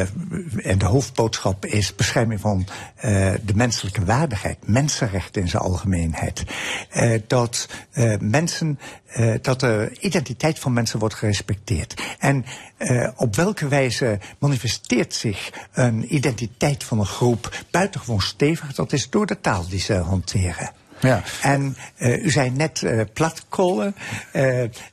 en 0.57 0.77
de 0.77 0.85
hoofdboodschap 0.85 1.65
is 1.65 1.95
bescherming 1.95 2.39
van 2.39 2.67
de 3.41 3.53
menselijke 3.55 4.05
waardigheid, 4.05 4.57
mensenrechten 4.67 5.41
in 5.41 5.47
zijn 5.47 5.63
algemeenheid. 5.63 6.43
dat 7.27 7.67
mensen. 8.19 8.79
Eh, 9.13 9.33
dat 9.41 9.59
de 9.59 9.97
identiteit 9.99 10.59
van 10.59 10.73
mensen 10.73 10.99
wordt 10.99 11.15
gerespecteerd. 11.15 12.01
En 12.19 12.45
eh, 12.77 13.09
op 13.15 13.35
welke 13.35 13.67
wijze 13.67 14.19
manifesteert 14.39 15.13
zich 15.13 15.51
een 15.73 16.15
identiteit 16.15 16.83
van 16.83 16.99
een 16.99 17.05
groep 17.05 17.63
buitengewoon 17.71 18.21
stevig? 18.21 18.73
Dat 18.73 18.93
is 18.93 19.09
door 19.09 19.25
de 19.25 19.39
taal 19.41 19.67
die 19.67 19.79
ze 19.79 19.93
hanteren. 19.93 20.71
Ja. 20.99 21.23
En 21.41 21.77
uh, 21.97 22.23
u 22.23 22.31
zei 22.31 22.49
net 22.49 22.85
platkolen. 23.13 23.95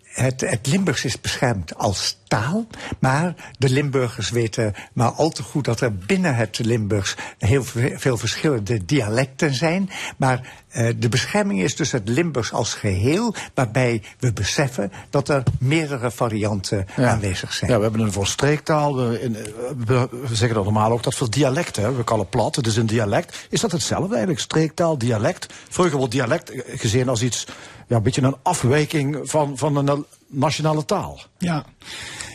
Het, 0.02 0.40
het 0.40 0.66
Limburgs 0.66 1.04
is 1.04 1.20
beschermd 1.20 1.74
als 1.74 2.19
taal, 2.30 2.66
maar 2.98 3.34
de 3.58 3.68
Limburgers 3.68 4.30
weten 4.30 4.74
maar 4.92 5.10
al 5.10 5.30
te 5.30 5.42
goed 5.42 5.64
dat 5.64 5.80
er 5.80 5.94
binnen 5.94 6.34
het 6.34 6.58
Limburgs 6.58 7.14
heel 7.38 7.64
veel 7.94 8.16
verschillende 8.16 8.84
dialecten 8.84 9.54
zijn. 9.54 9.90
Maar 10.16 10.40
uh, 10.72 10.88
de 10.98 11.08
bescherming 11.08 11.62
is 11.62 11.76
dus 11.76 11.92
het 11.92 12.08
Limburgs 12.08 12.52
als 12.52 12.74
geheel, 12.74 13.34
waarbij 13.54 14.02
we 14.18 14.32
beseffen 14.32 14.92
dat 15.10 15.28
er 15.28 15.42
meerdere 15.58 16.10
varianten 16.10 16.86
ja. 16.96 17.08
aanwezig 17.08 17.52
zijn. 17.52 17.70
Ja, 17.70 17.76
we 17.76 17.82
hebben 17.82 18.00
een 18.00 18.12
voor 18.12 18.26
streektaal. 18.26 18.96
We, 18.96 20.08
zeggen 20.32 20.54
dat 20.54 20.64
normaal 20.64 20.92
ook 20.92 21.02
dat 21.02 21.14
voor 21.14 21.30
dialecten. 21.30 21.96
We 21.96 22.04
kallen 22.04 22.28
plat, 22.28 22.56
het 22.56 22.66
is 22.66 22.76
een 22.76 22.86
dialect. 22.86 23.46
Is 23.50 23.60
dat 23.60 23.72
hetzelfde 23.72 24.10
eigenlijk? 24.10 24.40
Streektaal, 24.40 24.98
dialect? 24.98 25.52
Vroeger 25.68 25.96
wordt 25.96 26.12
dialect 26.12 26.52
gezien 26.66 27.08
als 27.08 27.22
iets, 27.22 27.46
ja, 27.86 27.96
een 27.96 28.02
beetje 28.02 28.22
een 28.22 28.36
afwijking 28.42 29.18
van, 29.22 29.58
van 29.58 29.76
een 29.76 30.06
nationale 30.30 30.84
taal. 30.84 31.20
Ja. 31.38 31.64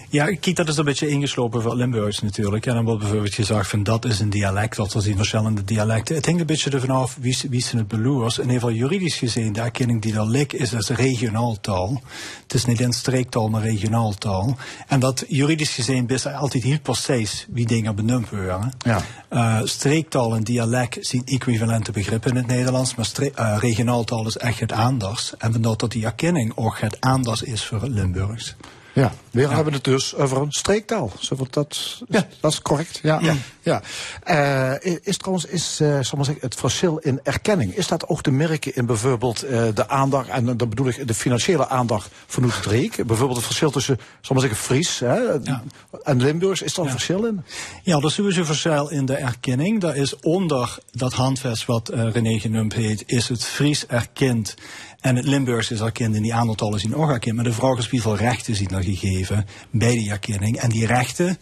Ja, 0.10 0.26
kijk, 0.26 0.56
dat 0.56 0.68
is 0.68 0.78
een 0.78 0.86
beetje 0.86 1.08
ingeslopen 1.08 1.62
voor 1.62 1.76
Limburgs 1.76 2.22
natuurlijk. 2.22 2.66
En 2.66 2.74
dan 2.74 2.86
wordt 2.86 3.00
bijvoorbeeld 3.00 3.34
gezegd 3.34 3.70
van 3.70 3.84
dat 3.84 4.06
is 4.06 4.20
een 4.20 4.30
dialect, 4.30 4.80
of 4.80 4.94
er 4.94 5.02
zijn 5.02 5.16
verschillende 5.18 5.64
dialecten. 5.64 6.16
Het 6.16 6.26
hangt 6.26 6.40
een 6.40 6.46
beetje 6.46 6.70
ervan 6.70 6.90
af 6.90 7.18
wie, 7.20 7.38
wie 7.50 7.62
zijn 7.62 7.78
het 7.78 7.88
beloers. 7.88 8.38
In 8.38 8.44
ieder 8.44 8.60
geval 8.60 8.76
juridisch 8.76 9.18
gezien, 9.18 9.54
de 9.54 9.62
erkenning 9.62 10.02
die 10.02 10.14
daar 10.14 10.26
ligt, 10.26 10.54
is 10.54 10.76
als 10.76 10.90
regionaal 10.90 11.58
taal. 11.62 12.02
Het 12.44 12.54
is 12.54 12.66
niet 12.66 12.82
een 12.82 12.94
streektaal, 12.94 13.50
maar 13.50 13.62
regionaal 13.62 14.14
taal. 14.14 14.58
En 14.88 15.00
dat 15.00 15.26
juridisch 15.28 15.74
gezien 15.74 16.08
is 16.08 16.28
altijd 16.28 16.64
heel 16.64 16.80
precies 16.80 17.46
wie 17.50 17.66
dingen 17.66 17.96
benoemd 17.96 18.30
worden. 18.30 18.72
Ja. 18.78 19.02
Uh, 19.32 19.60
streektaal 19.64 20.36
en 20.36 20.44
dialect 20.44 20.98
zijn 21.02 21.26
equivalente 21.26 21.92
begrippen 21.92 22.32
in 22.32 22.38
het 22.38 22.48
Nederlands, 22.48 22.96
maar 22.96 23.10
uh, 23.20 23.58
regionaal 23.60 24.04
taal 24.04 24.28
is 24.28 24.38
echt 24.38 24.60
het 24.60 24.72
anders. 24.72 25.34
En 25.38 25.52
vandaar 25.52 25.78
dat 25.78 25.92
die 25.92 26.06
erkenning 26.06 26.52
ook 26.56 26.80
het 26.80 27.02
anders 27.02 27.42
is 27.42 27.66
voor 27.66 27.82
het 27.82 27.92
Limburgs. 27.92 28.56
Ja, 28.96 29.14
we 29.32 29.42
ja. 29.42 29.50
hebben 29.50 29.74
het 29.74 29.84
dus 29.84 30.16
over 30.16 30.38
een 30.42 30.52
streektaal. 30.52 31.12
Zullen 31.20 31.48
dat, 31.50 32.02
ja. 32.08 32.28
dat 32.40 32.52
is 32.52 32.62
correct. 32.62 33.00
Ja. 33.04 33.20
ja. 33.22 33.36
ja. 33.62 33.82
Uh, 34.82 34.98
is 35.02 35.18
trouwens 35.18 35.46
is, 35.46 35.80
uh, 35.82 35.88
zal 35.88 36.16
maar 36.16 36.26
zeggen, 36.26 36.44
het 36.44 36.56
verschil 36.56 36.98
in 36.98 37.20
erkenning, 37.24 37.76
is 37.76 37.88
dat 37.88 38.08
ook 38.08 38.22
te 38.22 38.32
merken 38.32 38.76
in 38.76 38.86
bijvoorbeeld 38.86 39.44
uh, 39.44 39.68
de 39.74 39.90
aandacht, 39.90 40.30
en 40.30 40.46
dan 40.46 40.70
bedoel 40.70 40.88
ik 40.88 41.08
de 41.08 41.14
financiële 41.14 41.68
aandacht 41.68 42.10
van 42.26 42.44
Utrecht? 42.44 43.06
Bijvoorbeeld 43.06 43.38
het 43.38 43.46
verschil 43.46 43.72
tussen, 43.72 44.00
zal 44.22 44.36
maar 44.36 44.48
zeggen, 44.48 44.60
Fries 44.60 45.00
hè, 45.00 45.16
ja. 45.44 45.64
en 46.04 46.22
Limburgs, 46.22 46.62
is 46.62 46.74
daar 46.74 46.86
een 46.86 46.92
verschil 46.92 47.26
in? 47.26 47.44
Ja, 47.84 47.98
er 47.98 48.06
is 48.06 48.14
sowieso 48.14 48.40
een 48.40 48.46
verschil 48.46 48.88
in 48.88 49.06
de 49.06 49.16
erkenning. 49.16 49.82
Dat 49.82 49.96
is 49.96 50.20
onder 50.20 50.78
dat 50.92 51.14
handvest 51.14 51.66
wat 51.66 51.90
René 51.90 52.40
genoemd 52.40 52.74
heeft, 52.74 53.04
is 53.06 53.28
het 53.28 53.46
Fries 53.46 53.88
erkend 53.88 54.56
en 55.06 55.16
het 55.16 55.26
Limburgs 55.26 55.72
is 55.72 55.80
erkend 55.80 56.16
en 56.16 56.22
die 56.22 56.34
aantallen 56.34 56.80
zien 56.80 56.96
ook 56.96 57.10
erkend. 57.10 57.36
Maar 57.36 57.44
de 57.44 57.54
vraag 57.54 57.78
is 57.78 57.90
hoeveel 57.90 58.16
rechten 58.16 58.56
zijn 58.56 58.70
er 58.70 58.84
gegeven 58.84 59.46
bij 59.72 59.92
die 59.92 60.12
erkenning. 60.12 60.58
En 60.58 60.70
die 60.70 60.86
rechten, 60.86 61.38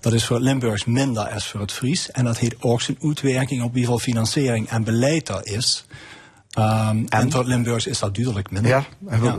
dat 0.00 0.12
is 0.12 0.24
voor 0.24 0.36
het 0.36 0.44
Limburgs 0.44 0.84
minder 0.84 1.28
als 1.28 1.46
voor 1.46 1.60
het 1.60 1.72
Fries. 1.72 2.10
En 2.10 2.24
dat 2.24 2.38
heeft 2.38 2.62
ook 2.62 2.80
zijn 2.80 2.96
uitwerking 3.02 3.62
op 3.62 3.74
hoeveel 3.74 3.98
financiering 3.98 4.68
en 4.68 4.84
beleid 4.84 5.28
er 5.28 5.46
is. 5.46 5.86
Um, 6.58 6.64
en? 6.64 7.08
en 7.08 7.30
voor 7.30 7.40
het 7.40 7.48
Limburgs 7.48 7.86
is 7.86 7.98
dat 7.98 8.14
duidelijk 8.14 8.50
minder. 8.50 8.70
Ja, 8.70 8.84
ja. 9.22 9.36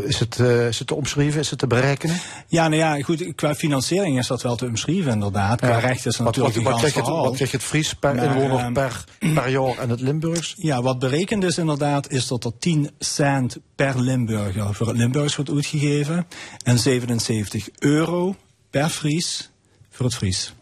Is, 0.00 0.18
het, 0.18 0.38
uh, 0.38 0.66
is 0.66 0.78
het 0.78 0.88
te 0.88 0.94
omschrijven, 0.94 1.40
is 1.40 1.50
het 1.50 1.58
te 1.58 1.66
berekenen? 1.66 2.16
Ja, 2.48 2.68
nou 2.68 2.80
ja, 2.80 3.02
goed, 3.02 3.34
qua 3.34 3.54
financiering 3.54 4.18
is 4.18 4.26
dat 4.26 4.42
wel 4.42 4.56
te 4.56 4.66
omschrijven 4.66 5.12
inderdaad. 5.12 5.60
Qua 5.60 5.68
ja. 5.68 5.78
recht 5.78 6.06
is 6.06 6.16
het 6.16 6.26
natuurlijk 6.26 6.54
wat, 6.54 6.64
wat, 6.64 6.76
krijg 6.76 6.94
het, 6.94 7.06
wat 7.06 7.34
krijgt 7.34 7.52
het 7.52 7.62
Fries 7.62 7.94
per 7.94 8.14
maar, 8.14 8.24
inwoner 8.24 8.64
um, 8.64 8.72
per, 8.72 9.04
per 9.34 9.48
jaar 9.48 9.78
en 9.78 9.88
het 9.88 10.00
Limburgs? 10.00 10.54
Ja, 10.56 10.82
wat 10.82 10.98
berekend 10.98 11.44
is 11.44 11.58
inderdaad, 11.58 12.10
is 12.10 12.26
dat 12.26 12.44
er 12.44 12.58
10 12.58 12.90
cent 12.98 13.58
per 13.74 14.00
Limburger 14.00 14.74
voor 14.74 14.86
het 14.86 14.96
Limburgs 14.96 15.36
wordt 15.36 15.50
uitgegeven. 15.50 16.26
En 16.64 16.78
77 16.78 17.68
euro 17.78 18.36
per 18.70 18.88
Fries 18.88 19.50
voor 19.90 20.06
het 20.06 20.14
Fries. 20.14 20.54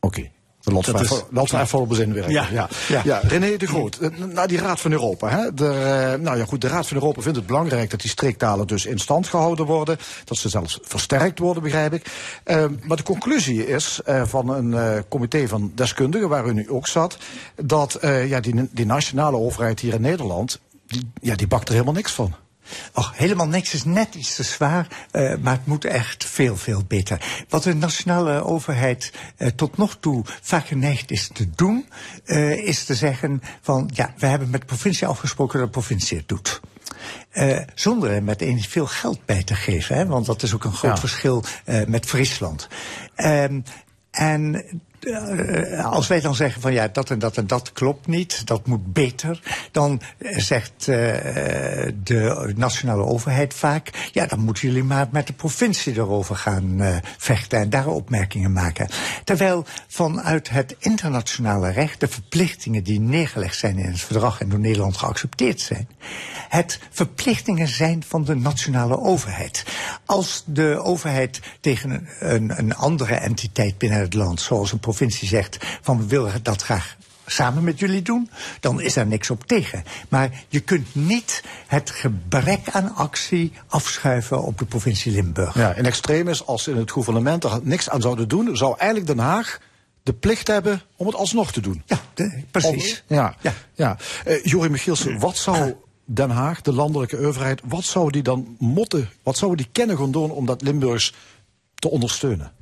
Oké. 0.00 0.18
Okay. 0.18 0.33
De 0.64 1.46
van 1.46 1.60
even 1.60 1.78
op 1.78 1.88
bezin 1.88 2.14
werken. 2.14 2.32
Ja. 2.32 2.46
Ja. 2.52 2.68
Ja. 2.88 3.00
ja. 3.04 3.20
René 3.22 3.56
de 3.56 3.66
Groot, 3.66 3.98
naar 4.32 4.48
die 4.48 4.58
Raad 4.58 4.80
van 4.80 4.92
Europa. 4.92 5.28
Hè. 5.28 5.54
De, 5.54 6.18
nou 6.20 6.38
ja, 6.38 6.44
goed, 6.44 6.60
de 6.60 6.68
Raad 6.68 6.86
van 6.86 6.96
Europa 6.96 7.20
vindt 7.20 7.36
het 7.36 7.46
belangrijk 7.46 7.90
dat 7.90 8.00
die 8.00 8.10
streektalen 8.10 8.66
dus 8.66 8.86
in 8.86 8.98
stand 8.98 9.28
gehouden 9.28 9.66
worden. 9.66 9.96
Dat 10.24 10.36
ze 10.36 10.48
zelfs 10.48 10.78
versterkt 10.82 11.38
worden, 11.38 11.62
begrijp 11.62 11.92
ik. 11.92 12.06
Uh, 12.44 12.64
maar 12.82 12.96
de 12.96 13.02
conclusie 13.02 13.66
is 13.66 14.00
uh, 14.08 14.22
van 14.26 14.48
een 14.48 14.70
uh, 14.70 14.98
comité 15.08 15.48
van 15.48 15.72
deskundigen, 15.74 16.28
waar 16.28 16.46
u 16.46 16.52
nu 16.52 16.70
ook 16.70 16.86
zat, 16.86 17.18
dat 17.54 17.98
ja, 18.26 18.40
die, 18.40 18.68
die 18.72 18.86
nationale 18.86 19.36
overheid 19.36 19.80
hier 19.80 19.94
in 19.94 20.00
Nederland, 20.00 20.60
die, 20.86 21.10
ja, 21.20 21.34
die 21.34 21.46
bakt 21.46 21.66
er 21.66 21.72
helemaal 21.72 21.94
niks 21.94 22.12
van. 22.12 22.34
Och, 22.92 23.12
helemaal 23.16 23.48
niks 23.48 23.74
is 23.74 23.84
net 23.84 24.14
iets 24.14 24.34
te 24.34 24.42
zwaar, 24.42 24.86
uh, 25.12 25.36
maar 25.36 25.52
het 25.52 25.66
moet 25.66 25.84
echt 25.84 26.24
veel, 26.24 26.56
veel 26.56 26.84
beter. 26.88 27.44
Wat 27.48 27.62
de 27.62 27.74
nationale 27.74 28.44
overheid 28.44 29.12
uh, 29.38 29.48
tot 29.48 29.76
nog 29.76 29.96
toe 30.00 30.24
vaak 30.42 30.66
geneigd 30.66 31.10
is 31.10 31.30
te 31.32 31.50
doen, 31.50 31.88
uh, 32.24 32.66
is 32.66 32.84
te 32.84 32.94
zeggen 32.94 33.42
van 33.60 33.90
ja, 33.94 34.14
we 34.18 34.26
hebben 34.26 34.50
met 34.50 34.60
de 34.60 34.66
provincie 34.66 35.06
afgesproken 35.06 35.58
dat 35.58 35.66
de 35.66 35.72
provincie 35.78 36.16
het 36.16 36.28
doet. 36.28 36.60
Uh, 37.32 37.58
zonder 37.74 38.10
er 38.10 38.22
meteen 38.22 38.62
veel 38.62 38.86
geld 38.86 39.24
bij 39.24 39.42
te 39.42 39.54
geven, 39.54 39.96
hè, 39.96 40.06
want 40.06 40.26
dat 40.26 40.42
is 40.42 40.54
ook 40.54 40.64
een 40.64 40.72
groot 40.72 40.94
ja. 40.94 41.00
verschil 41.00 41.44
uh, 41.66 41.84
met 41.86 42.06
Friesland. 42.06 42.68
Uh, 43.16 43.44
en 44.10 44.64
als 45.82 46.06
wij 46.06 46.20
dan 46.20 46.34
zeggen 46.34 46.60
van 46.60 46.72
ja, 46.72 46.88
dat 46.88 47.10
en 47.10 47.18
dat 47.18 47.36
en 47.36 47.46
dat 47.46 47.72
klopt 47.72 48.06
niet, 48.06 48.46
dat 48.46 48.66
moet 48.66 48.92
beter, 48.92 49.40
dan 49.70 50.00
zegt 50.18 50.72
uh, 50.78 50.86
de 52.02 52.52
nationale 52.56 53.04
overheid 53.04 53.54
vaak, 53.54 54.08
ja, 54.12 54.26
dan 54.26 54.38
moeten 54.38 54.68
jullie 54.68 54.84
maar 54.84 55.08
met 55.10 55.26
de 55.26 55.32
provincie 55.32 55.96
erover 55.96 56.36
gaan 56.36 57.00
vechten 57.18 57.58
en 57.58 57.70
daar 57.70 57.86
opmerkingen 57.86 58.52
maken. 58.52 58.88
Terwijl 59.24 59.64
vanuit 59.88 60.50
het 60.50 60.76
internationale 60.78 61.70
recht 61.70 62.00
de 62.00 62.08
verplichtingen 62.08 62.82
die 62.82 63.00
neergelegd 63.00 63.56
zijn 63.56 63.78
in 63.78 63.90
het 63.90 64.00
verdrag 64.00 64.40
en 64.40 64.48
door 64.48 64.58
Nederland 64.58 64.96
geaccepteerd 64.96 65.60
zijn, 65.60 65.88
het 66.48 66.78
verplichtingen 66.90 67.68
zijn 67.68 68.04
van 68.06 68.24
de 68.24 68.34
nationale 68.34 68.98
overheid. 68.98 69.64
Als 70.06 70.42
de 70.46 70.82
overheid 70.82 71.40
tegen 71.60 71.90
een, 71.90 72.08
een, 72.18 72.58
een 72.58 72.74
andere 72.74 73.14
entiteit 73.14 73.78
binnen 73.78 73.98
het 73.98 74.14
land, 74.14 74.40
zoals 74.40 74.72
een 74.72 74.78
provincie 74.78 74.93
zegt 75.08 75.56
van 75.80 75.98
we 75.98 76.06
willen 76.06 76.42
dat 76.42 76.62
graag 76.62 76.96
samen 77.26 77.64
met 77.64 77.78
jullie 77.78 78.02
doen, 78.02 78.30
dan 78.60 78.80
is 78.80 78.94
daar 78.94 79.06
niks 79.06 79.30
op 79.30 79.46
tegen. 79.46 79.84
Maar 80.08 80.44
je 80.48 80.60
kunt 80.60 80.94
niet 80.94 81.42
het 81.66 81.90
gebrek 81.90 82.68
aan 82.70 82.94
actie 82.94 83.52
afschuiven 83.68 84.42
op 84.42 84.58
de 84.58 84.64
provincie 84.64 85.12
Limburg. 85.12 85.54
Ja, 85.54 85.74
in 85.74 85.86
extremis, 85.86 86.46
als 86.46 86.68
in 86.68 86.76
het 86.76 86.90
gouvernement 86.90 87.44
er 87.44 87.60
niks 87.62 87.90
aan 87.90 88.00
zouden 88.00 88.28
doen, 88.28 88.56
zou 88.56 88.74
eigenlijk 88.78 89.16
Den 89.16 89.24
Haag 89.26 89.60
de 90.02 90.12
plicht 90.12 90.46
hebben 90.46 90.82
om 90.96 91.06
het 91.06 91.16
alsnog 91.16 91.52
te 91.52 91.60
doen. 91.60 91.82
Ja, 91.86 92.00
de, 92.14 92.42
precies. 92.50 93.02
Om, 93.08 93.16
ja, 93.16 93.36
ja. 93.40 93.52
ja. 93.74 93.96
Uh, 94.26 94.44
Jorie 94.44 94.70
Michielsen, 94.70 95.18
wat 95.18 95.36
zou 95.36 95.74
Den 96.04 96.30
Haag, 96.30 96.60
de 96.60 96.72
landelijke 96.72 97.18
overheid, 97.18 97.60
wat 97.64 97.84
zou 97.84 98.10
die 98.10 98.22
dan 98.22 98.56
moeten, 98.58 99.10
wat 99.22 99.36
zou 99.36 99.56
die 99.56 99.68
kennen 99.72 99.96
gaan 99.96 100.12
doen 100.12 100.30
om 100.30 100.46
dat 100.46 100.62
Limburgs 100.62 101.14
te 101.74 101.90
ondersteunen? 101.90 102.52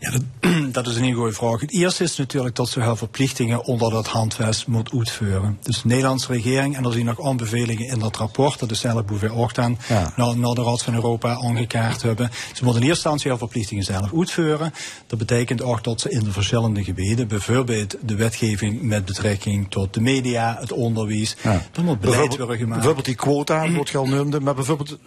Ja, 0.00 0.10
dat, 0.10 0.22
dat 0.74 0.86
is 0.86 0.96
een 0.96 1.02
hele 1.02 1.14
goede 1.14 1.32
vraag. 1.32 1.60
Het 1.60 1.72
eerste 1.72 2.04
is 2.04 2.16
natuurlijk 2.16 2.56
dat 2.56 2.68
ze 2.68 2.80
haar 2.80 2.96
verplichtingen 2.96 3.64
onder 3.64 3.90
dat 3.90 4.06
handvest 4.06 4.66
moet 4.66 4.92
uitvoeren. 4.92 5.58
Dus 5.62 5.82
de 5.82 5.88
Nederlandse 5.88 6.32
regering, 6.32 6.76
en 6.76 6.84
er 6.84 6.92
zijn 6.92 7.04
nog 7.04 7.22
aanbevelingen 7.22 7.86
in 7.86 7.98
dat 7.98 8.16
rapport, 8.16 8.58
dat 8.58 8.70
is 8.70 8.80
zelf 8.80 9.04
dan 9.52 9.78
ja. 9.88 10.12
naar, 10.16 10.38
naar, 10.38 10.54
de 10.54 10.62
Raad 10.62 10.82
van 10.82 10.94
Europa 10.94 11.34
aangekaart 11.34 12.02
hebben. 12.02 12.30
Ze 12.32 12.64
moeten 12.64 12.82
in 12.82 12.88
eerste 12.88 12.88
instantie 12.88 13.28
haar 13.28 13.38
verplichtingen 13.38 13.84
zelf 13.84 14.12
uitvoeren. 14.14 14.72
Dat 15.06 15.18
betekent 15.18 15.62
ook 15.62 15.84
dat 15.84 16.00
ze 16.00 16.10
in 16.10 16.24
de 16.24 16.32
verschillende 16.32 16.84
gebieden, 16.84 17.28
bijvoorbeeld 17.28 17.96
de 18.02 18.14
wetgeving 18.14 18.82
met 18.82 19.04
betrekking 19.04 19.70
tot 19.70 19.94
de 19.94 20.00
media, 20.00 20.56
het 20.60 20.72
onderwijs, 20.72 21.36
ja. 21.42 21.62
dan 21.72 21.84
moet 21.84 22.00
beleid 22.00 22.36
worden 22.36 22.56
gemaakt. 22.56 22.74
Bijvoorbeeld 22.74 23.06
die 23.06 23.14
quota, 23.14 23.70
wordt 23.70 23.90
je 23.90 23.98
al 23.98 24.06
noemde, 24.06 24.40
maar 24.40 24.54
bijvoorbeeld 24.54 24.98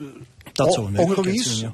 dat 0.51 0.77
o, 0.77 0.89
onderwijs? 0.95 1.65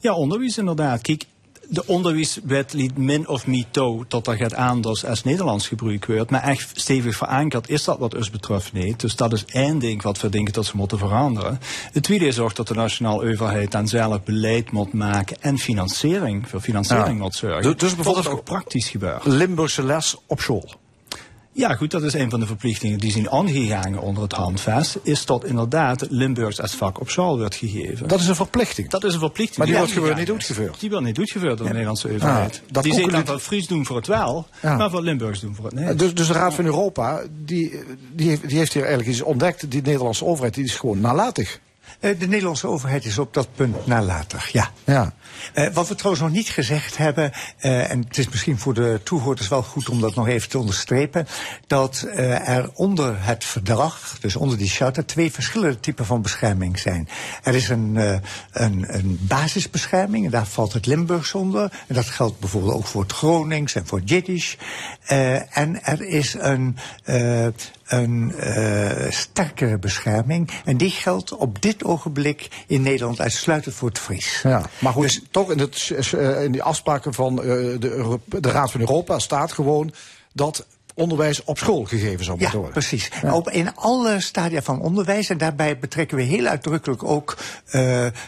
Ja, 0.00 0.14
onderwijs 0.14 0.58
inderdaad. 0.58 1.00
Kijk, 1.00 1.24
de 1.68 1.86
onderwijswet 1.86 2.72
liet 2.72 2.98
min 2.98 3.28
of 3.28 3.46
meer 3.46 3.64
toe 3.70 4.04
dat 4.08 4.26
er 4.26 4.36
gaat 4.36 4.54
anders 4.54 5.04
als 5.04 5.24
Nederlands 5.24 5.68
gebruikt 5.68 6.06
wordt. 6.06 6.30
Maar 6.30 6.42
echt 6.42 6.70
stevig 6.74 7.16
verankerd 7.16 7.68
is 7.68 7.84
dat 7.84 7.98
wat 7.98 8.14
ons 8.14 8.30
betreft 8.30 8.72
niet. 8.72 9.00
Dus 9.00 9.16
dat 9.16 9.32
is 9.32 9.44
één 9.44 9.78
ding 9.78 10.02
wat 10.02 10.20
we 10.20 10.28
denken 10.28 10.52
dat 10.52 10.66
ze 10.66 10.76
moeten 10.76 10.98
veranderen. 10.98 11.60
Het 11.92 12.02
tweede 12.02 12.26
is 12.26 12.38
ook 12.38 12.54
dat 12.54 12.68
de 12.68 12.74
nationale 12.74 13.30
overheid 13.32 13.72
dan 13.72 13.88
zelf 13.88 14.22
beleid 14.22 14.70
moet 14.70 14.92
maken 14.92 15.36
en 15.40 15.58
financiering, 15.58 16.48
voor 16.48 16.60
financiering 16.60 17.16
ja. 17.16 17.22
moet 17.22 17.34
zorgen. 17.34 17.62
Dus, 17.62 17.76
dus 17.76 17.94
bijvoorbeeld 17.94 18.28
ook 18.28 18.44
praktisch 18.44 18.88
gebeurt. 18.88 19.24
Limburgse 19.24 19.82
les 19.82 20.16
op 20.26 20.40
school. 20.40 20.82
Ja, 21.56 21.74
goed, 21.74 21.90
dat 21.90 22.02
is 22.02 22.14
een 22.14 22.30
van 22.30 22.40
de 22.40 22.46
verplichtingen 22.46 22.98
die 22.98 23.10
zijn 23.10 23.30
aangegaan 23.30 23.98
onder 23.98 24.22
het 24.22 24.32
handvest. 24.32 24.98
Is 25.02 25.26
dat 25.26 25.44
inderdaad 25.44 26.06
Limburgs 26.08 26.60
als 26.60 26.74
vak 26.74 27.00
op 27.00 27.10
school 27.10 27.38
wordt 27.38 27.54
gegeven. 27.54 28.08
Dat 28.08 28.20
is 28.20 28.26
een 28.26 28.34
verplichting. 28.34 28.90
Dat 28.90 29.04
is 29.04 29.12
een 29.14 29.18
verplichting. 29.20 29.58
Maar 29.58 29.66
die 29.66 29.76
wordt 29.76 29.92
gewoon 29.92 30.16
niet 30.16 30.30
uitgevoerd. 30.30 30.80
Die 30.80 30.90
wordt 30.90 31.04
niet 31.04 31.18
uitgevoerd 31.18 31.56
door 31.58 31.66
de 31.66 31.72
Nederlandse 31.72 32.12
overheid. 32.12 32.62
dat 32.70 32.82
die 32.82 32.94
zeggen 32.94 33.12
dan 33.12 33.26
voor 33.26 33.38
Fries 33.38 33.66
doen 33.66 33.86
voor 33.86 33.96
het 33.96 34.06
wel, 34.06 34.46
Ja. 34.62 34.76
maar 34.76 34.90
voor 34.90 35.02
Limburgs 35.02 35.40
doen 35.40 35.54
voor 35.54 35.64
het 35.64 35.74
nee. 35.74 35.94
Dus, 35.94 36.14
dus 36.14 36.26
de 36.26 36.32
Raad 36.32 36.54
van 36.54 36.64
Europa, 36.64 37.22
die, 37.44 37.78
die, 38.12 38.28
heeft, 38.28 38.48
die 38.48 38.58
heeft 38.58 38.72
hier 38.72 38.82
eigenlijk 38.82 39.12
iets 39.12 39.22
ontdekt. 39.22 39.70
Die 39.70 39.82
Nederlandse 39.82 40.24
overheid, 40.24 40.54
die 40.54 40.64
is 40.64 40.74
gewoon 40.76 41.00
nalatig. 41.00 41.60
Eh, 42.04 42.18
De 42.18 42.26
Nederlandse 42.26 42.66
overheid 42.66 43.04
is 43.04 43.18
op 43.18 43.34
dat 43.34 43.48
punt 43.54 43.86
nalatig, 43.86 44.48
ja. 44.48 44.70
Ja. 44.84 45.12
Eh, 45.52 45.72
wat 45.72 45.88
we 45.88 45.94
trouwens 45.94 46.24
nog 46.24 46.34
niet 46.34 46.48
gezegd 46.48 46.96
hebben, 46.96 47.32
eh, 47.58 47.90
en 47.90 48.04
het 48.08 48.18
is 48.18 48.28
misschien 48.28 48.58
voor 48.58 48.74
de 48.74 49.00
toehoorders 49.02 49.48
wel 49.48 49.62
goed 49.62 49.88
om 49.88 50.00
dat 50.00 50.14
nog 50.14 50.28
even 50.28 50.48
te 50.48 50.58
onderstrepen, 50.58 51.26
dat 51.66 52.06
er 52.14 52.70
onder 52.74 53.24
het 53.24 53.44
verdrag, 53.44 54.16
dus 54.20 54.36
onder 54.36 54.58
die 54.58 54.68
charter, 54.68 55.06
twee 55.06 55.32
verschillende 55.32 55.80
typen 55.80 56.06
van 56.06 56.22
bescherming 56.22 56.78
zijn. 56.78 57.08
Er 57.42 57.54
is 57.54 57.68
een, 57.68 57.96
een, 58.52 58.84
een 58.88 59.18
basisbescherming, 59.20 60.24
en 60.24 60.30
daar 60.30 60.46
valt 60.46 60.72
het 60.72 60.86
Limburgs 60.86 61.34
onder. 61.34 61.72
En 61.86 61.94
dat 61.94 62.06
geldt 62.06 62.40
bijvoorbeeld 62.40 62.74
ook 62.74 62.86
voor 62.86 63.02
het 63.02 63.12
Gronings 63.12 63.74
en 63.74 63.86
voor 63.86 63.98
het 63.98 64.08
Jiddisch. 64.08 64.56
En 65.50 65.84
er 65.84 66.02
is 66.02 66.34
een, 66.38 66.76
een 67.86 68.34
eh, 68.34 69.10
sterkere 69.10 69.78
bescherming, 69.78 70.50
en 70.64 70.76
die 70.76 70.90
geldt 70.90 71.36
op 71.36 71.62
dit 71.62 71.84
ogenblik 71.84 72.48
in 72.66 72.82
Nederland 72.82 73.20
uitsluitend 73.20 73.74
voor 73.74 73.88
het 73.88 73.98
Fries. 73.98 74.40
Ja, 74.42 74.62
maar 74.78 74.92
goed, 74.92 75.20
toch 75.30 75.50
in, 75.50 75.58
het, 75.58 75.92
eh, 76.14 76.42
in 76.42 76.52
die 76.52 76.62
afspraken 76.62 77.14
van 77.14 77.38
eh, 77.38 77.44
de, 77.44 78.18
de 78.26 78.50
Raad 78.50 78.70
van 78.70 78.80
Europa 78.80 79.18
staat 79.18 79.52
gewoon 79.52 79.92
dat 80.32 80.66
onderwijs 80.94 81.44
op 81.44 81.58
school 81.58 81.84
gegeven 81.84 82.24
zou 82.24 82.36
Ja, 82.36 82.42
moeten 82.42 82.58
worden. 82.60 82.78
precies. 82.78 83.10
Op, 83.32 83.50
in 83.50 83.76
alle 83.76 84.20
stadia 84.20 84.62
van 84.62 84.80
onderwijs. 84.80 85.30
En 85.30 85.38
daarbij 85.38 85.78
betrekken 85.78 86.16
we 86.16 86.22
heel 86.22 86.46
uitdrukkelijk 86.46 87.04
ook 87.04 87.36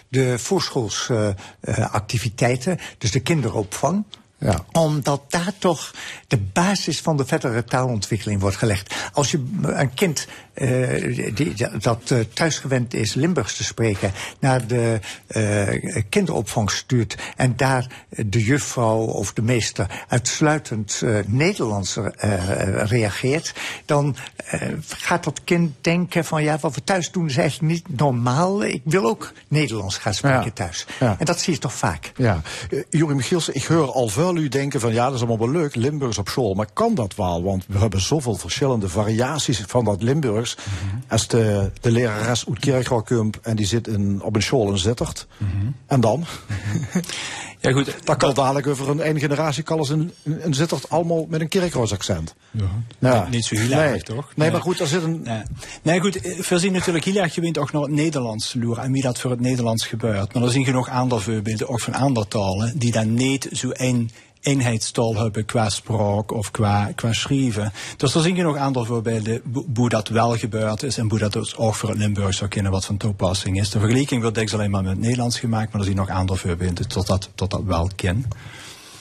de 0.08 0.38
voorschoolsactiviteiten. 0.38 2.78
dus 2.98 3.10
de 3.10 3.20
kinderopvang. 3.20 4.04
Ja. 4.38 4.64
Omdat 4.72 5.22
daar 5.28 5.52
toch 5.58 5.94
de 6.26 6.36
basis 6.36 7.00
van 7.00 7.16
de 7.16 7.24
verdere 7.24 7.64
taalontwikkeling 7.64 8.40
wordt 8.40 8.56
gelegd. 8.56 8.94
Als 9.12 9.30
je 9.30 9.44
een 9.62 9.94
kind 9.94 10.26
eh, 10.56 11.34
die, 11.34 11.54
dat 11.78 12.10
eh, 12.10 12.18
thuisgewend 12.32 12.94
is 12.94 13.14
Limburgs 13.14 13.56
te 13.56 13.64
spreken... 13.64 14.12
naar 14.38 14.66
de 14.66 15.00
eh, 15.26 16.02
kinderopvang 16.08 16.70
stuurt... 16.70 17.16
en 17.36 17.56
daar 17.56 17.86
de 18.08 18.44
juffrouw 18.44 18.98
of 18.98 19.32
de 19.32 19.42
meester 19.42 20.04
uitsluitend 20.08 21.02
Nederlands 21.26 21.98
reageert... 22.74 23.54
dan 23.84 24.16
gaat 24.88 25.24
dat 25.24 25.40
kind 25.44 25.72
denken 25.80 26.24
van... 26.24 26.42
ja, 26.42 26.58
wat 26.60 26.74
we 26.74 26.84
thuis 26.84 27.10
doen 27.10 27.26
is 27.26 27.36
eigenlijk 27.36 27.72
niet 27.72 27.98
normaal. 27.98 28.64
Ik 28.64 28.82
wil 28.84 29.04
ook 29.04 29.32
Nederlands 29.48 29.98
gaan 29.98 30.14
spreken 30.14 30.44
Ja. 30.44 30.50
thuis. 30.50 30.86
Ja. 31.00 31.16
En 31.18 31.24
dat 31.24 31.40
zie 31.40 31.52
je 31.52 31.58
toch 31.58 31.74
vaak. 31.74 32.12
Ja, 32.16 32.40
uh, 32.70 32.82
Juri 32.90 33.14
Michielsen, 33.14 33.54
ik 33.54 33.64
hoor 33.64 33.92
al 33.92 34.08
veel 34.08 34.36
u 34.36 34.48
denken 34.48 34.80
van 34.80 34.92
ja, 34.92 35.04
dat 35.04 35.14
is 35.14 35.20
allemaal 35.20 35.50
wel 35.50 35.60
leuk, 35.60 35.74
Limburgs 35.74 36.18
op 36.18 36.28
school. 36.28 36.54
Maar 36.54 36.68
kan 36.72 36.94
dat 36.94 37.14
wel? 37.14 37.42
Want 37.42 37.64
we 37.68 37.78
hebben 37.78 38.00
zoveel 38.00 38.34
verschillende 38.34 38.88
variaties 38.88 39.64
van 39.66 39.84
dat 39.84 40.02
Limburgs. 40.02 40.45
Als 41.08 41.28
de, 41.28 41.70
de 41.80 41.90
lerares 41.90 42.46
uit 42.64 42.88
komt 43.04 43.40
en 43.40 43.56
die 43.56 43.66
zit 43.66 43.88
in, 43.88 44.22
op 44.22 44.36
een 44.36 44.42
school 44.42 44.70
in 44.70 44.78
Zittert. 44.78 45.26
En 45.86 46.00
dan? 46.00 46.24
Ja, 47.60 47.72
goed. 47.72 47.96
Dat 48.04 48.16
kan 48.16 48.34
dadelijk 48.34 48.66
over 48.66 48.88
een 48.88 49.00
ene 49.00 49.20
generatie 49.20 49.64
als 49.66 49.88
een, 49.88 50.12
een 50.22 50.54
Zittert 50.54 50.90
allemaal 50.90 51.26
met 51.28 51.40
een 51.40 51.48
Kerkhoffs 51.48 51.92
accent. 51.92 52.34
Ja. 52.98 53.28
Niet 53.30 53.44
zo 53.44 53.56
heel 53.56 53.76
nee. 53.76 53.78
erg, 53.78 54.02
toch? 54.02 54.32
Nee, 54.34 54.50
maar 54.50 54.60
goed, 54.60 54.78
daar 54.78 54.86
zit 54.86 55.02
een... 55.02 55.22
Nee, 55.22 55.42
nee 55.82 56.00
goed, 56.00 56.20
eh, 56.20 56.38
we 56.38 56.58
zien 56.58 56.72
natuurlijk 56.72 57.04
heel 57.04 57.16
erg 57.16 57.34
gewend 57.34 57.58
ook 57.58 57.72
naar 57.72 57.82
het 57.82 57.90
Nederlands 57.90 58.54
loeren 58.54 58.84
en 58.84 58.92
wie 58.92 59.02
dat 59.02 59.18
voor 59.18 59.30
het 59.30 59.40
Nederlands 59.40 59.86
gebeurt. 59.86 60.34
Maar 60.34 60.42
er 60.42 60.50
zijn 60.50 60.64
genoeg 60.64 60.88
andere 60.88 61.20
voorbeelden, 61.20 61.68
ook 61.68 61.80
van 61.80 61.94
andere 61.94 62.28
talen, 62.28 62.78
die 62.78 62.92
dan 62.92 63.14
niet 63.14 63.48
zo 63.52 63.70
één 63.70 64.10
eenheidstaal 64.46 65.16
hebben 65.16 65.44
qua 65.44 65.68
spraak 65.68 66.32
of 66.32 66.50
qua, 66.50 66.92
qua 66.94 67.12
schrijven. 67.12 67.72
Dus 67.96 68.14
er 68.14 68.20
zijn 68.20 68.36
genoeg 68.36 68.56
andere 68.56 68.84
voorbeelden 68.84 69.40
bo- 69.44 69.66
hoe 69.74 69.88
dat 69.88 70.08
wel 70.08 70.36
gebeurd 70.36 70.82
is 70.82 70.98
en 70.98 71.08
hoe 71.10 71.18
dat 71.18 71.32
dus 71.32 71.56
ook 71.56 71.74
voor 71.74 71.88
het 71.88 71.98
Limburgs 71.98 72.36
zou 72.36 72.50
kunnen 72.50 72.72
wat 72.72 72.84
van 72.84 72.96
toepassing 72.96 73.60
is. 73.60 73.70
De 73.70 73.78
vergelijking 73.78 74.20
wordt 74.20 74.36
dikwijls 74.36 74.60
alleen 74.60 74.70
maar 74.70 74.82
met 74.82 74.92
het 74.92 75.00
Nederlands 75.00 75.38
gemaakt, 75.38 75.72
maar 75.72 75.80
er 75.80 75.86
zijn 75.86 75.96
nog 75.96 76.10
andere 76.10 76.38
voorbeelden 76.38 76.88
tot 76.88 77.06
dat, 77.06 77.30
tot 77.34 77.50
dat 77.50 77.62
wel 77.64 77.90
kan. 77.96 78.24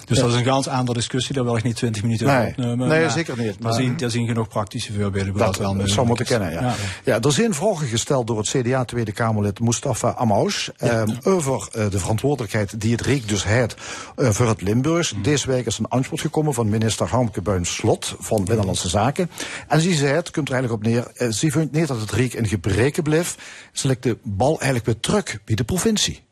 Dus 0.06 0.18
Ja. 0.18 0.24
dat 0.24 0.32
is 0.34 0.38
een 0.40 0.46
ganz 0.46 0.68
andere 0.68 0.98
discussie, 0.98 1.36
daar 1.36 1.44
wil 1.44 1.56
ik 1.58 1.64
niet 1.64 1.76
20 1.76 2.04
minuten 2.04 2.28
over 2.28 2.40
Nee, 2.40 2.50
opnemen. 2.50 2.88
nee, 2.88 3.10
zeker 3.10 3.38
niet, 3.38 3.48
Er 3.48 3.56
maar- 3.60 3.74
zien, 3.74 4.00
er 4.00 4.12
zien 4.12 4.28
genoeg 4.28 4.48
praktische 4.48 4.94
voorbeelden 4.94 5.34
dat, 5.34 5.38
Dat, 5.38 5.48
wel 5.48 5.56
dat 5.58 5.66
mogelijk 5.68 5.94
zou 5.94 6.08
moeten 6.08 6.26
kennen, 6.26 6.52
ja. 6.52 6.74
ja. 7.04 7.20
er 7.22 7.32
zijn 7.32 7.54
vragen 7.54 7.88
gesteld 7.88 8.28
door 8.28 8.38
het 8.38 8.48
CDA 8.50 8.86
Tweede 8.86 9.12
Kamerlid 9.12 9.60
Mustafa 9.60 10.10
Amous 10.18 10.70
ehm, 10.78 11.10
over 11.24 11.68
eh, 11.72 11.90
de 11.90 12.00
verantwoordelijkheid 12.00 12.82
die 12.82 12.92
het 12.92 13.02
Rijk 13.02 13.28
dus 13.28 13.44
heeft 13.44 13.76
eh, 14.16 14.30
voor 14.30 14.48
het 14.48 14.62
Limburgs. 14.62 15.14
Deze 15.22 15.48
week 15.48 15.66
is 15.66 15.78
een 15.78 15.88
antwoord 15.88 16.22
gekomen 16.22 16.54
van 16.54 16.70
minister 16.70 17.08
Harmke 17.08 17.42
Buins-Slot 17.42 18.16
van 18.20 18.46
Binnenlandse 18.46 18.90
Zaken. 18.90 19.30
En 19.68 19.82
ze 19.82 19.94
zei, 19.94 20.14
het 20.14 20.32
komt 20.32 20.48
er 20.50 20.54
eigenlijk 20.54 20.84
op 20.86 20.90
neer, 20.92 21.12
eh, 21.16 21.30
ze 21.32 21.52
vindt 21.52 21.72
niet 21.74 21.88
dat 21.88 22.00
het 22.00 22.12
Rijk 22.12 22.34
in 22.34 22.48
gebreken 22.48 23.04
blijft. 23.04 23.42
Ze 23.72 23.88
legt 23.88 24.04
de 24.04 24.18
bal 24.24 24.54
eigenlijk 24.56 24.86
weer 24.86 25.00
terug 25.00 25.38
bij 25.46 25.56
de 25.56 25.64
provincie. 25.64 26.24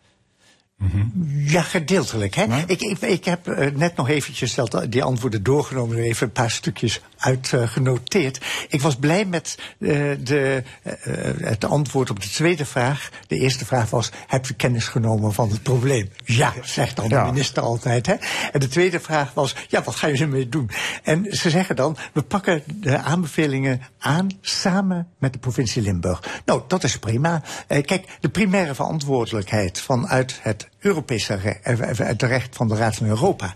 Ja, 1.27 1.61
gedeeltelijk. 1.61 2.35
Hè? 2.35 2.63
Ik, 2.67 2.81
ik, 2.81 2.99
ik 2.99 3.25
heb 3.25 3.47
eh, 3.47 3.75
net 3.75 3.95
nog 3.95 4.09
eventjes 4.09 4.55
dat, 4.55 4.85
die 4.89 5.03
antwoorden 5.03 5.43
doorgenomen 5.43 5.97
en 5.97 6.03
even 6.03 6.27
een 6.27 6.33
paar 6.33 6.51
stukjes 6.51 7.01
uitgenoteerd. 7.17 8.45
ik 8.69 8.81
was 8.81 8.95
blij 8.95 9.25
met 9.25 9.57
eh, 9.79 9.89
de, 10.23 10.63
eh, 10.83 10.93
het 11.37 11.65
antwoord 11.65 12.09
op 12.09 12.21
de 12.21 12.29
tweede 12.29 12.65
vraag. 12.65 13.09
De 13.27 13.37
eerste 13.37 13.65
vraag 13.65 13.89
was, 13.89 14.11
heb 14.27 14.45
je 14.45 14.53
kennis 14.53 14.87
genomen 14.87 15.33
van 15.33 15.49
het 15.49 15.63
probleem? 15.63 16.09
Ja, 16.25 16.53
zegt 16.61 16.95
dan 16.95 17.09
Ja. 17.09 17.23
de 17.25 17.31
minister 17.31 17.63
altijd. 17.63 18.05
Hè? 18.05 18.13
En 18.51 18.59
de 18.59 18.67
tweede 18.67 18.99
vraag 18.99 19.33
was, 19.33 19.55
ja, 19.67 19.83
wat 19.83 19.95
ga 19.95 20.07
je 20.07 20.17
ermee 20.17 20.49
doen? 20.49 20.69
En 21.03 21.25
ze 21.29 21.49
zeggen 21.49 21.75
dan, 21.75 21.97
we 22.13 22.21
pakken 22.21 22.63
de 22.75 22.97
aanbevelingen 22.97 23.81
aan 23.99 24.27
samen 24.41 25.07
met 25.19 25.33
de 25.33 25.39
provincie 25.39 25.81
Limburg. 25.81 26.41
Nou, 26.45 26.61
dat 26.67 26.83
is 26.83 26.99
prima. 26.99 27.41
Eh, 27.67 27.83
kijk, 27.83 28.05
de 28.19 28.29
primaire 28.29 28.75
verantwoordelijkheid 28.75 29.81
vanuit 29.81 30.39
het 30.41 30.67
Europese 30.83 31.33
re- 31.35 31.49
eh, 31.63 31.89
eh, 31.89 31.97
het 32.07 32.21
recht 32.21 32.55
van 32.55 32.67
de 32.67 32.75
Raad 32.75 32.95
van 32.95 33.07
Europa 33.07 33.53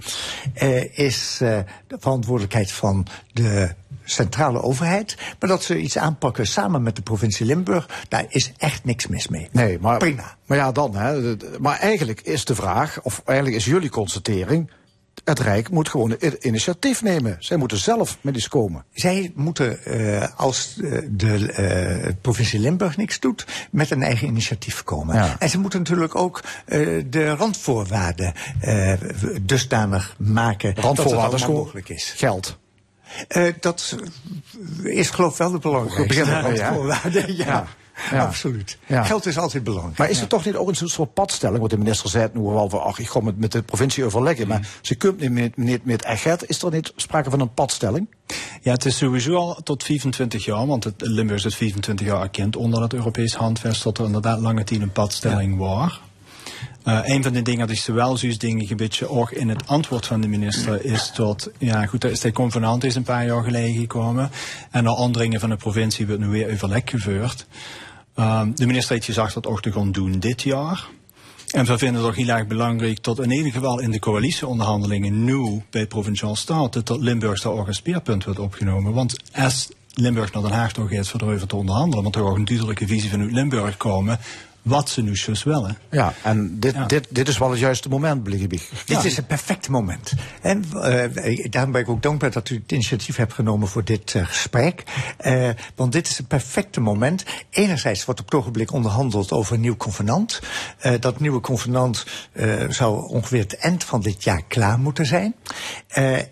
eh, 0.53 0.97
is 0.99 1.37
eh, 1.41 1.59
de 1.87 1.97
verantwoordelijkheid 1.99 2.71
van 2.71 3.07
de 3.33 3.69
centrale 4.03 4.61
overheid. 4.61 5.17
Maar 5.39 5.49
dat 5.49 5.63
ze 5.63 5.77
iets 5.79 5.97
aanpakken 5.97 6.47
samen 6.47 6.83
met 6.83 6.95
de 6.95 7.01
provincie 7.01 7.45
Limburg, 7.45 8.05
daar 8.09 8.25
is 8.29 8.51
echt 8.57 8.85
niks 8.85 9.07
mis 9.07 9.27
mee. 9.27 9.49
Nee, 9.51 9.79
maar, 9.79 9.97
Prima. 9.97 10.35
maar 10.45 10.57
ja, 10.57 10.71
dan. 10.71 10.95
Hè, 10.95 11.35
maar 11.59 11.79
eigenlijk 11.79 12.21
is 12.21 12.45
de 12.45 12.55
vraag, 12.55 13.01
of 13.01 13.21
eigenlijk 13.25 13.57
is 13.57 13.65
jullie 13.65 13.89
constatering. 13.89 14.69
Het 15.23 15.39
Rijk 15.39 15.69
moet 15.69 15.89
gewoon 15.89 16.15
het 16.19 16.43
initiatief 16.43 17.01
nemen. 17.01 17.35
Zij 17.39 17.57
moeten 17.57 17.77
zelf 17.77 18.17
met 18.21 18.35
iets 18.35 18.47
komen. 18.47 18.83
Zij 18.93 19.31
moeten, 19.35 19.83
eh, 19.85 20.27
als 20.35 20.77
eh, 20.83 21.01
de 21.09 21.51
eh, 21.51 22.13
provincie 22.21 22.59
Limburg 22.59 22.97
niks 22.97 23.19
doet, 23.19 23.45
met 23.71 23.91
een 23.91 24.03
eigen 24.03 24.27
initiatief 24.27 24.83
komen. 24.83 25.15
Ja. 25.15 25.35
En 25.39 25.49
ze 25.49 25.59
moeten 25.59 25.79
natuurlijk 25.79 26.15
ook 26.15 26.41
de 27.09 27.35
randvoorwaarden 27.37 28.33
dusdanig 29.41 30.15
maken 30.17 30.75
dat 30.75 30.75
het 30.75 30.85
Randvoorwaarden 30.85 31.51
mogelijk 31.51 31.89
is. 31.89 32.13
geld. 32.15 32.57
Dat 33.59 33.97
is 34.83 35.09
geloof 35.09 35.31
ik 35.31 35.37
wel 35.37 35.51
de 35.51 35.59
belangrijkste 35.59 36.07
beginnen 36.07 36.35
ermee, 36.35 36.59
hè? 36.59 36.67
randvoorwaarde. 36.67 37.35
Ja, 37.35 37.45
Ja. 37.45 37.67
Ja. 38.11 38.25
absoluut. 38.25 38.77
Ja. 38.85 39.03
Geld 39.03 39.25
is 39.25 39.37
altijd 39.37 39.63
belangrijk. 39.63 39.97
Maar 39.97 40.09
is 40.09 40.21
er 40.21 40.27
toch 40.27 40.45
niet 40.45 40.55
ook 40.55 40.67
een 40.67 40.75
soort 40.75 41.13
padstelling? 41.13 41.59
Want 41.59 41.71
de 41.71 41.77
minister 41.77 42.09
zei 42.09 42.23
het 42.23 42.33
nu 42.33 42.41
wel 42.41 42.69
van, 42.69 42.81
ach, 42.81 42.99
ik 42.99 43.09
ga 43.09 43.19
met, 43.19 43.37
met 43.37 43.51
de 43.51 43.61
provincie 43.61 44.03
overleggen. 44.03 44.47
Maar 44.47 44.67
ze 44.81 44.95
kunt 44.95 45.19
niet 45.19 45.31
met, 45.31 45.57
met, 45.57 45.85
met 45.85 46.03
echt. 46.03 46.49
Is 46.49 46.61
er 46.61 46.71
niet 46.71 46.93
sprake 46.95 47.29
van 47.29 47.39
een 47.39 47.53
padstelling? 47.53 48.07
Ja, 48.61 48.71
het 48.71 48.85
is 48.85 48.97
sowieso 48.97 49.35
al 49.35 49.59
tot 49.63 49.83
25 49.83 50.45
jaar, 50.45 50.67
want 50.67 50.83
het 50.83 50.93
Limburg 50.97 51.45
is 51.45 51.55
25 51.55 52.05
jaar 52.05 52.21
erkend 52.21 52.55
onder 52.55 52.81
het 52.81 52.93
Europees 52.93 53.35
handvest, 53.35 53.83
dat 53.83 53.97
er 53.97 54.05
inderdaad 54.05 54.39
lange 54.39 54.63
tijd 54.63 54.81
een 54.81 54.91
padstelling 54.91 55.57
was. 55.57 56.01
Eh, 56.87 56.99
een 57.03 57.23
van 57.23 57.33
de 57.33 57.41
dingen 57.41 57.67
die 57.67 57.75
ze 57.75 57.91
wel 57.91 58.17
zoals 58.17 58.37
dingen 58.37 58.69
een 58.69 58.77
beetje 58.77 59.09
ook 59.09 59.31
in 59.31 59.49
het 59.49 59.67
antwoord 59.67 60.05
van 60.05 60.21
de 60.21 60.27
minister 60.27 60.85
is 60.85 61.11
dat, 61.15 61.49
ja 61.57 61.85
goed, 61.85 62.01
daar 62.01 62.11
is 62.11 62.19
de 62.19 62.31
convenant 62.31 62.83
is 62.83 62.95
een 62.95 63.03
paar 63.03 63.25
jaar 63.25 63.43
geleden 63.43 63.75
gekomen 63.75 64.31
en 64.71 64.83
naar 64.83 64.95
aandringen 64.95 65.39
van 65.39 65.49
de 65.49 65.55
provincie 65.55 66.07
wordt 66.07 66.21
nu 66.21 66.27
weer 66.27 66.51
overleg 66.51 66.81
gevoerd. 66.85 67.47
Ehm, 68.17 68.51
de 68.55 68.65
minister 68.65 68.93
heeft 68.93 69.05
gezegd 69.05 69.33
dat 69.33 69.47
ook 69.47 69.61
te 69.61 69.71
gaan 69.71 69.91
doen 69.91 70.19
dit 70.19 70.41
jaar. 70.41 70.87
En 71.51 71.65
we 71.65 71.77
vinden 71.77 72.01
het 72.01 72.09
ook 72.09 72.15
heel 72.15 72.27
erg 72.27 72.47
belangrijk 72.47 73.03
dat 73.03 73.19
in 73.19 73.31
ieder 73.31 73.51
geval 73.51 73.79
in 73.79 73.91
de 73.91 73.99
coalitieonderhandelingen 73.99 75.23
nu 75.23 75.63
bij 75.69 75.87
Provinciaal 75.87 76.35
Staten 76.35 76.85
dat 76.85 76.99
Limburg 76.99 77.41
daar 77.41 77.53
ook 77.53 77.67
een 77.67 77.73
speerpunt 77.73 78.23
wordt 78.23 78.39
opgenomen. 78.39 78.93
Want 78.93 79.15
als 79.33 79.69
Limburg 79.93 80.31
naar 80.31 80.43
Den 80.43 80.51
Haag 80.51 80.73
toch 80.73 80.89
gaat 80.89 81.07
voor 81.07 81.47
te 81.47 81.55
onderhandelen, 81.55 82.03
want 82.03 82.15
er 82.15 82.23
ook 82.23 82.37
een 82.37 82.45
duidelijke 82.45 82.87
visie 82.87 83.09
vanuit 83.09 83.31
Limburg 83.31 83.77
komen, 83.77 84.19
wat 84.67 84.89
ze 84.89 85.01
nu 85.01 85.11
juist 85.13 85.43
willen. 85.43 85.77
Ja, 85.89 86.13
en 86.23 86.59
dit, 86.59 86.75
Dit, 86.87 87.07
dit 87.09 87.27
is 87.27 87.37
wel 87.37 87.49
het 87.49 87.59
juiste 87.59 87.89
moment, 87.89 88.23
begrijp 88.23 88.53
ik. 88.53 88.69
Dit 88.85 89.03
is 89.03 89.15
het 89.15 89.27
perfecte 89.27 89.71
moment. 89.71 90.13
En 90.41 90.65
uh, 90.73 91.45
daarom 91.49 91.71
ben 91.71 91.81
ik 91.81 91.89
ook 91.89 92.01
dankbaar 92.01 92.31
dat 92.31 92.49
u 92.49 92.55
het 92.55 92.71
initiatief 92.71 93.15
hebt 93.15 93.33
genomen 93.33 93.67
voor 93.67 93.83
dit 93.83 94.13
uh, 94.13 94.25
gesprek. 94.25 94.83
Uh, 95.21 95.49
want 95.75 95.91
dit 95.91 96.07
is 96.07 96.17
het 96.17 96.27
perfecte 96.27 96.79
moment. 96.79 97.23
Enerzijds 97.49 98.05
wordt 98.05 98.19
op 98.19 98.25
het 98.25 98.35
ogenblik 98.35 98.71
onderhandeld 98.71 99.31
over 99.31 99.53
een 99.53 99.61
nieuw 99.61 99.77
convenant. 99.77 100.39
dat 100.99 101.19
nieuwe 101.19 101.39
convenant 101.39 102.05
zou 102.69 103.09
ongeveer 103.09 103.39
het 103.39 103.57
eind 103.57 103.83
van 103.83 104.01
dit 104.01 104.23
jaar 104.23 104.43
klaar 104.47 104.79
moeten 104.79 105.05
zijn. 105.05 105.35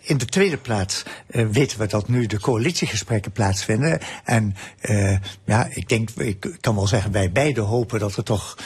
in 0.02 0.18
de 0.18 0.26
tweede 0.26 0.58
plaats 0.58 1.04
weten 1.28 1.80
we 1.80 1.88
dat 1.88 2.08
nu 2.08 2.26
de 2.26 2.40
coalitiegesprekken 2.40 3.32
plaatsvinden. 3.32 4.00
En 4.24 4.56
ja, 5.46 5.68
ik 5.70 5.90
denk, 5.90 6.10
ik 6.10 6.58
kan 6.62 6.76
wel 6.76 6.88
zeggen, 6.88 7.12
wij 7.12 7.32
beiden 7.32 7.64
hopen 7.64 8.00
dat 8.00 8.18
er 8.18 8.24
toch 8.26 8.58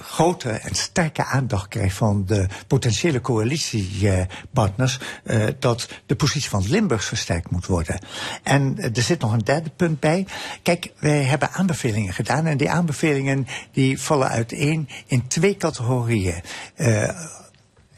grote 0.00 0.50
en 0.50 0.74
sterke 0.74 1.24
aandacht 1.24 1.68
krijgt 1.68 1.96
van 1.96 2.26
de 2.26 2.46
potentiële 2.66 3.20
coalitiepartners 3.20 4.98
uh, 5.24 5.46
dat 5.58 5.88
de 6.06 6.16
positie 6.16 6.50
van 6.50 6.68
Limburg 6.68 7.04
versterkt 7.04 7.50
moet 7.50 7.66
worden. 7.66 8.00
En 8.42 8.78
er 8.94 9.02
zit 9.02 9.20
nog 9.20 9.32
een 9.32 9.44
derde 9.44 9.70
punt 9.70 10.00
bij. 10.00 10.26
Kijk, 10.62 10.92
wij 10.98 11.22
hebben 11.22 11.50
aanbevelingen 11.50 12.12
gedaan 12.12 12.46
en 12.46 12.56
die 12.56 12.70
aanbevelingen 12.70 13.46
die 13.72 14.00
vallen 14.00 14.28
uiteen 14.28 14.88
in 15.06 15.26
twee 15.26 15.56
categorieën. 15.56 16.42
Uh, 16.76 17.08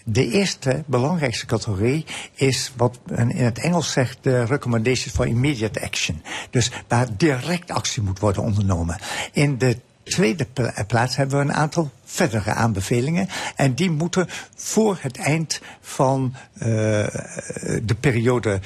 de 0.05 0.31
eerste, 0.31 0.85
belangrijkste 0.87 1.47
categorie 1.47 2.07
is 2.35 2.73
wat 2.77 2.99
men 3.07 3.31
in 3.31 3.45
het 3.45 3.59
Engels 3.59 3.93
zegt 3.93 4.19
de 4.21 4.45
recommendations 4.45 5.15
for 5.15 5.27
immediate 5.27 5.81
action. 5.81 6.23
Dus 6.51 6.71
waar 6.89 7.17
direct 7.17 7.71
actie 7.71 8.03
moet 8.03 8.19
worden 8.19 8.43
ondernomen. 8.43 8.99
In 9.33 9.59
de 9.59 9.77
tweede 10.11 10.47
plaats 10.87 11.17
hebben 11.17 11.39
we 11.39 11.45
een 11.45 11.53
aantal 11.53 11.91
verdere 12.05 12.53
aanbevelingen. 12.53 13.29
En 13.57 13.75
die 13.75 13.91
moeten 13.91 14.29
voor 14.55 14.99
het 15.01 15.19
eind 15.19 15.61
van 15.81 16.35
uh, 16.55 16.63
de 17.83 17.97
periode 18.01 18.61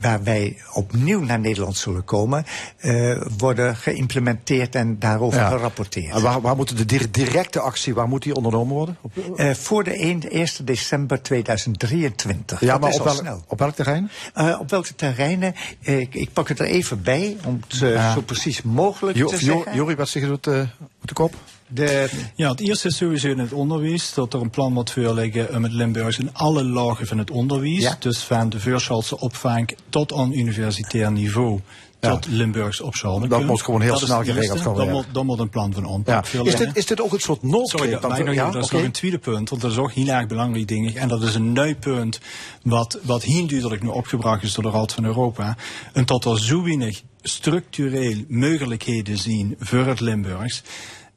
waar 0.00 0.22
wij 0.22 0.56
opnieuw 0.72 1.20
naar 1.20 1.40
Nederland 1.40 1.76
zullen 1.76 2.04
komen, 2.04 2.44
uh, 2.80 3.20
worden 3.38 3.76
geïmplementeerd 3.76 4.74
en 4.74 4.98
daarover 4.98 5.40
ja. 5.40 5.48
gerapporteerd. 5.48 6.20
Waar, 6.20 6.40
waar 6.40 6.56
moet 6.56 6.88
de 6.88 7.10
directe 7.10 7.60
actie, 7.60 7.94
waar 7.94 8.08
moet 8.08 8.22
die 8.22 8.34
ondernomen 8.34 8.74
worden? 8.74 8.96
Uh, 9.36 9.54
voor 9.54 9.84
de 9.84 9.92
1, 9.92 10.30
1 10.30 10.48
december 10.64 11.22
2023. 11.22 12.60
Ja, 12.60 12.66
Dat 12.72 12.80
maar 12.80 12.92
op, 12.92 13.04
wel, 13.04 13.14
snel. 13.14 13.44
op 13.46 13.58
welk 13.58 13.74
terrein? 13.74 14.10
Uh, 14.36 14.60
op 14.60 14.70
welke 14.70 14.94
terreinen? 14.94 15.54
Ik, 15.80 16.14
ik, 16.14 16.32
pak 16.32 16.48
het 16.48 16.58
er 16.58 16.66
even 16.66 17.02
bij 17.02 17.36
om 17.44 17.60
het 17.68 17.78
ja. 17.78 18.12
zo 18.12 18.20
precies 18.20 18.62
mogelijk 18.62 19.18
jo, 19.18 19.26
te 19.26 19.38
zeggen. 19.38 19.74
Jori, 19.74 19.94
wat 19.94 20.08
zeg 20.08 20.22
je 20.22 20.32
op 20.32 20.42
de 20.42 21.14
kop? 21.14 21.34
De... 21.72 22.10
Ja, 22.34 22.50
het 22.50 22.60
eerste 22.60 22.88
is 22.88 22.96
sowieso 22.96 23.28
in 23.28 23.38
het 23.38 23.52
onderwijs. 23.52 24.14
Dat 24.14 24.34
er 24.34 24.40
een 24.40 24.50
plan 24.50 24.72
moet 24.72 24.90
voorliggen 24.90 25.60
met 25.60 25.72
Limburgs 25.72 26.18
in 26.18 26.30
alle 26.32 26.64
lagen 26.64 27.06
van 27.06 27.18
het 27.18 27.30
onderwijs. 27.30 27.82
Ja. 27.82 27.96
Dus 27.98 28.18
van 28.18 28.48
de 28.48 28.60
voorschoolse 28.60 29.20
opvang 29.20 29.76
tot 29.88 30.12
aan 30.12 30.32
universitair 30.32 31.12
niveau. 31.12 31.60
Tot 32.00 32.24
ja. 32.24 32.36
Limburgs 32.36 32.80
opzouden. 32.80 33.28
Dat 33.28 33.44
moet 33.44 33.62
gewoon 33.62 33.80
heel 33.80 33.90
dat 33.90 34.00
snel 34.00 34.24
geregeld 34.24 34.62
worden. 34.62 34.84
Dan, 34.84 34.94
moet, 34.94 35.06
dan 35.12 35.26
moet 35.26 35.38
een 35.38 35.48
plan 35.48 35.72
van 35.72 35.86
aanpak 35.86 36.26
ja. 36.26 36.42
is, 36.44 36.56
dit, 36.56 36.70
is 36.76 36.86
dit 36.86 37.00
ook 37.00 37.12
een 37.12 37.20
soort 37.20 37.42
noodkreet? 37.42 37.68
Sorry, 37.68 37.90
dat, 37.90 38.24
nog, 38.24 38.34
ja, 38.34 38.50
dat 38.50 38.62
is 38.62 38.64
okay. 38.64 38.78
nog 38.78 38.86
een 38.86 38.92
tweede 38.92 39.18
punt. 39.18 39.48
Want 39.50 39.62
dat 39.62 39.70
is 39.70 39.76
ook 39.76 39.92
heel 39.92 40.06
erg 40.06 40.26
belangrijk, 40.26 40.70
ik. 40.70 40.94
En 40.94 41.08
dat 41.08 41.22
is 41.22 41.34
een 41.34 41.52
nieuw 41.52 41.74
punt 41.74 42.20
wat, 42.62 42.98
wat 43.02 43.22
heel 43.22 43.46
duidelijk 43.46 43.82
nu 43.82 43.88
opgebracht 43.88 44.42
is 44.42 44.54
door 44.54 44.64
de 44.64 44.70
Raad 44.70 44.92
van 44.92 45.04
Europa. 45.04 45.56
En 45.92 46.04
tot 46.04 46.24
er 46.24 46.40
zo 46.40 46.62
weinig 46.62 47.02
structureel 47.22 48.24
mogelijkheden 48.28 49.18
zien 49.18 49.56
voor 49.58 49.86
het 49.86 50.00
Limburgs 50.00 50.62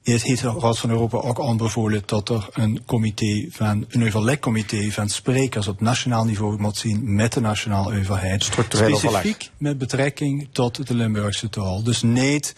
het 0.03 0.23
heeft 0.23 0.41
de 0.41 0.59
Raad 0.59 0.79
van 0.79 0.89
Europa 0.89 1.17
ook 1.17 1.41
aanbevolen 1.41 2.03
dat 2.05 2.29
er 2.29 2.49
een 2.53 2.81
comité 2.85 3.47
van, 3.49 3.85
een 3.89 4.05
overlegcomité 4.05 4.91
van 4.91 5.09
sprekers 5.09 5.67
op 5.67 5.81
nationaal 5.81 6.25
niveau 6.25 6.59
moet 6.59 6.77
zien 6.77 7.15
met 7.15 7.33
de 7.33 7.41
nationale 7.41 7.99
overheid. 7.99 8.43
Structureel 8.43 8.97
Specifiek 8.97 9.35
overleg. 9.35 9.51
met 9.57 9.77
betrekking 9.77 10.47
tot 10.51 10.87
de 10.87 10.93
Limburgse 10.95 11.49
taal. 11.49 11.83
Dus 11.83 12.01
niet 12.01 12.55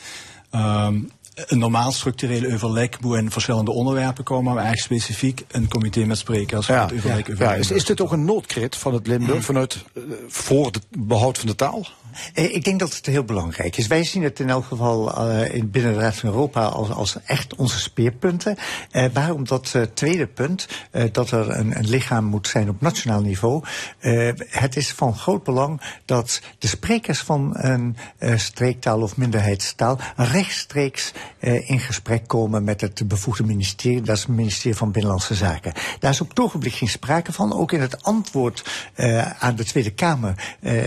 um, 0.51 1.09
een 1.35 1.57
normaal 1.59 1.91
structurele 1.91 2.53
overleg 2.53 3.01
moet 3.01 3.17
in 3.17 3.31
verschillende 3.31 3.71
onderwerpen 3.71 4.23
komen, 4.23 4.53
maar 4.53 4.65
echt 4.65 4.83
specifiek 4.83 5.45
een 5.47 5.67
comité 5.67 6.05
met 6.05 6.17
sprekers 6.17 6.67
ja, 6.67 6.87
voor 6.87 6.97
het 6.97 7.05
overleg. 7.05 7.27
Ja, 7.27 7.51
ja. 7.51 7.53
Is, 7.53 7.71
is 7.71 7.85
dit 7.85 8.01
ook 8.01 8.11
een 8.11 8.25
noodkrit 8.25 8.75
van 8.75 8.93
het 8.93 9.07
Limburg 9.07 9.45
vanuit 9.45 9.83
uh, 9.93 10.03
voor 10.27 10.65
het 10.65 10.79
behoud 10.89 11.37
van 11.37 11.47
de 11.47 11.55
taal? 11.55 11.87
Ik 12.33 12.63
denk 12.63 12.79
dat 12.79 12.95
het 12.95 13.05
heel 13.05 13.23
belangrijk 13.23 13.77
is. 13.77 13.87
Wij 13.87 14.03
zien 14.03 14.23
het 14.23 14.39
in 14.39 14.49
elk 14.49 14.65
geval 14.65 15.29
uh, 15.29 15.53
in 15.53 15.71
binnen 15.71 15.93
de 15.93 15.99
Raad 15.99 16.15
van 16.15 16.29
Europa 16.29 16.65
als, 16.65 16.89
als 16.89 17.17
echt 17.25 17.55
onze 17.55 17.79
speerpunten. 17.79 18.57
Uh, 18.91 19.05
waarom 19.13 19.47
dat 19.47 19.73
uh, 19.75 19.81
tweede 19.81 20.27
punt, 20.27 20.67
uh, 20.91 21.03
dat 21.11 21.31
er 21.31 21.49
een, 21.49 21.77
een 21.77 21.89
lichaam 21.89 22.25
moet 22.25 22.47
zijn 22.47 22.69
op 22.69 22.81
nationaal 22.81 23.21
niveau. 23.21 23.63
Uh, 24.01 24.31
het 24.49 24.75
is 24.75 24.91
van 24.91 25.17
groot 25.17 25.43
belang 25.43 25.81
dat 26.05 26.41
de 26.59 26.67
sprekers 26.67 27.19
van 27.19 27.51
een 27.57 27.97
uh, 28.19 28.37
streektaal 28.37 29.01
of 29.01 29.17
minderheidstaal 29.17 29.99
rechtstreeks 30.15 31.11
uh, 31.39 31.69
in 31.69 31.79
gesprek 31.79 32.27
komen 32.27 32.63
met 32.63 32.81
het 32.81 33.07
bevoegde 33.07 33.43
ministerie. 33.43 34.01
Dat 34.01 34.15
is 34.15 34.21
het 34.21 34.31
ministerie 34.31 34.77
van 34.77 34.91
Binnenlandse 34.91 35.35
Zaken. 35.35 35.73
Daar 35.99 36.11
is 36.11 36.21
op 36.21 36.29
het 36.29 36.39
ogenblik 36.39 36.73
geen 36.73 36.89
sprake 36.89 37.33
van. 37.33 37.53
Ook 37.53 37.71
in 37.71 37.81
het 37.81 38.03
antwoord 38.03 38.89
uh, 38.95 39.31
aan 39.31 39.55
de 39.55 39.63
Tweede 39.63 39.91
Kamer 39.91 40.57
uh, 40.59 40.83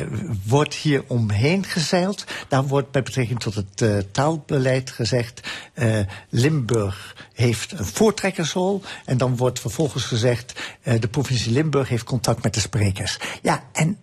wordt 0.46 0.74
hier 0.74 1.04
omheen 1.06 1.64
gezeild. 1.64 2.24
Daar 2.48 2.66
wordt 2.66 2.94
met 2.94 3.04
betrekking 3.04 3.40
tot 3.40 3.54
het 3.54 4.06
taalbeleid 4.12 4.90
gezegd... 4.90 5.40
Limburg 6.28 7.16
heeft 7.32 7.72
een 7.72 7.84
voortrekkersrol. 7.84 8.82
En 9.04 9.16
dan 9.16 9.36
wordt 9.36 9.60
vervolgens 9.60 10.04
gezegd... 10.04 10.60
De 10.82 11.08
provincie 11.08 11.52
Limburg 11.52 11.88
heeft 11.88 12.04
contact 12.04 12.42
met 12.42 12.54
de 12.54 12.60
sprekers. 12.60 13.18
Ja, 13.42 13.62
en 13.72 13.98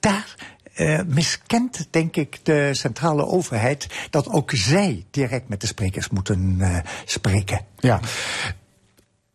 daar 0.00 0.34
uh, 0.78 1.00
miskent, 1.06 1.86
denk 1.90 2.16
ik, 2.16 2.38
de 2.42 2.74
centrale 2.74 3.26
overheid... 3.26 3.86
dat 4.10 4.28
ook 4.28 4.50
zij 4.54 5.04
direct 5.10 5.48
met 5.48 5.60
de 5.60 5.66
sprekers 5.66 6.08
moeten 6.08 6.56
uh, 6.60 6.78
spreken. 7.04 7.60
Ja. 7.78 8.00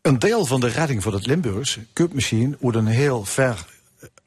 Een 0.01 0.19
deel 0.19 0.45
van 0.45 0.59
de 0.59 0.67
redding 0.67 1.03
van 1.03 1.13
het 1.13 1.25
Limburgs 1.25 1.79
kunt 1.93 2.13
misschien 2.13 2.57
uit 2.61 2.75
een 2.75 2.87
heel 2.87 3.25
ver 3.25 3.65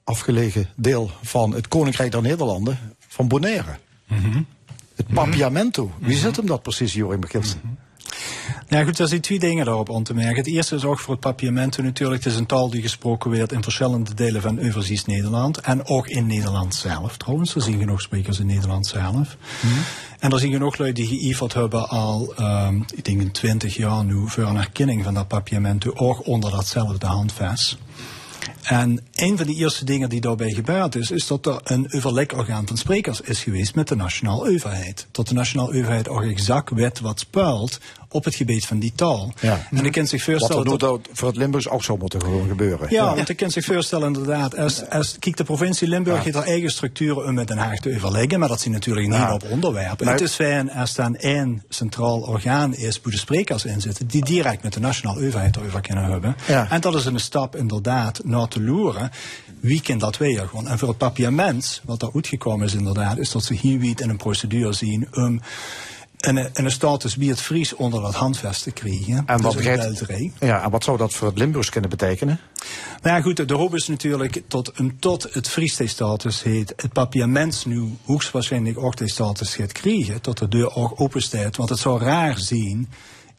afgelegen 0.04 0.68
deel 0.76 1.10
van 1.22 1.54
het 1.54 1.68
Koninkrijk 1.68 2.12
der 2.12 2.22
Nederlanden, 2.22 2.78
van 2.98 3.28
Bonaire. 3.28 3.78
Mhm. 4.06 4.26
Mm 4.26 4.32
-hmm. 4.32 4.46
Het 4.94 5.06
Papiamento. 5.06 5.84
Mm 5.84 5.92
-hmm. 5.98 6.06
Wie 6.06 6.16
zit 6.16 6.36
hem 6.36 6.46
dat 6.46 6.62
precies, 6.62 6.92
Jorim 6.92 7.20
Begilsen? 7.20 7.60
Mm 7.62 7.68
-hmm. 7.68 7.85
Ja 8.68 8.84
goed, 8.84 8.98
er 8.98 9.08
zijn 9.08 9.20
twee 9.20 9.38
dingen 9.38 9.64
daarop 9.64 9.94
aan 9.94 10.02
te 10.02 10.14
merken. 10.14 10.36
Het 10.36 10.46
eerste 10.46 10.74
is 10.74 10.84
ook 10.84 10.98
voor 10.98 11.12
het 11.12 11.20
papiamento 11.20 11.82
natuurlijk. 11.82 12.24
Het 12.24 12.32
is 12.32 12.38
een 12.38 12.46
taal 12.46 12.70
die 12.70 12.82
gesproken 12.82 13.36
wordt 13.36 13.52
in 13.52 13.62
verschillende 13.62 14.14
delen 14.14 14.42
van 14.42 14.60
overzies 14.60 15.04
Nederland. 15.04 15.60
En 15.60 15.86
ook 15.86 16.08
in 16.08 16.26
Nederland 16.26 16.74
zelf 16.74 17.16
trouwens. 17.16 17.54
Er 17.54 17.62
zijn 17.62 17.78
genoeg 17.78 18.00
sprekers 18.00 18.38
in 18.38 18.46
Nederland 18.46 18.86
zelf. 18.86 19.12
Mm 19.12 19.70
-hmm. 19.70 19.82
En 20.18 20.32
er 20.32 20.38
zijn 20.38 20.52
genoeg 20.52 20.78
lui 20.78 20.92
die 20.92 21.06
geïverd 21.06 21.54
hebben 21.54 21.88
al, 21.88 22.34
um, 22.40 22.84
ik 22.94 23.04
denk 23.04 23.20
in 23.20 23.30
twintig 23.30 23.76
jaar 23.76 24.04
nu, 24.04 24.28
voor 24.28 24.44
een 24.44 24.56
erkenning 24.56 25.04
van 25.04 25.14
dat 25.14 25.28
papiamento. 25.28 25.92
Ook 25.94 26.26
onder 26.26 26.50
datzelfde 26.50 27.06
handvest. 27.06 27.78
En 28.62 29.00
een 29.14 29.36
van 29.36 29.46
de 29.46 29.54
eerste 29.54 29.84
dingen 29.84 30.08
die 30.08 30.20
daarbij 30.20 30.50
gebeurd 30.50 30.94
is, 30.94 31.10
is 31.10 31.26
dat 31.26 31.46
er 31.46 31.60
een 31.64 31.92
overlegorgaan 31.92 32.66
van 32.66 32.76
sprekers 32.76 33.20
is 33.20 33.42
geweest 33.42 33.74
met 33.74 33.88
de 33.88 33.96
nationale 33.96 34.50
overheid. 34.50 35.06
Dat 35.10 35.28
de 35.28 35.34
nationale 35.34 35.68
overheid 35.68 36.08
ook 36.08 36.22
exact 36.22 36.70
weet 36.70 37.00
wat 37.00 37.20
speelt 37.20 37.80
op 38.16 38.24
het 38.24 38.34
gebied 38.34 38.66
van 38.66 38.78
die 38.78 38.92
taal. 38.94 39.32
Ja. 39.40 39.66
En 39.70 39.84
ik 39.84 39.92
kan 39.92 40.06
zich 40.06 40.22
voorstellen 40.22 40.64
Wat 40.64 40.80
dat 40.80 41.00
voor 41.12 41.28
het 41.28 41.36
Limburgs 41.36 41.68
ook 41.68 41.84
zo 41.84 41.96
moeten 41.96 42.20
gewoon 42.20 42.48
gebeuren. 42.48 42.86
Ja, 42.90 43.04
ja. 43.04 43.14
want 43.14 43.28
ik 43.28 43.36
kan 43.36 43.50
zich 43.50 43.64
voorstellen 43.64 44.06
inderdaad, 44.06 44.56
als, 44.56 44.88
als 44.90 45.16
kijk, 45.18 45.36
de 45.36 45.44
provincie 45.44 45.88
Limburg 45.88 46.24
heeft 46.24 46.36
haar 46.36 46.46
eigen 46.46 46.70
structuren 46.70 47.26
om 47.26 47.34
met 47.34 47.48
Den 47.48 47.58
Haag 47.58 47.78
te 47.78 47.94
overleggen, 47.94 48.38
maar 48.38 48.48
dat 48.48 48.60
zijn 48.60 48.74
natuurlijk 48.74 49.08
niet 49.08 49.30
op 49.32 49.50
onderwerpen. 49.50 50.08
Het 50.08 50.20
is 50.20 50.34
fijn 50.34 50.72
als 50.72 50.94
dan 50.94 51.16
één 51.16 51.62
centraal 51.68 52.20
orgaan 52.20 52.74
is 52.74 53.00
waar 53.02 53.12
de 53.12 53.18
sprekers 53.18 53.64
in 53.64 53.80
zitten, 53.80 54.06
die 54.06 54.24
direct 54.24 54.62
met 54.62 54.72
de 54.72 54.80
nationale 54.80 55.26
overheid 55.26 55.58
over 55.58 55.80
kunnen 55.80 56.04
hebben. 56.04 56.36
En 56.70 56.80
dat 56.80 56.94
is 56.94 57.04
een 57.04 57.20
stap 57.20 57.56
inderdaad 57.56 58.20
naar 58.24 58.48
te 58.48 58.62
loeren. 58.62 59.10
Wie 59.60 59.82
kan 59.82 59.98
dat 59.98 60.16
weer 60.16 60.48
gewoon? 60.48 60.68
En 60.68 60.78
voor 60.78 60.88
het 60.88 60.98
papiament, 60.98 61.80
wat 61.84 62.00
daar 62.00 62.10
uitgekomen 62.14 62.66
is 62.66 62.74
inderdaad, 62.74 63.18
is 63.18 63.30
dat 63.30 63.44
ze 63.44 63.54
hier 63.54 63.78
weer 63.78 64.00
in 64.00 64.08
een 64.08 64.16
procedure 64.16 64.72
zien 64.72 65.08
om 65.12 65.22
um, 65.22 65.40
en, 66.20 66.54
en 66.54 66.64
een 66.64 66.70
status 66.70 67.16
wie 67.16 67.30
het 67.30 67.40
Fries 67.40 67.74
onder 67.74 68.02
dat 68.02 68.14
handvest 68.14 68.62
te 68.62 68.70
krijgen. 68.70 69.22
En 69.26 69.42
wat, 69.42 69.56
begrijpt, 69.56 70.06
ja, 70.40 70.62
en 70.62 70.70
wat 70.70 70.84
zou 70.84 70.96
dat 70.96 71.12
voor 71.12 71.28
het 71.28 71.38
Limburgs 71.38 71.70
kunnen 71.70 71.90
betekenen? 71.90 72.40
Nou 73.02 73.16
ja, 73.16 73.22
goed, 73.22 73.48
de 73.48 73.54
hoop 73.54 73.74
is 73.74 73.88
natuurlijk 73.88 74.42
tot, 74.48 74.78
um, 74.78 74.96
tot 75.00 75.34
het 75.34 75.48
Friese-status 75.48 76.42
heet 76.42 76.72
het 76.76 76.92
papiament 76.92 77.66
nu 77.66 77.96
hoogstwaarschijnlijk 78.04 78.78
ook 78.78 78.96
de 78.96 79.08
status 79.08 79.54
gaat 79.54 79.72
krijgen, 79.72 80.20
tot 80.20 80.38
de 80.38 80.48
deur 80.48 80.74
ook 80.74 81.00
open 81.00 81.22
staat. 81.22 81.56
Want 81.56 81.68
het 81.68 81.78
zou 81.78 82.00
raar 82.00 82.38
zien 82.38 82.88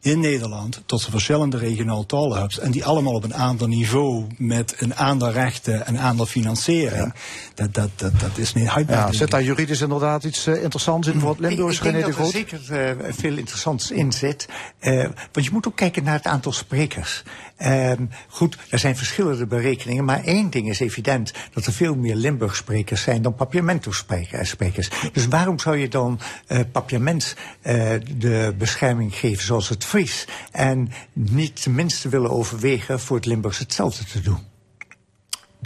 in 0.00 0.20
Nederland 0.20 0.82
tot 0.86 1.04
de 1.04 1.10
verschillende 1.10 1.56
regionale 1.56 2.06
talenhubs. 2.06 2.58
En 2.58 2.70
die 2.70 2.84
allemaal 2.84 3.12
op 3.12 3.24
een 3.24 3.34
ander 3.34 3.68
niveau 3.68 4.26
met 4.36 4.74
een 4.78 4.94
aantal 4.94 5.30
rechten 5.30 5.86
en 5.86 5.98
aantal 5.98 6.26
financiering. 6.26 7.14
Dat, 7.54 7.74
dat, 7.74 7.90
dat, 7.96 8.20
dat 8.20 8.38
is 8.38 8.52
niet 8.52 8.66
houdbaar. 8.66 9.06
Ja, 9.06 9.12
zit 9.12 9.30
daar 9.30 9.42
juridisch 9.42 9.80
inderdaad 9.80 10.24
iets 10.24 10.46
eh, 10.46 10.62
interessants 10.62 11.08
in 11.08 11.20
voor 11.20 11.30
het 11.30 11.38
Limburgs, 11.38 11.78
Ik, 11.78 11.84
ik 11.84 11.92
denk 11.92 12.04
de 12.04 12.10
dat 12.10 12.26
er 12.26 12.32
zeker 12.32 12.60
eh, 12.70 13.12
veel 13.12 13.36
interessants 13.36 13.90
in 13.90 14.12
zit. 14.12 14.48
Eh, 14.78 15.08
want 15.32 15.46
je 15.46 15.52
moet 15.52 15.66
ook 15.66 15.76
kijken 15.76 16.04
naar 16.04 16.16
het 16.16 16.26
aantal 16.26 16.52
sprekers. 16.52 17.22
Ehm, 17.58 18.06
goed, 18.28 18.58
er 18.70 18.78
zijn 18.78 18.96
verschillende 18.96 19.46
berekeningen, 19.46 20.04
maar 20.04 20.24
één 20.24 20.50
ding 20.50 20.68
is 20.68 20.80
evident: 20.80 21.32
dat 21.52 21.66
er 21.66 21.72
veel 21.72 21.94
meer 21.94 22.14
Limburg-sprekers 22.14 23.02
zijn 23.02 23.22
dan 23.22 23.34
Papiamento-sprekers. 23.34 24.90
Dus 25.12 25.26
waarom 25.26 25.58
zou 25.58 25.76
je 25.76 25.88
dan 25.88 26.20
eh 26.46 26.60
Papiament 26.72 27.36
eh, 27.60 27.92
de 28.16 28.54
bescherming 28.58 29.14
geven 29.14 29.44
zoals 29.44 29.68
het 29.68 29.84
Fries 29.84 30.26
en 30.50 30.90
niet 31.12 31.62
tenminste 31.62 32.08
willen 32.08 32.30
overwegen 32.30 33.00
voor 33.00 33.16
het 33.16 33.26
Limburgs 33.26 33.58
hetzelfde 33.58 34.04
te 34.04 34.20
doen? 34.20 34.38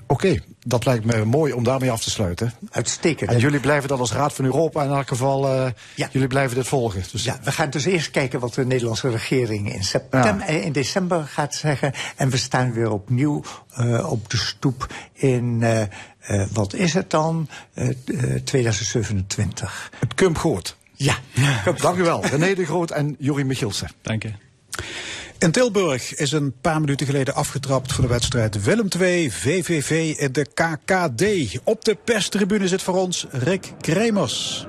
Oké, 0.06 0.38
dat 0.66 0.84
lijkt 0.84 1.04
me 1.04 1.24
mooi 1.24 1.52
om 1.52 1.64
daarmee 1.64 1.90
af 1.90 2.02
te 2.02 2.10
sluiten. 2.10 2.52
Uitstekend. 2.70 3.30
En 3.30 3.38
jullie 3.38 3.60
blijven 3.60 3.88
dat 3.88 3.98
als 3.98 4.12
Raad 4.12 4.32
van 4.32 4.44
Europa 4.44 4.82
in 4.84 4.90
elk 4.90 5.08
geval, 5.08 5.46
eh, 5.48 5.66
jullie 6.12 6.28
blijven 6.28 6.56
dit 6.56 6.66
volgen. 6.66 7.02
Dus 7.12 7.24
Ja, 7.24 7.38
we 7.44 7.52
gaan 7.52 7.70
dus 7.70 7.84
eerst 7.84 8.10
kijken 8.10 8.40
wat 8.40 8.54
de 8.54 8.66
Nederlandse 8.66 9.10
regering 9.10 9.72
in, 9.74 9.84
september, 9.84 10.46
eh, 10.46 10.64
in 10.64 10.72
december 10.72 11.24
gaat 11.24 11.54
zeggen. 11.54 11.92
En 12.16 12.30
we 12.30 12.36
staan 12.36 12.72
weer 12.72 12.90
opnieuw 12.90 13.42
eh, 13.74 14.10
op 14.10 14.30
de 14.30 14.36
stoep 14.36 14.86
in, 15.12 15.58
eh, 15.62 15.82
eh, 15.82 16.46
wat 16.52 16.74
is 16.74 16.94
het 16.94 17.10
dan? 17.10 17.48
Eh, 17.74 17.88
eh, 17.88 18.42
2027. 18.44 19.90
Het 19.98 20.14
Kump 20.14 20.36
Goort. 20.38 20.76
Ja. 20.94 21.16
Dank 21.80 21.96
u 21.98 22.02
wel, 22.02 22.26
René 22.26 22.54
de 22.54 22.64
Groot 22.64 22.90
en 22.90 23.16
Juri 23.18 23.44
Michielsen. 23.44 23.90
Dank 24.02 24.22
je. 24.22 24.32
In 25.42 25.50
Tilburg 25.50 26.14
is 26.14 26.32
een 26.32 26.54
paar 26.60 26.80
minuten 26.80 27.06
geleden 27.06 27.34
afgetrapt 27.34 27.92
voor 27.92 28.02
de 28.04 28.10
wedstrijd 28.10 28.64
Willem 28.64 28.88
II 29.00 29.30
VVV 29.30 30.14
in 30.18 30.32
de 30.32 30.46
KKD. 30.54 31.58
Op 31.64 31.84
de 31.84 31.94
perstribune 32.04 32.68
zit 32.68 32.82
voor 32.82 32.94
ons 32.94 33.26
Rick 33.30 33.72
Kremers. 33.80 34.66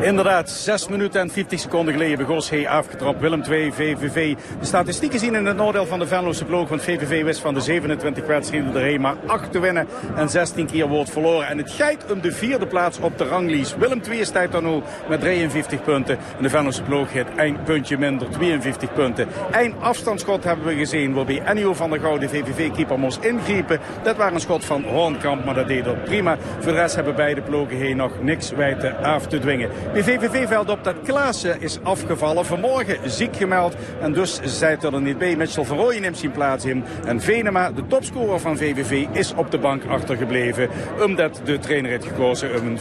Inderdaad, 0.00 0.50
6 0.50 0.88
minuten 0.88 1.20
en 1.20 1.30
50 1.30 1.60
seconden 1.60 1.92
geleden 1.94 2.18
begon 2.18 2.42
hij 2.50 2.68
afgetrapt. 2.68 3.20
Willem 3.20 3.42
2, 3.42 3.72
VVV. 3.72 4.34
De 4.60 4.66
statistieken 4.66 5.18
zien 5.18 5.34
in 5.34 5.46
het 5.46 5.56
noordeel 5.56 5.86
van 5.86 5.98
de 5.98 6.06
Venlose 6.06 6.44
ploeg. 6.44 6.68
Want 6.68 6.82
VVV 6.82 7.24
wist 7.24 7.40
van 7.40 7.54
de 7.54 7.60
27 7.60 8.26
wedstrijden 8.26 8.74
er 8.74 9.00
maar 9.00 9.14
8 9.26 9.52
te 9.52 9.58
winnen. 9.58 9.86
En 10.16 10.28
16 10.28 10.66
keer 10.66 10.88
wordt 10.88 11.10
verloren. 11.10 11.48
En 11.48 11.58
het 11.58 11.70
gaat 11.70 12.12
om 12.12 12.20
de 12.20 12.32
vierde 12.32 12.66
plaats 12.66 12.98
op 12.98 13.18
de 13.18 13.24
ranglijst. 13.24 13.76
Willem 13.76 14.02
2 14.02 14.24
staat 14.24 14.52
dan 14.52 14.64
nu 14.64 14.82
met 15.08 15.20
53 15.20 15.82
punten. 15.82 16.18
En 16.36 16.42
de 16.42 16.50
Venlose 16.50 16.82
ploeg 16.82 17.12
heeft 17.12 17.34
één 17.36 17.62
puntje 17.64 17.98
minder, 17.98 18.30
52 18.30 18.92
punten. 18.92 19.28
Eén 19.50 19.74
afstandsschot 19.80 20.44
hebben 20.44 20.66
we 20.66 20.74
gezien. 20.74 21.14
Waarbij 21.14 21.42
Ennio 21.44 21.74
van 21.74 21.90
der 21.90 22.00
Gouden, 22.00 22.28
VVV-keeper, 22.28 22.98
moest 22.98 23.24
ingrijpen. 23.24 23.80
Dat 24.02 24.16
was 24.16 24.32
een 24.32 24.40
schot 24.40 24.64
van 24.64 24.84
Hoornkamp, 24.84 25.44
maar 25.44 25.54
dat 25.54 25.68
deed 25.68 25.84
hij 25.84 25.94
prima. 25.94 26.36
Voor 26.58 26.72
de 26.72 26.78
rest 26.78 26.94
hebben 26.94 27.14
beide 27.14 27.40
ploegen 27.40 27.76
hier 27.76 27.96
nog 27.96 28.22
niks 28.22 28.50
wijten 28.50 28.96
af 29.02 29.26
te 29.26 29.38
dwingen. 29.38 29.55
Bij 29.92 30.02
VVV 30.02 30.48
veld 30.48 30.70
op 30.70 30.84
dat 30.84 30.94
Klaassen 31.04 31.60
is 31.60 31.78
afgevallen. 31.82 32.46
Vanmorgen 32.46 33.10
ziek 33.10 33.36
gemeld. 33.36 33.74
En 34.00 34.12
dus 34.12 34.40
zijt 34.42 34.84
er 34.84 35.00
niet 35.00 35.18
bij. 35.18 35.36
Mitchell 35.36 35.64
van 35.64 35.76
Rooyen 35.76 36.02
neemt 36.02 36.18
zijn 36.18 36.32
plaats 36.32 36.64
in. 36.64 36.84
En 37.04 37.20
Venema, 37.20 37.70
de 37.70 37.86
topscorer 37.86 38.40
van 38.40 38.56
VVV, 38.56 39.06
is 39.12 39.34
op 39.34 39.50
de 39.50 39.58
bank 39.58 39.84
achtergebleven. 39.84 40.68
Omdat 41.04 41.40
de 41.44 41.58
trainer 41.58 41.90
heeft 41.90 42.04
gekozen 42.04 42.60
om 42.60 42.66
een 42.66 42.78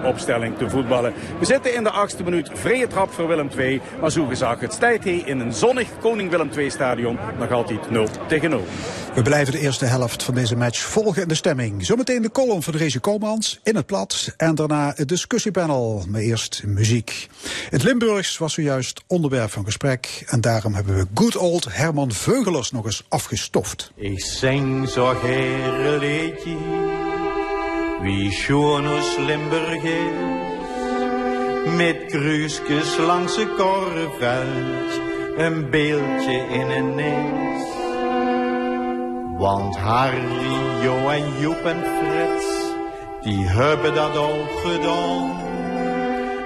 4-3-2 0.00 0.04
opstelling 0.04 0.58
te 0.58 0.70
voetballen. 0.70 1.12
We 1.38 1.44
zitten 1.44 1.74
in 1.74 1.82
de 1.82 1.90
achtste 1.90 2.22
minuut. 2.22 2.50
Vrije 2.52 2.86
trap 2.86 3.12
voor 3.12 3.28
Willem 3.28 3.50
II. 3.58 3.80
Maar 4.00 4.10
zo 4.10 4.26
gezegd, 4.26 4.60
het 4.60 4.72
stijt 4.72 5.04
hij 5.04 5.22
in 5.24 5.40
een 5.40 5.52
zonnig 5.52 5.88
Koning 6.00 6.30
Willem 6.30 6.50
II 6.56 6.70
stadion. 6.70 7.18
Nog 7.38 7.50
altijd 7.50 7.90
0 7.90 8.08
tegen 8.28 8.50
0. 8.50 8.64
We 9.14 9.22
blijven 9.22 9.52
de 9.52 9.58
eerste 9.58 9.84
helft 9.84 10.22
van 10.22 10.34
deze 10.34 10.56
match 10.56 10.80
volgen 10.80 11.22
in 11.22 11.28
de 11.28 11.34
stemming. 11.34 11.86
Zometeen 11.86 12.22
de 12.22 12.30
column 12.30 12.62
van 12.62 12.74
Rezi 12.74 13.00
Komans 13.00 13.60
in 13.62 13.76
het 13.76 13.86
plat. 13.86 14.34
En 14.36 14.54
daarna 14.54 14.92
het 14.96 15.08
discussiepanel. 15.08 15.69
Maar 16.08 16.20
eerst 16.20 16.62
muziek. 16.64 17.28
Het 17.70 17.82
Limburgs 17.82 18.38
was 18.38 18.54
zojuist 18.54 19.02
onderwerp 19.06 19.50
van 19.50 19.64
gesprek. 19.64 20.24
En 20.26 20.40
daarom 20.40 20.74
hebben 20.74 20.96
we 20.96 21.06
good 21.14 21.36
old 21.36 21.66
Herman 21.74 22.12
Veugelers 22.12 22.70
nog 22.70 22.84
eens 22.84 23.04
afgestoft. 23.08 23.92
Ik 23.94 24.20
zing 24.20 24.88
zo 24.88 25.10
een 25.24 25.98
liedje, 25.98 26.56
wie 28.00 28.32
schoon 28.32 28.88
ons 28.88 29.16
Limburg 29.18 29.82
is. 29.82 30.38
Met 31.76 32.06
kruisjes 32.06 32.96
langs 32.96 33.36
de 33.36 33.54
korreveld, 33.56 35.00
een 35.36 35.70
beeldje 35.70 36.46
in 36.50 36.70
een 36.70 36.94
nis. 36.94 37.68
Want 39.38 39.76
Harry, 39.76 40.82
Jo 40.82 41.08
en 41.08 41.40
Joep 41.40 41.64
en 41.64 41.80
Frits, 41.80 42.46
die 43.22 43.46
hebben 43.46 43.94
dat 43.94 44.16
ook 44.16 44.60
gedaan. 44.64 45.49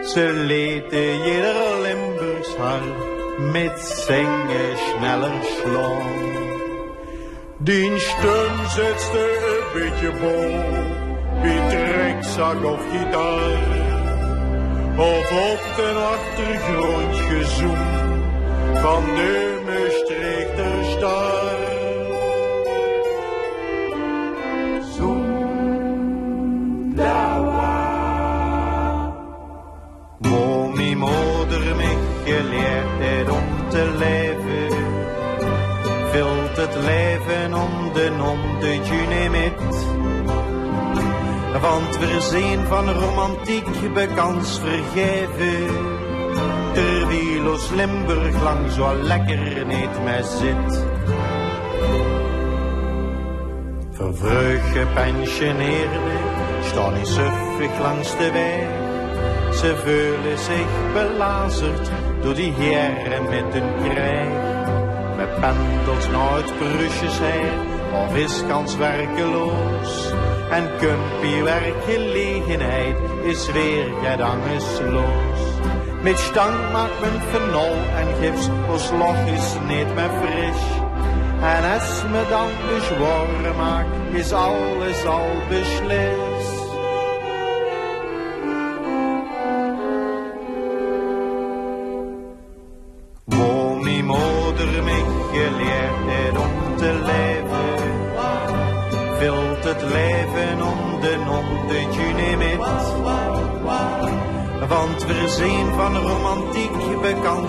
Ze 0.04 0.32
leten 0.32 1.22
jeder 1.22 1.80
Limburgs 1.82 2.54
hart 2.56 3.12
met 3.52 3.80
zingen 3.80 4.76
sneller 4.76 5.32
slaan. 5.42 6.22
Die 7.58 7.98
steun 7.98 8.70
zetste 8.70 9.18
een 9.48 9.80
beetje 9.80 10.10
bol, 10.20 10.52
wie 11.42 11.66
trekzak 11.68 12.64
of 12.64 12.80
gitaar. 12.90 13.82
Of 14.96 15.32
op 15.52 15.76
den 15.76 15.96
achtergrond 15.96 17.16
gezoem 17.16 18.12
van 18.74 19.04
de 19.14 19.60
Maastrichter 19.66 20.84
star. 20.96 21.63
Geleerd 32.24 32.98
heeft 32.98 33.30
om 33.30 33.68
te 33.68 33.94
leven, 33.98 34.76
vult 36.12 36.56
het 36.56 36.74
leven 36.84 37.54
om 37.54 37.92
de 37.92 38.10
om 38.32 38.60
de 38.60 38.80
junimit. 38.84 39.86
Want 41.60 41.98
we 41.98 42.20
zijn 42.20 42.66
van 42.66 42.90
romantiek 42.90 43.92
bekans 43.94 44.58
vergeven, 44.58 45.66
terwijl 46.72 47.50
ons 47.50 47.70
Limburg 47.70 48.42
lang 48.42 48.70
zo 48.70 48.94
lekker 49.02 49.66
niet 49.66 50.04
meer 50.04 50.24
zit. 50.24 50.84
Vervreugd 53.92 54.68
gepensioneerden 54.72 56.00
staan 56.62 56.94
in 56.96 57.06
suffig 57.06 57.80
langs 57.82 58.16
de 58.16 58.30
weg. 58.32 58.84
Ze 59.54 59.76
voelen 59.76 60.38
zich 60.38 60.92
belazerd 60.92 61.90
door 62.24 62.34
die 62.34 62.52
heren 62.52 63.24
met 63.24 63.52
hun 63.52 63.90
krijg. 63.90 64.28
Met 65.16 65.40
pendels 65.40 66.06
het 66.08 66.58
Brusjes 66.58 67.18
heen, 67.18 67.58
of 67.92 68.16
is 68.16 68.42
kans 68.48 68.76
werkeloos. 68.76 70.12
En 70.50 70.64
kumpie 70.78 71.42
werkgelegenheid 71.42 72.96
is 73.22 73.52
weer 73.52 73.86
gedangensloos. 74.02 75.40
Met 76.02 76.18
stang 76.18 76.72
maakt 76.72 77.00
men 77.00 77.20
fenol 77.30 77.76
en 78.00 78.08
gips, 78.20 78.48
ons 78.70 78.90
loch 78.90 79.26
is 79.26 79.48
niet 79.68 79.94
meer 79.94 80.12
fris. 80.20 80.62
En 81.42 81.72
als 81.72 82.02
me 82.10 82.22
dan 82.28 82.50
bezworen 82.68 83.56
maakt, 83.56 83.96
is 84.12 84.32
alles 84.32 85.04
al 85.06 85.28
beslist. 85.48 86.33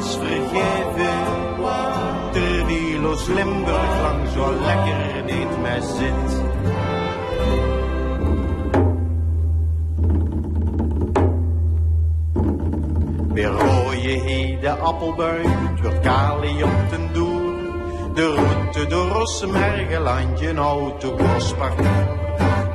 Bekans 0.05 0.17
vergeven, 0.17 1.23
terwijl 2.31 3.09
ons 3.09 3.27
Limburg 3.27 4.01
lang 4.01 4.27
zo 4.33 4.53
lekker 4.53 5.23
niet 5.25 5.61
meer 5.61 5.81
zit. 5.81 6.43
Weer 13.33 13.47
rooie 13.47 14.19
heden 14.19 14.79
appelbuik, 14.79 15.45
het 15.45 15.81
wordt 15.81 15.99
kali 15.99 16.63
op 16.63 16.89
den 16.89 17.13
doel. 17.13 17.53
De 18.13 18.33
route 18.33 18.87
door 18.87 19.07
Rossum, 19.07 19.55
Hergelandje, 19.55 20.49
een 20.49 20.57
autocrossparcours. 20.57 21.89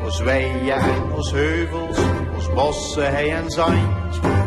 Ons 0.05 0.21
weien 0.21 0.75
en 0.75 1.13
ons 1.17 1.31
heuvels, 1.33 1.99
ons 2.35 2.53
bossen, 2.55 3.13
hei 3.13 3.31
en 3.31 3.51
zand. 3.51 3.90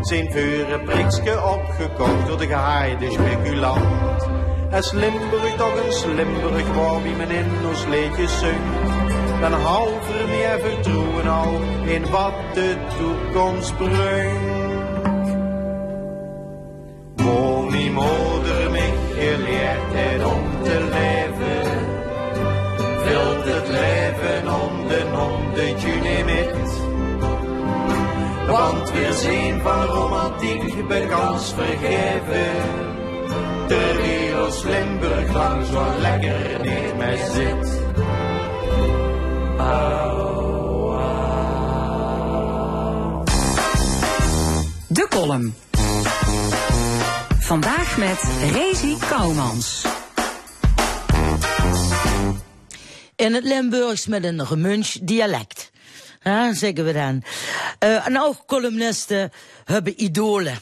Zijn 0.08 0.32
vuren 0.32 0.84
prikske 0.84 1.42
opgekocht 1.44 2.28
door 2.28 2.38
de 2.38 2.48
gehaaide 2.48 3.12
speculant. 3.12 4.28
Es 4.72 4.92
Limburg 4.92 5.56
toch 5.56 5.86
een 5.86 5.94
Slimburg 5.94 6.74
waar 6.74 7.02
wie 7.04 7.16
men 7.16 7.32
in 7.32 7.46
ons 7.68 7.86
leedjes 7.86 8.40
zingt. 8.40 9.40
Dan 9.42 9.54
halver 9.54 10.28
meer 10.28 10.60
vertrouwen 10.60 11.28
al 11.28 11.60
in 11.84 12.10
wat 12.10 12.34
de 12.54 12.76
toekomst 12.98 13.78
brengt. 13.78 14.53
Zijn 29.24 29.62
van 29.62 29.86
romantiek 29.86 30.88
bekans 30.88 31.54
vergeven. 31.54 32.52
Terwijl 33.68 34.46
ons 34.46 34.64
Limburg 34.64 35.34
lang 35.34 35.66
zo 35.66 36.00
lekker 36.00 36.60
niet 36.62 36.98
meer 36.98 37.18
zit. 37.18 37.82
De 44.88 45.08
column. 45.10 45.56
Vandaag 47.40 47.98
met 47.98 48.24
Rezi 48.52 48.98
Kouwmans. 49.10 49.86
In 53.16 53.34
het 53.34 53.44
Limburgs 53.44 54.08
met 54.08 54.24
een 54.24 54.46
gemunch 54.48 54.98
dialect. 55.02 55.72
Hè, 56.20 56.54
zeggen 56.54 56.86
we 56.86 56.94
dan. 56.94 57.24
Eh, 57.84 58.08
en 58.08 58.22
ook 58.22 58.46
columnisten 58.46 59.32
hebben 59.64 60.04
idolen. 60.04 60.60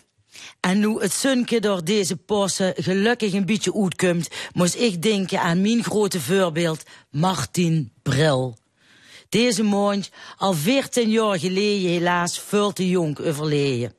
En 0.59 0.79
nu 0.79 0.99
het 0.99 1.13
sunke 1.13 1.59
door 1.59 1.83
deze 1.83 2.15
posten 2.15 2.73
gelukkig 2.77 3.33
een 3.33 3.45
beetje 3.45 3.75
uitkomt, 3.75 4.27
moest 4.53 4.75
ik 4.75 5.01
denken 5.01 5.39
aan 5.41 5.61
mijn 5.61 5.83
grote 5.83 6.19
voorbeeld, 6.19 6.83
Martin 7.09 7.91
Bril. 8.01 8.57
Deze 9.29 9.63
maand, 9.63 10.09
al 10.37 10.53
14 10.53 11.09
jaar 11.09 11.39
geleden, 11.39 11.89
helaas 11.89 12.39
veel 12.39 12.73
te 12.73 12.89
jong 12.89 13.19
overleden. 13.19 13.93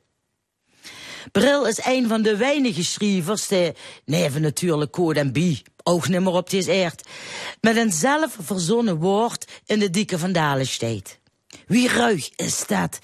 Bril 1.31 1.67
is 1.67 1.85
een 1.85 2.07
van 2.07 2.21
de 2.21 2.37
weinige 2.37 2.83
schrijvers, 2.83 3.47
die, 3.47 3.71
neven 4.05 4.41
natuurlijk 4.41 4.91
Code 4.91 5.19
en 5.19 5.31
Bie, 5.31 5.61
ook 5.83 6.09
meer 6.09 6.27
op 6.27 6.49
deze 6.49 6.83
aard, 6.83 7.07
met 7.61 7.77
een 7.77 7.91
zelf 7.91 8.37
verzonnen 8.39 8.97
woord 8.97 9.51
in 9.65 9.79
de 9.79 9.89
dikke 9.89 10.19
vandalen 10.19 10.67
steekt. 10.67 11.21
Wie 11.67 11.87
ruig 11.87 12.29
is 12.35 12.67
dat? 12.67 12.99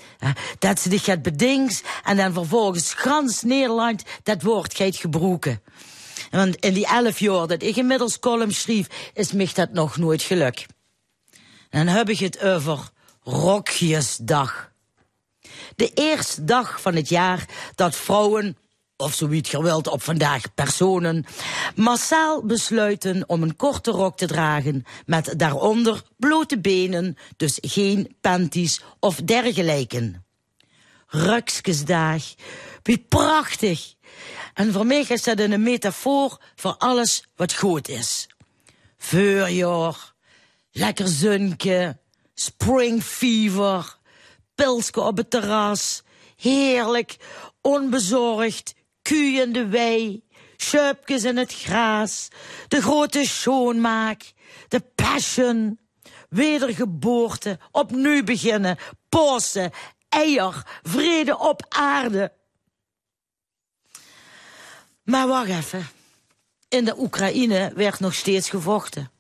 Dat 0.60 0.80
ze 0.80 0.90
dich 0.90 1.04
gaat 1.04 1.22
bedings 1.22 1.82
en 2.04 2.18
dan 2.18 2.34
vervolgens 2.34 2.94
gans 2.94 3.42
Nederland 3.42 4.04
dat 4.24 4.42
woord 4.42 4.76
gaat 4.76 4.96
gebruiken. 4.96 5.62
Want 6.32 6.56
in 6.56 6.74
die 6.74 6.88
elf 6.88 7.20
jaar 7.20 7.48
dat 7.48 7.64
ik 7.64 7.76
inmiddels 7.76 8.20
column 8.20 8.54
schreef, 8.54 8.88
is 9.14 9.32
mich 9.32 9.54
dat 9.54 9.72
nog 9.72 9.98
nooit 9.98 10.22
geluk. 10.22 10.66
En 11.70 11.86
dan 11.86 11.96
heb 11.96 12.10
ik 12.10 12.20
het 12.20 12.42
over 12.42 12.90
Rokjesdag. 13.24 14.72
De 15.76 15.92
eerste 15.94 16.44
dag 16.44 16.82
van 16.82 16.96
het 16.96 17.10
jaar 17.10 17.46
dat 17.76 17.96
vrouwen, 17.96 18.58
of 19.00 19.14
zoiets 19.14 19.50
geweld 19.50 19.88
op 19.88 20.04
vandaag 20.04 20.54
personen, 20.54 21.26
massaal 21.76 22.46
besluiten 22.46 23.24
om 23.30 23.44
een 23.44 23.56
korte 23.56 23.92
rok 23.92 24.18
te 24.18 24.28
dragen 24.28 24.86
met 25.06 25.34
daaronder 25.38 26.02
blote 26.18 26.60
benen, 26.60 27.18
dus 27.38 27.58
geen 27.62 28.16
panties 28.22 28.82
of 29.00 29.16
dergelijke. 29.16 30.22
Ruksjesdag, 31.08 32.24
wie 32.84 33.06
prachtig! 33.10 33.94
En 34.54 34.74
voor 34.74 34.86
mij 34.86 35.06
is 35.08 35.24
dat 35.24 35.40
een 35.40 35.64
metafoor 35.64 36.38
voor 36.56 36.76
alles 36.78 37.24
wat 37.36 37.54
goed 37.54 37.88
is. 37.88 38.28
Voorjaar, 38.98 40.14
lekker 40.72 41.08
zunke, 41.08 41.98
spring 42.34 43.04
pilske 44.56 45.02
op 45.02 45.18
het 45.18 45.30
terras, 45.30 46.04
heerlijk, 46.36 47.18
onbezorgd, 47.62 48.74
koeien 49.10 49.44
in 49.44 49.54
de 49.54 49.68
wei, 49.68 50.24
schuipjes 50.58 51.24
in 51.24 51.38
het 51.38 51.54
gras, 51.54 52.28
de 52.68 52.82
grote 52.82 53.26
schoonmaak, 53.26 54.34
de 54.68 54.80
passion, 54.96 55.80
wedergeboorte, 56.30 57.60
opnieuw 57.72 58.24
beginnen, 58.24 58.78
posten, 59.10 59.72
eier, 60.10 60.64
vrede 60.84 61.38
op 61.38 61.66
aarde. 61.70 62.32
Maar 65.04 65.28
wacht 65.28 65.50
even. 65.50 65.88
In 66.68 66.86
de 66.86 67.00
Oekraïne 67.00 67.72
werd 67.76 68.00
nog 68.00 68.14
steeds 68.14 68.50
gevochten. 68.50 69.12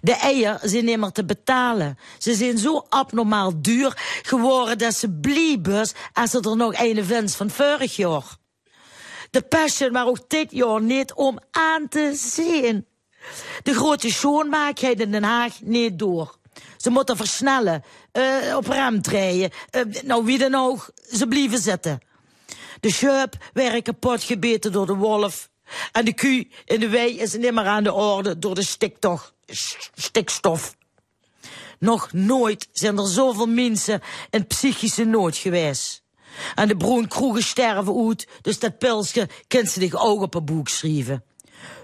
De 0.00 0.14
eieren 0.14 0.68
zijn 0.68 0.84
niet 0.84 0.98
meer 0.98 1.12
te 1.12 1.24
betalen. 1.24 1.98
Ze 2.18 2.34
zijn 2.34 2.58
zo 2.58 2.86
abnormaal 2.88 3.62
duur 3.62 4.20
geworden 4.22 4.78
dat 4.78 4.94
ze 4.94 5.10
blieben 5.10 5.88
als 6.12 6.34
er 6.34 6.48
er 6.48 6.56
nog 6.56 6.74
een 6.76 7.04
vindt 7.04 7.34
van 7.34 7.50
vorig 7.50 7.96
jaar. 7.96 8.36
De 9.36 9.42
passion 9.42 9.92
maar 9.92 10.06
ook 10.06 10.28
dit 10.28 10.50
jaar 10.50 10.82
niet 10.82 11.12
om 11.12 11.38
aan 11.50 11.88
te 11.88 12.12
zien. 12.14 12.86
De 13.62 13.74
grote 13.74 14.12
schoonmaakheid 14.12 15.00
in 15.00 15.10
Den 15.10 15.22
Haag 15.22 15.60
niet 15.62 15.98
door. 15.98 16.38
Ze 16.76 16.90
moeten 16.90 17.16
versnellen, 17.16 17.84
eh, 18.12 18.56
op 18.56 18.66
rem 18.66 19.00
rijden. 19.02 19.50
Eh, 19.70 19.82
nou, 20.04 20.24
wie 20.24 20.38
dan 20.38 20.54
ook, 20.54 20.90
ze 21.12 21.26
blijven 21.26 21.58
zitten. 21.58 22.00
De 22.80 22.92
schuip 22.92 23.36
werd 23.52 23.82
kapot 23.82 24.22
gebeten 24.22 24.72
door 24.72 24.86
de 24.86 24.94
wolf. 24.94 25.50
En 25.92 26.04
de 26.04 26.14
koe 26.14 26.48
in 26.64 26.80
de 26.80 26.88
wei 26.88 27.18
is 27.18 27.32
niet 27.32 27.52
meer 27.52 27.66
aan 27.66 27.84
de 27.84 27.92
orde 27.92 28.38
door 28.38 28.54
de 28.54 28.64
stikstof. 29.94 30.76
Nog 31.78 32.12
nooit 32.12 32.68
zijn 32.72 32.98
er 32.98 33.08
zoveel 33.08 33.46
mensen 33.46 34.02
in 34.30 34.46
psychische 34.46 35.04
nood 35.04 35.36
geweest. 35.36 36.04
En 36.54 36.68
de 36.68 36.76
bruin 36.76 37.08
kroegen 37.08 37.42
sterven 37.42 38.06
uit, 38.06 38.26
dus 38.42 38.58
dat 38.58 38.78
pilsje 38.78 39.28
kent 39.46 39.70
ze 39.70 39.80
zich 39.80 39.94
ook 39.94 40.20
op 40.20 40.34
een 40.34 40.44
boek 40.44 40.68
schrijven. 40.68 41.24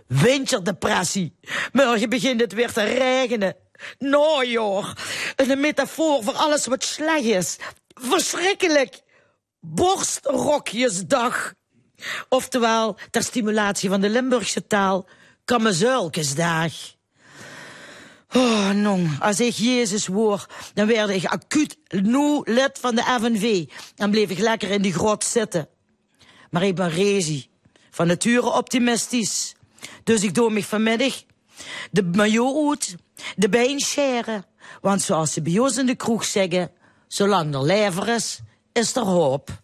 Winterdepressie. 0.07 1.39
Morgen 1.73 2.09
begint 2.09 2.41
het 2.41 2.53
weer 2.53 2.73
te 2.73 2.83
regenen. 2.83 3.57
Nou 3.99 4.47
een 5.37 5.61
metafoor 5.61 6.23
voor 6.23 6.35
alles 6.35 6.67
wat 6.67 6.85
slecht 6.85 7.25
is. 7.25 7.57
Verschrikkelijk. 7.95 9.01
Borstrokjesdag. 9.61 11.55
Oftewel, 12.29 12.97
ter 13.11 13.23
stimulatie 13.23 13.89
van 13.89 14.01
de 14.01 14.09
Limburgse 14.09 14.67
taal, 14.67 15.09
Kammezuilkesdag. 15.45 16.73
Oh, 18.35 18.71
non, 18.71 19.17
als 19.21 19.41
ik 19.41 19.55
Jezus 19.55 20.07
hoor, 20.07 20.47
dan 20.75 20.87
werd 20.87 21.11
ik 21.11 21.25
acuut 21.25 21.77
nu 21.89 22.41
lid 22.45 22.79
van 22.81 22.95
de 22.95 23.03
FNV. 23.03 23.65
En 23.97 24.11
bleef 24.11 24.31
ik 24.31 24.39
lekker 24.39 24.71
in 24.71 24.83
die 24.83 24.93
grot 24.93 25.25
zitten. 25.25 25.69
Maar 26.51 26.63
ik 26.63 26.75
ben 26.75 26.91
rezi, 26.91 27.49
van 27.91 28.07
nature 28.07 28.53
optimistisch. 28.53 29.55
Dus 30.05 30.23
ik 30.23 30.35
doe 30.35 30.51
me 30.51 30.65
vanmiddag 30.65 31.23
de 31.91 32.11
uit, 32.17 32.97
de 33.37 33.49
been 33.49 33.81
scheren. 33.81 34.45
Want 34.81 35.03
zoals 35.03 35.33
ze 35.33 35.43
bij 35.43 35.71
in 35.77 35.87
de 35.87 35.95
kroeg 35.95 36.25
zeggen, 36.25 36.71
zolang 37.09 37.55
er 37.55 37.63
lever 37.63 38.09
is, 38.09 38.41
is 38.73 38.97
er 38.97 39.03
hoop. 39.03 39.62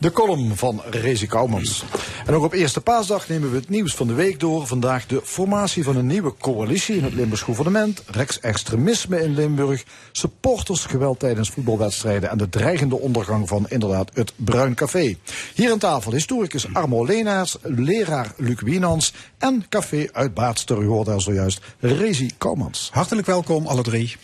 De 0.00 0.10
column 0.10 0.56
van 0.56 0.82
Rezi 0.90 1.26
Koumans. 1.26 1.84
En 2.26 2.34
ook 2.34 2.44
op 2.44 2.52
Eerste 2.52 2.80
Paasdag 2.80 3.28
nemen 3.28 3.50
we 3.50 3.56
het 3.56 3.68
nieuws 3.68 3.94
van 3.94 4.06
de 4.06 4.14
week 4.14 4.40
door. 4.40 4.66
Vandaag 4.66 5.06
de 5.06 5.20
formatie 5.24 5.84
van 5.84 5.96
een 5.96 6.06
nieuwe 6.06 6.34
coalitie 6.38 6.96
in 6.96 7.04
het 7.04 7.14
Limburgs 7.14 7.42
gouvernement. 7.42 8.02
Rechtsextremisme 8.06 9.22
in 9.22 9.34
Limburg. 9.34 9.84
Supportersgeweld 10.12 11.18
tijdens 11.18 11.50
voetbalwedstrijden. 11.50 12.30
En 12.30 12.38
de 12.38 12.48
dreigende 12.48 12.98
ondergang 12.98 13.48
van 13.48 13.66
inderdaad 13.68 14.10
het 14.14 14.32
Bruin 14.36 14.74
Café. 14.74 15.16
Hier 15.54 15.70
aan 15.72 15.78
tafel 15.78 16.12
historicus 16.12 16.74
Armo 16.74 17.04
Leenaars, 17.04 17.56
leraar 17.62 18.32
Luc 18.36 18.60
Wienans. 18.60 19.12
En 19.38 19.64
café 19.68 20.08
uit 20.12 20.34
Baatster, 20.34 20.82
u 20.82 20.86
hoorde 20.86 21.12
er 21.12 21.20
zojuist, 21.20 21.60
Rezi 21.78 22.30
Koumans. 22.38 22.90
Hartelijk 22.92 23.26
welkom 23.26 23.66
alle 23.66 23.82
drie. 23.82 24.16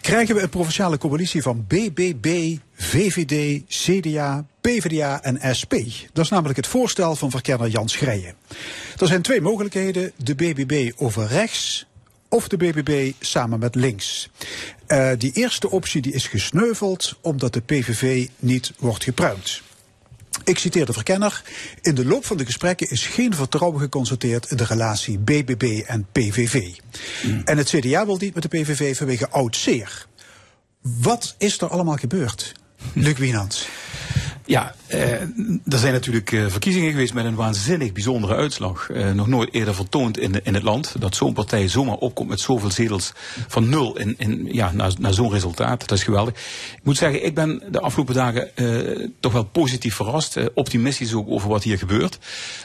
Krijgen 0.00 0.34
we 0.34 0.42
een 0.42 0.48
provinciale 0.48 0.98
coalitie 0.98 1.42
van 1.42 1.64
BBB, 1.68 2.56
VVD, 2.82 3.62
CDA, 3.68 4.44
PvdA 4.60 5.22
en 5.22 5.56
SP. 5.58 5.74
Dat 6.12 6.24
is 6.24 6.30
namelijk 6.30 6.56
het 6.56 6.66
voorstel 6.66 7.16
van 7.16 7.30
verkenner 7.30 7.68
Jan 7.68 7.88
Schrijen. 7.88 8.34
Er 8.98 9.06
zijn 9.06 9.22
twee 9.22 9.40
mogelijkheden, 9.40 10.12
de 10.16 10.34
BBB 10.34 10.92
over 10.96 11.26
rechts 11.26 11.86
of 12.28 12.48
de 12.48 12.56
BBB 12.56 13.12
samen 13.20 13.58
met 13.58 13.74
links. 13.74 14.30
Eh, 14.86 15.10
die 15.18 15.32
eerste 15.32 15.70
optie 15.70 16.02
die 16.02 16.12
is 16.12 16.26
gesneuveld 16.26 17.14
omdat 17.20 17.52
de 17.52 17.60
PVV 17.60 18.28
niet 18.38 18.72
wordt 18.78 19.04
gepruimd. 19.04 19.62
Ik 20.44 20.58
citeer 20.58 20.86
de 20.86 20.92
verkenner. 20.92 21.42
In 21.80 21.94
de 21.94 22.06
loop 22.06 22.24
van 22.24 22.36
de 22.36 22.44
gesprekken 22.44 22.90
is 22.90 23.06
geen 23.06 23.34
vertrouwen 23.34 23.80
geconstateerd 23.80 24.50
in 24.50 24.56
de 24.56 24.64
relatie 24.64 25.18
BBB 25.18 25.82
en 25.86 26.06
PVV. 26.12 26.76
En 27.44 27.58
het 27.58 27.68
CDA 27.68 28.06
wil 28.06 28.16
niet 28.16 28.34
met 28.34 28.42
de 28.42 28.48
PVV 28.48 28.96
vanwege 28.96 29.28
oud 29.28 29.56
zeer. 29.56 30.06
Wat 30.80 31.34
is 31.38 31.60
er 31.60 31.68
allemaal 31.68 31.96
gebeurd? 31.96 32.54
Luc 32.94 33.18
Wienans. 33.18 33.66
Ja, 34.44 34.74
eh, 34.86 35.12
er 35.20 35.78
zijn 35.78 35.92
natuurlijk 35.92 36.32
eh, 36.32 36.46
verkiezingen 36.46 36.90
geweest 36.90 37.14
met 37.14 37.24
een 37.24 37.34
waanzinnig 37.34 37.92
bijzondere 37.92 38.34
uitslag. 38.34 38.90
Eh, 38.90 39.10
nog 39.10 39.26
nooit 39.26 39.54
eerder 39.54 39.74
vertoond 39.74 40.18
in, 40.18 40.44
in 40.44 40.54
het 40.54 40.62
land. 40.62 40.94
Dat 40.98 41.14
zo'n 41.16 41.32
partij 41.32 41.68
zomaar 41.68 41.96
opkomt 41.96 42.28
met 42.28 42.40
zoveel 42.40 42.70
zetels 42.70 43.12
van 43.48 43.68
nul 43.68 43.98
in, 43.98 44.14
in, 44.18 44.48
ja, 44.52 44.72
naar, 44.72 44.92
naar 44.98 45.14
zo'n 45.14 45.30
resultaat. 45.32 45.80
Dat 45.88 45.98
is 45.98 46.04
geweldig. 46.04 46.34
Ik 46.74 46.80
moet 46.82 46.96
zeggen, 46.96 47.24
ik 47.24 47.34
ben 47.34 47.62
de 47.70 47.80
afgelopen 47.80 48.14
dagen 48.14 48.56
eh, 48.56 49.08
toch 49.20 49.32
wel 49.32 49.44
positief 49.44 49.94
verrast. 49.94 50.36
optimistisch 50.54 51.14
ook 51.14 51.28
over 51.28 51.48
wat 51.48 51.62
hier 51.62 51.78
gebeurt. 51.78 52.18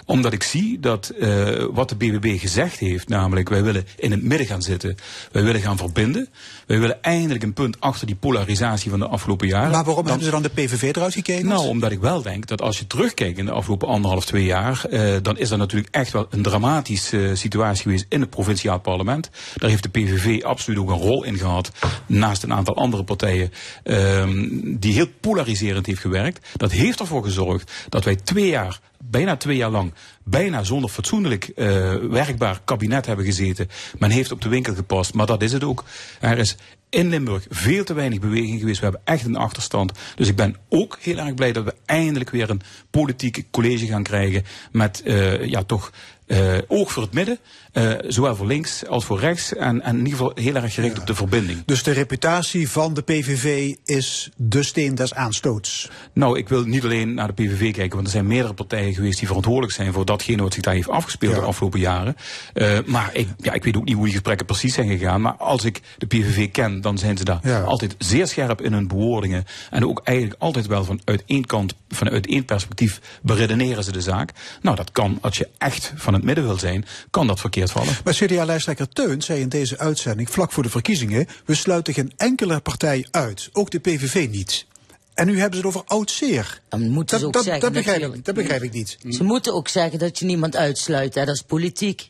Omdat 0.06 0.34
ik 0.34 0.44
zie 0.44 0.80
dat 0.80 1.10
eh, 1.10 1.66
wat 1.72 1.90
de 1.90 1.96
BBB 1.96 2.40
gezegd 2.40 2.80
heeft, 2.80 3.10
namelijk 3.10 3.50
wij 3.50 3.64
willen 3.64 3.86
in 3.98 4.12
het 4.12 4.24
midden 4.24 4.48
gaan 4.48 4.62
zitten. 4.62 4.96
Wij 5.32 5.44
willen 5.44 5.62
gaan 5.62 5.78
verbinden. 5.78 6.28
Wij 6.68 6.80
willen 6.80 7.04
eindelijk 7.04 7.44
een 7.44 7.54
punt 7.54 7.80
achter 7.80 8.08
die 8.08 8.16
polarisatie 8.16 8.90
van 8.90 9.00
de 9.00 9.08
afgelopen 9.08 9.48
jaren. 9.48 9.72
Maar 9.72 9.84
waarom 9.84 9.96
Dan- 10.04 10.06
hebben 10.06 10.26
ze 10.26 10.32
dan 10.32 10.42
de 10.42 10.50
PVV 10.62 10.96
eruit 10.96 11.14
gekeken? 11.14 11.46
nou, 11.48 11.67
omdat 11.68 11.92
ik 11.92 12.00
wel 12.00 12.22
denk 12.22 12.48
dat 12.48 12.62
als 12.62 12.80
je 12.80 12.88
terugkijkt 12.88 13.38
in 13.38 13.46
de 13.46 13.52
afgelopen 13.52 13.88
anderhalf, 13.88 14.26
twee 14.26 14.46
jaar, 14.46 14.86
eh, 14.86 15.16
dan 15.22 15.38
is 15.38 15.52
er 15.52 15.58
natuurlijk 15.58 15.96
echt 15.96 16.12
wel 16.12 16.28
een 16.30 16.42
dramatische 16.42 17.30
eh, 17.30 17.36
situatie 17.36 17.84
geweest 17.84 18.06
in 18.10 18.22
het 18.22 18.30
provinciaal 18.30 18.80
parlement. 18.80 19.30
Daar 19.56 19.70
heeft 19.70 19.84
de 19.84 19.90
PVV 19.90 20.44
absoluut 20.44 20.80
ook 20.80 20.90
een 20.90 20.98
rol 20.98 21.24
in 21.24 21.38
gehad, 21.38 21.72
naast 22.06 22.44
een 22.44 22.54
aantal 22.54 22.76
andere 22.76 23.04
partijen, 23.04 23.52
ehm, 23.84 24.48
die 24.64 24.94
heel 24.94 25.08
polariserend 25.20 25.86
heeft 25.86 26.02
gewerkt. 26.02 26.48
Dat 26.56 26.72
heeft 26.72 27.00
ervoor 27.00 27.24
gezorgd 27.24 27.72
dat 27.90 28.04
wij 28.04 28.16
twee 28.16 28.50
jaar, 28.50 28.80
bijna 29.10 29.38
twee 29.38 29.58
jaar 29.58 29.70
lang, 29.70 29.94
bijna 30.24 30.64
zonder 30.64 30.90
fatsoenlijk 30.90 31.48
eh, 31.48 31.96
werkbaar 31.96 32.62
kabinet 32.66 33.06
hebben 33.06 33.26
gezeten. 33.26 33.68
Men 34.00 34.10
heeft 34.10 34.32
op 34.32 34.42
de 34.42 34.50
winkel 34.50 34.76
gepast, 34.76 35.14
maar 35.14 35.26
dat 35.26 35.42
is 35.42 35.54
het 35.54 35.64
ook. 35.64 35.84
Er 36.20 36.38
is 36.38 36.56
in 36.90 37.10
Limburg 37.10 37.46
veel 37.50 37.84
te 37.84 37.94
weinig 37.94 38.20
beweging 38.20 38.60
geweest. 38.60 38.80
We 38.80 38.84
hebben 38.84 39.02
echt 39.04 39.26
een 39.26 39.36
achterstand. 39.36 39.92
Dus 40.16 40.28
ik 40.28 40.36
ben 40.36 40.56
ook 40.70 40.98
heel 41.02 41.18
erg 41.18 41.34
blij 41.34 41.52
dat 41.52 41.64
we 41.64 41.76
eindelijk 41.86 42.30
weer 42.30 42.50
een 42.50 42.62
politiek 42.90 43.46
college 43.52 43.86
gaan 43.86 44.04
krijgen. 44.04 44.44
Met 44.72 45.02
eh, 45.02 45.46
ja, 45.46 45.64
toch 45.64 45.92
eh, 46.28 46.58
oog 46.68 46.92
voor 46.92 47.04
het 47.04 47.14
midden. 47.14 47.38
eh, 47.72 47.92
zowel 48.08 48.36
voor 48.36 48.46
links 48.48 48.88
als 48.88 49.06
voor 49.06 49.20
rechts. 49.20 49.54
En, 49.56 49.82
en 49.82 49.92
in 49.98 50.06
ieder 50.06 50.12
geval 50.18 50.32
heel 50.36 50.56
erg 50.56 50.74
gericht 50.74 51.00
op 51.00 51.08
de 51.08 51.16
verbinding. 51.16 51.64
Dus 51.66 51.84
de 51.84 51.92
reputatie 51.92 52.70
van 52.70 52.94
de 52.94 53.02
PVV 53.02 53.74
is 53.86 54.30
de 54.36 54.64
steen 54.64 54.96
des 54.96 55.14
aanstoots. 55.14 55.90
Nou, 56.14 56.38
ik 56.38 56.50
wil 56.50 56.64
niet 56.64 56.84
alleen 56.84 57.14
naar 57.14 57.28
de 57.28 57.34
PVV 57.44 57.74
kijken, 57.74 57.96
want 57.96 58.06
er 58.06 58.12
zijn 58.14 58.28
meerdere 58.28 58.54
partijen 58.54 58.94
geweest 58.94 59.18
die 59.18 59.28
verantwoordelijk 59.28 59.74
zijn 59.74 59.94
voor 59.94 60.06
datgene 60.06 60.42
wat 60.42 60.54
zich 60.54 60.64
daar 60.64 60.74
heeft 60.74 60.90
afgespeeld 60.90 61.36
de 61.36 61.42
afgelopen 61.42 61.80
jaren. 61.80 62.16
Eh, 62.54 62.78
maar 62.86 63.10
ik, 63.14 63.28
ja, 63.42 63.54
ik 63.54 63.64
weet 63.64 63.78
ook 63.78 63.84
niet 63.86 63.96
hoe 63.96 64.04
die 64.04 64.14
gesprekken 64.14 64.46
precies 64.46 64.74
zijn 64.74 64.88
gegaan. 64.88 65.22
Maar 65.22 65.34
als 65.36 65.64
ik 65.66 65.82
de 65.98 66.06
PVV 66.06 66.52
ken, 66.52 66.82
dan 66.82 66.98
zijn 66.98 67.18
ze 67.18 67.24
daar 67.24 67.40
Ja. 67.44 67.62
altijd 67.62 67.96
zeer 67.98 68.28
scherp 68.28 68.62
in 68.62 68.74
hun 68.74 68.88
bewoordingen. 68.88 69.46
En 69.72 69.86
ook 69.86 70.02
eigenlijk 70.04 70.42
altijd 70.42 70.68
wel 70.68 70.84
vanuit 70.84 71.24
één 71.26 71.46
kant, 71.46 71.74
vanuit 71.90 72.28
één 72.28 72.46
perspectief 72.46 73.02
beredeneren 73.22 73.84
ze 73.84 73.92
de 73.92 74.02
zaak. 74.02 74.32
Nou, 74.62 74.76
dat 74.76 74.92
kan, 74.92 75.18
als 75.22 75.38
je 75.38 75.50
echt 75.58 75.94
van 75.96 76.14
het 76.18 76.26
midden 76.26 76.44
wil 76.44 76.58
zijn, 76.58 76.86
kan 77.10 77.28
dat 77.28 77.40
verkeerd 77.40 77.72
vallen. 77.72 77.94
Maar 78.04 78.14
CDA-lijsttrekker 78.14 78.90
Teun 78.90 79.22
zei 79.22 79.42
in 79.42 79.50
deze 79.50 79.78
uitzending, 79.78 80.30
vlak 80.30 80.52
voor 80.52 80.64
de 80.64 80.70
verkiezingen, 80.70 81.28
we 81.46 81.56
sluiten 81.56 81.94
geen 81.94 82.12
enkele 82.18 82.60
partij 82.60 83.08
uit, 83.12 83.50
ook 83.54 83.70
de 83.70 83.80
PVV 83.80 84.28
niet. 84.32 84.66
En 85.14 85.28
nu 85.28 85.40
hebben 85.40 85.60
ze 85.60 85.68
het 85.68 85.76
over 85.76 85.88
oud 85.88 86.12
zeer. 86.12 86.62
Dan 86.70 86.90
moeten 86.90 87.20
ze 87.20 87.26
Dat, 87.26 87.28
ook 87.28 87.34
dat, 87.34 87.44
zeggen, 87.44 87.62
dat, 87.62 87.84
begrijp 87.84 88.14
ik, 88.14 88.26
dat 88.26 88.36
begrijp 88.36 88.64
ik 88.64 88.72
niet. 88.74 88.98
Ze 89.10 89.24
moeten 89.24 89.54
ook 89.54 89.68
zeggen 89.68 90.00
dat 90.00 90.20
je 90.20 90.26
niemand 90.26 90.56
uitsluit. 90.56 91.16
Hè? 91.16 91.26
Dat 91.26 91.36
is 91.36 91.42
politiek. 91.42 92.10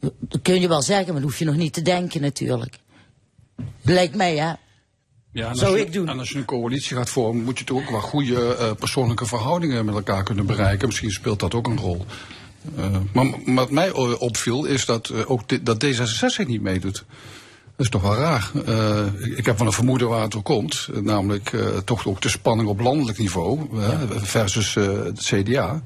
Dat 0.00 0.42
kun 0.42 0.60
je 0.60 0.68
wel 0.68 0.82
zeggen, 0.82 1.06
maar 1.06 1.14
dan 1.14 1.30
hoef 1.30 1.38
je 1.38 1.44
nog 1.44 1.56
niet 1.56 1.72
te 1.72 1.82
denken 1.82 2.20
natuurlijk. 2.20 2.78
Lijkt 3.82 4.14
mij, 4.14 4.36
hè? 4.36 4.52
Ja, 5.32 5.48
en 5.48 5.54
Zou 5.54 5.70
als 5.70 5.80
je, 5.80 5.86
ik 5.86 5.92
doen. 5.92 6.08
En 6.08 6.18
als 6.18 6.30
je 6.30 6.38
een 6.38 6.44
coalitie 6.44 6.96
gaat 6.96 7.10
vormen, 7.10 7.44
moet 7.44 7.58
je 7.58 7.64
toch 7.64 7.78
ook 7.78 7.90
wel 7.90 8.00
goede 8.00 8.54
eh, 8.54 8.72
persoonlijke 8.72 9.26
verhoudingen 9.26 9.84
met 9.84 9.94
elkaar 9.94 10.22
kunnen 10.22 10.46
bereiken. 10.46 10.86
Misschien 10.86 11.10
speelt 11.10 11.40
dat 11.40 11.54
ook 11.54 11.66
een 11.66 11.78
rol. 11.78 12.04
Eh, 12.76 12.96
maar 13.12 13.26
wat 13.46 13.70
mij 13.70 13.92
opviel 14.18 14.64
is 14.64 14.84
dat 14.84 15.08
eh, 15.08 15.30
ook 15.30 15.64
dat 15.64 15.84
D66 15.84 16.46
niet 16.46 16.62
meedoet. 16.62 17.04
Dat 17.76 17.86
is 17.86 17.88
toch 17.88 18.02
wel 18.02 18.14
raar. 18.14 18.50
Eh, 18.66 19.36
ik 19.36 19.46
heb 19.46 19.58
wel 19.58 19.66
een 19.66 19.72
vermoeden 19.72 20.08
waar 20.08 20.22
het 20.22 20.30
door 20.30 20.42
komt. 20.42 20.88
Namelijk 21.02 21.52
toch 21.84 22.06
ook 22.06 22.20
de 22.20 22.28
spanning 22.28 22.68
op 22.68 22.80
landelijk 22.80 23.18
niveau 23.18 23.60
versus 24.20 24.74
het 24.74 25.20
CDA. 25.20 25.82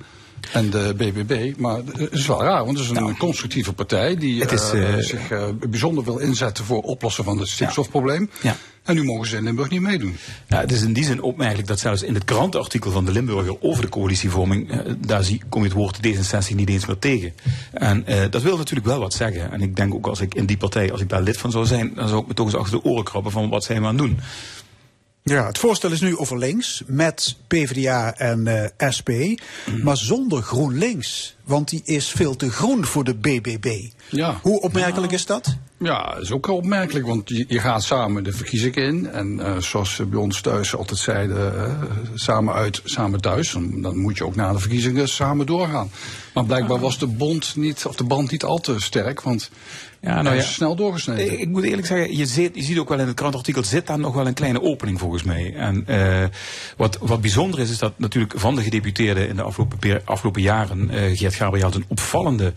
En 0.52 0.70
de 0.70 0.94
BBB. 0.96 1.56
Maar 1.56 1.76
het 1.76 2.12
is 2.12 2.26
wel 2.26 2.42
raar, 2.42 2.64
want 2.64 2.78
het 2.78 2.90
is 2.90 2.96
een 2.96 3.16
constructieve 3.16 3.72
partij 3.72 4.16
die 4.16 4.44
is, 4.46 4.72
eh, 4.72 4.94
eh, 4.94 4.98
zich 4.98 5.30
eh, 5.30 5.48
bijzonder 5.68 6.04
wil 6.04 6.18
inzetten 6.18 6.64
voor 6.64 6.82
oplossen 6.82 7.24
van 7.24 7.38
het 7.38 7.48
stikstofprobleem. 7.48 8.30
Ja. 8.42 8.56
En 8.82 8.94
nu 8.94 9.04
mogen 9.04 9.26
ze 9.26 9.36
in 9.36 9.42
Limburg 9.42 9.70
niet 9.70 9.80
meedoen. 9.80 10.16
Ja, 10.48 10.60
het 10.60 10.72
is 10.72 10.82
in 10.82 10.92
die 10.92 11.04
zin 11.04 11.22
opmerkelijk 11.22 11.68
dat 11.68 11.78
zelfs 11.78 12.02
in 12.02 12.14
het 12.14 12.24
krantenartikel 12.24 12.90
van 12.90 13.04
de 13.04 13.12
Limburger 13.12 13.56
over 13.60 13.82
de 13.82 13.88
coalitievorming, 13.88 14.82
daar 15.06 15.24
zie, 15.24 15.42
kom 15.48 15.62
je 15.62 15.68
het 15.68 15.76
woord 15.76 15.98
D66 16.06 16.54
niet 16.54 16.68
eens 16.68 16.86
meer 16.86 16.98
tegen. 16.98 17.32
En 17.72 18.04
dat 18.30 18.42
wil 18.42 18.56
natuurlijk 18.56 18.86
wel 18.86 18.98
wat 18.98 19.12
zeggen. 19.12 19.52
En 19.52 19.60
ik 19.60 19.76
denk 19.76 19.94
ook 19.94 20.06
als 20.06 20.20
ik 20.20 20.34
in 20.34 20.46
die 20.46 20.56
partij, 20.56 20.92
als 20.92 21.00
ik 21.00 21.08
daar 21.08 21.22
lid 21.22 21.36
van 21.36 21.50
zou 21.50 21.66
zijn, 21.66 21.92
dan 21.94 22.08
zou 22.08 22.20
ik 22.20 22.26
me 22.26 22.34
toch 22.34 22.46
eens 22.46 22.56
achter 22.56 22.80
de 22.80 22.88
oren 22.88 23.04
krabben 23.04 23.32
van 23.32 23.48
wat 23.48 23.64
zijn 23.64 23.80
we 23.80 23.86
aan 23.86 23.98
het 23.98 24.04
doen. 24.04 24.20
Ja, 25.30 25.46
het 25.46 25.58
voorstel 25.58 25.90
is 25.90 26.00
nu 26.00 26.16
over 26.16 26.38
links 26.38 26.82
met 26.86 27.36
PvdA 27.46 28.14
en 28.16 28.46
eh, 28.46 28.90
SP, 28.96 29.10
maar 29.82 29.96
zonder 29.96 30.42
GroenLinks. 30.42 31.36
Want 31.44 31.68
die 31.68 31.82
is 31.84 32.08
veel 32.08 32.36
te 32.36 32.50
groen 32.50 32.84
voor 32.84 33.04
de 33.04 33.14
BBB. 33.14 33.88
Ja. 34.08 34.38
Hoe 34.42 34.60
opmerkelijk 34.60 35.12
is 35.12 35.26
dat? 35.26 35.56
Ja, 35.78 36.12
dat 36.14 36.22
is 36.22 36.30
ook 36.30 36.46
wel 36.46 36.56
opmerkelijk, 36.56 37.06
want 37.06 37.28
je, 37.28 37.44
je 37.48 37.60
gaat 37.60 37.82
samen 37.82 38.24
de 38.24 38.32
verkiezingen 38.32 38.82
in. 38.84 39.10
En 39.10 39.40
eh, 39.40 39.58
zoals 39.58 39.94
ze 39.94 40.06
bij 40.06 40.18
ons 40.18 40.40
thuis 40.40 40.76
altijd 40.76 40.98
zeiden, 40.98 41.64
eh, 41.64 41.72
samen 42.14 42.54
uit, 42.54 42.80
samen 42.84 43.20
thuis. 43.20 43.52
Dan, 43.52 43.82
dan 43.82 43.98
moet 43.98 44.16
je 44.16 44.24
ook 44.24 44.36
na 44.36 44.52
de 44.52 44.58
verkiezingen 44.58 45.08
samen 45.08 45.46
doorgaan. 45.46 45.90
Maar 46.34 46.44
blijkbaar 46.44 46.78
was 46.78 46.98
de 46.98 47.06
bond 47.06 47.56
niet, 47.56 47.86
of 47.86 47.96
de 47.96 48.04
band 48.04 48.30
niet 48.30 48.44
al 48.44 48.58
te 48.58 48.80
sterk, 48.80 49.20
want 49.20 49.50
Ja, 50.04 50.22
hij 50.22 50.36
is 50.36 50.54
snel 50.54 50.76
doorgesneden. 50.76 51.32
Ik, 51.32 51.38
ik 51.38 51.48
moet 51.48 51.64
eerlijk 51.64 51.86
zeggen, 51.86 52.16
je 52.16 52.26
ziet, 52.26 52.54
je 52.54 52.62
ziet 52.62 52.78
ook 52.78 52.88
wel 52.88 52.98
in 52.98 53.06
het 53.06 53.16
krantartikel 53.16 53.62
zit 53.64 53.86
daar 53.86 53.98
nog 53.98 54.14
wel 54.14 54.26
een 54.26 54.34
kleine 54.34 54.62
opening 54.62 54.98
volgens 54.98 55.22
mij. 55.22 55.54
En 55.54 55.86
eh, 55.86 56.24
wat, 56.76 56.98
wat 57.00 57.20
bijzonder 57.20 57.60
is, 57.60 57.70
is 57.70 57.78
dat 57.78 57.98
natuurlijk 57.98 58.32
van 58.36 58.54
de 58.54 58.62
gedeputeerden 58.62 59.28
in 59.28 59.36
de 59.36 59.42
afgelopen, 59.42 60.02
afgelopen 60.04 60.42
jaren 60.42 60.90
eh 60.90 61.18
Geert 61.18 61.34
Gabriel 61.34 61.74
een 61.74 61.84
opvallende 61.88 62.52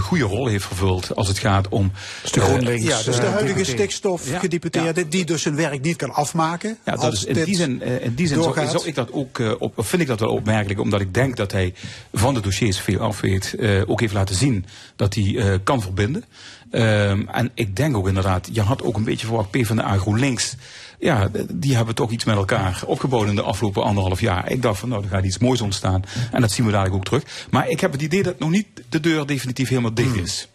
goede 0.00 0.24
rol 0.24 0.46
heeft 0.46 0.64
vervuld 0.64 1.14
als 1.16 1.28
het 1.28 1.38
gaat 1.38 1.68
om. 1.68 1.92
de 2.32 2.40
eh, 2.40 2.46
GroenLinks. 2.46 2.84
Ja, 2.84 3.02
dus 3.02 3.16
de 3.16 3.22
eh, 3.22 3.32
huidige 3.32 3.64
stikstofgedeputeerde, 3.64 5.08
die 5.08 5.24
dus 5.24 5.42
zijn 5.42 5.56
werk 5.56 5.82
niet 5.82 5.96
kan 5.96 6.12
afmaken. 6.14 6.78
Ja, 6.84 6.92
dat 6.92 7.04
als 7.04 7.14
is 7.14 7.24
in 7.24 7.44
die 7.44 7.56
zin, 7.56 7.82
eh, 7.82 8.04
in 8.04 8.14
die 8.14 8.26
zin 8.26 8.36
zou, 8.36 8.54
doorgaat. 8.54 8.70
zou 8.70 8.86
ik 8.86 8.94
dat 8.94 9.12
ook, 9.12 9.38
eh, 9.38 9.52
op, 9.58 9.78
of 9.78 9.88
vind 9.88 10.02
ik 10.02 10.08
dat 10.08 10.20
wel 10.20 10.30
opmerkelijk, 10.32 10.80
omdat 10.80 11.00
ik 11.00 11.14
denk 11.14 11.36
dat 11.36 11.52
hij 11.52 11.74
van 12.12 12.34
de 12.34 12.40
dossiers 12.40 12.80
veel 12.80 12.98
af 13.00 13.20
weet. 13.20 13.54
eh, 13.54 13.82
ook 13.86 14.00
heeft 14.00 14.12
laten 14.12 14.34
zien 14.34 14.66
dat 14.96 15.14
hij 15.14 15.36
eh, 15.36 15.54
kan 15.64 15.82
verbinden. 15.82 16.24
Ehm, 16.70 17.22
en 17.28 17.50
ik 17.54 17.76
denk 17.76 17.96
ook 17.96 18.08
inderdaad, 18.08 18.48
je 18.52 18.60
had 18.60 18.82
ook 18.82 18.96
een 18.96 19.04
beetje 19.04 19.26
verwacht 19.26 19.50
PvdA 19.50 19.96
GroenLinks. 19.96 20.56
Ja, 21.04 21.28
die 21.52 21.76
hebben 21.76 21.94
toch 21.94 22.10
iets 22.10 22.24
met 22.24 22.36
elkaar 22.36 22.82
opgebouwd 22.86 23.28
in 23.28 23.34
de 23.34 23.42
afgelopen 23.42 23.82
anderhalf 23.82 24.20
jaar. 24.20 24.50
Ik 24.50 24.62
dacht 24.62 24.78
van, 24.78 24.88
nou, 24.88 25.02
er 25.02 25.08
gaat 25.08 25.24
iets 25.24 25.38
moois 25.38 25.60
ontstaan. 25.60 26.02
En 26.32 26.40
dat 26.40 26.50
zien 26.50 26.66
we 26.66 26.72
dadelijk 26.72 26.96
ook 26.96 27.04
terug. 27.04 27.46
Maar 27.50 27.68
ik 27.68 27.80
heb 27.80 27.92
het 27.92 28.02
idee 28.02 28.22
dat 28.22 28.38
nog 28.38 28.50
niet 28.50 28.66
de 28.88 29.00
deur 29.00 29.26
definitief 29.26 29.68
helemaal 29.68 29.94
dicht 29.94 30.16
is. 30.16 30.48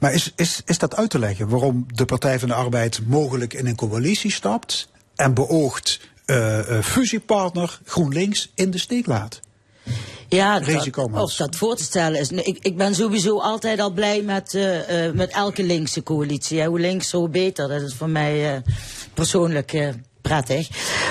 Maar 0.00 0.12
is, 0.12 0.32
is, 0.36 0.62
is 0.64 0.78
dat 0.78 0.96
uit 0.96 1.10
te 1.10 1.18
leggen 1.18 1.48
waarom 1.48 1.86
de 1.94 2.04
Partij 2.04 2.38
van 2.38 2.48
de 2.48 2.54
Arbeid 2.54 3.00
mogelijk 3.06 3.54
in 3.54 3.66
een 3.66 3.76
coalitie 3.76 4.32
stapt 4.32 4.88
en 5.14 5.34
beoogt 5.34 6.00
eh, 6.24 6.58
eh, 6.58 6.84
fusiepartner 6.84 7.80
GroenLinks 7.84 8.50
in 8.54 8.70
de 8.70 8.78
steek 8.78 9.06
laat? 9.06 9.40
Ja, 10.28 10.58
dat, 10.58 10.68
Risicomaat. 10.68 11.22
of 11.22 11.34
dat 11.34 11.56
voor 11.56 11.76
te 11.76 11.82
stellen 11.82 12.20
is. 12.20 12.30
Ik, 12.30 12.58
ik 12.60 12.76
ben 12.76 12.94
sowieso 12.94 13.38
altijd 13.38 13.80
al 13.80 13.90
blij 13.90 14.22
met, 14.22 14.54
eh, 14.54 15.06
eh, 15.06 15.14
met 15.14 15.30
elke 15.30 15.62
linkse 15.62 16.02
coalitie. 16.02 16.60
Hè. 16.60 16.66
Hoe 16.66 16.80
links, 16.80 17.08
zo 17.08 17.28
beter. 17.28 17.68
Dat 17.68 17.82
is 17.82 17.94
voor 17.94 18.10
mij 18.10 18.54
eh, 18.54 18.60
persoonlijk 19.14 19.94
prettig. 20.22 20.68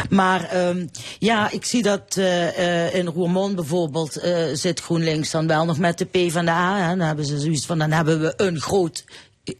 Maar 0.10 0.44
ehm, 0.49 0.88
ja, 1.19 1.52
ik 1.52 1.65
zie 1.65 1.84
dat 1.84 2.18
in 2.94 3.06
Roermond 3.06 3.56
bijvoorbeeld 3.56 4.22
zit 4.53 4.80
GroenLinks 4.80 5.31
dan 5.31 5.48
wel 5.48 5.65
nog 5.65 5.77
met 5.77 5.98
de 5.98 6.06
P 6.06 6.31
van 6.31 6.45
de 6.45 6.52
A. 6.52 6.77
Hè. 6.77 6.98
Dan 6.98 7.07
hebben 7.07 7.26
ze 7.26 7.39
zoiets 7.39 7.65
van, 7.65 7.77
dan 7.77 7.91
hebben 7.91 8.22
we 8.22 8.34
een 8.38 8.60
groot 8.60 9.03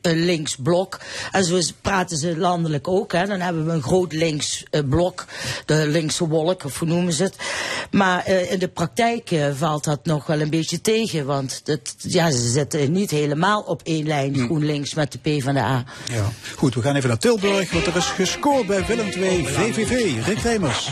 links 0.02 0.56
blok. 0.56 1.00
En 1.32 1.44
zo 1.44 1.60
praten 1.82 2.18
ze 2.18 2.38
landelijk 2.38 2.88
ook. 2.88 3.12
Hè. 3.12 3.26
Dan 3.26 3.40
hebben 3.40 3.66
we 3.66 3.72
een 3.72 3.82
groot 3.82 4.14
links 4.14 4.64
eh, 4.70 4.82
blok. 4.90 5.26
De 5.66 5.88
linkse 5.88 6.28
wolk, 6.28 6.64
of 6.64 6.80
hoe 6.80 6.88
noemen 6.88 7.14
ze 7.14 7.24
het. 7.24 7.36
Maar 7.92 8.24
eh, 8.26 8.52
in 8.52 8.60
de 8.60 8.68
praktijk 8.68 9.32
eh, 9.32 9.48
valt 9.54 9.84
dat 9.84 10.06
nog 10.06 10.26
wel 10.26 10.42
een 10.42 10.50
beetje 10.50 10.82
tegen. 10.82 11.26
Want 11.26 11.62
het, 11.64 11.96
ja, 11.98 12.32
ze 12.32 12.50
zitten 12.50 12.92
niet 12.92 13.12
helemaal 13.12 13.62
op 13.62 13.82
één 13.84 14.08
lijn, 14.08 14.36
GroenLinks 14.36 14.94
met 14.94 15.12
de 15.12 15.20
PvdA. 15.20 15.84
Ja. 16.12 16.30
Goed, 16.56 16.76
we 16.76 16.82
gaan 16.82 16.96
even 16.96 17.10
naar 17.10 17.18
Tilburg, 17.18 17.72
want 17.72 17.86
er 17.86 17.96
is 17.96 18.06
gescoord 18.06 18.68
bij 18.68 18.86
Willem 18.86 19.08
II 19.08 19.46
VVV. 19.46 20.26
Rick 20.26 20.40
Remers. 20.40 20.90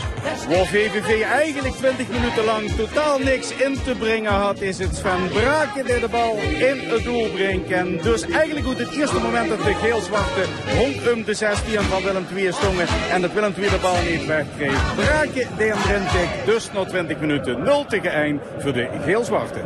Waar 0.48 0.66
VVV 0.66 1.22
eigenlijk 1.22 1.74
20 1.74 2.08
minuten 2.08 2.44
lang 2.44 2.70
totaal 2.70 3.18
niks 3.18 3.50
in 3.50 3.78
te 3.84 3.94
brengen 3.98 4.32
had, 4.32 4.60
is 4.60 4.78
het 4.78 4.96
Sven 4.96 5.28
Braken 5.28 5.84
die 5.84 6.00
de 6.00 6.08
bal 6.08 6.36
in 6.38 6.78
het 6.78 7.04
doel 7.04 7.30
brengt. 7.30 7.70
En 7.70 7.98
dus 8.02 8.22
eigenlijk 8.22 8.66
goed 8.66 8.85
het 8.86 8.98
eerste 8.98 9.20
moment 9.20 9.48
dat 9.48 9.58
de 9.58 9.74
geel-zwarte 9.74 10.44
honk 10.76 11.14
om 11.14 11.24
de 11.24 11.34
16 11.34 11.82
van 11.82 12.02
Willem 12.02 12.26
II 12.36 12.52
stongen 12.52 12.86
en 13.10 13.20
dat 13.20 13.32
Willem 13.32 13.54
II 13.58 13.70
de 13.70 13.78
bal 13.82 13.96
niet 14.10 14.26
wegkreeg. 14.26 14.94
Braken 14.94 15.48
die 15.56 15.72
hem 15.74 16.46
dus 16.46 16.72
na 16.72 16.84
20 16.84 17.18
minuten 17.18 17.62
0 17.62 17.84
tegen 17.86 18.12
1 18.12 18.40
voor 18.58 18.72
de 18.72 18.88
geel-zwarte. 19.04 19.60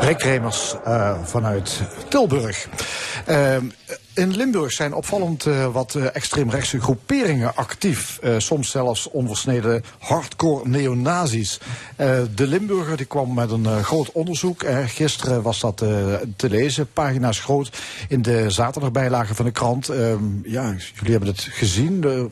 Rick 0.00 0.22
Remers 0.22 0.74
eh, 0.84 1.18
vanuit 1.22 1.80
Tilburg. 2.08 2.68
Eh, 3.26 3.56
in 4.18 4.36
Limburg 4.36 4.72
zijn 4.72 4.94
opvallend 4.94 5.46
uh, 5.46 5.72
wat 5.72 5.94
uh, 5.94 6.06
extreemrechtse 6.12 6.80
groeperingen 6.80 7.56
actief. 7.56 8.18
Uh, 8.22 8.34
soms 8.38 8.70
zelfs 8.70 9.10
onversneden 9.10 9.84
hardcore 9.98 10.68
neonazis. 10.68 11.60
de 12.34 12.46
Limburger 12.46 12.96
die 12.96 13.06
kwam 13.06 13.34
met 13.34 13.50
een 13.50 13.84
groot 13.84 14.12
onderzoek. 14.12 14.64
gisteren 14.86 15.42
was 15.42 15.60
dat 15.60 15.76
te 16.36 16.48
lezen, 16.48 16.92
pagina's 16.92 17.40
groot 17.40 17.70
in 18.08 18.22
de 18.22 18.50
zaterdagbijlage 18.50 19.34
van 19.34 19.44
de 19.44 19.50
krant. 19.50 19.88
Ehm, 19.88 20.24
ja, 20.42 20.74
jullie 20.94 21.10
hebben 21.10 21.28
het 21.28 21.40
gezien, 21.50 22.30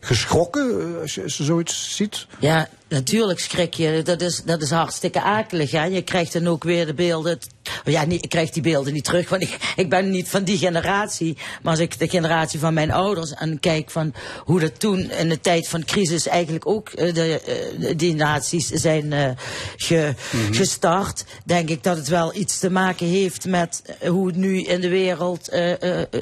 geschrokken 0.00 0.96
als 1.00 1.14
je, 1.14 1.22
als 1.22 1.36
je 1.36 1.44
zoiets 1.44 1.96
ziet. 1.96 2.26
Ja, 2.38 2.68
natuurlijk 2.92 3.40
schrik 3.40 3.74
je. 3.74 4.00
Dat 4.04 4.20
is, 4.20 4.42
dat 4.44 4.62
is 4.62 4.70
hartstikke 4.70 5.22
akelig. 5.22 5.70
Hè? 5.70 5.84
Je 5.84 6.02
krijgt 6.02 6.32
dan 6.32 6.46
ook 6.46 6.64
weer 6.64 6.86
de 6.86 6.94
beelden. 6.94 7.38
Ja, 7.84 8.04
niet, 8.04 8.24
ik 8.24 8.28
krijg 8.28 8.50
die 8.50 8.62
beelden 8.62 8.92
niet 8.92 9.04
terug, 9.04 9.28
want 9.28 9.42
ik, 9.42 9.58
ik 9.76 9.88
ben 9.88 10.10
niet 10.10 10.28
van 10.28 10.44
die 10.44 10.58
generatie. 10.58 11.36
Maar 11.62 11.72
als 11.72 11.80
ik 11.80 11.98
de 11.98 12.08
generatie 12.08 12.58
van 12.58 12.74
mijn 12.74 12.90
ouders 12.90 13.34
en 13.34 13.60
kijk 13.60 13.90
van 13.90 14.14
hoe 14.44 14.60
dat 14.60 14.80
toen 14.80 15.10
in 15.10 15.28
de 15.28 15.40
tijd 15.40 15.68
van 15.68 15.84
crisis 15.84 16.26
eigenlijk 16.26 16.66
ook 16.66 16.90
uh, 16.94 17.14
de, 17.14 17.42
uh, 17.78 17.92
die 17.96 18.14
naties 18.14 18.68
zijn 18.68 19.12
uh, 19.12 19.30
ge, 19.76 20.14
mm-hmm. 20.32 20.54
gestart, 20.54 21.24
denk 21.44 21.68
ik 21.68 21.82
dat 21.82 21.96
het 21.96 22.08
wel 22.08 22.34
iets 22.34 22.58
te 22.58 22.70
maken 22.70 23.06
heeft 23.06 23.46
met 23.46 23.82
hoe 24.06 24.26
het 24.26 24.36
nu 24.36 24.62
in 24.62 24.80
de 24.80 24.88
wereld 24.88 25.50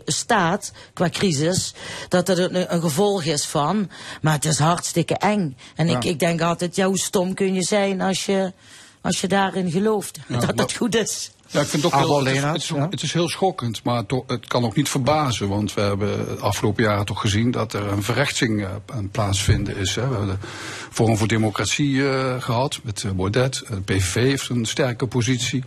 staat 0.05 0.73
qua 0.93 1.09
crisis. 1.09 1.75
Dat 2.09 2.27
dat 2.27 2.39
een, 2.39 2.75
een, 2.75 2.81
gevolg 2.81 3.25
is 3.25 3.47
van. 3.47 3.91
Maar 4.21 4.35
het 4.35 4.45
is 4.45 4.59
hartstikke 4.59 5.15
eng. 5.15 5.57
En 5.77 5.89
ja. 5.89 5.97
ik, 5.97 6.05
ik 6.05 6.19
denk 6.19 6.41
altijd, 6.41 6.60
ja, 6.71 6.87
hoe 6.87 6.99
stom 6.99 7.35
kun 7.35 7.55
je 7.55 7.63
zijn 7.63 8.01
als 8.01 8.27
je, 8.27 8.53
als 9.01 9.21
je 9.21 9.29
daarin 9.29 9.71
gelooft 9.71 10.19
ja, 10.29 10.41
dat 10.41 10.59
het 10.59 10.77
goed 10.77 10.95
is. 10.95 11.31
Ja, 11.53 11.61
ik 11.61 11.67
vind 11.67 11.83
het 11.83 11.93
ook 11.93 12.01
heel, 12.01 12.25
het 12.25 12.37
is, 12.37 12.43
het, 12.43 12.57
is, 12.57 12.69
ja. 12.69 12.89
het 12.91 13.03
is 13.03 13.13
heel 13.13 13.29
schokkend, 13.29 13.85
maar 13.85 14.07
to, 14.07 14.25
het 14.27 14.47
kan 14.47 14.65
ook 14.65 14.77
niet 14.77 14.89
verbazen. 14.89 15.49
Want 15.49 15.75
we 15.75 15.81
hebben 15.81 16.27
de 16.27 16.43
afgelopen 16.43 16.83
jaren 16.85 17.05
toch 17.05 17.21
gezien 17.21 17.51
dat 17.51 17.73
er 17.73 17.87
een 17.87 18.03
verrechtsing 18.03 18.61
uh, 18.61 18.69
aan 18.87 19.09
plaatsvinden 19.11 19.77
is. 19.77 19.95
Hè. 19.95 20.09
We 20.09 20.17
hebben 20.17 20.39
de 20.41 20.47
Forum 20.91 21.17
voor 21.17 21.29
Democratie 21.29 21.91
uh, 21.91 22.43
gehad 22.43 22.81
met 22.83 23.03
uh, 23.03 23.13
Baudet. 23.13 23.63
De 23.69 23.81
PVV 23.81 24.15
heeft 24.15 24.49
een 24.49 24.65
sterke 24.65 25.07
positie. 25.07 25.65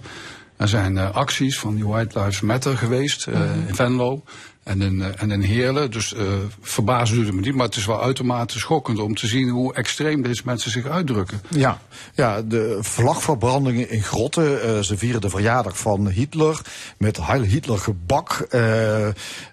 Er 0.58 0.68
zijn 0.68 0.98
acties 0.98 1.60
van 1.60 1.76
die 1.76 1.88
White 1.88 2.20
Lives 2.20 2.42
Matter 2.42 2.78
geweest 2.78 3.28
mm. 3.28 3.34
in 3.68 3.76
Venlo 3.76 4.24
en 4.64 4.82
in, 4.82 5.02
en 5.02 5.32
in 5.32 5.42
Heerlen. 5.42 5.92
Dus 5.92 6.14
uh, 6.14 6.34
verbazen 6.62 7.16
doet 7.16 7.26
het 7.26 7.36
me 7.36 7.42
niet, 7.42 7.56
maar 7.56 7.66
het 7.66 7.76
is 7.76 7.86
wel 7.86 8.02
uitermate 8.02 8.60
schokkend 8.60 9.00
om 9.00 9.16
te 9.16 9.28
zien 9.28 9.50
hoe 9.50 9.74
extreem 9.74 10.22
deze 10.22 10.42
mensen 10.46 10.72
zich 10.72 10.86
uitdrukken. 10.86 11.42
Ja, 11.50 11.82
ja 12.14 12.42
de 12.42 12.78
vlagverbrandingen 12.82 13.90
in 13.90 14.04
grotten. 14.04 14.44
Uh, 14.44 14.80
ze 14.80 14.98
vieren 14.98 15.22
de 15.22 15.30
verjaardag 15.30 15.78
van 15.78 16.08
Hitler 16.08 16.62
met 16.98 17.18
Heil 17.26 17.42
Hitler 17.42 17.78
gebak. 17.80 18.48
Uh, 18.52 19.08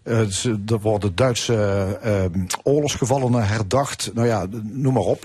er 0.04 0.80
worden 0.80 1.14
Duitse 1.14 2.38
oorlogsgevallenen 2.62 3.46
herdacht. 3.46 4.10
Nou 4.14 4.26
ja, 4.26 4.46
noem 4.62 4.92
maar 4.92 5.02
op. 5.02 5.24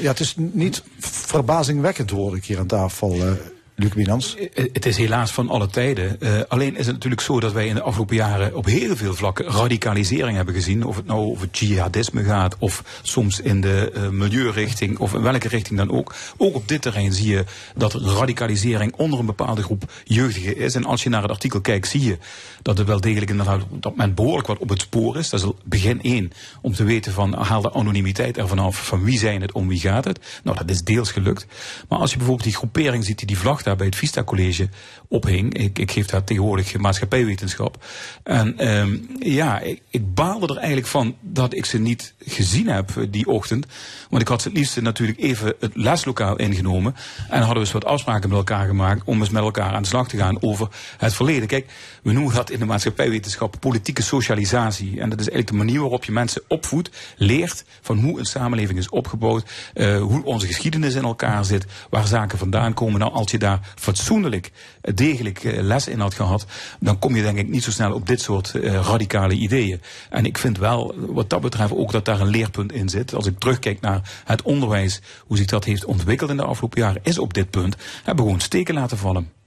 ja, 0.00 0.08
het 0.08 0.20
is 0.20 0.34
niet 0.36 0.82
verbazingwekkend, 0.98 2.10
hoor 2.10 2.36
ik 2.36 2.44
hier 2.44 2.58
aan 2.58 2.66
tafel. 2.66 3.36
Luc 3.80 3.92
Winans? 3.92 4.36
Het 4.72 4.86
is 4.86 4.96
helaas 4.96 5.32
van 5.32 5.48
alle 5.48 5.66
tijden. 5.66 6.16
Uh, 6.20 6.40
alleen 6.48 6.76
is 6.76 6.86
het 6.86 6.94
natuurlijk 6.94 7.20
zo 7.22 7.40
dat 7.40 7.52
wij 7.52 7.66
in 7.66 7.74
de 7.74 7.82
afgelopen 7.82 8.16
jaren 8.16 8.56
op 8.56 8.64
heel 8.64 8.96
veel 8.96 9.14
vlakken 9.14 9.44
radicalisering 9.44 10.36
hebben 10.36 10.54
gezien. 10.54 10.84
Of 10.84 10.96
het 10.96 11.06
nou 11.06 11.20
over 11.20 11.48
jihadisme 11.52 12.24
gaat, 12.24 12.56
of 12.58 13.00
soms 13.02 13.40
in 13.40 13.60
de 13.60 14.08
milieurichting, 14.12 14.98
of 14.98 15.14
in 15.14 15.22
welke 15.22 15.48
richting 15.48 15.78
dan 15.78 15.90
ook. 15.90 16.14
Ook 16.36 16.54
op 16.54 16.68
dit 16.68 16.82
terrein 16.82 17.12
zie 17.12 17.30
je 17.30 17.44
dat 17.76 17.94
radicalisering 17.94 18.94
onder 18.96 19.18
een 19.18 19.26
bepaalde 19.26 19.62
groep 19.62 19.92
jeugdigen 20.04 20.56
is. 20.56 20.74
En 20.74 20.84
als 20.84 21.02
je 21.02 21.08
naar 21.08 21.22
het 21.22 21.30
artikel 21.30 21.60
kijkt, 21.60 21.88
zie 21.88 22.04
je 22.04 22.18
dat 22.62 22.78
het 22.78 22.86
wel 22.86 23.00
degelijk 23.00 23.30
inderdaad 23.30 23.62
op 23.62 23.82
dat 23.82 23.96
moment 23.96 24.14
behoorlijk 24.14 24.46
wat 24.46 24.58
op 24.58 24.68
het 24.68 24.80
spoor 24.80 25.16
is. 25.16 25.30
Dat 25.30 25.40
is 25.40 25.50
begin 25.64 26.02
één, 26.02 26.32
om 26.62 26.74
te 26.74 26.84
weten 26.84 27.12
van 27.12 27.34
haal 27.34 27.62
de 27.62 27.72
anonimiteit 27.72 28.38
ervan 28.38 28.58
af, 28.58 28.86
van 28.86 29.04
wie 29.04 29.18
zijn 29.18 29.40
het, 29.40 29.52
om 29.52 29.68
wie 29.68 29.80
gaat 29.80 30.04
het. 30.04 30.40
Nou, 30.42 30.56
dat 30.56 30.70
is 30.70 30.82
deels 30.82 31.12
gelukt. 31.12 31.46
Maar 31.88 31.98
als 31.98 32.10
je 32.10 32.16
bijvoorbeeld 32.16 32.48
die 32.48 32.56
groepering 32.56 33.04
ziet 33.04 33.18
die 33.18 33.26
die 33.26 33.38
vlag 33.38 33.66
daar 33.68 33.76
bij 33.76 33.86
het 33.86 33.96
Vista 33.96 34.24
College 34.24 34.68
ophing. 35.08 35.54
Ik, 35.54 35.78
ik 35.78 35.90
geef 35.90 36.06
daar 36.06 36.24
tegenwoordig 36.24 36.76
maatschappijwetenschap. 36.76 37.84
En 38.22 38.76
um, 38.78 39.08
ja, 39.18 39.60
ik, 39.60 39.82
ik 39.90 40.14
baalde 40.14 40.46
er 40.46 40.56
eigenlijk 40.56 40.86
van 40.86 41.16
dat 41.20 41.54
ik 41.54 41.64
ze 41.64 41.78
niet 41.78 42.14
gezien 42.18 42.68
heb 42.68 42.90
die 43.10 43.26
ochtend. 43.26 43.66
Want 44.10 44.22
ik 44.22 44.28
had 44.28 44.42
ze 44.42 44.48
het 44.48 44.56
liefst 44.56 44.80
natuurlijk 44.80 45.18
even 45.18 45.54
het 45.60 45.76
leslokaal 45.76 46.36
ingenomen. 46.36 46.94
En 47.28 47.38
hadden 47.38 47.54
we 47.54 47.60
eens 47.60 47.72
wat 47.72 47.84
afspraken 47.84 48.28
met 48.28 48.38
elkaar 48.38 48.66
gemaakt 48.66 49.02
om 49.04 49.20
eens 49.20 49.30
met 49.30 49.42
elkaar 49.42 49.72
aan 49.72 49.82
de 49.82 49.88
slag 49.88 50.08
te 50.08 50.16
gaan 50.16 50.42
over 50.42 50.68
het 50.96 51.14
verleden. 51.14 51.48
Kijk, 51.48 51.66
we 52.02 52.12
noemen 52.12 52.34
dat 52.34 52.50
in 52.50 52.58
de 52.58 52.64
maatschappijwetenschap 52.64 53.56
politieke 53.60 54.02
socialisatie. 54.02 55.00
En 55.00 55.10
dat 55.10 55.20
is 55.20 55.28
eigenlijk 55.28 55.48
de 55.48 55.64
manier 55.64 55.80
waarop 55.80 56.04
je 56.04 56.12
mensen 56.12 56.42
opvoedt, 56.48 56.90
leert 57.16 57.64
van 57.80 57.98
hoe 57.98 58.18
een 58.18 58.26
samenleving 58.26 58.78
is 58.78 58.88
opgebouwd, 58.88 59.50
uh, 59.74 60.00
hoe 60.00 60.24
onze 60.24 60.46
geschiedenis 60.46 60.94
in 60.94 61.04
elkaar 61.04 61.44
zit, 61.44 61.66
waar 61.90 62.06
zaken 62.06 62.38
vandaan 62.38 62.74
komen. 62.74 63.00
Nou, 63.00 63.12
als 63.12 63.30
je 63.30 63.38
daar 63.38 63.57
fatsoenlijk, 63.74 64.50
degelijk 64.80 65.44
uh, 65.44 65.60
les 65.60 65.88
in 65.88 66.00
had 66.00 66.14
gehad, 66.14 66.46
dan 66.80 66.98
kom 66.98 67.16
je 67.16 67.22
denk 67.22 67.38
ik 67.38 67.48
niet 67.48 67.62
zo 67.62 67.70
snel 67.70 67.92
op 67.92 68.06
dit 68.06 68.20
soort 68.20 68.52
uh, 68.54 68.72
radicale 68.72 69.34
ideeën. 69.34 69.80
En 70.10 70.24
ik 70.24 70.38
vind 70.38 70.58
wel, 70.58 70.94
wat 70.96 71.30
dat 71.30 71.40
betreft, 71.40 71.72
ook 71.72 71.92
dat 71.92 72.04
daar 72.04 72.20
een 72.20 72.28
leerpunt 72.28 72.72
in 72.72 72.88
zit. 72.88 73.14
Als 73.14 73.26
ik 73.26 73.38
terugkijk 73.38 73.80
naar 73.80 74.22
het 74.24 74.42
onderwijs, 74.42 75.00
hoe 75.26 75.36
zich 75.36 75.46
dat 75.46 75.64
heeft 75.64 75.84
ontwikkeld 75.84 76.30
in 76.30 76.36
de 76.36 76.44
afgelopen 76.44 76.80
jaren, 76.80 77.00
is 77.04 77.18
op 77.18 77.34
dit 77.34 77.50
punt, 77.50 77.76
hebben 77.96 78.24
we 78.24 78.30
gewoon 78.30 78.40
steken 78.40 78.74
laten 78.74 78.98
vallen. 78.98 79.37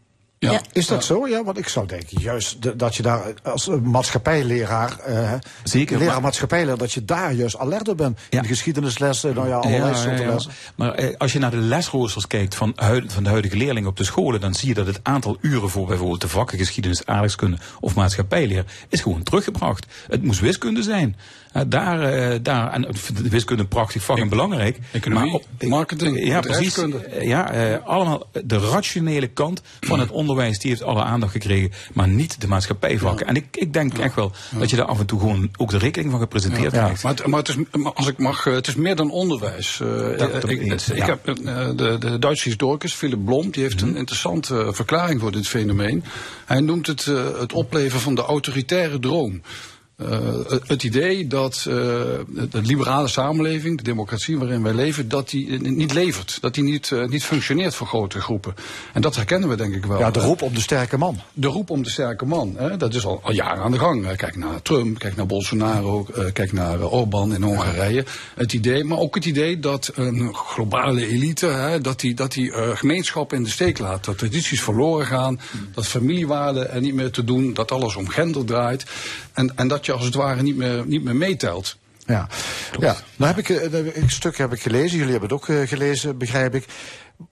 Ja. 0.42 0.52
ja. 0.52 0.62
Is 0.72 0.88
dat 0.88 1.04
zo? 1.04 1.28
Ja, 1.28 1.44
want 1.44 1.58
ik 1.58 1.68
zou 1.68 1.88
denken, 1.88 2.22
juist 2.22 2.62
de, 2.62 2.76
dat 2.76 2.96
je 2.96 3.04
daar 3.04 3.34
als 3.44 3.68
maatschappijleraar, 3.84 4.98
uh, 5.10 5.34
Zeker, 5.64 5.98
leraar 5.98 6.14
maar, 6.14 6.22
maatschappijleraar, 6.22 6.78
dat 6.78 6.92
je 6.92 7.06
daar 7.06 7.34
juist 7.34 7.58
alert 7.58 7.88
op 7.88 7.98
bent. 7.98 8.20
Ja. 8.30 8.38
In 8.38 8.42
de 8.42 8.48
geschiedenislessen, 8.48 9.36
nou 9.36 9.48
ja, 9.48 9.56
allerlei 9.56 9.92
ja, 9.92 9.98
soorten 9.98 10.28
lessen. 10.28 10.52
Maar 10.76 10.94
eh, 10.94 11.16
als 11.18 11.34
je 11.34 11.40
naar 11.40 11.52
de 11.52 11.58
lesroosters 11.58 12.28
kijkt 12.28 12.56
van, 12.56 12.74
huid, 12.76 13.14
van 13.14 13.24
de 13.24 13.30
huidige 13.30 13.58
leerlingen 13.58 13.90
op 13.90 13.98
de 13.98 14.04
scholen, 14.04 14.42
dan 14.42 14.54
zie 14.54 14.68
je 14.68 14.74
dat 14.74 14.88
het 14.88 15.00
aantal 15.04 15.38
uren 15.42 15.70
voor 15.70 15.88
bijvoorbeeld 15.88 16.22
de 16.22 16.28
vakken 16.28 16.58
geschiedenis, 16.58 17.06
aardrijkskunde 17.06 17.58
of 17.80 17.96
maatschappijleer 17.96 18.66
is 18.90 19.02
gewoon 19.02 19.24
teruggebracht. 19.24 19.86
Het 20.08 20.24
moest 20.24 20.40
wiskunde 20.40 20.84
zijn. 20.84 21.16
Uh, 21.56 21.62
daar, 21.68 22.32
uh, 22.32 22.40
daar, 22.42 22.72
en 22.72 22.82
de 22.82 23.30
wiskunde 23.30 23.66
prachtig 23.66 24.04
vak 24.04 24.18
en 24.18 24.30
belangrijk. 24.30 24.78
Economie, 24.92 25.32
maar 25.32 25.40
op, 25.40 25.70
marketing, 25.70 26.26
ja, 26.26 26.40
precies. 26.40 26.86
Ja, 27.22 27.72
uh, 27.72 27.86
allemaal 27.86 28.28
de 28.44 28.58
rationele 28.58 29.28
kant 29.28 29.62
van 29.80 30.00
het 30.00 30.12
onderwijs, 30.12 30.60
die 30.60 30.70
heeft 30.70 30.84
alle 30.84 31.04
aandacht 31.04 31.32
gekregen, 31.32 31.72
maar 31.94 32.08
niet 32.08 32.42
de 32.42 32.48
maatschappijvakken. 32.48 33.26
Ja. 33.26 33.32
En 33.32 33.36
ik, 33.36 33.58
ik 33.58 33.74
denk 33.74 33.98
ja. 33.98 34.04
echt 34.04 34.16
wel 34.16 34.32
ja. 34.52 34.60
dat 34.60 34.70
je 34.70 34.76
daar 34.76 34.86
af 34.86 35.00
en 35.00 35.06
toe 35.06 35.20
gewoon 35.20 35.50
ook 35.58 35.70
de 35.70 35.78
rekening 35.78 36.12
van 36.12 36.20
gepresenteerd 36.20 36.72
krijgt. 36.72 37.04
Maar, 37.04 37.14
het, 37.14 37.28
maar 37.28 37.40
het 37.40 37.48
is, 37.48 37.56
als 37.94 38.08
ik 38.08 38.18
mag, 38.18 38.44
het 38.44 38.68
is 38.68 38.76
meer 38.76 38.96
dan 38.96 39.12
onderwijs. 39.12 39.78
Dat, 40.18 40.50
ik, 40.50 40.62
ik, 40.62 40.82
ik 40.82 41.06
heb 41.06 41.26
de, 41.26 41.96
de 42.00 42.20
Duitse 42.20 42.48
historicus 42.48 42.94
Philip 42.94 43.26
Blom, 43.26 43.50
die 43.50 43.64
heeft 43.64 43.82
een 43.82 43.96
interessante 43.96 44.70
verklaring 44.74 45.20
voor 45.20 45.32
dit 45.32 45.48
fenomeen. 45.48 46.04
Hij 46.46 46.60
noemt 46.60 46.88
het 46.88 47.06
het 47.40 47.54
opleven 47.54 48.00
van 48.00 48.16
de 48.16 48.22
autoritaire 48.22 49.00
droom. 49.00 49.42
Uh, 50.02 50.18
het 50.68 50.84
idee 50.84 51.28
dat 51.28 51.66
uh, 51.68 51.74
de 51.74 52.62
liberale 52.62 53.08
samenleving, 53.08 53.78
de 53.78 53.84
democratie 53.84 54.38
waarin 54.38 54.64
wij 54.64 54.74
leven, 54.74 55.10
dat 55.10 55.30
die 55.30 55.62
niet 55.62 55.94
levert. 55.94 56.38
Dat 56.42 56.54
die 56.54 56.64
niet, 56.64 56.92
niet 57.08 57.24
functioneert 57.24 57.76
voor 57.76 57.88
grote 57.88 58.22
groepen. 58.22 58.56
En 58.94 59.02
dat 59.02 59.16
herkennen 59.16 59.50
we 59.50 59.56
denk 59.56 59.76
ik 59.76 59.86
wel. 59.86 60.00
Ja, 60.00 60.12
de 60.12 60.20
roep 60.20 60.42
om 60.42 60.54
de 60.54 60.62
sterke 60.62 60.98
man. 60.98 61.20
De 61.34 61.48
roep 61.48 61.70
om 61.70 61.84
de 61.84 61.90
sterke 61.90 62.26
man. 62.26 62.56
Hè? 62.58 62.78
Dat 62.78 62.94
is 62.94 63.06
al, 63.06 63.20
al 63.24 63.34
jaren 63.34 63.64
aan 63.64 63.72
de 63.72 63.80
gang. 63.80 64.16
Kijk 64.16 64.36
naar 64.36 64.62
Trump, 64.62 65.00
kijk 65.00 65.16
naar 65.16 65.26
Bolsonaro, 65.26 66.08
kijk 66.34 66.52
naar 66.52 66.82
Orbán 66.82 67.34
in 67.34 67.44
Hongarije. 67.44 68.06
Het 68.36 68.54
idee, 68.54 68.84
maar 68.84 68.98
ook 68.98 69.16
het 69.16 69.26
idee 69.26 69.60
dat 69.60 69.92
een 69.96 70.36
globale 70.36 71.08
elite, 71.08 71.46
hè, 71.46 71.82
dat 71.82 72.00
die, 72.00 72.14
dat 72.14 72.32
die 72.32 72.52
gemeenschap 72.54 73.34
in 73.34 73.44
de 73.44 73.50
steek 73.50 73.80
laat. 73.80 74.06
Dat 74.06 74.18
tradities 74.18 74.62
verloren 74.62 75.06
gaan, 75.06 75.40
dat 75.74 75.88
familiewaarden 75.88 76.72
er 76.72 76.82
niet 76.82 76.94
meer 76.94 77.12
te 77.12 77.24
doen, 77.24 77.54
dat 77.54 77.72
alles 77.72 77.96
om 77.96 78.08
gender 78.08 78.46
draait. 78.46 78.86
En, 79.34 79.58
en 79.58 79.68
dat 79.68 79.86
je 79.86 79.92
als 79.92 80.06
het 80.06 80.16
ware 80.16 80.42
niet 80.42 80.56
meer, 80.56 80.84
niet 80.86 81.04
meer 81.04 81.16
meetelt. 81.16 81.78
Ja, 82.06 82.28
ja. 82.80 82.98
nou 83.16 83.34
heb 83.36 83.38
ik 83.38 83.50
een 83.96 84.10
stuk 84.10 84.38
heb 84.38 84.54
ik 84.54 84.62
gelezen. 84.62 84.98
Jullie 84.98 85.12
hebben 85.12 85.30
het 85.30 85.38
ook 85.38 85.50
eh, 85.50 85.68
gelezen, 85.68 86.18
begrijp 86.18 86.56
ik. 86.56 86.66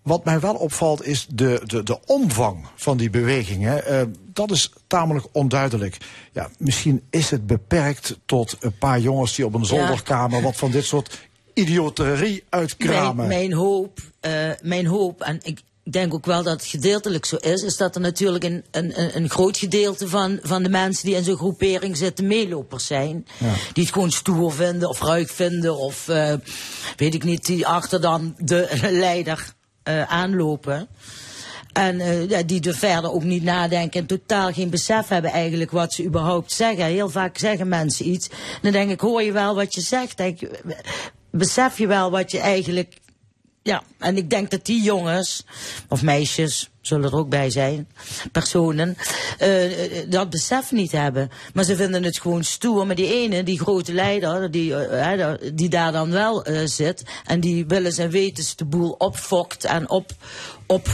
Wat 0.02 0.26
mij 0.26 0.40
wel 0.40 0.56
opvalt 0.56 1.06
is 1.06 1.28
de, 1.30 1.62
de, 1.66 1.84
de 1.84 2.00
omvang 2.06 2.66
van 2.76 2.98
die 2.98 3.10
bewegingen. 3.10 3.86
Eh, 3.86 4.02
dat 4.34 4.52
is 4.52 4.74
tamelijk 4.88 5.26
onduidelijk. 5.32 5.98
Ja, 6.32 6.50
misschien 6.58 7.04
is 7.10 7.30
het 7.30 7.48
beperkt 7.48 8.20
tot 8.26 8.58
een 8.60 8.78
paar 8.78 9.00
jongens 9.00 9.36
die 9.36 9.46
op 9.46 9.54
een 9.54 9.66
zolderkamer 9.66 10.42
wat 10.42 10.56
van 10.56 10.72
dit 10.72 10.86
soort 10.86 11.20
idioterie 11.54 12.44
uitkramen. 12.50 13.16
Mijn, 13.16 13.28
mijn 13.28 13.54
hoop, 13.54 14.00
eh, 14.20 14.52
mijn 14.62 14.86
hoop, 14.86 15.22
en 15.22 15.40
ik 15.44 15.62
denk 15.94 16.14
ook 16.14 16.26
wel 16.26 16.44
dat 16.44 16.54
het 16.54 16.66
gedeeltelijk 16.70 17.26
zo 17.26 17.36
is, 17.36 17.62
is 17.62 17.78
dat 17.78 17.96
er 17.96 18.02
natuurlijk 18.02 18.44
een, 18.44 18.64
een, 18.72 19.16
een- 19.16 19.30
groot 19.30 19.58
gedeelte 19.58 20.08
van, 20.08 20.40
van 20.42 20.64
de 20.64 20.70
mensen 20.70 21.06
die 21.06 21.16
in 21.16 21.24
zo'n 21.24 21.38
groepering 21.38 21.98
zitten 21.98 22.28
meelopers 22.28 22.86
zijn. 22.86 23.26
Die 23.74 23.84
het 23.84 23.94
gewoon 23.94 24.12
stoer 24.12 24.54
vinden 24.54 24.90
of 24.90 25.02
ruik 25.02 25.30
vinden 25.30 25.78
of 25.78 26.08
eh, 26.08 26.34
weet 26.96 27.14
ik 27.14 27.24
niet, 27.24 27.46
die 27.46 27.68
achter 27.68 28.02
dan 28.02 28.36
de 28.38 28.68
leider 28.92 29.54
eh, 29.84 30.04
aanlopen. 30.04 30.88
En 31.74 32.00
eh, 32.00 32.30
ja, 32.30 32.44
die 32.44 32.62
er 32.68 32.76
verder 32.76 33.12
ook 33.12 33.24
niet 33.24 33.44
nadenken 33.44 34.00
en 34.00 34.06
totaal 34.06 34.54
geen 34.54 34.70
besef 34.70 35.08
hebben 35.08 35.32
eigenlijk 35.32 35.72
wat 35.72 35.94
ze 35.94 36.04
überhaupt 36.04 36.52
zeggen. 36.52 36.86
Heel 36.86 37.10
vaak 37.10 37.38
zeggen 37.38 37.68
mensen 37.68 38.08
iets. 38.08 38.30
Dan 38.62 38.72
denk 38.72 38.92
ik, 38.92 39.00
hoor 39.00 39.22
je 39.24 39.32
wel 39.32 39.56
wat 39.56 39.74
je 39.74 39.82
zegt? 39.82 40.18
Denk, 40.18 40.40
besef 41.32 41.78
je 41.78 41.88
wel 41.88 42.12
wat 42.12 42.32
je 42.32 42.40
eigenlijk... 42.40 42.94
Ja, 43.70 43.84
en 44.00 44.18
ik 44.18 44.30
denk 44.30 44.52
dat 44.52 44.66
die 44.66 44.82
jongens, 44.82 45.46
of 45.90 46.02
meisjes, 46.02 46.70
zullen 46.82 47.10
er 47.10 47.18
ook 47.18 47.30
bij 47.30 47.50
zijn, 47.50 47.88
personen, 48.32 48.98
eh, 49.38 50.00
eh, 50.02 50.10
dat 50.10 50.30
besef 50.30 50.72
niet 50.72 50.92
hebben. 50.92 51.30
Maar 51.54 51.64
ze 51.64 51.76
vinden 51.76 52.04
het 52.04 52.20
gewoon 52.20 52.44
stoer. 52.44 52.86
Maar 52.88 52.96
die 52.96 53.14
ene, 53.14 53.44
die 53.44 53.60
grote 53.60 53.94
leider, 53.94 54.52
die, 54.52 54.76
eh, 54.76 55.34
die 55.54 55.70
daar 55.70 55.92
dan 55.92 56.12
wel 56.12 56.46
zit, 56.66 57.04
en 57.26 57.40
die 57.40 57.66
willen 57.66 57.92
zijn 57.94 58.10
wetens 58.10 58.56
de 58.56 58.66
boel 58.66 58.92
opfokt 58.92 59.66
en 59.66 59.90
op, 59.90 60.12
op 60.66 60.88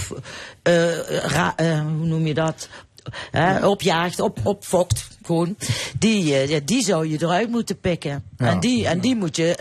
ra- 1.24 1.56
hoe 1.98 2.06
noem 2.06 2.28
je 2.28 2.34
dat? 2.34 2.68
Hè, 3.32 3.68
opjaagt, 3.68 4.20
op, 4.20 4.40
opfokt, 4.44 5.08
gewoon. 5.24 5.58
Die, 6.00 6.64
die 6.64 6.84
zou 6.84 7.10
je 7.10 7.18
eruit 7.22 7.50
moeten 7.50 7.80
pikken. 7.80 8.24
Ja. 8.38 8.46
En, 8.46 8.60
die, 8.60 8.88
en 8.88 9.00
die 9.00 9.16
moet 9.16 9.36
je, 9.36 9.56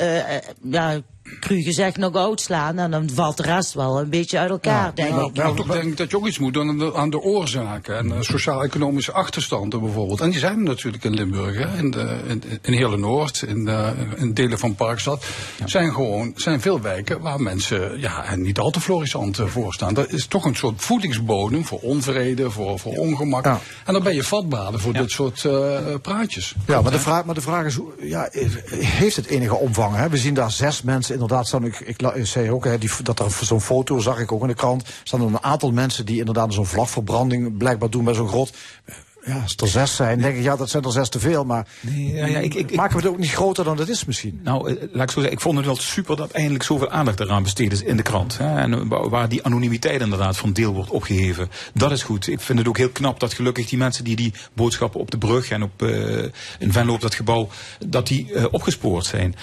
ja, 0.63 1.01
cru 1.41 1.63
gezegd, 1.63 1.97
nog 1.97 2.17
uitslaan. 2.17 2.79
En 2.79 2.91
dan 2.91 3.09
valt 3.15 3.37
de 3.37 3.43
rest 3.43 3.73
wel 3.75 4.01
een 4.01 4.09
beetje 4.11 4.39
uit 4.39 4.51
elkaar, 4.51 4.95
denk 4.95 5.09
ik. 5.09 5.37
Maar 5.37 5.55
toch 5.55 5.67
denk 5.67 5.85
ik 5.85 5.97
dat 5.97 6.11
je 6.11 6.17
ook 6.17 6.27
iets 6.27 6.39
moet 6.39 6.53
doen 6.53 6.69
aan 6.69 6.79
de, 6.79 6.95
aan 6.95 7.11
de 7.11 7.21
oorzaken. 7.21 7.99
En 7.99 8.13
eh, 8.13 8.21
sociaal-economische 8.21 9.13
achterstanden 9.13 9.81
bijvoorbeeld. 9.81 10.21
En 10.21 10.31
die 10.31 10.39
zijn 10.39 10.57
er 10.57 10.63
natuurlijk 10.63 11.05
in 11.05 11.15
Limburg. 11.15 11.59
Hè. 11.59 11.79
In, 11.79 11.91
de, 11.91 12.19
in, 12.27 12.43
in 12.63 12.73
hele 12.73 12.97
Noord, 12.97 13.43
in, 13.47 13.65
de, 13.65 13.93
in 14.17 14.35
delen 14.35 14.59
van 14.59 14.75
Parkstad. 14.75 15.25
Zijn 15.65 15.93
gewoon 15.93 16.33
zijn 16.37 16.61
veel 16.61 16.81
wijken 16.81 17.21
waar 17.21 17.41
mensen 17.41 18.01
ja, 18.01 18.25
en 18.25 18.43
niet 18.43 18.59
al 18.59 18.71
te 18.71 18.81
florissant 18.81 19.39
eh, 19.39 19.47
voor 19.47 19.73
staan. 19.75 19.95
Dat 19.95 20.13
is 20.13 20.27
toch 20.27 20.45
een 20.45 20.57
soort 20.57 20.83
voedingsbodem 20.83 21.65
voor 21.65 21.79
onvrede, 21.81 22.51
voor, 22.51 22.79
voor 22.79 22.93
ongemak. 22.97 23.45
En 23.45 23.93
dan 23.93 24.03
ben 24.03 24.15
je 24.15 24.23
vatbaarder 24.25 24.81
voor 24.81 24.93
dit 24.93 25.11
soort 25.11 25.45
eh, 25.45 25.79
praatjes. 26.03 26.55
Ja, 26.67 26.81
maar 26.83 26.93
de, 26.93 26.99
vraag, 26.99 27.25
maar 27.25 27.35
de 27.35 27.41
vraag 27.41 27.65
is, 27.65 27.75
hoe- 27.75 27.93
ja, 28.01 28.29
heeft 28.79 29.17
het 29.17 29.27
enige 29.27 29.55
omvang? 29.55 29.97
Hè? 29.97 30.09
We 30.09 30.17
zien 30.17 30.35
daar 30.35 30.51
zes 30.51 30.83
mensen, 30.83 31.19
inderdaad, 31.25 31.47
staan, 31.47 31.65
ik, 31.65 31.81
ik, 32.15 32.27
zei 32.27 32.51
ook, 32.51 32.65
hè, 32.65 32.79
die, 32.79 32.91
dat 33.03 33.19
er 33.19 33.31
zo'n 33.31 33.61
foto, 33.61 33.99
zag 33.99 34.19
ik 34.19 34.33
ook 34.33 34.43
in 34.43 34.49
de 34.49 34.55
krant, 34.55 34.85
staan 35.03 35.21
er 35.21 35.27
een 35.27 35.43
aantal 35.43 35.73
mensen 35.73 36.07
die 36.07 36.19
inderdaad 36.19 36.55
zo'n 36.55 36.67
vlagverbranding 36.67 37.57
blijkbaar 37.57 37.91
doen 37.91 38.05
bij 38.05 38.15
zo'n 38.15 38.29
grot. 38.29 38.53
Ja, 39.27 39.41
als 39.43 39.55
er 39.57 39.69
zes 39.69 39.97
zijn, 39.97 40.21
denk 40.21 40.37
ik, 40.37 40.43
ja, 40.43 40.57
dat 40.57 40.71
zijn 40.71 40.83
er 40.85 40.93
zes 40.93 41.09
te 41.09 41.19
veel, 41.19 41.45
maar 41.45 41.67
ja, 41.81 42.27
ja, 42.27 42.39
ik- 42.39 42.55
ik- 42.55 42.75
maken 42.77 42.97
we 42.97 43.03
het 43.03 43.11
ook 43.13 43.19
niet 43.19 43.31
groter 43.31 43.65
dan 43.65 43.79
het 43.79 43.89
is 43.89 44.05
misschien? 44.05 44.41
Nou, 44.45 44.69
eh, 44.69 44.77
laat 44.93 45.03
ik 45.03 45.11
zo 45.11 45.15
zeggen, 45.21 45.33
ik 45.33 45.41
vond 45.41 45.57
het 45.57 45.67
wel 45.67 45.77
super 45.77 46.17
dat 46.17 46.31
eindelijk 46.31 46.63
zoveel 46.65 46.91
aandacht 46.91 47.21
eraan 47.21 47.43
besteed 47.43 47.73
is 47.73 47.83
in 47.83 47.97
de 47.97 48.03
krant. 48.03 48.39
Hè, 48.39 48.57
en 48.59 48.73
eh, 48.75 48.81
wa- 48.89 49.09
waar 49.09 49.29
die 49.29 49.45
anonimiteit 49.45 50.01
inderdaad 50.01 50.37
van 50.37 50.53
deel 50.53 50.73
wordt 50.75 50.91
opgeheven. 50.91 51.51
Dat 51.75 51.93
is 51.93 52.03
goed. 52.03 52.29
Ik 52.29 52.41
vind 52.41 52.59
het 52.59 52.69
ook 52.69 52.77
heel 52.77 52.89
knap 52.91 53.21
dat 53.21 53.33
gelukkig 53.35 53.69
die 53.69 53.79
mensen 53.79 54.05
die 54.05 54.17
die 54.17 54.33
boodschappen 54.53 55.01
op 55.01 55.11
de 55.11 55.19
brug 55.19 55.51
en 55.51 55.63
op, 55.63 55.83
eh, 55.83 56.23
in 56.59 56.73
Venlo 56.73 56.93
op 56.95 57.01
dat 57.01 57.15
gebouw, 57.15 57.49
dat 57.87 58.07
die 58.07 58.51
opgespoord 58.53 59.05
zijn. 59.07 59.35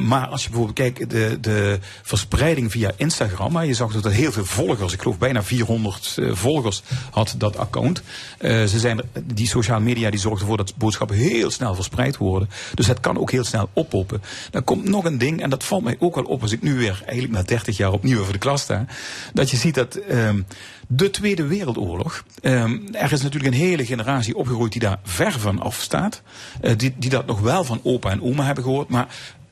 Maar 0.00 0.26
als 0.26 0.42
je 0.42 0.48
bijvoorbeeld 0.48 0.78
kijkt, 0.78 1.10
de, 1.10 1.38
de 1.40 1.78
verspreiding 2.02 2.70
via 2.70 2.90
Instagram, 2.96 3.52
maar 3.52 3.66
je 3.66 3.74
zag 3.74 3.92
dat 3.92 4.04
er 4.04 4.10
heel 4.10 4.32
veel 4.32 4.44
volgers, 4.44 4.92
ik 4.92 5.02
geloof 5.02 5.18
bijna 5.18 5.42
400 5.42 6.14
eh, 6.18 6.30
volgers 6.32 6.82
had 7.10 7.34
dat 7.38 7.56
account. 7.56 8.02
Ze 8.40 8.66
zijn, 8.78 8.98
er- 8.98 9.22
die 9.34 9.46
sociale 9.48 9.84
media 9.84 10.10
die 10.10 10.20
zorgen 10.20 10.40
ervoor 10.40 10.56
dat 10.56 10.76
boodschappen 10.76 11.16
heel 11.16 11.50
snel 11.50 11.74
verspreid 11.74 12.16
worden. 12.16 12.48
Dus 12.74 12.86
het 12.86 13.00
kan 13.00 13.18
ook 13.18 13.30
heel 13.30 13.44
snel 13.44 13.68
oppoppen. 13.72 14.22
Dan 14.50 14.64
komt 14.64 14.88
nog 14.88 15.04
een 15.04 15.18
ding, 15.18 15.42
en 15.42 15.50
dat 15.50 15.64
valt 15.64 15.82
mij 15.82 15.96
ook 15.98 16.14
wel 16.14 16.24
op 16.24 16.42
als 16.42 16.52
ik 16.52 16.62
nu 16.62 16.74
weer 16.74 17.02
eigenlijk 17.04 17.32
na 17.32 17.42
30 17.42 17.76
jaar 17.76 17.92
opnieuw 17.92 18.20
over 18.20 18.32
de 18.32 18.38
klas 18.38 18.62
sta. 18.62 18.86
Dat 19.32 19.50
je 19.50 19.56
ziet 19.56 19.74
dat 19.74 19.94
ehm, 19.94 20.40
de 20.88 21.10
Tweede 21.10 21.46
Wereldoorlog, 21.46 22.24
ehm, 22.40 22.78
er 22.92 23.12
is 23.12 23.22
natuurlijk 23.22 23.54
een 23.54 23.60
hele 23.60 23.86
generatie 23.86 24.36
opgegroeid 24.36 24.72
die 24.72 24.80
daar 24.80 24.98
ver 25.02 25.32
van 25.32 25.60
af 25.60 25.80
staat. 25.80 26.22
Eh, 26.60 26.72
die, 26.76 26.94
die 26.96 27.10
dat 27.10 27.26
nog 27.26 27.40
wel 27.40 27.64
van 27.64 27.80
opa 27.82 28.10
en 28.10 28.22
oma 28.22 28.44
hebben 28.44 28.64
gehoord. 28.64 28.88
Maar 28.88 29.08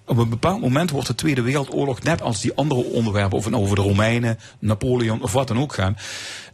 op 0.06 0.18
een 0.18 0.28
bepaald 0.28 0.60
moment 0.60 0.90
wordt 0.90 1.06
de 1.06 1.14
Tweede 1.14 1.42
Wereldoorlog, 1.42 2.02
net 2.02 2.22
als 2.22 2.40
die 2.40 2.54
andere 2.54 2.84
onderwerpen, 2.84 3.38
of 3.38 3.44
het 3.44 3.52
nou 3.52 3.64
over 3.64 3.76
de 3.76 3.82
Romeinen, 3.82 4.38
Napoleon 4.58 5.22
of 5.22 5.32
wat 5.32 5.48
dan 5.48 5.58
ook 5.58 5.72
gaan. 5.72 5.96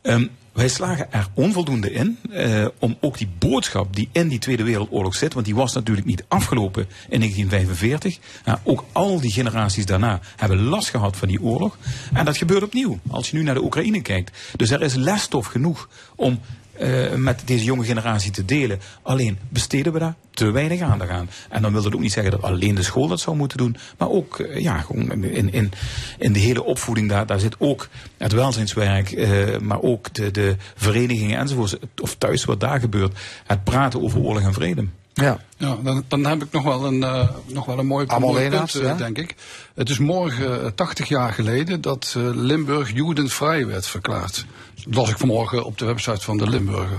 Ehm, 0.02 0.26
wij 0.58 0.68
slagen 0.68 1.12
er 1.12 1.26
onvoldoende 1.34 1.92
in 1.92 2.18
eh, 2.30 2.66
om 2.78 2.96
ook 3.00 3.18
die 3.18 3.28
boodschap 3.38 3.96
die 3.96 4.08
in 4.12 4.28
die 4.28 4.38
Tweede 4.38 4.62
Wereldoorlog 4.62 5.14
zit, 5.14 5.34
want 5.34 5.46
die 5.46 5.54
was 5.54 5.74
natuurlijk 5.74 6.06
niet 6.06 6.24
afgelopen 6.28 6.82
in 7.08 7.18
1945. 7.18 8.18
Ja, 8.44 8.60
ook 8.64 8.84
al 8.92 9.20
die 9.20 9.30
generaties 9.30 9.86
daarna 9.86 10.20
hebben 10.36 10.62
last 10.62 10.88
gehad 10.88 11.16
van 11.16 11.28
die 11.28 11.42
oorlog. 11.42 11.78
En 12.12 12.24
dat 12.24 12.36
gebeurt 12.36 12.62
opnieuw, 12.62 12.98
als 13.08 13.30
je 13.30 13.36
nu 13.36 13.42
naar 13.42 13.54
de 13.54 13.62
Oekraïne 13.62 14.02
kijkt. 14.02 14.38
Dus 14.56 14.70
er 14.70 14.82
is 14.82 14.94
lesstof 14.94 15.46
genoeg 15.46 15.88
om 16.16 16.40
eh, 16.78 17.14
met 17.14 17.42
deze 17.44 17.64
jonge 17.64 17.84
generatie 17.84 18.30
te 18.30 18.44
delen. 18.44 18.80
Alleen 19.02 19.38
besteden 19.48 19.92
we 19.92 19.98
daar 19.98 20.14
te 20.30 20.50
weinig 20.50 20.80
aandacht 20.80 21.10
aan. 21.10 21.30
En 21.48 21.62
dan 21.62 21.72
wil 21.72 21.82
dat 21.82 21.94
ook 21.94 22.00
niet 22.00 22.12
zeggen 22.12 22.32
dat 22.32 22.42
alleen 22.42 22.74
de 22.74 22.82
school 22.82 23.08
dat 23.08 23.20
zou 23.20 23.36
moeten 23.36 23.58
doen. 23.58 23.76
Maar 23.98 24.08
ook 24.08 24.38
eh, 24.38 24.60
ja, 24.60 24.78
gewoon 24.78 25.24
in, 25.24 25.52
in, 25.52 25.72
in 26.18 26.32
de 26.32 26.38
hele 26.38 26.62
opvoeding, 26.62 27.08
daar, 27.08 27.26
daar 27.26 27.40
zit 27.40 27.56
ook 27.58 27.88
het 28.16 28.32
welzijnswerk, 28.32 29.12
eh, 29.12 29.58
maar 29.58 29.82
ook 29.82 30.14
de, 30.14 30.30
de 30.30 30.56
verenigingen 30.74 31.38
enzovoort. 31.38 31.78
Of 32.02 32.14
thuis 32.14 32.44
wat 32.44 32.60
daar 32.60 32.80
gebeurt. 32.80 33.18
Het 33.46 33.64
praten 33.64 34.02
over 34.02 34.20
oorlog 34.20 34.42
en 34.42 34.54
vrede. 34.54 34.86
Ja. 35.22 35.38
Ja, 35.56 35.76
dan, 35.82 36.04
dan 36.08 36.26
heb 36.26 36.42
ik 36.42 36.52
nog 36.52 36.62
wel 36.62 36.86
een, 36.86 37.02
eh, 37.02 37.28
nog 37.46 37.66
wel 37.66 37.78
een 37.78 37.86
mooi, 37.86 38.06
mooi 38.18 38.48
punt, 38.48 38.72
ja? 38.72 38.94
denk 38.94 39.18
ik. 39.18 39.34
Het 39.74 39.88
is 39.88 39.98
morgen 39.98 40.64
eh, 40.64 40.70
80 40.74 41.08
jaar 41.08 41.32
geleden 41.32 41.80
dat 41.80 42.14
eh, 42.16 42.22
Limburg 42.34 42.92
judenvrij 42.94 43.66
werd 43.66 43.86
verklaard. 43.86 44.46
Dat 44.84 44.94
las 44.94 45.10
ik 45.10 45.18
vanmorgen 45.18 45.64
op 45.64 45.78
de 45.78 45.84
website 45.84 46.20
van 46.20 46.36
de 46.36 46.48
Limburger. 46.48 46.98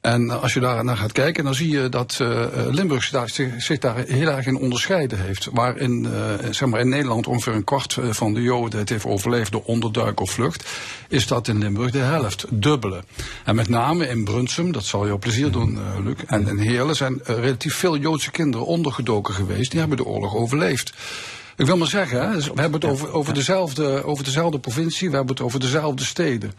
En 0.00 0.40
als 0.40 0.54
je 0.54 0.60
daar 0.60 0.84
naar 0.84 0.96
gaat 0.96 1.12
kijken, 1.12 1.44
dan 1.44 1.54
zie 1.54 1.68
je 1.68 1.88
dat 1.88 2.18
eh, 2.20 2.42
eh, 2.42 2.72
Limburg 2.72 3.02
zich 3.02 3.12
daar, 3.12 3.28
zich, 3.58 3.78
daar 3.78 4.04
heel 4.06 4.28
erg 4.28 4.46
in 4.46 4.56
onderscheiden 4.56 5.20
heeft. 5.20 5.48
Waar 5.52 5.76
in, 5.76 6.06
eh, 6.12 6.50
zeg 6.50 6.68
maar 6.68 6.80
in 6.80 6.88
Nederland 6.88 7.26
ongeveer 7.26 7.52
een 7.52 7.64
kwart 7.64 7.98
van 8.10 8.34
de 8.34 8.42
Joden 8.42 8.78
het 8.78 8.88
heeft 8.88 9.04
overleefd 9.04 9.52
door 9.52 9.62
onderduik 9.64 10.20
of 10.20 10.30
vlucht, 10.30 10.70
is 11.08 11.26
dat 11.26 11.48
in 11.48 11.58
Limburg 11.58 11.90
de 11.90 11.98
helft, 11.98 12.44
dubbele. 12.48 13.04
En 13.44 13.54
met 13.54 13.68
name 13.68 14.08
in 14.08 14.24
Brunsum, 14.24 14.72
dat 14.72 14.84
zal 14.84 15.06
jou 15.06 15.18
plezier 15.18 15.50
doen, 15.50 15.78
Luc, 16.04 16.16
en 16.26 16.48
in 16.48 16.58
Heerlen 16.58 16.96
zijn 16.96 17.20
relatief 17.22 17.74
veel 17.74 17.96
Joodse 17.96 18.30
kinderen 18.30 18.66
ondergedoken 18.66 19.34
geweest. 19.34 19.70
Die 19.70 19.80
hebben 19.80 19.96
de 19.96 20.04
oorlog 20.04 20.34
overleefd. 20.34 20.92
Ik 21.60 21.66
wil 21.66 21.76
maar 21.76 21.86
zeggen, 21.88 22.20
hè, 22.30 22.36
we 22.38 22.60
hebben 22.60 22.80
het 22.80 22.84
over, 22.90 23.12
over, 23.12 23.34
dezelfde, 23.34 24.04
over 24.04 24.24
dezelfde 24.24 24.58
provincie, 24.58 25.10
we 25.10 25.16
hebben 25.16 25.34
het 25.34 25.44
over 25.44 25.60
dezelfde 25.60 26.04
steden. 26.04 26.52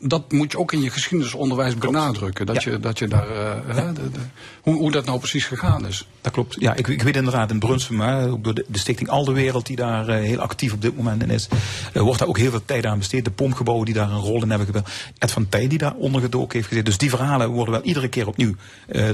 Dat 0.00 0.32
moet 0.32 0.52
je 0.52 0.58
ook 0.58 0.72
in 0.72 0.82
je 0.82 0.90
geschiedenisonderwijs 0.90 1.74
benadrukken. 1.76 2.46
Dat, 2.46 2.62
je, 2.62 2.80
dat 2.80 2.98
je 2.98 3.08
daar, 3.08 3.28
eh, 3.30 3.76
de- 3.94 4.10
de- 4.10 4.18
hoe, 4.62 4.74
hoe 4.74 4.90
dat 4.90 5.04
nou 5.04 5.18
precies 5.18 5.44
gegaan 5.44 5.86
is. 5.86 6.08
Dat 6.20 6.32
klopt. 6.32 6.56
Ja, 6.60 6.74
ik, 6.74 6.88
ik 6.88 7.02
weet 7.02 7.16
inderdaad 7.16 7.50
in 7.50 7.58
Brunsum, 7.58 8.02
ook 8.02 8.44
door 8.44 8.54
de, 8.54 8.64
de 8.68 8.78
stichting 8.78 9.08
Al 9.08 9.24
de 9.24 9.32
Wereld, 9.32 9.66
die 9.66 9.76
daar 9.76 10.08
eh, 10.08 10.22
heel 10.22 10.38
actief 10.38 10.72
op 10.72 10.82
dit 10.82 10.96
moment 10.96 11.22
in 11.22 11.30
is, 11.30 11.48
eh, 11.92 12.02
wordt 12.02 12.18
daar 12.18 12.28
ook 12.28 12.38
heel 12.38 12.50
veel 12.50 12.64
tijd 12.64 12.86
aan 12.86 12.98
besteed. 12.98 13.24
De 13.24 13.30
pompgebouwen 13.30 13.86
die 13.86 13.94
daar 13.94 14.10
een 14.10 14.18
rol 14.20 14.42
in 14.42 14.48
hebben 14.50 14.66
gespeeld. 14.66 14.88
Ed 15.18 15.30
van 15.32 15.48
Tij 15.48 15.68
die 15.68 15.78
daar 15.78 15.94
ondergedoken 15.94 16.52
heeft 16.56 16.68
gezeten. 16.68 16.90
Dus 16.90 16.98
die 16.98 17.10
verhalen 17.10 17.50
worden 17.50 17.74
wel 17.74 17.82
iedere 17.82 18.08
keer 18.08 18.26
opnieuw 18.26 18.54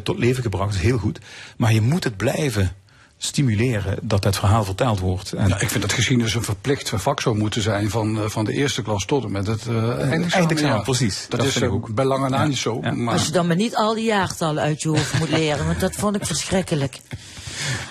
tot 0.02 0.18
leven 0.18 0.42
gebracht. 0.42 0.70
Dat 0.72 0.80
is 0.80 0.86
heel 0.86 0.98
goed. 0.98 1.18
Maar 1.56 1.72
je 1.72 1.80
moet 1.80 2.04
het 2.04 2.16
blijven 2.16 2.72
stimuleren 3.24 3.96
dat 4.02 4.24
het 4.24 4.36
verhaal 4.36 4.64
verteld 4.64 5.00
wordt. 5.00 5.32
En 5.32 5.48
Ja, 5.48 5.60
ik 5.60 5.68
vind 5.70 5.82
dat 5.82 5.92
geschiedenis 5.92 6.34
een 6.34 6.42
verplicht 6.44 6.92
vak 6.94 7.20
zou 7.20 7.36
moeten 7.36 7.62
zijn 7.62 7.90
van, 7.90 8.18
eh, 8.18 8.28
van 8.28 8.44
de 8.44 8.52
eerste 8.52 8.82
klas 8.82 9.04
tot 9.04 9.24
en 9.24 9.30
met 9.32 9.46
het 9.46 9.66
eh 9.66 9.74
eindexamen. 9.76 10.30
eindexamen, 10.30 10.76
ja. 10.76 10.82
precies. 10.82 11.26
Dat, 11.28 11.40
Dat 11.40 11.48
is 11.48 11.62
ook. 11.62 11.94
bij 11.94 12.04
lange 12.04 12.28
na 12.28 12.44
niet 12.46 12.56
zo. 12.58 12.80
Maar 12.80 13.12
Als 13.12 13.26
je 13.26 13.32
dan 13.32 13.46
maar 13.46 13.56
niet 13.56 13.76
al 13.76 13.94
die 13.94 14.04
jaartallen 14.04 14.62
uit 14.62 14.82
je 14.82 14.88
hoofd 14.88 15.18
moet 15.18 15.28
leren, 15.30 15.66
want 15.66 15.80
dat 15.80 15.94
vond 15.94 16.16
ik 16.16 16.26
verschrikkelijk. 16.26 16.98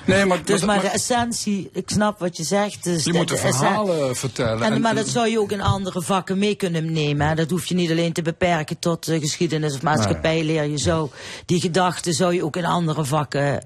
Nee, 0.05 0.26
maar, 0.26 0.43
Dus 0.45 0.60
maar, 0.60 0.76
maar- 0.76 0.85
de 0.85 0.89
essentie, 0.91 1.69
ik 1.73 1.89
snap 1.89 2.19
wat 2.19 2.38
je 2.38 2.43
zegt. 2.43 2.84
Dus 2.84 3.03
je 3.03 3.11
de- 3.11 3.18
moet 3.18 3.27
de 3.27 3.38
verhalen 3.38 4.15
vertellen. 4.15 4.64
En, 4.65 4.73
En- 4.73 4.81
maar 4.81 4.95
dat 4.95 5.07
zou 5.07 5.27
je 5.30 5.39
ook 5.39 5.51
in 5.51 5.61
andere 5.61 6.01
vakken 6.01 6.38
mee 6.38 6.55
kunnen 6.55 6.91
nemen. 6.91 7.27
Hè? 7.27 7.35
Dat 7.35 7.49
hoef 7.49 7.65
je 7.65 7.76
niet 7.76 7.91
alleen 7.91 8.14
te 8.14 8.22
beperken 8.22 8.80
tot 8.80 9.07
eh, 9.07 9.19
geschiedenis 9.19 9.73
of 9.76 9.81
maatschappijleer. 9.81 10.64
Je 10.64 10.77
zou, 10.77 11.10
die 11.45 11.60
gedachten 11.60 12.14
zou 12.14 12.34
je 12.34 12.43
ook 12.45 12.55
in 12.55 12.65
andere 12.65 13.05
vakken 13.05 13.64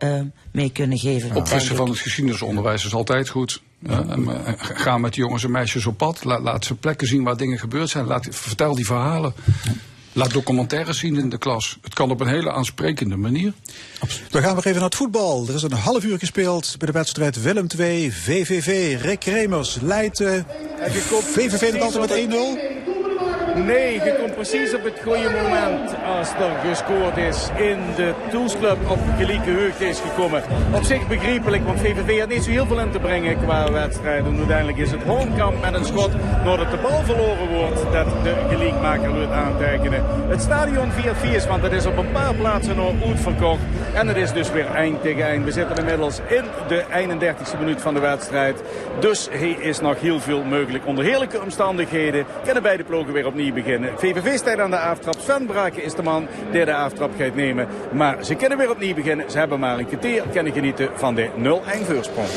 mee 0.52 0.72
kunnen 0.72 0.98
geven. 0.98 1.36
Ik. 1.64 1.76
van 1.76 1.90
het 1.90 2.00
geschiedenisonderwijs 2.00 2.86
is 2.86 2.94
altijd 2.94 3.30
goed. 3.30 3.62
Ja, 3.80 4.06
en, 4.10 4.46
eh, 4.46 4.54
ga 4.58 4.98
met 4.98 5.14
die 5.14 5.24
jongens 5.24 5.44
en 5.44 5.52
meisjes 5.52 5.86
op 5.86 5.98
pad. 5.98 6.24
Laat, 6.24 6.42
laat 6.42 6.66
ze 6.66 6.76
plekken 6.76 7.08
zien 7.08 7.24
waar 7.24 7.38
dingen 7.38 7.60
gebeurd 7.60 7.90
zijn. 7.90 8.06
Laat, 8.06 8.28
vertel 8.30 8.76
die 8.76 8.86
verhalen. 8.86 9.34
Laat 10.14 10.34
documentaires 10.34 10.98
zien 10.98 11.18
in 11.18 11.30
de 11.30 11.38
klas. 11.38 11.78
Het 11.82 11.94
kan 11.94 12.12
op 12.12 12.20
een 12.20 12.28
hele 12.28 12.52
aansprekende 12.52 13.18
manier. 13.18 13.54
Dan 14.30 14.42
gaan 14.42 14.56
we 14.56 14.60
even 14.60 14.74
naar 14.74 14.84
het 14.84 14.96
voetbal. 14.96 15.48
Er 15.48 15.56
is 15.56 15.64
een 15.64 15.72
half 15.72 16.04
uur 16.04 16.20
gespeeld 16.20 16.76
bij 16.78 16.88
de 16.88 16.94
wedstrijd 16.94 17.42
Willem 17.42 17.68
2, 17.68 18.14
VVV. 18.14 19.02
Rick 19.02 19.24
Remers 19.24 19.78
leidt 19.82 20.20
eh, 20.20 20.42
VVV 21.22 21.74
nog 21.74 21.96
altijd 21.96 22.28
met 22.28 22.36
1-0. 22.36 22.77
Nee, 23.56 23.94
je 23.94 24.16
komt 24.20 24.36
precies 24.36 24.76
op 24.76 24.84
het 24.84 25.00
goede 25.04 25.30
moment 25.44 25.96
als 26.18 26.30
er 26.30 26.70
gescoord 26.70 27.18
is 27.18 27.50
in 27.56 27.78
de 27.96 28.14
Toelsclub 28.30 28.78
op 28.90 29.00
gelijke 29.18 29.52
hoogte 29.52 29.88
is 29.88 30.00
gekomen. 30.00 30.44
Op 30.74 30.84
zich 30.84 31.08
begrijpelijk, 31.08 31.66
want 31.66 31.80
VVV 31.80 32.20
had 32.20 32.30
niet 32.30 32.44
zo 32.44 32.50
heel 32.50 32.66
veel 32.66 32.80
in 32.80 32.92
te 32.92 33.00
brengen 33.00 33.38
qua 33.38 33.72
wedstrijden. 33.72 34.38
Uiteindelijk 34.38 34.78
is 34.78 34.92
het 34.92 35.04
Hoornkamp 35.04 35.62
met 35.62 35.74
een 35.74 35.86
schot, 35.86 36.12
doordat 36.44 36.72
de 36.72 36.78
bal 36.78 37.04
verloren 37.04 37.48
wordt, 37.48 37.82
dat 37.92 38.24
de 38.24 38.34
gelijkmaker 38.50 39.14
doet 39.14 39.32
aantekenen. 39.32 40.04
Het 40.30 40.42
stadion 40.42 40.92
4-4 40.92 41.36
is, 41.36 41.48
want 41.48 41.64
het 41.64 41.72
is 41.72 41.86
op 41.86 41.98
een 41.98 42.12
paar 42.12 42.34
plaatsen 42.34 42.76
nog 42.76 42.94
uitverkocht. 43.08 43.62
En 43.98 44.08
het 44.08 44.18
is 44.18 44.34
dus 44.34 44.52
weer 44.52 44.66
eind 44.66 45.02
tegen 45.02 45.24
eind. 45.24 45.46
We 45.46 45.52
zitten 45.52 45.78
inmiddels 45.78 46.20
in 46.28 46.44
de 46.68 46.84
31ste 46.84 47.60
minuut 47.60 47.82
van 47.82 47.94
de 47.94 48.00
wedstrijd. 48.00 48.62
Dus 49.00 49.28
hij 49.32 49.50
is 49.50 49.80
nog 49.80 50.00
heel 50.00 50.20
veel 50.20 50.44
mogelijk. 50.44 50.86
Onder 50.86 51.04
heerlijke 51.04 51.42
omstandigheden 51.42 52.26
kunnen 52.44 52.64
beide 52.64 52.84
ploegen 52.84 53.14
weer 53.14 53.26
opnieuw 53.26 53.54
beginnen. 53.54 54.00
VVV 54.00 54.38
staat 54.38 54.60
aan 54.60 54.70
de 54.70 54.80
aftrap. 54.80 55.16
Sven 55.20 55.46
Braken 55.46 55.84
is 55.84 55.94
de 55.94 56.04
man 56.04 56.28
die 56.52 56.66
de 56.66 56.76
aftrap 56.76 57.12
gaat 57.18 57.36
nemen. 57.36 57.68
Maar 57.92 58.24
ze 58.24 58.36
kunnen 58.36 58.58
weer 58.58 58.70
opnieuw 58.70 58.96
beginnen. 58.96 59.32
Ze 59.32 59.38
hebben 59.38 59.60
maar 59.60 59.80
een 59.80 59.88
kwartier 59.88 60.24
kunnen 60.32 60.54
genieten 60.54 60.90
van 60.94 61.16
de 61.16 61.30
0-1 61.38 61.86
voorsprong. 61.86 62.28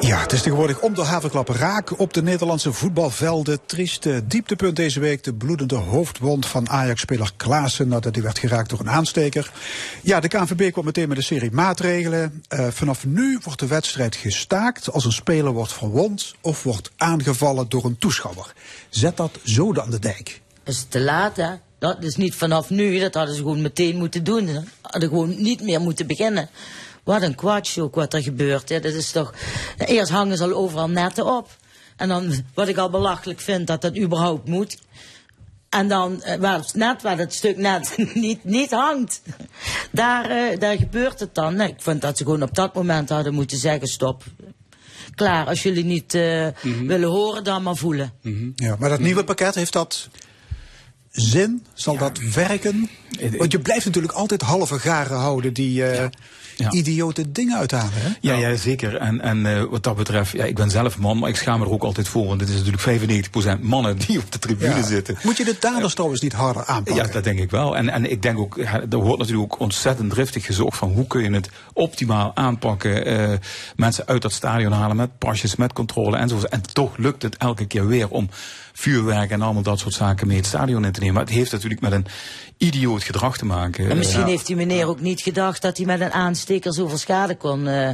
Ja, 0.00 0.20
het 0.20 0.32
is 0.32 0.42
tegenwoordig 0.42 0.80
om 0.80 0.94
de 0.94 1.02
havenklap 1.02 1.48
raak 1.48 1.98
op 1.98 2.14
de 2.14 2.22
Nederlandse 2.22 2.72
voetbalvelden. 2.72 3.58
Trieste 3.66 4.26
dieptepunt 4.26 4.76
deze 4.76 5.00
week. 5.00 5.24
De 5.24 5.34
bloedende 5.34 5.74
hoofdwond 5.74 6.46
van 6.46 6.68
Ajax-speler 6.68 7.32
Klaassen 7.36 7.88
nadat 7.88 8.14
hij 8.14 8.24
werd 8.24 8.38
geraakt 8.38 8.70
door 8.70 8.80
een 8.80 8.90
aansteker. 8.90 9.52
Ja, 10.02 10.20
de 10.20 10.28
KNVB 10.28 10.72
kwam 10.72 10.84
meteen 10.84 11.08
met 11.08 11.16
een 11.16 11.22
serie 11.22 11.50
maatregelen. 11.50 12.42
Eh, 12.48 12.68
vanaf 12.68 13.06
nu 13.06 13.38
wordt 13.44 13.60
de 13.60 13.66
wedstrijd 13.66 14.16
gestaakt 14.16 14.92
als 14.92 15.04
een 15.04 15.12
speler 15.12 15.52
wordt 15.52 15.72
verwond 15.72 16.34
of 16.40 16.62
wordt 16.62 16.90
aangevallen 16.96 17.68
door 17.68 17.84
een 17.84 17.98
toeschouwer. 17.98 18.52
Zet 18.88 19.16
dat 19.16 19.38
zoden 19.42 19.82
aan 19.82 19.90
de 19.90 19.98
dijk. 19.98 20.40
Dat 20.64 20.74
is 20.74 20.86
te 20.88 21.00
laat, 21.00 21.36
hè? 21.36 21.50
Dat 21.78 22.02
is 22.04 22.16
niet 22.16 22.34
vanaf 22.34 22.70
nu, 22.70 22.98
dat 22.98 23.14
hadden 23.14 23.34
ze 23.34 23.40
gewoon 23.40 23.62
meteen 23.62 23.96
moeten 23.96 24.24
doen. 24.24 24.46
Ze 24.46 24.62
hadden 24.80 25.08
gewoon 25.08 25.42
niet 25.42 25.62
meer 25.62 25.80
moeten 25.80 26.06
beginnen. 26.06 26.48
Wat 27.10 27.22
een 27.22 27.34
kwaadjoek 27.34 27.94
wat 27.94 28.14
er 28.14 28.22
gebeurt. 28.22 28.68
Hè. 28.68 28.80
Dat 28.80 28.92
is 28.92 29.10
toch... 29.10 29.34
Eerst 29.76 30.10
hangen 30.10 30.36
ze 30.36 30.44
al 30.44 30.52
overal 30.52 30.88
netten 30.88 31.26
op. 31.26 31.48
En 31.96 32.08
dan, 32.08 32.44
wat 32.54 32.68
ik 32.68 32.76
al 32.76 32.90
belachelijk 32.90 33.40
vind, 33.40 33.66
dat 33.66 33.82
dat 33.82 33.96
überhaupt 33.96 34.48
moet. 34.48 34.78
En 35.68 35.88
dan, 35.88 36.22
eh, 36.22 36.38
waar 36.38 36.58
het 36.58 36.74
net 36.74 37.02
waar 37.02 37.16
dat 37.16 37.32
stuk 37.32 37.56
net 37.56 37.94
niet, 38.14 38.44
niet 38.44 38.70
hangt, 38.70 39.22
daar, 39.90 40.30
eh, 40.30 40.58
daar 40.58 40.76
gebeurt 40.76 41.20
het 41.20 41.34
dan. 41.34 41.54
Nee, 41.54 41.68
ik 41.68 41.82
vind 41.82 42.00
dat 42.00 42.16
ze 42.16 42.24
gewoon 42.24 42.42
op 42.42 42.54
dat 42.54 42.74
moment 42.74 43.08
hadden 43.08 43.34
moeten 43.34 43.58
zeggen, 43.58 43.88
stop. 43.88 44.24
Klaar, 45.14 45.46
als 45.46 45.62
jullie 45.62 45.84
niet 45.84 46.14
eh, 46.14 46.46
willen 46.62 47.08
horen, 47.08 47.44
dan 47.44 47.62
maar 47.62 47.76
voelen. 47.76 48.12
Ja, 48.54 48.76
maar 48.78 48.88
dat 48.88 49.00
nieuwe 49.00 49.24
pakket, 49.24 49.54
heeft 49.54 49.72
dat 49.72 50.08
zin? 51.10 51.66
Zal 51.74 51.96
dat 51.96 52.18
werken? 52.18 52.90
Want 53.36 53.52
je 53.52 53.60
blijft 53.60 53.84
natuurlijk 53.84 54.14
altijd 54.14 54.42
halve 54.42 54.78
garen 54.78 55.16
houden 55.16 55.52
die 55.52 55.84
eh, 56.60 56.78
idiote 56.78 57.32
dingen 57.32 57.56
uithalen. 57.58 57.90
Hè? 57.92 58.08
Ja, 58.20 58.34
ja, 58.34 58.56
zeker. 58.56 58.96
En, 58.96 59.20
en 59.20 59.46
eh, 59.46 59.62
wat 59.70 59.82
dat 59.82 59.96
betreft, 59.96 60.32
ja, 60.32 60.44
ik 60.44 60.54
ben 60.54 60.70
zelf 60.70 60.98
man, 60.98 61.18
maar 61.18 61.28
ik 61.28 61.36
schaam 61.36 61.58
me 61.58 61.64
er 61.64 61.70
ook 61.72 61.82
altijd 61.82 62.08
voor. 62.08 62.26
Want 62.26 62.40
het 62.40 62.50
is 62.50 62.62
natuurlijk 62.62 62.82
95% 63.58 63.60
mannen 63.60 63.98
die 63.98 64.18
op 64.18 64.32
de 64.32 64.38
tribune 64.38 64.74
Ja. 64.74 64.82
zitten. 64.82 65.18
Moet 65.22 65.36
je 65.36 65.44
de 65.44 65.56
daders 65.60 65.94
trouwens 65.94 66.20
niet 66.20 66.32
harder 66.32 66.64
aanpakken? 66.64 67.04
Ja, 67.06 67.12
dat 67.12 67.24
denk 67.24 67.38
ik 67.38 67.50
wel. 67.50 67.76
En, 67.76 67.88
en 67.88 68.10
ik 68.10 68.22
denk 68.22 68.38
ook, 68.38 68.56
ja, 68.56 68.80
er 68.90 68.98
wordt 68.98 69.18
natuurlijk 69.18 69.52
ook 69.52 69.60
ontzettend 69.60 70.10
driftig 70.10 70.46
gezocht 70.46 70.78
van 70.78 70.92
hoe 70.92 71.06
kun 71.06 71.22
je 71.22 71.30
het 71.32 71.50
optimaal 71.72 72.30
aanpakken. 72.34 73.04
eh, 73.06 73.38
mensen 73.76 74.06
uit 74.06 74.22
dat 74.22 74.32
stadion 74.32 74.72
halen 74.72 74.96
met 74.96 75.18
pasjes, 75.18 75.56
met 75.56 75.72
controle 75.72 76.16
enzovoort. 76.16 76.50
En 76.52 76.62
toch 76.72 76.96
lukt 76.96 77.22
het 77.22 77.36
elke 77.36 77.66
keer 77.66 77.86
weer 77.86 78.08
om 78.08 78.28
vuurwerk 78.80 79.30
en 79.30 79.42
allemaal 79.42 79.62
dat 79.62 79.78
soort 79.78 79.94
zaken 79.94 80.26
mee 80.26 80.36
het 80.36 80.46
stadion 80.46 80.84
in 80.84 80.92
te 80.92 81.00
nemen. 81.00 81.14
Maar 81.14 81.24
het 81.24 81.32
heeft 81.32 81.52
natuurlijk 81.52 81.80
met 81.80 81.92
een 81.92 82.06
idioot 82.56 83.02
gedrag 83.02 83.36
te 83.36 83.44
maken. 83.44 83.90
En 83.90 83.96
misschien 83.96 84.20
Ja. 84.20 84.26
heeft 84.26 84.46
die 84.46 84.56
meneer 84.56 84.86
ook 84.86 85.00
niet 85.00 85.20
gedacht 85.20 85.62
dat 85.62 85.76
hij 85.76 85.86
met 85.86 86.00
een 86.00 86.12
aansteker 86.12 86.74
zoveel 86.74 86.98
schade 86.98 87.36
kon 87.36 87.66
eh, 87.68 87.90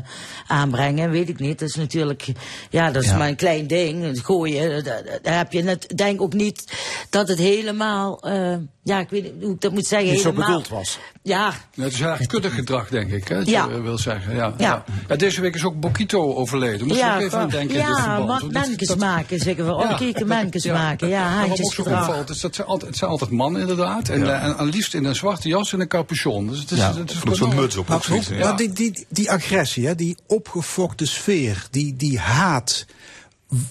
aanbrengen. 0.47 1.11
Weet 1.11 1.29
ik 1.29 1.39
niet. 1.39 1.59
Dat 1.59 1.69
is 1.69 1.75
natuurlijk, 1.75 2.27
ja, 2.71 2.91
dat 2.91 3.03
is 3.03 3.09
Ja. 3.09 3.17
maar 3.17 3.29
een 3.29 3.37
klein 3.37 3.67
ding. 3.67 4.03
Het 4.05 4.21
gooien, 4.21 4.85
daar, 4.85 5.03
daar 5.23 5.37
heb 5.37 5.53
je 5.53 5.63
net, 5.63 5.93
denk 5.97 6.21
ook 6.23 6.33
niet 6.33 6.65
dat 7.11 7.29
het 7.29 7.39
helemaal, 7.39 8.21
eh, 8.21 8.55
ja, 8.87 8.99
ik 9.01 9.11
weet 9.11 9.23
niet 9.23 9.33
hoe 9.43 9.53
ik 9.55 9.61
dat 9.61 9.73
moet 9.73 9.87
zeggen. 9.87 10.11
Niet 10.11 10.21
zo 10.21 10.29
helemaal, 10.31 10.47
bedoeld 10.47 10.69
was. 10.69 10.99
Ja, 11.23 11.53
Ja, 11.75 11.83
het 11.83 11.93
is 11.93 12.01
eigenlijk 12.01 12.31
kuddegedrag, 12.31 12.89
denk 12.89 13.11
ik, 13.13 13.29
hè, 13.29 13.37
dat 13.37 13.49
Ja. 13.49 13.69
je 13.69 13.81
wil 13.81 13.99
zeggen. 13.99 14.35
Ja, 14.35 14.55
Ja. 14.59 14.85
Ja, 15.09 15.17
deze 15.17 15.41
week 15.41 15.55
is 15.55 15.65
ook 15.65 15.81
Bokito 15.81 16.35
overleden. 16.35 16.87
Moet 16.87 16.97
je 16.97 17.13
ook 17.15 17.21
even 17.21 17.39
aan 17.39 17.49
denken 17.49 17.77
in 17.77 17.87
dit 17.87 17.97
ja, 17.97 18.15
verband. 18.17 18.41
dat- 18.53 18.79
dat- 18.89 18.99
maken, 18.99 19.39
zeggen 19.39 19.65
we. 19.67 19.71
Ja. 19.83 19.91
Omkeken 19.91 20.27
menkes 20.27 20.63
Ja. 20.63 20.73
maken. 20.73 21.09
Ja, 21.09 21.21
Maar 21.25 21.31
wat 21.31 21.41
ook 21.41 21.47
zo 21.47 21.55
handjesgedrag. 21.57 22.09
opvalt, 22.09 22.31
is 22.31 22.41
dat 22.41 22.55
zijn 22.55 22.67
altijd, 22.67 22.91
het 22.91 22.99
zijn 22.99 23.11
altijd 23.11 23.31
mannen 23.31 23.61
inderdaad. 23.61 24.09
En, 24.09 24.23
eh, 24.23 24.45
en, 24.45 24.59
en 24.59 24.65
liefst 24.69 24.95
in 24.95 25.05
een 25.05 25.15
zwarte 25.15 25.49
jas 25.49 25.73
en 25.73 25.81
een 25.81 25.89
capuchon. 25.89 26.47
Dus 26.49 26.59
het 26.59 26.71
is, 26.71 26.79
Ja, 26.79 26.95
het 26.97 27.11
is 27.11 27.39
zo'n 27.39 27.55
muts 27.55 27.77
op, 27.77 27.89
Maar, 27.89 27.97
of 27.97 28.05
zoiets, 28.05 28.29
maar 28.29 28.39
ja. 28.39 28.53
die, 28.53 28.73
die, 28.73 29.07
die 29.09 29.31
agressie, 29.31 29.87
hè, 29.87 29.95
die 29.95 30.17
opgefokte 30.27 31.07
sfeer, 31.07 31.67
die, 31.71 31.97
die 31.97 32.19
haat. 32.19 32.87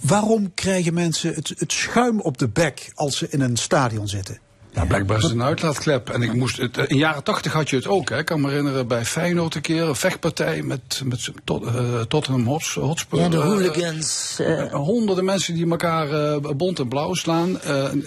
Waarom 0.02 0.54
krijgen 0.54 0.94
mensen 0.94 1.34
het, 1.34 1.54
het 1.58 1.72
schuim 1.72 2.20
op 2.22 2.38
de 2.38 2.48
bek 2.48 2.92
als 2.96 3.18
ze 3.18 3.28
in 3.30 3.42
een 3.42 3.58
stadion 3.58 4.08
zitten? 4.08 4.40
Ja, 4.76 4.86
blijkbaar 4.86 5.18
is 5.18 5.24
het 5.24 5.32
een 5.32 5.44
uitlaatklep. 5.44 6.10
En 6.10 6.22
ik 6.22 6.34
moest 6.34 6.58
het, 6.58 6.78
eh, 6.78 6.84
in 6.88 6.98
jaren 6.98 7.24
tachtig 7.24 7.54
had 7.54 7.70
je 7.70 7.76
het 7.76 7.88
ook. 7.88 8.10
Hè. 8.10 8.18
Ik 8.18 8.26
kan 8.26 8.42
me 8.42 8.50
herinneren 8.50 8.88
bij 8.88 9.06
Feyenoord 9.06 9.56
een 9.56 9.62
keer 9.62 9.84
een 9.84 9.96
vechtpartij 9.96 10.62
met, 10.62 11.02
met 11.06 11.32
tot, 11.44 11.66
eh, 11.66 12.02
Tottenham 12.02 12.46
Hots- 12.46 12.74
Hotspur. 12.74 13.20
Ja, 13.20 13.30
de 13.30 13.38
eh, 13.38 13.44
hooligans. 13.44 14.40
honderden 14.72 15.26
mensen 15.26 15.54
die 15.54 15.70
elkaar 15.70 16.12
eh, 16.12 16.38
bont 16.58 16.80
en 16.80 16.88
blauw 16.88 17.14
slaan. 17.14 17.60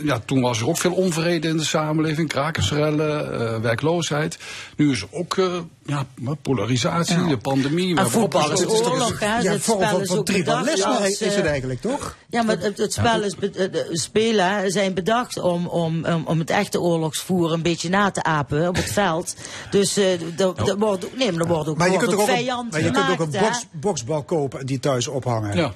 Ja, 0.02 0.18
toen 0.24 0.40
was 0.40 0.60
er 0.60 0.68
ook 0.68 0.78
veel 0.78 0.92
onvrede 0.92 1.48
in 1.48 1.56
de 1.56 1.64
samenleving. 1.64 2.28
Krakersrellen, 2.28 3.62
werkloosheid. 3.62 4.38
Nu 4.76 4.90
is 4.90 5.00
er 5.02 5.08
ook 5.10 5.36
eh, 5.89 6.01
ja, 6.24 6.35
polarisatie, 6.43 7.27
de 7.27 7.36
pandemie. 7.36 7.94
hebben 7.94 8.10
voetbal 8.10 8.52
is 8.52 8.66
oorlog, 8.66 9.20
hè? 9.20 9.39
Ja, 9.39 9.52
Het 9.52 9.62
spel 9.62 9.81
van, 9.81 10.01
is 10.01 10.10
ook 10.10 10.32
bedacht 10.32 10.85
als, 10.85 11.09
is 11.09 11.19
het 11.19 11.44
eh, 11.44 11.51
eigenlijk, 11.51 11.81
toch? 11.81 12.16
Ja, 12.31 12.43
maar 12.43 12.59
het, 12.59 12.78
het 12.78 12.93
spel 12.93 13.23
is 13.23 13.35
be- 13.35 13.51
eh, 13.51 13.73
de 13.73 13.89
spelen 13.90 14.70
zijn 14.70 14.94
bedacht 14.94 15.40
om, 15.40 15.66
om, 15.66 16.05
om, 16.24 16.39
het 16.39 16.51
echte 16.51 16.81
oorlogsvoer 16.81 17.52
een 17.52 17.62
beetje 17.62 17.89
na 17.89 18.10
te 18.10 18.23
apen 18.23 18.69
op 18.69 18.77
het 18.77 18.93
veld. 18.93 19.35
Dus 19.70 19.97
eh 19.97 20.05
dat 20.36 20.56
dat 20.56 20.78
wordt 20.78 21.05
ook, 21.05 21.16
nee, 21.16 21.32
maar 21.32 21.40
er 21.40 21.47
wordt 21.47 21.69
ook, 21.69 21.78
Maar 21.78 21.90
je 21.90 21.98
kunt, 21.98 22.15
ook 22.15 22.20
ook 22.20 22.28
een, 22.28 22.35
vijand 22.35 22.70
maar 22.70 22.82
je 22.82 22.90
kunt 22.90 23.10
ook 23.10 23.19
een 23.19 23.40
box, 23.40 23.66
boxbal 23.70 24.23
kopen 24.23 24.60
en 24.60 24.66
die 24.66 24.78
thuis 24.78 25.06
ophangen. 25.06 25.56
Ja. 25.56 25.73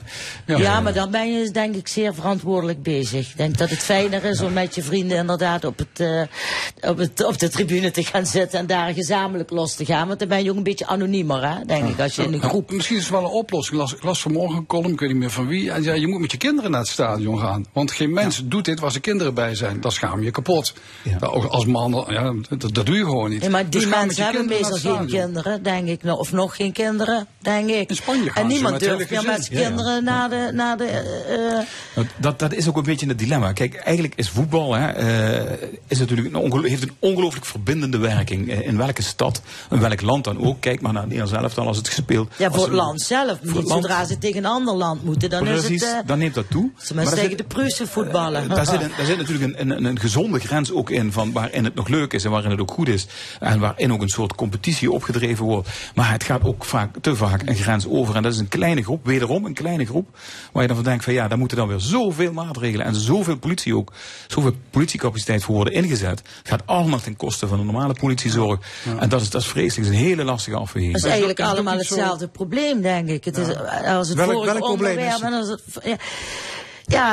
Ja, 0.47 0.81
maar 0.81 0.93
dan 0.93 1.11
ben 1.11 1.33
je 1.33 1.51
denk 1.51 1.75
ik 1.75 1.89
zeer 1.89 2.15
verantwoordelijk 2.15 2.83
bezig. 2.83 3.31
Ik 3.31 3.37
denk 3.37 3.59
dat 3.59 3.71
het 3.71 3.79
fijner 3.79 4.25
is 4.25 4.41
om 4.41 4.53
met 4.53 4.75
je 4.75 4.83
vrienden 4.83 5.19
inderdaad 5.19 5.65
op, 5.65 5.79
het, 5.79 6.01
eh, 6.01 6.91
op, 6.91 6.99
het, 6.99 7.25
op 7.25 7.39
de 7.39 7.49
tribune 7.49 7.91
te 7.91 8.05
gaan 8.05 8.27
zitten 8.27 8.59
en 8.59 8.67
daar 8.67 8.93
gezamenlijk 8.93 9.51
los 9.51 9.75
te 9.75 9.85
gaan. 9.85 10.02
Want 10.07 10.19
dan 10.19 10.29
ben 10.29 10.45
je 10.45 10.51
ook 10.51 10.57
een 10.57 10.63
beetje 10.63 10.87
anoniemer, 10.87 11.49
hè, 11.49 11.65
denk 11.65 11.89
ik, 11.89 12.01
als 12.01 12.15
je 12.15 12.23
in 12.23 12.33
een 12.33 12.43
groep... 12.43 12.71
misschien 12.71 12.97
is 12.97 13.03
het 13.03 13.13
wel 13.13 13.25
een 13.25 13.31
oplossing. 13.31 13.77
Ik 13.77 13.83
las, 13.83 13.95
ik 13.95 14.03
las 14.03 14.23
vanmorgen 14.23 14.57
een 14.57 14.67
column, 14.67 14.93
ik 14.93 15.01
weet 15.01 15.09
niet 15.09 15.19
meer 15.19 15.31
van 15.31 15.47
wie. 15.47 15.71
En 15.71 15.83
zei, 15.83 16.01
je 16.01 16.07
moet 16.07 16.21
met 16.21 16.31
je 16.31 16.37
kinderen 16.37 16.71
naar 16.71 16.81
het 16.81 16.89
stadion 16.89 17.39
gaan. 17.39 17.67
Want 17.73 17.93
geen 17.93 18.13
mens 18.13 18.43
doet 18.45 18.65
dit 18.65 18.81
waar 18.81 18.91
zijn 18.91 19.03
kinderen 19.03 19.35
bij 19.35 19.55
zijn. 19.55 19.81
Dan 19.81 19.93
schaam 19.93 20.19
je 20.19 20.25
je 20.25 20.31
kapot. 20.31 20.75
Nou, 21.21 21.35
ook 21.35 21.45
als 21.45 21.67
man, 21.67 22.05
ja, 22.09 22.35
dat, 22.59 22.75
dat 22.75 22.87
doe 22.87 22.97
je 22.97 23.05
gewoon 23.05 23.31
niet. 23.31 23.43
Ja, 23.43 23.51
maar 23.51 23.63
die 23.63 23.71
Dus 23.71 23.87
met 23.87 23.99
mensen 23.99 24.25
hebben 24.25 24.47
meestal 24.47 24.77
geen 24.77 25.07
kinderen, 25.07 25.63
denk 25.63 25.89
ik. 25.89 26.05
Of 26.05 26.33
nog 26.33 26.57
geen 26.57 26.73
kinderen, 26.73 27.27
denk 27.39 27.69
ik. 27.69 27.89
In 27.89 27.97
Spanje 27.97 28.31
gaan 28.31 28.43
en 28.43 28.49
ze 28.51 28.55
niemand 28.55 28.81
durft 28.81 29.11
meer 29.11 29.25
met 29.25 29.45
zijn 29.45 29.59
Ja, 29.59 29.61
ja. 29.61 29.69
kinderen 29.69 30.05
naar 30.05 30.29
de... 30.29 30.51
Naar 30.53 30.77
de 30.77 30.85
eh, 30.85 31.59
eh, 31.59 32.07
Dat, 32.17 32.39
dat 32.39 32.55
is 32.55 32.69
ook 32.69 32.77
een 32.77 32.83
beetje 32.83 33.07
het 33.07 33.19
dilemma. 33.19 33.53
Kijk, 33.53 33.75
eigenlijk 33.75 34.15
is 34.17 34.29
voetbal 34.29 34.75
hè, 34.75 34.89
eh, 34.89 35.69
is 35.89 35.99
natuurlijk 35.99 36.35
een 36.35 36.65
heeft 36.65 36.83
een 36.83 36.97
ongelooflijk 36.99 37.47
verbindende 37.47 37.99
werking. 37.99 38.53
In 38.53 38.77
welke 38.77 39.03
stad, 39.03 39.43
in 39.71 39.81
welk 39.81 39.92
welk 40.01 40.11
land 40.11 40.25
dan 40.25 40.39
ook. 40.47 40.61
Kijk 40.61 40.81
maar 40.81 40.93
naar 40.93 41.03
Nederland 41.03 41.31
zelf 41.31 41.55
dan 41.55 41.67
als 41.67 41.77
het 41.77 41.89
gespeeld. 41.89 42.33
Ja, 42.39 42.51
voor 42.51 42.63
het 42.65 42.73
land 42.73 43.01
zelf. 43.01 43.31
het 43.31 43.43
Niet 43.43 43.55
land. 43.55 43.69
zodra 43.69 44.05
ze 44.05 44.19
tegen 44.19 44.39
een 44.39 44.51
ander 44.51 44.75
land 44.75 45.05
moeten, 45.05 45.31
dan 45.31 45.45
Precies, 45.45 45.71
is 45.71 45.81
het... 45.81 46.01
eh, 46.01 46.07
dan 46.07 46.19
neemt 46.19 46.35
dat 46.35 46.51
toe. 46.51 46.71
ze 46.77 46.95
Maar 46.95 47.15
tegen 47.15 47.37
de 47.37 47.45
Pruisen 47.45 47.89
voetballen. 47.89 48.49
daar, 48.49 48.67
zit 48.67 48.83
een, 48.83 48.91
daar 48.97 49.07
zit 49.07 49.17
natuurlijk 49.17 49.59
een, 49.61 49.71
een, 49.71 49.85
een 49.85 49.99
gezonde 49.99 50.39
grens 50.41 50.73
ook 50.73 50.91
in 50.91 51.13
van 51.13 51.33
waarin 51.33 51.65
het 51.65 51.75
nog 51.75 51.89
leuk 51.89 52.13
is 52.13 52.25
en 52.25 52.31
waarin 52.31 52.51
het 52.51 52.61
ook 52.61 52.71
goed 52.71 52.89
is. 52.89 53.07
En 53.41 53.61
waarin 53.61 53.93
ook 53.93 54.03
een 54.03 54.09
soort 54.09 54.35
competitie 54.35 54.91
opgedreven 54.93 55.45
wordt. 55.45 55.69
Maar 55.95 56.11
het 56.13 56.25
gaat 56.25 56.45
ook 56.45 56.65
vaak, 56.65 56.95
te 57.01 57.17
vaak 57.17 57.43
een 57.49 57.57
grens 57.57 57.87
over. 57.89 58.17
En 58.17 58.23
dat 58.23 58.33
is 58.33 58.39
een 58.39 58.49
kleine 58.49 58.83
groep, 58.83 59.07
wederom 59.07 59.45
een 59.45 59.55
kleine 59.55 59.85
groep. 59.87 60.17
Waar 60.53 60.63
je 60.63 60.69
dan 60.69 60.77
van 60.77 60.87
denkt 60.87 61.05
van 61.05 61.13
ja, 61.13 61.29
daar 61.29 61.39
moeten 61.39 61.57
dan 61.57 61.69
weer 61.69 61.81
zoveel 61.81 62.33
maatregelen 62.33 62.87
en 62.87 62.95
zoveel 62.95 63.37
politie 63.37 63.77
ook, 63.77 63.93
zoveel 64.27 64.53
politiecapaciteit 64.71 65.43
voor 65.45 65.55
worden 65.55 65.73
ingezet. 65.75 66.23
Het 66.39 66.49
gaat 66.49 66.63
allemaal 66.67 67.01
ten 67.01 67.17
koste 67.17 67.47
van 67.47 67.59
de 67.59 67.65
normale 67.65 67.95
politiezorg. 67.95 68.61
En 68.99 69.09
dat 69.09 69.21
is, 69.21 69.31
dat 69.31 69.41
is 69.43 69.47
vreselijk. 69.49 69.82
Het 69.85 69.93
is 69.93 69.99
een 69.99 70.05
hele 70.07 70.25
lastige 70.25 70.57
afweging. 70.57 70.93
Het 70.93 71.03
is 71.05 71.09
eigenlijk 71.11 71.41
allemaal 71.41 71.77
hetzelfde 71.79 72.29
probleem, 72.29 72.81
denk 72.83 73.09
ik. 73.09 73.25
Het 73.25 73.37
is, 73.37 73.47
als 73.87 74.09
het 74.09 74.17
Welk- 74.17 74.33
vorige 74.33 74.53
welk 74.53 74.65
probleem 74.65 74.99
is 74.99 75.15
onderwerp... 75.15 75.23
het? 75.23 75.23
en 75.23 75.39
als 75.39 75.49
het, 75.49 75.85
ja, 75.85 75.97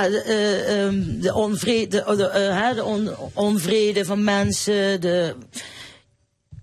ja, 0.04 0.10
de, 0.10 0.22
eh, 0.22 0.86
ehm, 0.86 1.20
de, 1.22 1.34
onvrede, 1.34 2.04
de, 2.08 2.16
de, 2.16 2.26
eh, 2.28 2.62
hè, 2.62 2.74
de 2.76 2.84
on- 2.84 3.10
onvrede 3.34 4.06
van 4.06 4.24
mensen, 4.24 5.02
de, 5.02 5.36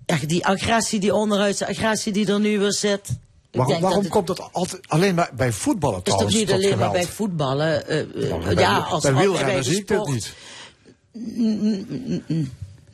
ja, 0.06 0.16
die 0.26 0.46
agressie, 0.46 1.00
die 1.00 1.14
onderhuidse 1.14 1.68
agressie 1.68 2.12
die 2.12 2.32
er 2.32 2.40
nu 2.40 2.58
weer 2.58 2.72
zit. 2.72 3.08
Waarom, 3.50 3.80
waarom 3.80 4.02
dat 4.02 4.10
komt 4.10 4.26
dat 4.26 4.48
altijd 4.52 4.82
alleen 4.88 5.14
maar 5.14 5.30
bij 5.36 5.52
voetballen 5.52 5.98
het 5.98 6.06
is 6.06 6.12
toch 6.12 6.22
trouwens? 6.30 6.50
niet 6.52 6.64
alleen 6.64 6.78
maar 6.78 6.90
bij 6.90 7.06
voetballen. 7.06 7.86
eh, 7.88 8.00
eh, 8.00 8.06
bij- 8.44 8.54
ja, 8.54 8.78
als 8.78 9.02
bij 9.02 9.12
als- 9.12 9.20
wielrennen 9.20 9.46
bij 9.54 9.56
de 9.56 9.62
zie 9.62 9.76
ik 9.76 9.82
sport. 9.92 10.08
niet. 10.08 10.32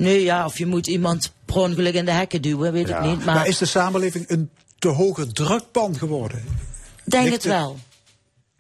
Nee, 0.02 0.22
ja, 0.22 0.44
of 0.44 0.58
je 0.58 0.66
moet 0.66 0.86
iemand 0.86 1.32
per 1.44 1.56
ongeluk 1.56 1.94
in 1.94 2.04
de 2.04 2.10
hekken 2.10 2.42
duwen, 2.42 2.72
weet 2.72 2.88
ik 2.88 3.00
niet. 3.00 3.24
Maar, 3.24 3.34
Maar 3.34 3.46
is 3.46 3.58
de 3.58 3.66
samenleving 3.66 4.24
een 4.28 4.50
te 4.78 4.88
hoge 4.88 5.26
drukpan 5.32 5.96
geworden? 5.98 6.44
denk 7.04 7.22
ligt 7.24 7.34
het 7.34 7.44
het- 7.44 7.52
wel. 7.52 7.78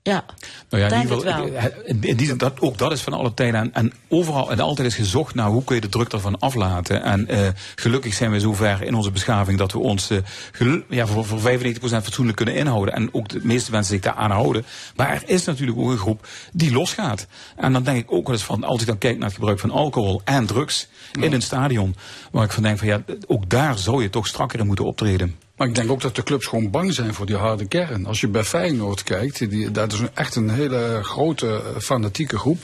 Ja, 0.04 0.24
Nou 0.68 0.82
ja, 0.82 0.88
in 0.88 0.88
denk 0.88 1.02
ieder 1.02 1.16
het 1.16 1.26
geval, 1.34 1.50
wel. 1.50 1.58
eh, 1.60 1.64
in 1.84 2.02
in 2.02 2.16
die, 2.16 2.36
dat, 2.36 2.60
ook 2.60 2.78
dat 2.78 2.92
is 2.92 3.00
van 3.00 3.12
alle 3.12 3.34
tijden. 3.34 3.60
En, 3.60 3.74
en 3.74 3.92
overal 4.08 4.50
en 4.50 4.60
altijd 4.60 4.86
is 4.88 4.94
gezocht 4.94 5.34
naar 5.34 5.48
hoe 5.48 5.64
kun 5.64 5.74
je 5.74 5.80
de 5.80 5.88
druk 5.88 6.12
ervan 6.12 6.38
aflaten. 6.38 7.02
En 7.02 7.28
eh, 7.28 7.48
gelukkig 7.74 8.14
zijn 8.14 8.30
we 8.30 8.40
zover 8.40 8.82
in 8.82 8.94
onze 8.94 9.10
beschaving 9.10 9.58
dat 9.58 9.72
we 9.72 9.78
ons 9.78 10.10
eh, 10.10 10.18
gelu- 10.52 10.84
ja, 10.88 11.06
voor, 11.06 11.24
voor 11.24 11.38
95% 11.40 11.74
fatsoenlijk 11.80 12.36
kunnen 12.36 12.54
inhouden. 12.54 12.94
En 12.94 13.08
ook 13.14 13.28
de 13.28 13.40
meeste 13.42 13.70
mensen 13.70 13.92
zich 13.94 14.02
daar 14.02 14.14
aan 14.14 14.30
houden. 14.30 14.64
Maar 14.96 15.10
er 15.10 15.22
is 15.26 15.44
natuurlijk 15.44 15.78
ook 15.78 15.90
een 15.90 15.98
groep 15.98 16.26
die 16.52 16.72
losgaat. 16.72 17.26
En 17.56 17.72
dan 17.72 17.82
denk 17.82 17.98
ik 17.98 18.12
ook 18.12 18.26
wel 18.26 18.36
eens 18.36 18.44
van, 18.44 18.64
als 18.64 18.80
ik 18.80 18.86
dan 18.86 18.98
kijk 18.98 19.16
naar 19.16 19.26
het 19.26 19.34
gebruik 19.34 19.58
van 19.58 19.70
alcohol 19.70 20.20
en 20.24 20.46
drugs 20.46 20.88
in 21.20 21.32
een 21.32 21.42
stadion. 21.42 21.96
Waar 22.30 22.44
ik 22.44 22.52
van 22.52 22.62
denk 22.62 22.78
van 22.78 22.86
ja, 22.86 23.02
ook 23.26 23.50
daar 23.50 23.78
zou 23.78 24.02
je 24.02 24.10
toch 24.10 24.26
strakker 24.26 24.58
in 24.60 24.66
moeten 24.66 24.84
optreden. 24.84 25.36
Maar 25.62 25.70
ik 25.70 25.76
denk 25.76 25.90
ook 25.90 26.00
dat 26.00 26.16
de 26.16 26.22
clubs 26.22 26.46
gewoon 26.46 26.70
bang 26.70 26.94
zijn 26.94 27.14
voor 27.14 27.26
die 27.26 27.36
harde 27.36 27.66
kern. 27.66 28.06
Als 28.06 28.20
je 28.20 28.28
bij 28.28 28.44
Feyenoord 28.44 29.02
kijkt, 29.02 29.50
die, 29.50 29.70
dat 29.70 29.92
is 29.92 29.98
een- 29.98 30.10
echt 30.14 30.34
een 30.34 30.50
hele 30.50 30.98
grote 31.02 31.46
eh, 31.46 31.80
fanatieke 31.80 32.38
groep. 32.38 32.58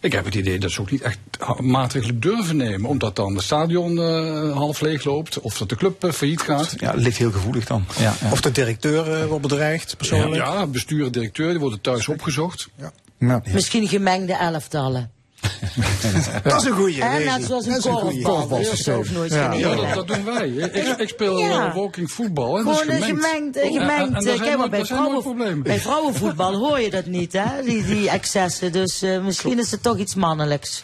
Ik 0.00 0.12
heb 0.12 0.24
het 0.24 0.34
idee 0.34 0.58
dat 0.58 0.70
ze 0.70 0.80
ook 0.80 0.90
niet 0.90 1.02
echt 1.02 1.18
maatregelen 1.60 2.20
durven 2.20 2.56
nemen. 2.56 2.90
Omdat 2.90 3.16
dan 3.16 3.34
het 3.34 3.44
stadion 3.44 3.98
eh, 3.98 4.52
half 4.56 4.80
leeg 4.80 5.04
loopt. 5.04 5.40
Of 5.40 5.58
dat 5.58 5.68
de 5.68 5.76
club 5.76 6.04
eh, 6.04 6.10
failliet 6.12 6.40
gaat. 6.42 6.74
Ja, 6.78 6.90
het 6.92 7.00
ligt 7.00 7.18
heel 7.18 7.30
gevoelig 7.32 7.64
dan. 7.64 7.84
Ja, 7.98 8.14
ja. 8.20 8.30
Of 8.32 8.40
de 8.40 8.52
directeur 8.52 9.12
eh, 9.20 9.24
wordt 9.26 9.42
bedreigd, 9.42 9.96
persoonlijk? 9.96 10.34
Ja, 10.34 10.66
bestuur 10.66 11.06
en 11.06 11.12
directeur 11.12 11.50
die 11.50 11.58
worden 11.60 11.80
thuis 11.80 12.08
opgezocht. 12.08 12.68
Misschien 13.52 13.88
gemengde 13.88 14.32
elftallen. 14.32 15.10
Dat 16.42 16.60
is 16.62 16.64
een 16.68 16.72
goeie. 16.76 17.02
En 17.02 17.24
net 17.24 17.44
zoals 17.44 17.64
Dat 17.64 17.72
een 17.72 17.78
is 17.78 17.84
een 17.84 17.92
goeie. 17.92 18.22
korfbal. 18.22 18.62
Dat 18.62 18.72
is 18.72 18.88
ook 18.88 19.10
nooit 19.10 19.32
Ja, 19.32 19.50
geen 19.52 19.62
dat, 19.62 19.94
dat 19.94 20.08
doen 20.08 20.24
wij. 20.24 20.48
Ik, 20.48 20.74
ik 20.98 21.08
speel 21.08 21.38
Ja. 21.38 21.66
eh, 21.68 21.74
walking 21.74 22.10
voetbal. 22.12 22.58
En 22.58 22.64
dat 22.64 22.74
is 22.74 22.80
Gewoon 22.80 22.94
een 22.96 23.02
gemengd. 23.02 23.58
gemengd, 23.58 23.74
Ja, 23.74 23.98
en- 23.98 24.14
en 24.14 24.26
eh, 24.26 24.40
kijk 24.40 24.40
maar, 24.48 24.56
nooit- 24.58 24.70
bij, 24.70 24.84
vrouwen, 24.84 25.62
bij 25.62 25.78
vrouwenvoetbal 25.80 26.54
hoor 26.54 26.80
je 26.80 26.90
dat 26.90 27.06
niet, 27.06 27.32
hè? 27.32 27.62
Die, 27.64 27.84
die 27.84 28.10
excessen. 28.18 28.72
Dus 28.72 29.02
eh, 29.02 29.20
misschien 29.20 29.58
is 29.58 29.70
het 29.70 29.82
toch 29.82 29.98
iets 29.98 30.14
mannelijks. 30.14 30.82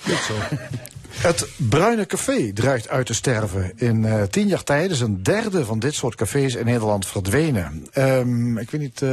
Het 1.16 1.46
Bruine 1.56 2.06
Café 2.06 2.52
dreigt 2.52 2.88
uit 2.88 3.06
te 3.06 3.14
sterven. 3.14 3.72
In 3.76 4.04
eh, 4.04 4.22
tien 4.22 4.46
jaar 4.48 4.62
tijd 4.64 4.90
is 4.90 5.00
een 5.00 5.22
derde 5.22 5.64
van 5.64 5.78
dit 5.78 5.94
soort 5.94 6.14
cafés 6.14 6.54
in 6.54 6.64
Nederland 6.64 7.06
verdwenen. 7.06 7.86
Ehm, 7.92 8.58
ik 8.58 8.70
weet 8.70 8.80
niet, 8.80 9.02
eh 9.02 9.10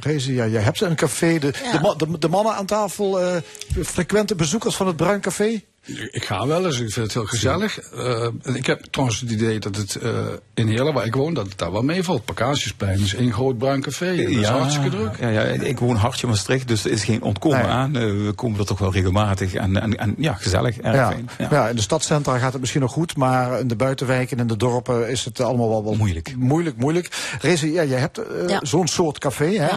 Rezi, 0.00 0.34
ja, 0.34 0.46
jij 0.46 0.62
hebt 0.62 0.80
een 0.80 0.96
café. 0.96 1.38
De, 1.38 1.50
de, 1.50 1.78
ma- 1.82 1.94
de, 1.94 2.18
de 2.18 2.28
mannen 2.28 2.54
aan 2.54 2.66
tafel, 2.66 3.20
eh, 3.20 3.36
frequente 3.84 4.34
bezoekers 4.34 4.76
van 4.76 4.86
het 4.86 4.96
Bruin 4.96 5.20
Café? 5.20 5.62
Ik 6.10 6.24
ga 6.24 6.46
wel 6.46 6.64
eens, 6.66 6.80
ik 6.80 6.92
vind 6.92 7.04
het 7.06 7.14
heel 7.14 7.24
gezellig. 7.26 7.78
Eh, 7.78 8.28
ik 8.54 8.66
heb 8.66 8.80
trouwens 8.90 9.20
het 9.20 9.30
idee 9.30 9.58
dat 9.58 9.76
het 9.76 9.94
eh, 9.94 10.10
in 10.54 10.68
Heerlen, 10.68 10.94
waar 10.94 11.06
ik 11.06 11.14
woon, 11.14 11.34
dat 11.34 11.48
het 11.48 11.58
daar 11.58 11.72
wel 11.72 11.82
meevalt. 11.82 12.24
Pakagesplein 12.24 13.00
is 13.00 13.14
één 13.14 13.32
groot 13.32 13.58
bruin 13.58 13.80
café. 13.80 14.16
Dat 14.16 14.30
is 14.30 14.46
hartstikke 14.46 14.88
druk. 14.90 15.20
Ja, 15.20 15.28
ja, 15.28 15.40
ik 15.42 15.78
woon 15.78 15.96
hartje 15.96 16.26
Maastricht, 16.26 16.68
dus 16.68 16.84
er 16.84 16.90
is 16.90 17.04
geen 17.04 17.22
ontkomen 17.22 17.66
aan. 17.66 17.96
Eh, 17.96 18.02
we 18.02 18.32
komen 18.34 18.58
er 18.58 18.66
toch 18.66 18.78
wel 18.78 18.92
regelmatig. 18.92 19.54
En, 19.54 19.80
en, 19.82 19.98
en 19.98 20.14
ja, 20.18 20.34
gezellig, 20.34 20.78
erg 20.78 20.94
Ja, 20.96 21.10
fijn. 21.10 21.28
ja. 21.50 21.68
in 21.68 21.76
de 21.76 21.82
stadcentra 21.82 22.38
gaat 22.38 22.52
het 22.52 22.60
misschien 22.60 22.82
nog 22.82 22.92
goed, 22.92 23.16
maar 23.16 23.60
in 23.60 23.68
de 23.68 23.76
buitenwijken 23.76 24.36
en 24.36 24.42
in 24.42 24.48
de 24.48 24.56
dorpen 24.56 25.08
is 25.10 25.24
het 25.24 25.40
allemaal 25.40 25.68
wel, 25.68 25.84
wel 25.84 25.94
moeilijk. 25.94 26.34
Moeilijk, 26.36 26.76
moeilijk. 26.76 27.36
Rezi, 27.40 27.72
ja, 27.72 27.84
jij 27.84 27.98
hebt 28.00 28.20
Ja. 28.46 28.60
zo'n 28.62 28.86
soort 28.88 29.18
café, 29.18 29.46
hè? 29.58 29.76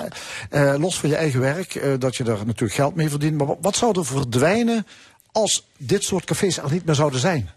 Eh, 0.49 0.79
los 0.79 0.99
van 0.99 1.09
je 1.09 1.15
eigen 1.15 1.39
werk, 1.39 1.75
eh, 1.75 1.91
dat 1.99 2.15
je 2.15 2.23
er 2.23 2.37
natuurlijk 2.45 2.73
geld 2.73 2.95
mee 2.95 3.09
verdient. 3.09 3.37
Maar 3.37 3.47
wat, 3.47 3.57
wat 3.61 3.75
zou 3.75 3.97
er 3.99 4.05
verdwijnen 4.05 4.85
als 5.31 5.67
dit 5.77 6.03
soort 6.03 6.25
cafés 6.25 6.57
er 6.57 6.71
niet 6.71 6.85
meer 6.85 6.95
zouden 6.95 7.19
zijn? 7.19 7.49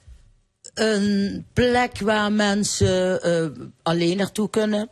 Een 0.75 1.47
plek 1.53 1.99
waar 2.01 2.33
mensen 2.33 3.23
eh, 3.23 3.47
alleen 3.83 4.17
naartoe 4.17 4.51
kunnen. 4.51 4.89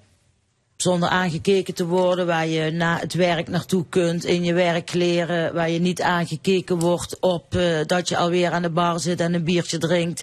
Zonder 0.76 1.08
aangekeken 1.08 1.74
te 1.74 1.86
worden, 1.86 2.26
waar 2.26 2.46
je 2.46 2.70
na 2.70 2.98
het 2.98 3.14
werk 3.14 3.48
naartoe 3.48 3.84
kunt, 3.88 4.24
in 4.24 4.44
je 4.44 4.52
werkkleren, 4.52 5.54
waar 5.54 5.70
je 5.70 5.78
niet 5.80 6.02
aangekeken 6.02 6.78
wordt 6.78 7.16
op 7.20 7.54
eh, 7.54 7.80
dat 7.86 8.08
je 8.08 8.16
alweer 8.16 8.50
aan 8.50 8.62
de 8.62 8.70
bar 8.70 9.00
zit 9.00 9.20
en 9.20 9.34
een 9.34 9.44
biertje 9.44 9.78
drinkt. 9.78 10.22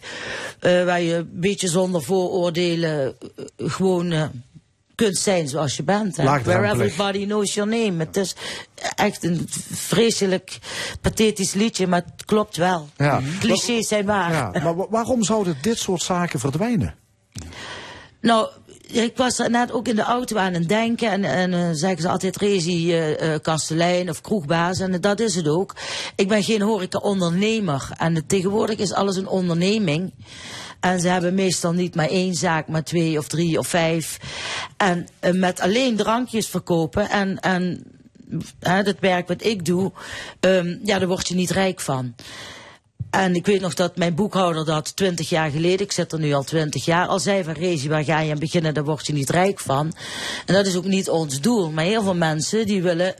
eh, 0.59 0.85
waar 0.85 1.01
je 1.01 1.15
een 1.15 1.29
beetje 1.33 1.67
zonder 1.67 2.01
vooroordelen 2.01 3.15
gewoon 3.57 4.31
kunt 5.05 5.17
zijn 5.17 5.47
zoals 5.47 5.75
je 5.75 5.83
bent. 5.83 6.17
hè. 6.17 6.23
Where 6.23 6.67
everybody 6.85 7.25
knows 7.25 7.53
your 7.53 7.69
name. 7.69 8.03
Het 8.05 8.17
is 8.17 8.35
echt 8.95 9.23
een 9.23 9.47
vreselijk 9.71 10.57
pathetisch 11.01 11.53
liedje, 11.53 11.87
maar 11.87 12.01
het 12.15 12.25
klopt 12.25 12.57
wel. 12.57 12.89
Ja. 12.97 13.21
Clichés 13.39 13.87
zijn 13.87 14.05
waar. 14.05 14.31
Ja, 14.31 14.51
maar 14.63 14.75
wa- 14.75 14.87
waarom 14.89 15.23
zouden 15.23 15.57
dit 15.61 15.77
soort 15.77 16.01
zaken 16.01 16.39
verdwijnen? 16.39 16.95
Nou, 18.21 18.47
ik 18.87 19.17
was 19.17 19.37
net 19.37 19.71
ook 19.71 19.87
in 19.87 19.95
de 19.95 20.01
auto 20.01 20.37
aan 20.37 20.53
het 20.53 20.67
denken. 20.69 21.11
En, 21.11 21.23
en 21.23 21.53
eh, 21.53 21.69
zeggen 21.71 22.01
ze 22.01 22.09
altijd 22.09 22.37
Rezi, 22.37 22.93
eh 22.93 23.33
eh, 23.33 23.41
kastelein 23.41 24.09
of 24.09 24.21
kroegbaas. 24.21 24.79
En 24.79 25.01
dat 25.01 25.19
is 25.19 25.35
het 25.35 25.47
ook. 25.47 25.75
Ik 26.15 26.27
ben 26.27 26.43
geen 26.43 26.61
horeca-ondernemer. 26.61 27.89
En 27.97 28.23
tegenwoordig 28.27 28.77
is 28.77 28.93
alles 28.93 29.15
een 29.15 29.27
onderneming. 29.27 30.13
En 30.79 30.99
ze 30.99 31.07
hebben 31.07 31.33
meestal 31.33 31.71
niet 31.71 31.95
maar 31.95 32.09
één 32.09 32.33
zaak, 32.33 32.67
maar 32.67 32.83
twee 32.83 33.17
of 33.17 33.27
drie 33.27 33.59
of 33.59 33.67
vijf. 33.67 34.19
En 34.77 35.07
eh, 35.19 35.33
met 35.33 35.59
alleen 35.59 35.95
drankjes 35.95 36.47
verkopen 36.47 37.09
en... 37.09 37.39
en 37.39 37.83
hè, 38.59 38.83
dat 38.83 38.99
werk 38.99 39.27
wat 39.27 39.43
ik 39.43 39.65
doe, 39.65 39.91
ehm, 40.39 40.77
ja, 40.83 40.99
daar 40.99 41.07
word 41.07 41.27
je 41.27 41.35
niet 41.35 41.49
rijk 41.49 41.79
van. 41.79 42.15
En 43.09 43.35
ik 43.35 43.45
weet 43.45 43.61
nog 43.61 43.73
dat 43.73 43.97
mijn 43.97 44.15
boekhouder 44.15 44.65
dat 44.65 44.95
twintig 44.95 45.29
jaar 45.29 45.49
geleden, 45.49 45.85
ik 45.85 45.91
zit 45.91 46.11
er 46.11 46.19
nu 46.19 46.33
al 46.33 46.43
twintig 46.43 46.85
jaar, 46.85 47.07
al 47.07 47.19
zei 47.19 47.43
van 47.43 47.53
Rezi, 47.53 47.89
waar 47.89 48.03
ga 48.03 48.19
je 48.19 48.31
aan 48.31 48.39
beginnen, 48.39 48.73
daar 48.73 48.83
word 48.83 49.07
je 49.07 49.13
niet 49.13 49.29
rijk 49.29 49.59
van. 49.59 49.93
En 50.45 50.53
dat 50.53 50.65
is 50.65 50.75
ook 50.75 50.85
niet 50.85 51.09
ons 51.09 51.41
doel. 51.41 51.71
Maar 51.71 51.83
heel 51.83 52.03
veel 52.03 52.15
mensen 52.15 52.65
die 52.65 52.81
willen 52.81 53.15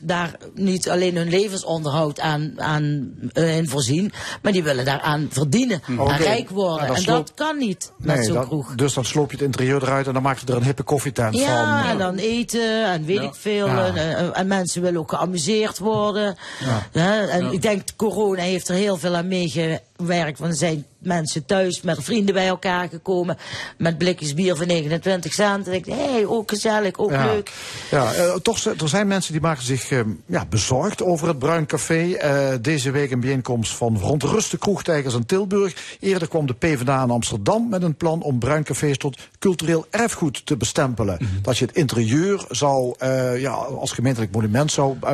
daar 0.00 0.36
niet 0.54 0.90
alleen 0.90 1.16
hun 1.16 1.28
levensonderhoud 1.28 2.20
aan, 2.20 2.52
aan 2.56 3.12
eh, 3.32 3.56
in 3.56 3.68
voorzien, 3.68 4.12
maar 4.42 4.52
die 4.52 4.62
willen 4.62 4.84
daaraan 4.84 5.28
verdienen, 5.30 5.80
Hm. 5.84 5.98
Oké. 6.00 6.12
en 6.12 6.18
rijk 6.18 6.50
worden. 6.50 6.86
Ja, 6.86 6.94
en 6.94 7.00
sloop- 7.02 7.26
dat 7.26 7.34
kan 7.46 7.58
niet 7.58 7.92
met 7.98 8.16
Nee, 8.16 8.24
zo'n 8.24 8.46
kroeg. 8.46 8.74
Dus 8.74 8.94
dan 8.94 9.04
sloop 9.04 9.30
je 9.30 9.36
het 9.36 9.46
interieur 9.46 9.82
eruit 9.82 10.06
en 10.06 10.12
dan 10.12 10.22
maak 10.22 10.38
je 10.38 10.46
er 10.46 10.56
een 10.56 10.64
hippe 10.64 10.82
koffietent 10.82 11.34
Ja, 11.36 11.80
van. 11.82 11.90
en 11.90 11.98
dan 11.98 12.16
eten 12.16 12.86
en 12.92 13.04
weet 13.04 13.16
Ja. 13.16 13.22
ik 13.22 13.34
veel. 13.34 13.66
Ja. 13.66 13.86
En, 13.86 13.96
en- 14.16 14.34
en 14.34 14.46
mensen 14.46 14.82
willen 14.82 15.00
ook 15.00 15.10
geamuseerd 15.10 15.78
worden. 15.78 16.36
Ja. 16.60 16.86
Ja, 16.92 17.26
en 17.28 17.44
Ja. 17.44 17.50
ik 17.50 17.62
denk, 17.62 17.82
corona 17.96 18.42
heeft 18.42 18.68
er 18.68 18.74
heel 18.74 18.96
veel 18.96 19.14
aan 19.14 19.28
meegewerkt. 19.28 19.82
Want 19.96 20.38
er 20.40 20.54
zijn 20.54 20.84
mensen 20.98 21.44
thuis 21.44 21.80
met 21.82 22.04
vrienden 22.04 22.34
bij 22.34 22.46
elkaar 22.46 22.88
gekomen. 22.88 23.36
Met 23.78 23.98
blikjes 23.98 24.34
bier 24.34 24.56
van 24.56 24.66
29 24.66 25.32
cent. 25.32 25.66
En 25.68 25.72
ik 25.72 25.84
denk, 25.84 25.98
hé, 25.98 26.12
hey, 26.12 26.26
ook 26.26 26.50
gezellig, 26.50 26.96
ook 26.98 27.10
Ja. 27.10 27.24
leuk. 27.24 27.52
Ja, 27.90 28.12
eh, 28.12 28.34
toch, 28.34 28.64
er 28.64 28.88
zijn 28.88 29.06
mensen 29.06 29.32
die 29.32 29.40
maken 29.40 29.64
zich 29.64 29.90
eh, 29.90 30.00
ja, 30.26 30.46
bezorgd 30.46 31.02
over 31.02 31.28
het 31.28 31.38
Bruin 31.38 31.66
Café. 31.66 32.12
Eh, 32.12 32.48
deze 32.60 32.90
week 32.90 33.10
een 33.10 33.20
bijeenkomst 33.20 33.72
van 33.72 33.98
verontruste 33.98 34.58
kroegtijgers 34.58 35.14
in 35.14 35.26
Tilburg. 35.26 35.96
Eerder 36.00 36.28
kwam 36.28 36.46
de 36.46 36.54
PvdA 36.54 37.02
in 37.02 37.10
Amsterdam 37.10 37.68
met 37.68 37.82
een 37.82 37.96
plan 37.96 38.22
om 38.22 38.38
Bruin 38.38 38.64
Cafés 38.64 38.98
tot 38.98 39.18
cultureel 39.38 39.86
erfgoed 39.90 40.46
te 40.46 40.56
bestempelen. 40.56 41.16
Mhm. 41.20 41.42
Dat 41.42 41.58
je 41.58 41.64
het 41.64 41.76
interieur 41.76 42.44
zou, 42.50 42.94
eh, 42.98 43.40
ja, 43.40 43.50
als 43.52 43.92
gemeentelijk 43.92 44.32
monument 44.32 44.72
zou, 44.72 44.96
eh, 45.02 45.12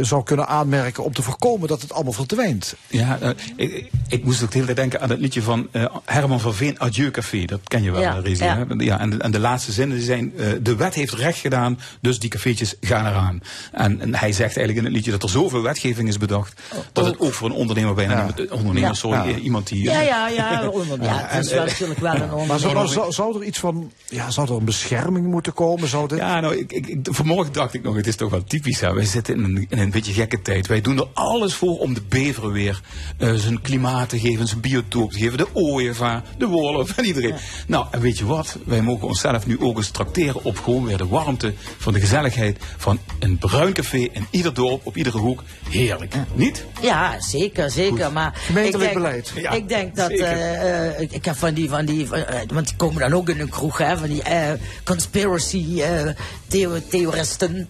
zou 0.00 0.22
kunnen 0.22 0.46
aanmerken 0.46 1.04
om 1.04 1.12
te 1.12 1.22
voorkomen 1.22 1.68
dat 1.68 1.82
het 1.82 1.92
allemaal 1.92 2.12
verdwijnt. 2.12 2.74
Ja, 2.88 3.18
ik, 3.56 3.90
ik 4.10 4.24
moest 4.24 4.42
ook 4.42 4.50
de 4.50 4.54
hele 4.58 4.64
tijd 4.74 4.76
denken 4.76 5.00
aan 5.00 5.10
het 5.10 5.20
liedje 5.20 5.42
van 5.42 5.68
eh, 5.70 5.84
Herman 6.04 6.40
van 6.40 6.54
Veen, 6.54 6.80
Adieu 6.80 7.10
Café. 7.10 7.44
Dat 7.44 7.60
ken 7.64 7.82
je 7.82 7.90
wel, 7.90 8.00
Ja, 8.00 8.12
Rezi. 8.22 8.44
ja. 8.44 8.66
Ja, 8.78 9.00
en, 9.00 9.10
de- 9.10 9.16
en 9.16 9.30
de 9.30 9.38
laatste 9.38 9.72
zinnen 9.72 9.96
die 9.96 10.06
zijn, 10.06 10.32
eh, 10.36 10.46
de 10.62 10.76
wet 10.76 10.94
heeft 10.94 11.12
recht 11.12 11.38
gedaan, 11.38 11.78
dus 12.00 12.18
die 12.18 12.30
cafeetjes 12.30 12.74
gaan 12.80 13.06
eraan. 13.06 13.40
En, 13.72 14.00
en 14.00 14.14
hij 14.14 14.32
zegt 14.32 14.56
eigenlijk 14.56 14.78
in 14.78 14.84
het 14.84 14.92
liedje 14.92 15.10
dat 15.10 15.22
er 15.22 15.28
zoveel 15.28 15.62
wetgeving 15.62 16.08
is 16.08 16.18
bedacht, 16.18 16.60
dat 16.92 17.06
het 17.06 17.18
ook 17.20 17.32
voor 17.32 17.48
een 17.48 17.54
ondernemer 17.56 17.94
bijna, 17.94 18.26
niet- 18.26 18.46
eh, 18.48 18.52
ondernemer, 18.56 18.88
Ja. 18.88 18.94
sorry, 18.94 19.28
Ja. 19.28 19.34
eh, 19.36 19.44
iemand 19.44 19.68
die... 19.68 19.82
Ja, 19.82 20.00
ja, 20.00 20.28
ja. 20.28 20.70
ja, 21.00 21.24
het 21.26 21.44
is 21.44 21.52
wel 21.52 21.64
natuurlijk 21.64 22.00
wel 22.00 22.12
een 22.14 22.18
Maar 22.18 22.32
onderwerp. 22.32 22.60
zou, 22.60 22.74
maar 22.74 22.88
zou, 22.88 23.12
zou 23.12 23.40
er 23.40 23.46
iets 23.46 23.58
van, 23.58 23.92
ja, 24.08 24.30
zou 24.30 24.48
er 24.48 24.54
een 24.56 24.64
bescherming 24.64 25.26
moeten 25.26 25.52
komen? 25.52 25.88
Zou 25.88 26.08
dit... 26.08 26.18
Ja, 26.18 26.40
nou, 26.40 26.56
ik, 26.56 26.72
ik, 26.72 26.86
ik- 26.86 27.08
vanmorgen 27.10 27.52
dacht 27.52 27.74
ik 27.74 27.82
nog, 27.82 27.96
het 27.96 28.06
is 28.06 28.16
toch 28.16 28.30
wel 28.30 28.44
typisch. 28.44 28.80
Hè? 28.80 28.92
Wij 28.94 29.04
zitten 29.04 29.34
in 29.34 29.44
een, 29.44 29.66
in 29.68 29.78
een 29.78 29.90
beetje 29.90 30.12
gekke 30.12 30.42
tijd. 30.42 30.66
Wij 30.66 30.80
doen 30.80 30.98
er 30.98 31.06
alles 31.14 31.54
voor 31.54 31.78
om 31.78 31.94
de 31.94 32.02
beveren 32.08 32.52
weer 32.52 32.80
eh, 33.18 33.34
zijn 33.34 33.60
klimaat 33.60 33.99
te 34.06 34.18
geven, 34.18 34.46
zijn 34.46 34.60
biotoop 34.60 35.12
te 35.12 35.18
geven. 35.18 35.38
De 35.38 35.46
ooievaar, 35.52 36.22
de 36.38 36.46
wolf 36.46 36.96
en 36.96 37.04
iedereen. 37.04 37.34
Nou, 37.66 37.86
en 37.90 38.00
weet 38.00 38.18
je 38.18 38.26
wat? 38.26 38.56
Wij 38.64 38.82
mogen 38.82 39.06
onszelf 39.08 39.46
nu 39.46 39.60
ook 39.60 39.76
eens 39.76 39.90
tracteren 39.90 40.44
op 40.44 40.58
gewoon 40.58 40.84
weer 40.84 40.96
de 40.96 41.06
warmte 41.06 41.54
van 41.78 41.92
de 41.92 42.00
gezelligheid 42.00 42.58
van 42.76 42.98
een 43.18 43.38
bruin 43.38 43.72
café 43.72 43.98
in 44.12 44.26
ieder 44.30 44.54
dorp, 44.54 44.86
op 44.86 44.96
iedere 44.96 45.18
hoek. 45.18 45.42
Heerlijk, 45.68 46.14
niet? 46.34 46.64
Ja, 46.80 47.20
zeker, 47.20 47.70
zeker. 47.70 48.12
Maar 48.12 48.32
Gemeentelijk 48.34 48.74
ik 48.74 48.80
denk, 48.80 48.94
beleid. 48.94 49.32
Ja, 49.34 49.50
ik 49.50 49.68
denk 49.68 49.96
dat, 49.96 50.10
eh, 50.10 50.88
eh, 50.88 51.00
ik, 51.00 51.24
heb 51.24 51.36
van 51.36 51.54
die, 51.54 51.68
van 51.68 51.84
die, 51.84 52.06
van, 52.06 52.18
eh, 52.18 52.40
want 52.52 52.66
die 52.66 52.76
komen 52.76 53.00
dan 53.00 53.12
ook 53.12 53.28
in 53.28 53.40
een 53.40 53.48
kroeg, 53.48 53.78
hè, 53.78 53.98
van 53.98 54.08
die 54.08 54.22
eh, 54.22 54.52
conspiracy 54.84 55.80
eh, 55.80 56.08
theo- 56.46 56.80
theoristen. 56.88 57.68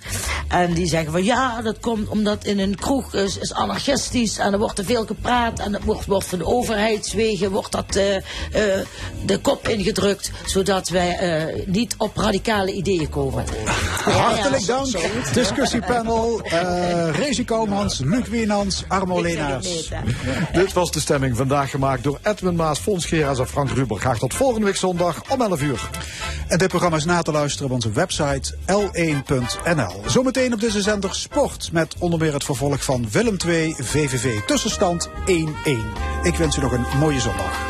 En 0.48 0.72
die 0.72 0.86
zeggen 0.86 1.12
van 1.12 1.24
ja, 1.24 1.62
dat 1.62 1.80
komt 1.80 2.08
omdat 2.08 2.44
in 2.44 2.58
een 2.58 2.74
kroeg 2.74 3.14
is, 3.14 3.38
is 3.38 3.52
anarchistisch 3.52 4.38
en 4.38 4.52
er 4.52 4.58
wordt 4.58 4.76
te 4.76 4.84
veel 4.84 5.06
gepraat 5.06 5.58
en 5.58 5.72
het 5.72 5.84
wordt, 5.84 6.06
wordt 6.20 6.44
van 6.44 6.54
overheidswegen 6.54 7.50
wordt 7.50 7.72
dat 7.72 7.96
eh, 7.96 8.16
eh, 8.16 8.86
de 9.24 9.38
kop 9.38 9.68
ingedrukt, 9.68 10.30
zodat 10.46 10.88
wij 10.88 11.16
eh, 11.16 11.66
niet 11.66 11.94
op 11.98 12.16
radicale 12.16 12.72
ideeën 12.72 13.08
komen. 13.08 13.44
Hartelijk 14.04 14.66
dank. 14.66 14.86
zoiets. 14.86 15.32
Discussiepanel. 15.32 16.40
eh 16.44 17.10
Rezi 17.12 17.44
Koumans, 17.44 17.98
Luc 17.98 18.28
Wienans, 18.28 18.84
Armo 18.88 19.22
hè. 19.24 19.58
Dit 20.60 20.72
was 20.72 20.90
de 20.90 21.00
stemming 21.00 21.36
vandaag 21.36 21.70
gemaakt 21.70 22.02
door 22.02 22.18
Edwin 22.22 22.56
Maas, 22.56 22.78
Fons 22.78 23.06
Geraas 23.06 23.38
en 23.38 23.48
Frank 23.48 23.70
Ruber. 23.70 23.98
Graag 23.98 24.18
tot 24.18 24.34
volgende 24.34 24.66
week 24.66 24.76
zondag 24.76 25.22
om 25.28 25.40
11 25.40 25.62
uur. 25.62 25.90
En 26.48 26.58
dit 26.58 26.68
programma 26.68 26.96
is 26.96 27.04
na 27.04 27.22
te 27.22 27.32
luisteren 27.32 27.66
op 27.66 27.74
onze 27.74 27.90
website 27.90 28.54
l1.nl. 28.66 30.02
Zometeen 30.06 30.52
op 30.52 30.60
deze 30.60 30.82
zender 30.82 31.14
Sport 31.14 31.72
met 31.72 31.94
onder 31.98 32.18
meer 32.18 32.32
het 32.32 32.44
vervolg 32.44 32.84
van 32.84 33.10
Willem 33.10 33.38
2 33.38 33.74
VVV. 33.78 34.40
Tussenstand 34.46 35.08
1-1. 35.08 36.09
Ik 36.22 36.36
wens 36.36 36.56
u 36.56 36.60
nog 36.60 36.72
een 36.72 36.98
mooie 36.98 37.20
zondag. 37.20 37.68